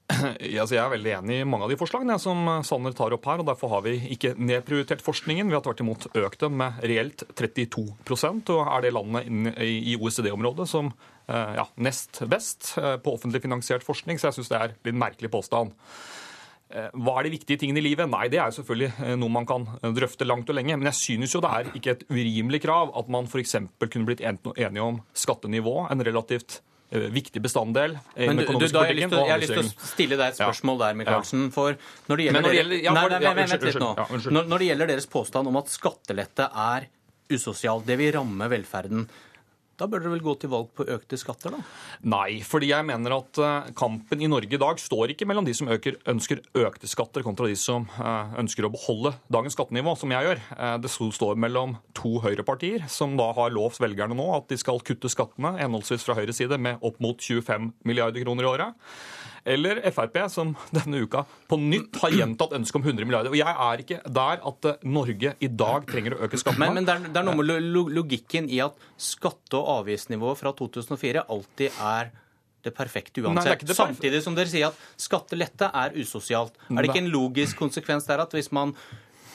Jeg 0.40 0.78
er 0.80 0.92
veldig 0.92 1.12
enig 1.18 1.40
i 1.42 1.48
mange 1.48 1.66
av 1.68 1.72
de 1.72 1.78
forslagene 1.80 2.16
som 2.22 2.46
Sanner 2.66 2.96
tar 2.96 3.14
opp 3.16 3.26
her. 3.28 3.42
og 3.42 3.50
Derfor 3.50 3.72
har 3.76 3.84
vi 3.86 3.98
ikke 4.16 4.36
nedprioritert 4.40 5.04
forskningen. 5.04 5.50
Vi 5.50 5.58
har 5.58 5.64
tvert 5.66 5.84
imot 5.84 6.08
økt 6.16 6.46
den 6.46 6.56
med 6.62 6.80
reelt 6.88 7.26
32% 7.36 8.54
og 8.56 8.62
er 8.64 8.86
det 8.86 8.94
landet 8.96 9.60
i 9.64 9.98
OECD-området 10.00 10.68
som 10.72 10.94
eh, 10.94 11.58
ja, 11.60 11.68
nest 11.84 12.22
best 12.32 12.76
eh, 12.80 12.96
på 13.04 13.18
offentlig 13.18 13.44
finansiert 13.44 13.84
forskning. 13.84 14.20
Så 14.20 14.30
jeg 14.30 14.40
syns 14.40 14.54
det 14.54 14.62
er 14.62 14.78
litt 14.88 15.02
merkelig 15.04 15.32
påstand. 15.34 15.76
Eh, 16.72 16.88
hva 16.96 17.18
er 17.18 17.28
de 17.28 17.34
viktige 17.36 17.60
tingene 17.66 17.84
i 17.84 17.90
livet? 17.90 18.08
Nei, 18.08 18.30
Det 18.32 18.40
er 18.40 18.48
jo 18.48 18.62
selvfølgelig 18.62 19.20
noe 19.20 19.36
man 19.42 19.50
kan 19.50 19.68
drøfte 19.98 20.28
langt 20.28 20.48
og 20.48 20.56
lenge. 20.56 20.80
Men 20.80 20.88
jeg 20.94 21.02
synes 21.02 21.36
jo 21.36 21.44
det 21.44 21.52
er 21.52 21.74
ikke 21.76 21.98
et 21.98 22.08
urimelig 22.08 22.64
krav 22.64 22.96
at 22.96 23.12
man 23.12 23.28
f.eks. 23.28 23.60
kunne 23.84 24.08
blitt 24.08 24.24
enige 24.24 24.88
om 24.88 25.04
skattenivå, 25.12 25.82
en 25.92 26.08
relativt 26.08 26.62
Eh, 26.62 26.67
viktig 26.90 27.42
bestanddel 27.44 27.98
i 28.16 28.28
den 28.30 28.40
økonomiske 28.44 28.80
politikken. 28.80 29.18
Jeg 29.20 29.34
har 29.34 29.42
lyst 29.42 29.52
til 29.54 29.64
å 29.64 29.88
stille 29.92 30.16
deg 30.20 30.28
et 30.32 30.38
spørsmål 30.40 30.78
der, 30.80 30.94
Michaelsen. 31.02 31.50
For 31.56 31.76
når 32.08 32.16
det 34.58 34.70
gjelder 34.70 34.88
deres 34.94 35.10
påstand 35.12 35.52
om 35.52 35.58
at 35.60 35.68
skattelette 35.74 36.48
er 36.48 36.88
usosialt, 37.28 37.84
det 37.88 37.98
vil 38.00 38.14
ramme 38.16 38.48
velferden, 38.52 39.08
da 39.78 39.86
bør 39.86 40.02
dere 40.02 40.16
vel 40.16 40.24
gå 40.26 40.34
til 40.42 40.50
valg 40.50 40.72
på 40.74 40.86
økte 40.90 41.20
skatter, 41.22 41.54
da? 41.54 41.60
Nei, 42.10 42.40
fordi 42.46 42.72
jeg 42.72 42.86
mener 42.88 43.14
at 43.20 43.42
eh, 43.44 43.70
kampen 43.78 44.24
i 44.24 44.30
Norge 44.30 44.58
i 44.58 44.62
dag 44.62 44.82
står 44.82 45.14
ikke 45.14 45.28
mellom 45.30 45.46
de 45.46 45.54
som 45.58 45.70
øker, 45.74 46.00
ønsker 46.10 46.42
økte 46.58 46.90
skatter, 46.90 47.26
kontra 47.26 47.50
de 47.50 47.58
som 47.60 47.86
eh, 47.98 48.34
ønsker 48.42 48.66
å 48.66 48.72
beholde 48.74 49.14
dagens 49.34 49.54
skattenivå, 49.58 49.94
som 50.00 50.14
jeg 50.16 50.30
gjør. 50.30 50.42
Eh, 50.58 50.74
det 50.82 50.94
står 50.94 51.38
mellom 51.38 51.78
to 51.98 52.16
høyrepartier, 52.26 52.88
som 52.90 53.14
da 53.20 53.30
har 53.38 53.54
lovt 53.54 53.78
velgerne 53.84 54.18
nå 54.18 54.32
at 54.40 54.50
de 54.50 54.58
skal 54.58 54.82
kutte 54.82 55.12
skattene, 55.14 55.54
henholdsvis 55.62 56.08
fra 56.08 56.18
høyre 56.18 56.34
side 56.34 56.58
med 56.58 56.82
opp 56.82 56.98
mot 57.04 57.22
25 57.22 57.72
milliarder 57.86 58.26
kroner 58.26 58.48
i 58.48 58.54
året 58.56 58.92
eller 59.48 59.80
Frp, 59.92 60.20
som 60.32 60.54
denne 60.78 61.02
uka 61.06 61.24
på 61.48 61.60
nytt 61.62 62.00
har 62.04 62.16
gjentatt 62.16 62.56
ønsket 62.58 62.82
om 62.82 62.86
100 62.86 63.08
milliarder. 63.08 63.34
Og 63.34 63.40
Jeg 63.40 63.56
er 63.68 63.84
ikke 63.84 64.02
der 64.20 64.46
at 64.52 64.70
Norge 64.84 65.34
i 65.40 65.50
dag 65.64 65.88
trenger 65.90 66.18
å 66.18 66.22
øke 66.28 66.40
skattene. 66.42 66.68
Men, 66.68 66.82
men 66.82 66.90
det, 66.90 66.96
er, 66.96 67.10
det, 67.10 67.22
er, 67.22 67.28
noe 67.28 67.40
med 67.40 67.92
logikken 67.96 68.52
i 68.52 68.62
at 68.66 68.78
skatte- 69.00 69.60
og 69.60 69.82
avgiftsnivået 69.82 70.42
fra 70.42 70.54
2004 70.58 71.28
alltid 71.34 71.84
er 71.88 72.14
det 72.68 72.74
perfekte 72.76 73.24
uansett. 73.24 73.46
Nei, 73.46 73.58
det 73.62 73.70
det 73.70 73.78
Samtidig 73.78 74.22
som 74.26 74.36
dere 74.36 74.52
sier 74.52 74.72
at 74.72 74.86
skattelette 75.00 75.70
er 75.72 75.96
usosialt. 75.96 76.58
Er 76.74 76.82
det 76.82 76.92
ikke 76.92 77.04
en 77.06 77.12
logisk 77.14 77.60
konsekvens 77.60 78.08
der 78.10 78.24
at 78.26 78.34
hvis 78.36 78.52
man 78.56 78.74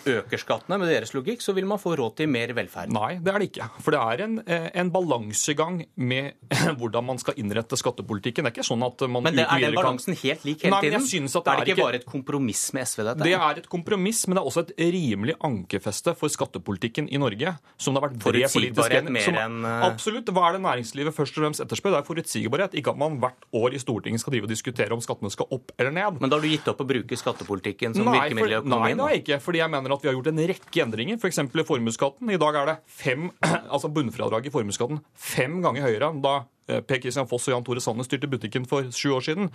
øker 0.08 0.40
skattene 0.40 0.78
med 0.80 0.90
deres 0.90 1.12
logikk, 1.14 1.42
så 1.44 1.54
vil 1.56 1.66
man 1.68 1.80
få 1.80 1.94
råd 1.98 2.16
til 2.20 2.30
mer 2.30 2.52
velferd. 2.56 2.92
Nei, 2.94 3.16
det 3.22 3.32
er 3.32 3.42
det 3.42 3.48
ikke. 3.50 3.68
For 3.84 3.94
det 3.94 4.00
er 4.02 4.24
en, 4.26 4.38
eh, 4.46 4.68
en 4.82 4.90
balansegang 4.94 5.82
med 5.96 6.32
hvordan 6.80 7.06
man 7.12 7.20
skal 7.22 7.38
innrette 7.40 7.78
skattepolitikken. 7.78 8.46
Det 8.46 8.52
er 8.52 8.56
ikke 8.56 8.68
sånn 8.68 8.84
at 8.86 9.04
man 9.08 9.26
Men 9.28 9.38
det, 9.38 9.46
er 9.46 9.66
den 9.66 9.76
balansen 9.78 10.16
helt 10.22 10.46
lik 10.48 10.66
hele 10.66 10.76
Nei, 10.76 10.82
tiden? 10.88 11.28
Det 11.32 11.42
er, 11.42 11.62
det 11.62 11.74
ikke 11.74 11.86
bare 11.86 12.00
et 12.02 12.08
kompromiss 12.08 12.64
med 12.76 12.88
SV, 12.88 13.04
dette? 13.08 13.28
Det 13.28 13.36
er 13.36 13.62
et 13.62 13.68
kompromiss, 13.72 14.24
men 14.26 14.38
det 14.38 14.42
er 14.44 14.50
også 14.52 14.66
et 14.66 14.74
rimelig 14.96 15.36
ankerfeste 15.44 16.16
for 16.18 16.32
skattepolitikken 16.32 17.10
i 17.12 17.20
Norge. 17.22 17.54
Som 17.76 17.96
det 17.96 18.02
har 18.02 18.08
vært 18.10 18.20
bred 18.22 18.48
politisk 18.52 18.98
enn 18.98 19.64
eh, 19.68 19.86
Absolutt. 19.88 20.30
Hva 20.32 20.48
er 20.48 20.58
det 20.58 20.64
næringslivet 20.66 21.16
først 21.16 21.38
og 21.38 21.46
fremst 21.46 21.64
etterspør? 21.64 21.96
Det 21.96 22.00
er 22.02 22.08
forutsigbarhet. 22.08 22.76
Ikke 22.78 22.94
at 22.94 23.00
man 23.00 23.18
hvert 23.22 23.46
år 23.56 23.76
i 23.76 23.82
Stortinget 23.82 24.22
skal 24.22 24.36
drive 24.36 24.48
og 24.48 24.52
diskutere 24.52 24.96
om 24.96 25.02
skattene 25.04 25.32
skal 25.32 25.50
opp 25.54 25.74
eller 25.78 25.94
ned. 25.94 26.20
Men 26.22 26.32
da 26.32 26.38
har 26.38 26.44
du 26.44 26.50
gitt 26.50 26.68
opp 26.72 26.82
å 26.82 26.88
bruke 26.88 27.18
skattepolitikken 27.18 27.96
som 27.96 28.08
virkemiddel 28.08 28.56
i 28.56 28.60
økonomien? 28.60 28.82
Nei, 28.82 28.98
det 28.98 29.06
har 29.06 29.16
jeg 29.16 29.24
ikke. 29.24 29.40
fordi 29.44 29.62
jeg 29.62 29.72
mener 29.72 29.91
at 29.96 30.04
vi 30.04 30.10
har 30.10 30.16
gjort 30.16 30.32
en 30.32 30.42
rekke 30.52 30.84
endringer, 30.84 31.20
f.eks. 31.20 31.42
i 31.44 31.66
formuesskatten. 31.68 32.32
I 32.32 32.40
dag 32.40 32.58
er 32.60 32.72
det 32.72 32.78
fem, 32.86 33.30
altså 33.74 33.92
bunnfradraget 33.92 34.50
i 34.50 34.54
formuesskatten 34.54 35.02
fem 35.12 35.60
ganger 35.64 35.88
høyere 35.88 36.12
enn 36.12 36.24
da 36.24 36.42
Eh, 36.70 36.80
Per 36.86 37.00
Kristian 37.02 37.26
Foss 37.26 37.48
og 37.48 37.56
Jan 37.56 37.64
Tore 37.66 37.82
Sanner 37.82 38.06
styrte 38.06 38.30
butikken 38.30 38.66
for 38.68 38.86
sju 38.94 39.12
år 39.16 39.24
siden. 39.26 39.50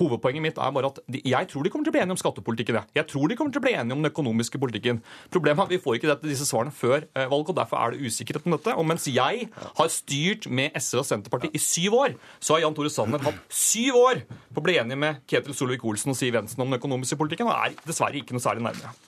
Hovedpoenget 0.00 0.42
mitt 0.42 0.58
er 0.58 0.72
bare 0.74 0.90
at 0.90 0.98
de, 1.06 1.20
jeg 1.22 1.50
tror 1.50 1.64
de 1.64 1.70
kommer 1.72 1.86
til 1.86 1.92
å 1.92 1.96
bli 1.96 2.02
enige 2.02 2.16
om 2.16 2.20
skattepolitikken. 2.20 2.80
Jeg. 2.80 2.90
jeg 2.98 3.08
tror 3.12 3.28
de 3.30 3.36
kommer 3.38 3.54
til 3.54 3.62
å 3.62 3.66
bli 3.66 3.74
enige 3.74 3.96
om 3.96 4.02
den 4.02 4.10
økonomiske 4.10 4.60
politikken. 4.60 5.02
Problemet 5.34 5.62
er 5.62 5.68
at 5.68 5.74
vi 5.76 5.82
får 5.84 5.98
ikke 5.98 6.10
dette, 6.10 6.30
disse 6.30 6.48
svarene 6.48 6.74
før 6.74 7.06
eh, 7.06 7.28
valget, 7.30 7.52
og 7.54 7.60
derfor 7.60 7.82
er 7.82 7.94
det 7.94 8.10
usikkerhet 8.10 8.48
om 8.48 8.56
dette. 8.56 8.74
Og 8.74 8.88
mens 8.90 9.06
jeg 9.10 9.48
har 9.80 9.92
styrt 9.94 10.48
med 10.50 10.74
SV 10.78 11.02
og 11.02 11.08
Senterpartiet 11.12 11.54
i 11.54 11.62
syv 11.62 11.98
år, 12.02 12.16
så 12.42 12.56
har 12.56 12.66
Jan 12.66 12.78
Tore 12.78 12.92
Sanner 12.92 13.22
hatt 13.22 13.44
syv 13.52 14.00
år 14.02 14.24
på 14.26 14.62
å 14.62 14.66
bli 14.66 14.78
enig 14.82 14.98
med 14.98 15.22
Ketil 15.30 15.54
Solvik-Olsen 15.56 16.14
og 16.14 16.18
Siv 16.18 16.34
Jensen 16.34 16.64
om 16.64 16.72
den 16.72 16.80
økonomiske 16.80 17.18
politikken, 17.20 17.50
og 17.50 17.54
er 17.54 17.78
dessverre 17.86 18.18
ikke 18.18 18.34
noe 18.34 18.44
særlig 18.44 18.66
nærmere. 18.66 19.07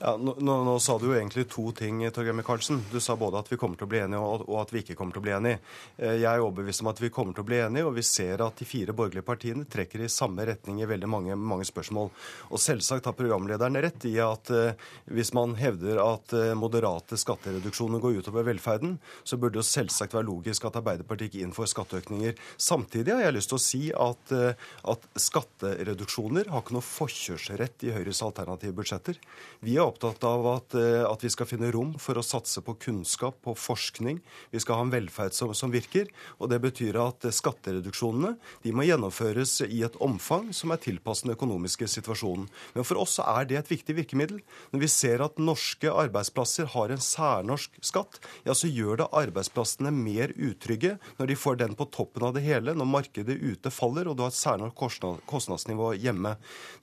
Ja, 0.00 0.16
nå, 0.16 0.34
nå, 0.40 0.78
sa 0.80 0.96
du 0.98 1.08
jo 1.10 1.16
egentlig 1.16 1.44
to 1.52 1.68
ting, 1.76 2.00
Torgeir 2.14 2.36
Micaelsen. 2.36 2.80
Du 2.92 3.00
sa 3.00 3.16
både 3.16 3.42
at 3.42 3.50
vi 3.52 3.58
kommer 3.60 3.76
til 3.76 3.88
å 3.88 3.90
bli 3.90 4.00
enige, 4.00 4.20
og, 4.22 4.44
og 4.48 4.62
at 4.62 4.72
vi 4.72 4.82
ikke 4.82 4.96
kommer 4.98 5.16
til 5.16 5.22
å 5.22 5.26
bli 5.26 5.34
enige. 5.36 5.58
Eh, 5.96 6.14
jeg 6.22 6.28
er 6.30 6.44
overbevist 6.44 6.84
om 6.84 6.90
at 6.92 7.02
vi 7.02 7.10
kommer 7.12 7.36
til 7.36 7.44
å 7.44 7.48
bli 7.48 7.58
enige, 7.60 7.86
og 7.88 7.96
vi 7.98 8.04
ser 8.06 8.44
at 8.44 8.60
de 8.60 8.68
fire 8.68 8.94
borgerlige 8.96 9.26
partiene 9.26 9.66
trekker 9.68 10.04
i 10.04 10.10
samme 10.12 10.46
retning 10.48 10.80
i 10.80 10.88
veldig 10.88 11.10
mange, 11.10 11.36
mange 11.36 11.66
spørsmål. 11.68 12.08
Og 12.48 12.62
selvsagt 12.62 13.10
har 13.10 13.16
programlederen 13.18 13.78
rett 13.84 14.08
i 14.08 14.14
at 14.22 14.52
uh, 14.54 14.88
hvis 15.12 15.34
man 15.36 15.56
hevder 15.58 16.00
at 16.02 16.34
uh, 16.36 16.54
moderate 16.58 17.18
skattereduksjoner 17.20 18.02
går 18.02 18.22
utover 18.22 18.46
velferden, 18.48 18.96
så 19.22 19.36
burde 19.36 19.58
det 19.58 19.64
jo 19.64 19.68
selvsagt 19.68 20.16
være 20.16 20.28
logisk 20.30 20.68
at 20.68 20.80
Arbeiderpartiet 20.80 21.34
gikk 21.34 21.44
inn 21.44 21.54
for 21.56 21.68
skatteøkninger. 21.68 22.38
Samtidig 22.56 23.14
har 23.14 23.26
jeg 23.26 23.36
lyst 23.36 23.52
til 23.52 23.58
å 23.58 23.64
si 23.66 23.82
at, 23.92 24.34
uh, 24.34 24.68
at 24.94 25.08
skattereduksjoner 25.28 26.52
har 26.52 26.64
ikke 26.64 26.78
noe 26.78 26.88
forkjørsrett 26.88 27.88
i 27.88 27.94
Høyres 27.96 28.24
alternative 28.24 28.76
budsjetter. 28.78 29.18
Vi 29.58 29.74
er 29.74 29.82
opptatt 29.82 30.22
av 30.22 30.44
at, 30.46 30.74
at 30.78 31.24
vi 31.24 31.30
skal 31.32 31.48
finne 31.50 31.72
rom 31.74 31.96
for 31.98 32.18
å 32.18 32.22
satse 32.22 32.62
på 32.62 32.76
kunnskap, 32.78 33.40
på 33.42 33.56
forskning. 33.58 34.20
Vi 34.54 34.60
skal 34.62 34.78
ha 34.78 34.84
en 34.84 34.92
velferd 34.92 35.34
som, 35.34 35.50
som 35.50 35.72
virker. 35.74 36.06
og 36.38 36.52
det 36.52 36.60
betyr 36.62 36.94
at 37.02 37.26
skattereduksjonene 37.34 38.36
de 38.62 38.74
må 38.74 38.86
gjennomføres 38.86 39.56
i 39.66 39.80
et 39.82 39.98
omfang 40.04 40.52
som 40.54 40.70
er 40.70 40.82
tilpasset 40.82 41.26
den 41.26 41.34
økonomiske 41.34 41.88
situasjonen. 41.90 42.46
Men 42.76 42.86
for 42.86 43.02
oss 43.02 43.18
er 43.18 43.48
det 43.50 43.58
et 43.58 43.72
viktig 43.72 43.96
virkemiddel. 43.98 44.38
Når 44.70 44.84
vi 44.84 44.90
ser 44.92 45.24
at 45.26 45.42
norske 45.42 45.90
arbeidsplasser 45.90 46.70
har 46.76 46.94
en 46.94 47.02
særnorsk 47.02 47.80
skatt, 47.82 48.20
ja, 48.46 48.54
så 48.54 48.70
gjør 48.70 49.02
det 49.02 49.10
arbeidsplassene 49.24 49.90
mer 49.94 50.36
utrygge 50.38 50.94
når 51.18 51.32
de 51.32 51.38
får 51.38 51.58
den 51.64 51.74
på 51.78 51.88
toppen 51.90 52.28
av 52.30 52.36
det 52.38 52.44
hele, 52.46 52.76
når 52.78 52.92
markedet 52.94 53.40
ute 53.42 53.74
faller 53.74 54.06
og 54.06 54.18
du 54.18 54.22
har 54.22 54.30
et 54.30 54.38
særnorsk 54.38 55.26
kostnadsnivå 55.26 55.92
hjemme. 55.98 56.36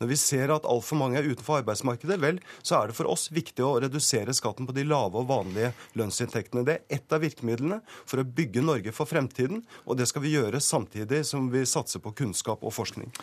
Når 0.04 0.12
vi 0.12 0.20
ser 0.20 0.52
at 0.52 0.68
altfor 0.68 1.00
mange 1.00 1.22
er 1.22 1.32
utenfor 1.32 1.62
arbeidsmarkedet, 1.62 2.20
vel, 2.20 2.44
så 2.66 2.80
er 2.80 2.90
det 2.90 2.98
for 2.98 3.10
oss 3.12 3.28
viktig 3.34 3.64
å 3.66 3.76
redusere 3.84 4.34
skatten 4.36 4.68
på 4.68 4.76
de 4.76 4.86
lave 4.88 5.22
og 5.22 5.30
vanlige 5.30 5.72
lønnsinntektene. 6.00 6.66
Det 6.66 6.78
er 6.78 7.00
ett 7.00 7.16
av 7.16 7.22
virkemidlene 7.24 7.82
for 7.94 8.22
å 8.22 8.28
bygge 8.28 8.64
Norge 8.66 8.94
for 8.96 9.10
fremtiden, 9.10 9.64
og 9.86 10.00
det 10.00 10.10
skal 10.10 10.26
vi 10.26 10.34
gjøre 10.34 10.64
samtidig 10.64 11.24
som 11.30 11.52
vi 11.54 11.66
satser 11.70 12.02
på 12.04 12.16
kunnskap 12.18 12.66
og 12.66 12.74
forskning. 12.76 13.14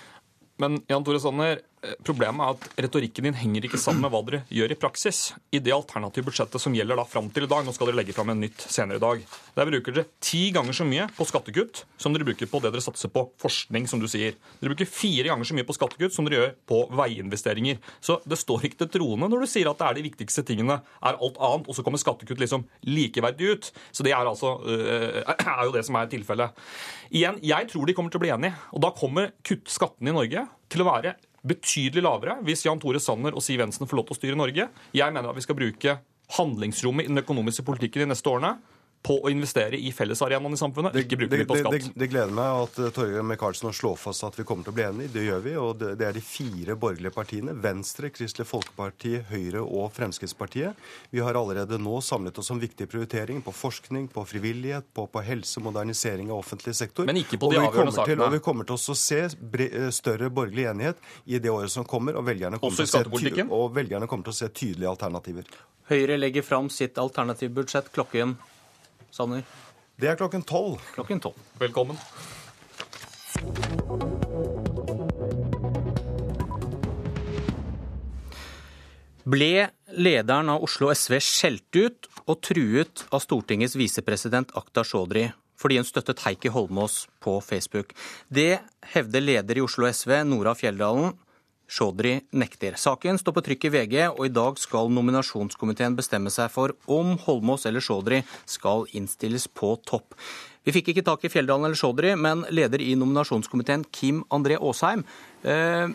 Men 0.62 0.82
Jan 0.90 1.04
Tore 1.04 1.18
Sanner, 1.22 1.62
problemet 2.06 2.44
er 2.44 2.54
at 2.54 2.82
retorikken 2.86 3.26
din 3.26 3.36
henger 3.36 3.66
ikke 3.66 3.80
sammen 3.80 4.04
med 4.04 4.12
hva 4.14 4.20
dere 4.26 4.42
gjør 4.54 4.74
i 4.74 4.78
praksis. 4.78 5.20
I 5.50 5.60
det 5.62 5.74
alternative 5.74 6.28
budsjettet 6.28 6.62
som 6.62 6.74
gjelder 6.76 6.98
da 6.98 7.04
fram 7.08 7.30
til 7.34 7.46
i 7.46 7.50
dag, 7.50 7.64
nå 7.66 7.74
skal 7.74 7.90
dere 7.90 7.98
legge 7.98 8.14
fram 8.14 8.30
en 8.32 8.42
nytt 8.42 8.66
senere 8.70 9.00
i 9.00 9.02
dag, 9.02 9.24
der 9.56 9.70
bruker 9.70 9.96
dere 9.96 10.06
ti 10.22 10.44
ganger 10.54 10.76
så 10.76 10.86
mye 10.86 11.08
på 11.16 11.26
skattekutt 11.28 11.82
som 12.00 12.14
dere 12.14 12.26
bruker 12.28 12.50
på 12.50 12.60
det 12.62 12.72
dere 12.74 12.84
satser 12.84 13.10
på 13.12 13.24
forskning, 13.42 13.88
som 13.90 14.02
du 14.02 14.06
sier. 14.10 14.36
Dere 14.60 14.74
bruker 14.74 14.90
fire 14.90 15.32
ganger 15.32 15.48
så 15.48 15.56
mye 15.58 15.66
på 15.66 15.76
skattekutt 15.76 16.14
som 16.14 16.28
dere 16.28 16.38
gjør 16.38 16.54
på 16.70 16.80
veiinvesteringer. 17.00 17.82
Så 18.04 18.20
det 18.28 18.38
står 18.40 18.68
ikke 18.68 18.84
til 18.84 18.92
troende 18.98 19.30
når 19.32 19.44
du 19.44 19.50
sier 19.50 19.70
at 19.70 19.82
det 19.82 19.88
er 19.88 19.98
de 19.98 20.06
viktigste 20.06 20.46
tingene, 20.46 20.78
er 21.02 21.18
alt 21.18 21.40
annet, 21.42 21.66
og 21.66 21.78
så 21.78 21.86
kommer 21.86 22.02
skattekutt 22.02 22.42
liksom 22.42 22.66
likeverdig 22.86 23.52
ut. 23.56 23.72
Så 23.90 24.06
det 24.06 24.14
er 24.14 24.22
altså 24.22 24.54
øh, 24.62 25.20
er 25.26 25.66
jo 25.66 25.74
det 25.74 25.84
som 25.88 25.98
er 25.98 26.10
tilfellet. 26.12 26.62
Igjen, 27.12 27.42
jeg 27.44 27.68
tror 27.72 27.88
de 27.88 27.96
kommer 27.96 28.12
til 28.12 28.22
å 28.22 28.24
bli 28.24 28.32
enige, 28.32 28.56
og 28.72 28.86
da 28.86 28.94
kommer 28.96 29.34
kutt 29.44 29.68
skattene 29.72 30.12
i 30.12 30.16
Norge 30.16 30.46
til 30.72 30.84
å 30.84 30.88
være 30.88 31.16
betydelig 31.46 32.04
lavere 32.04 32.38
hvis 32.46 32.66
Jan 32.66 32.80
Tore 32.82 33.00
Sanner 33.02 33.34
og 33.34 33.44
Siv 33.44 33.62
Jensen 33.62 33.88
får 33.88 33.98
lov 33.98 34.08
til 34.08 34.16
å 34.16 34.20
styre 34.20 34.38
Norge. 34.38 34.68
Jeg 34.94 35.14
mener 35.14 35.30
at 35.30 35.38
vi 35.38 35.44
skal 35.44 35.58
bruke 35.58 35.96
handlingsrommet 36.38 37.06
i 37.06 37.12
den 37.12 37.22
økonomiske 37.22 37.64
politikken 37.66 38.04
de 38.04 38.12
neste 38.12 38.30
årene 38.30 38.56
på 39.02 39.16
å 39.18 39.30
investere 39.32 39.78
i 39.78 39.90
fellesarenaene 39.94 40.54
i 40.54 40.60
samfunnet, 40.60 40.94
ikke 41.02 41.18
bruke 41.24 41.38
det 41.40 41.46
på 41.50 41.56
skatt. 41.58 41.74
Det, 41.74 41.78
det, 41.88 41.94
det, 41.98 42.08
gleder 42.12 42.34
meg 42.36 42.58
at 42.62 42.76
uh, 42.78 42.88
Torgeir 42.94 43.24
Micaelsen 43.26 43.74
slår 43.74 43.96
fast 43.98 44.22
at 44.28 44.38
vi 44.38 44.44
kommer 44.46 44.66
til 44.66 44.74
å 44.74 44.76
bli 44.76 44.84
enige. 44.86 45.10
Det 45.16 45.24
gjør 45.26 45.42
vi. 45.42 45.54
og 45.58 45.72
det, 45.80 45.88
det, 45.98 46.06
er 46.06 46.14
de 46.14 46.22
fire 46.22 46.76
borgerlige 46.78 47.14
partiene, 47.16 47.54
Venstre, 47.64 48.12
Kristelig 48.14 48.46
Folkeparti, 48.46 49.16
Høyre 49.32 49.64
og 49.64 49.90
Fremskrittspartiet. 49.96 50.78
Vi 51.10 51.22
har 51.24 51.38
allerede 51.38 51.80
nå 51.82 51.98
samlet 52.04 52.38
oss 52.38 52.52
om 52.54 52.62
viktige 52.62 52.90
prioriteringer 52.92 53.42
på 53.42 53.56
forskning, 53.56 54.06
på 54.12 54.24
frivillighet, 54.34 54.86
på, 54.94 55.08
på 55.10 55.24
helse, 55.26 55.62
modernisering 55.64 56.30
av 56.30 56.44
offentlig 56.44 56.76
sektor. 56.78 57.08
Men 57.10 57.18
ikke 57.24 57.40
på 57.42 57.50
de 57.50 57.58
avgjørende 57.58 57.96
sakene. 57.98 58.28
Og 58.28 58.38
vi 58.38 58.42
kommer 58.46 58.70
til 58.70 58.78
å 58.78 58.98
se 59.02 59.20
eh, 59.26 59.90
større 59.90 60.30
borgerlig 60.30 60.68
enighet 60.70 61.02
i 61.26 61.42
det 61.42 61.50
året 61.50 61.74
som 61.74 61.88
kommer, 61.88 62.14
og 62.20 62.28
velgerne 62.30 62.62
kommer, 62.62 62.78
til 62.78 62.86
å, 62.86 63.18
se, 63.18 63.48
og 63.50 63.74
velgerne 63.74 64.06
kommer 64.06 64.30
til 64.30 64.36
å 64.36 64.40
se 64.44 64.52
tydelige 64.54 64.94
alternativer. 64.94 65.50
Høyre 65.90 66.16
legger 66.22 66.46
fram 66.46 66.70
sitt 66.70 66.98
alternative 67.02 67.50
budsjett 67.58 67.90
klokken 67.92 68.36
Sanner? 69.12 69.44
Det 70.00 70.08
er 70.08 70.16
klokken 70.16 70.42
tolv. 70.48 70.80
Klokken 70.96 71.20
tolv. 71.20 71.36
Velkommen. 71.60 71.98
Ble 79.22 79.68
lederen 79.92 80.48
av 80.50 80.64
Oslo 80.64 80.88
SV 80.90 81.18
skjelt 81.22 81.76
ut 81.76 82.08
og 82.24 82.40
truet 82.42 83.04
av 83.12 83.22
Stortingets 83.22 83.76
visepresident 83.78 84.50
Akhtar 84.58 84.88
Chaudhry 84.88 85.28
fordi 85.62 85.76
hun 85.78 85.86
støttet 85.86 86.24
Heikki 86.24 86.50
Holmås 86.50 87.04
på 87.22 87.36
Facebook. 87.44 87.92
Det 88.26 88.58
hevder 88.94 89.22
leder 89.22 89.60
i 89.60 89.62
Oslo 89.62 89.86
SV, 89.86 90.24
Nora 90.26 90.56
Fjelldalen, 90.58 91.12
Chaudhry 91.72 92.18
nekter. 92.36 92.76
Saken 92.76 93.16
står 93.20 93.36
på 93.36 93.44
trykk 93.46 93.66
i 93.68 93.72
VG, 93.72 93.96
og 94.12 94.26
i 94.26 94.32
dag 94.32 94.58
skal 94.60 94.92
nominasjonskomiteen 94.92 95.96
bestemme 95.96 96.32
seg 96.32 96.52
for 96.52 96.74
om 96.90 97.14
Holmås 97.24 97.64
eller 97.70 97.84
Chaudhry 97.84 98.20
skal 98.44 98.84
innstilles 98.92 99.48
på 99.48 99.74
topp. 99.88 100.12
Vi 100.62 100.74
fikk 100.76 100.92
ikke 100.92 101.06
tak 101.06 101.24
i 101.24 101.32
Fjelldalen 101.32 101.70
eller 101.70 101.78
Chaudhry, 101.78 102.12
men 102.14 102.44
leder 102.52 102.84
i 102.84 102.92
nominasjonskomiteen, 102.98 103.86
Kim 103.90 104.20
André 104.30 104.60
Aasheim. 104.60 105.06
Eh, 105.42 105.88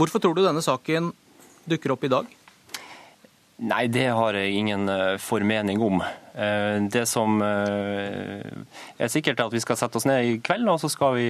hvorfor 0.00 0.22
tror 0.22 0.34
du 0.34 0.46
denne 0.46 0.64
saken 0.64 1.12
dukker 1.68 1.94
opp 1.94 2.08
i 2.08 2.14
dag? 2.16 2.38
Nei, 3.62 3.86
det 3.94 4.08
har 4.10 4.34
jeg 4.34 4.56
ingen 4.58 4.88
eh, 4.90 5.16
formening 5.22 5.82
om. 5.86 6.00
Eh, 6.34 6.78
det 6.90 7.04
som 7.06 7.36
eh, 7.46 8.40
er 8.98 9.12
sikkert, 9.12 9.38
er 9.38 9.46
at 9.46 9.54
vi 9.54 9.62
skal 9.62 9.78
sette 9.78 10.00
oss 10.00 10.06
ned 10.08 10.26
i 10.26 10.32
kveld, 10.42 10.66
og 10.72 10.80
så 10.82 10.90
skal 10.90 11.14
vi 11.14 11.28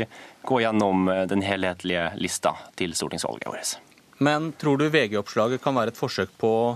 gå 0.49 0.61
gjennom 0.65 1.11
den 1.29 1.45
helhetlige 1.45 2.09
lista 2.17 2.55
til 2.79 2.97
stortingsvalget 2.97 3.51
vårt. 3.53 3.75
Men 4.25 4.53
tror 4.57 4.81
du 4.81 4.87
VG-oppslaget 4.89 5.61
kan 5.61 5.77
være 5.77 5.93
et 5.93 5.99
forsøk 5.99 6.33
på 6.41 6.53
å 6.63 6.71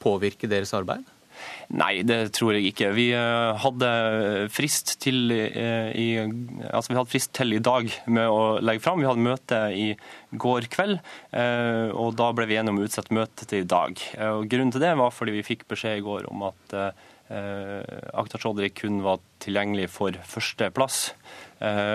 påvirke 0.00 0.48
deres 0.48 0.72
arbeid? 0.78 1.04
Nei, 1.72 2.02
det 2.04 2.34
tror 2.36 2.52
jeg 2.52 2.68
ikke. 2.68 2.90
Vi 2.92 3.06
eh, 3.16 3.60
hadde 3.62 3.90
frist 4.52 4.96
til 5.00 5.32
eh, 5.32 5.88
i, 5.96 6.08
altså 6.68 6.92
vi 6.92 6.98
hadde 6.98 7.12
frist 7.12 7.32
til 7.38 7.56
i 7.56 7.62
dag 7.64 7.88
med 8.12 8.28
å 8.28 8.58
legge 8.60 8.84
fram. 8.84 9.00
Vi 9.00 9.08
hadde 9.08 9.24
møte 9.24 9.60
i 9.72 9.86
går 10.36 10.68
kveld, 10.72 10.98
eh, 11.32 11.88
og 11.96 12.12
da 12.20 12.28
ble 12.36 12.48
vi 12.50 12.58
enige 12.60 12.74
om 12.74 12.82
å 12.82 12.84
utsette 12.84 13.16
møtet 13.16 13.48
til 13.48 13.64
i 13.64 13.70
dag. 13.70 14.04
Og 14.34 14.44
grunnen 14.52 14.74
til 14.74 14.84
det 14.84 14.92
var 15.00 15.16
fordi 15.16 15.38
vi 15.38 15.46
fikk 15.46 15.64
beskjed 15.72 16.02
i 16.02 16.04
går 16.04 16.28
om 16.32 16.46
at 16.50 16.78
Akhtar 17.32 18.42
Chaudhry 18.42 18.68
kun 18.76 18.98
var 19.00 19.22
tilgjengelig 19.40 19.86
for 19.94 20.12
førsteplass. 20.28 20.98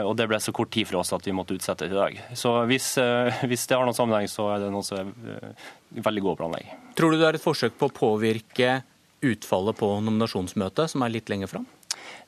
Og 0.08 0.16
det 0.18 0.26
ble 0.32 0.40
så 0.42 0.54
kort 0.56 0.72
tid 0.74 0.88
for 0.90 1.04
oss 1.04 1.14
at 1.14 1.28
vi 1.28 1.36
måtte 1.36 1.54
utsette 1.54 1.86
det 1.86 1.94
i 1.94 2.00
dag. 2.00 2.18
Så 2.40 2.56
hvis, 2.72 2.96
hvis 3.46 3.68
det 3.70 3.78
har 3.78 3.86
noen 3.86 3.98
sammenheng, 3.98 4.32
så 4.32 4.48
er 4.56 4.64
det 4.64 4.72
noe 4.74 4.88
som 4.88 5.12
er 5.14 6.02
veldig 6.08 6.24
god 6.26 6.40
planlegging. 6.42 6.74
Tror 6.98 7.14
du 7.14 7.20
det 7.20 7.28
er 7.30 7.38
et 7.38 7.44
forsøk 7.44 7.78
på 7.78 7.92
å 7.92 7.94
påvirke 7.94 8.80
utfallet 9.26 9.78
på 9.80 9.90
nominasjonsmøtet, 10.06 10.94
som 10.94 11.04
er 11.06 11.14
litt 11.14 11.32
lenger 11.32 11.52
fram? 11.52 11.68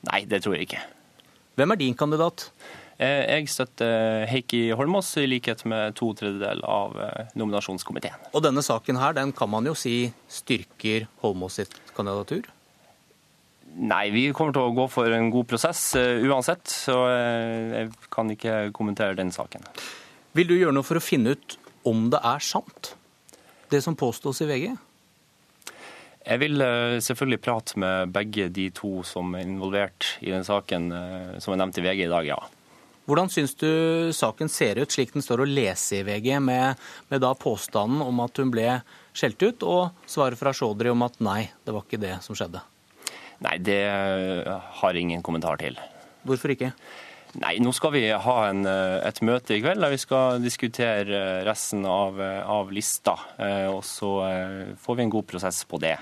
Nei, 0.08 0.24
det 0.28 0.42
tror 0.44 0.56
jeg 0.56 0.68
ikke. 0.68 0.84
Hvem 1.60 1.74
er 1.74 1.80
din 1.80 1.96
kandidat? 1.98 2.48
Eh, 3.00 3.24
jeg 3.24 3.48
støtter 3.48 4.26
Heikki 4.28 4.62
Holmås, 4.76 5.14
i 5.20 5.26
likhet 5.28 5.64
med 5.68 5.96
to 5.96 6.10
tredjedel 6.16 6.60
av 6.68 6.96
eh, 7.00 7.30
nominasjonskomiteen. 7.40 8.30
Og 8.34 8.44
denne 8.44 8.64
saken 8.64 9.00
her, 9.00 9.16
den 9.16 9.32
kan 9.36 9.48
man 9.52 9.68
jo 9.68 9.76
si 9.78 10.10
styrker 10.28 11.06
Holmås 11.24 11.60
sitt 11.60 11.76
kandidatur? 11.96 12.48
Nei, 13.70 14.08
vi 14.12 14.26
kommer 14.34 14.52
til 14.52 14.66
å 14.66 14.74
gå 14.74 14.84
for 14.90 15.14
en 15.14 15.30
god 15.30 15.46
prosess 15.48 15.92
uh, 15.94 16.18
uansett, 16.26 16.64
så 16.66 16.96
uh, 17.06 17.70
jeg 17.70 17.92
kan 18.10 18.32
ikke 18.34 18.54
kommentere 18.74 19.14
den 19.14 19.30
saken. 19.30 19.62
Vil 20.34 20.48
du 20.48 20.56
gjøre 20.56 20.74
noe 20.74 20.86
for 20.86 20.98
å 20.98 21.04
finne 21.04 21.36
ut 21.36 21.54
om 21.86 22.08
det 22.10 22.18
er 22.18 22.42
sant, 22.42 22.96
det 23.70 23.78
som 23.84 23.94
påstås 23.94 24.42
i 24.42 24.48
VG? 24.50 24.66
Jeg 26.30 26.38
vil 26.44 26.62
eh, 26.62 27.00
selvfølgelig 27.02 27.42
prate 27.42 27.80
med 27.82 28.12
begge 28.14 28.46
de 28.54 28.68
to 28.74 29.00
som 29.06 29.34
er 29.34 29.48
involvert 29.48 30.12
i 30.22 30.30
den 30.30 30.46
saken 30.46 30.90
eh, 30.94 31.36
som 31.42 31.54
er 31.54 31.58
nevnt 31.58 31.80
i 31.80 31.82
VG 31.82 32.04
i 32.04 32.12
dag, 32.12 32.28
ja. 32.28 32.38
Hvordan 33.10 33.30
syns 33.32 33.56
du 33.58 34.12
saken 34.14 34.50
ser 34.52 34.78
ut 34.78 34.92
slik 34.94 35.10
den 35.16 35.24
står 35.26 35.42
å 35.42 35.48
lese 35.48 35.98
i 35.98 36.04
VG, 36.06 36.36
med, 36.46 36.78
med 37.10 37.24
da 37.24 37.32
påstanden 37.34 38.04
om 38.04 38.22
at 38.22 38.38
hun 38.38 38.52
ble 38.54 38.78
skjelt 39.16 39.42
ut, 39.42 39.66
og 39.66 40.06
svaret 40.06 40.38
fra 40.38 40.52
Sjådri 40.54 40.92
om 40.92 41.02
at 41.02 41.18
nei, 41.24 41.48
det 41.66 41.74
var 41.74 41.82
ikke 41.82 41.98
det 41.98 42.20
som 42.22 42.38
skjedde? 42.38 42.62
Nei, 43.42 43.56
det 43.66 43.80
eh, 43.88 44.54
har 44.78 44.94
jeg 44.94 45.08
ingen 45.08 45.26
kommentar 45.26 45.58
til. 45.58 45.80
Hvorfor 46.28 46.54
ikke? 46.54 46.70
Nei, 47.38 47.58
Nå 47.62 47.70
skal 47.76 47.92
vi 47.94 48.04
ha 48.10 48.36
en, 48.48 48.64
et 48.66 49.20
møte 49.22 49.54
i 49.54 49.60
kveld 49.62 49.84
der 49.84 49.92
vi 49.92 50.00
skal 50.02 50.40
diskutere 50.42 51.44
resten 51.46 51.84
av, 51.86 52.18
av 52.18 52.72
lista. 52.74 53.14
Og 53.70 53.84
så 53.86 54.10
får 54.82 54.98
vi 54.98 55.06
en 55.06 55.12
god 55.14 55.28
prosess 55.30 55.62
på 55.70 55.78
det. 55.78 55.94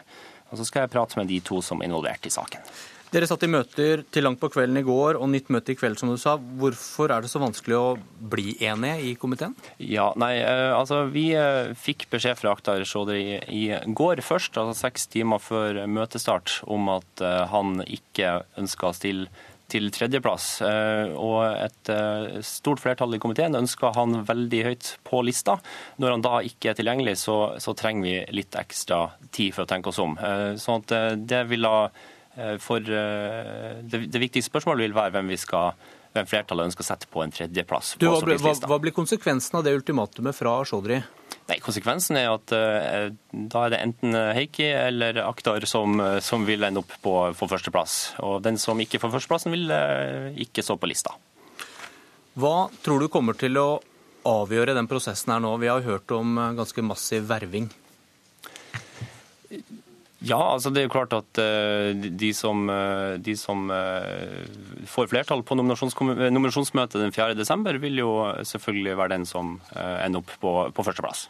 Og 0.49 0.57
så 0.57 0.65
skal 0.65 0.87
jeg 0.87 0.95
prate 0.95 1.21
med 1.21 1.29
de 1.29 1.43
to 1.45 1.61
som 1.65 1.83
er 1.83 1.91
involvert 1.91 2.25
i 2.25 2.33
saken. 2.33 2.65
Dere 3.09 3.25
satt 3.25 3.45
i 3.47 3.49
møter 3.49 4.03
til 4.13 4.27
langt 4.27 4.37
på 4.41 4.51
kvelden 4.53 4.83
i 4.83 4.85
går 4.85 5.17
og 5.17 5.31
nytt 5.33 5.47
møte 5.53 5.73
i 5.73 5.77
kveld, 5.81 5.97
som 5.97 6.11
du 6.13 6.19
sa. 6.21 6.35
Hvorfor 6.37 7.09
er 7.15 7.25
det 7.25 7.31
så 7.33 7.41
vanskelig 7.41 7.77
å 7.79 7.95
bli 8.33 8.53
enige 8.61 8.99
i 9.09 9.15
komiteen? 9.17 9.55
Ja, 9.81 10.11
nei, 10.21 10.35
altså 10.45 11.07
Vi 11.09 11.31
fikk 11.81 12.05
beskjed 12.13 12.37
fra 12.37 12.53
Akhtar 12.53 12.85
Chaudhry 12.85 13.39
i 13.49 13.63
går 13.97 14.21
først, 14.27 14.61
altså 14.61 14.77
seks 14.77 15.09
timer 15.09 15.41
før 15.41 15.87
møtestart, 15.89 16.59
om 16.69 16.93
at 16.99 17.25
han 17.55 17.81
ikke 17.87 18.43
ønska 18.61 18.91
å 18.91 18.99
stille 18.99 19.48
til 19.73 19.91
tredjeplass. 19.93 20.47
Eh, 20.65 21.13
og 21.13 21.43
et 21.51 21.91
eh, 21.93 22.39
stort 22.47 22.81
flertall 22.83 23.17
i 23.17 23.21
komiteen 23.23 23.57
ønsker 23.59 23.95
han 23.97 24.23
veldig 24.29 24.63
høyt 24.71 24.93
på 25.09 25.23
lista. 25.27 25.59
Når 26.01 26.15
han 26.15 26.25
da 26.25 26.39
ikke 26.49 26.73
er 26.73 26.79
tilgjengelig, 26.79 27.19
så, 27.21 27.39
så 27.61 27.77
trenger 27.77 28.07
vi 28.07 28.39
litt 28.41 28.57
ekstra 28.59 29.05
tid 29.35 29.57
for 29.57 29.67
å 29.67 29.71
tenke 29.71 29.93
oss 29.93 30.01
om. 30.03 30.17
Eh, 30.17 30.55
sånn 30.61 30.85
at 30.85 31.21
det 31.29 31.45
vil 31.51 31.69
da 31.69 31.81
for 32.63 32.79
det, 32.79 34.03
det 34.15 34.21
viktige 34.23 34.47
spørsmålet 34.47 34.85
vil 34.85 34.93
være 34.95 35.11
hvem 35.17 35.33
vi 35.33 35.39
skal 35.43 35.73
hvem 36.15 36.29
flertallet 36.29 36.71
ønsker 36.71 36.85
å 36.85 36.89
sette 36.89 37.09
på 37.11 37.23
en 37.23 37.33
tredjeplass. 37.35 37.95
Du, 38.01 38.09
hva, 38.09 38.37
hva, 38.41 38.55
hva, 38.71 38.79
blir 38.83 38.95
konsekvensen 38.97 39.59
av 39.59 39.67
det 39.67 39.75
ultimatumet 39.79 40.37
fra 40.37 40.57
Chaudhry? 40.69 41.01
Nei, 41.49 41.59
Konsekvensen 41.65 42.19
er 42.21 42.29
at 42.31 42.53
uh, 42.53 43.09
da 43.33 43.65
er 43.65 43.73
det 43.73 43.81
enten 43.87 44.17
Heikki 44.37 44.69
eller 44.69 45.23
Aktar 45.25 45.65
som, 45.69 45.97
som 46.25 46.45
vil 46.49 46.67
ende 46.67 46.83
opp 46.83 46.93
på, 47.05 47.15
på 47.39 47.51
førsteplass. 47.51 47.99
Og 48.25 48.41
den 48.45 48.61
som 48.61 48.81
ikke 48.81 49.01
får 49.01 49.15
førsteplassen, 49.17 49.55
vil 49.57 49.73
uh, 49.73 50.29
ikke 50.45 50.65
stå 50.65 50.77
på 50.81 50.91
lista. 50.91 51.17
Hva 52.39 52.69
tror 52.85 53.03
du 53.03 53.09
kommer 53.13 53.37
til 53.39 53.57
å 53.61 53.69
avgjøre 54.29 54.77
den 54.77 54.89
prosessen 54.91 55.33
her 55.33 55.43
nå? 55.43 55.57
Vi 55.63 55.73
har 55.73 55.87
hørt 55.87 56.13
om 56.15 56.37
ganske 56.59 56.85
massiv 56.85 57.29
verving. 57.31 57.71
Ja, 60.27 60.39
altså 60.55 60.73
det 60.75 60.81
er 60.83 60.89
jo 60.89 60.95
klart 60.97 61.15
at 61.15 61.39
uh, 61.39 61.95
de 61.95 62.33
som, 62.35 62.65
uh, 62.67 63.15
de 63.23 63.37
som 63.39 63.69
uh, 63.71 64.43
får 64.91 65.11
flertall 65.13 65.45
på 65.47 65.55
nominasjonsmøtet 65.59 66.99
den 66.99 67.15
4.12, 67.15 67.79
vil 67.85 68.01
jo 68.03 68.13
selvfølgelig 68.43 68.97
være 68.99 69.15
den 69.15 69.29
som 69.29 69.59
ender 69.79 70.25
opp 70.25 70.35
på, 70.43 70.55
på 70.75 70.87
førsteplass. 70.91 71.29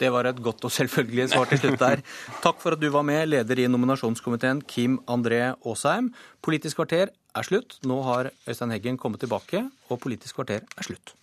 Det 0.00 0.08
var 0.10 0.26
et 0.26 0.40
godt 0.42 0.64
og 0.66 0.72
selvfølgelig 0.72 1.28
svar 1.30 1.50
til 1.50 1.60
slutt 1.60 1.82
der. 1.82 2.00
Takk 2.44 2.58
for 2.64 2.74
at 2.74 2.80
du 2.80 2.88
var 2.90 3.04
med, 3.06 3.28
leder 3.28 3.60
i 3.60 3.68
nominasjonskomiteen 3.70 4.64
Kim 4.66 4.96
André 5.04 5.44
Aasheim. 5.52 6.10
Politisk 6.42 6.80
kvarter 6.80 7.12
er 7.12 7.46
slutt. 7.46 7.76
Nå 7.86 8.00
har 8.08 8.32
Øystein 8.48 8.72
Heggen 8.72 8.98
kommet 8.98 9.22
tilbake, 9.22 9.66
og 9.92 10.00
Politisk 10.02 10.40
kvarter 10.40 10.64
er 10.64 10.88
slutt. 10.88 11.14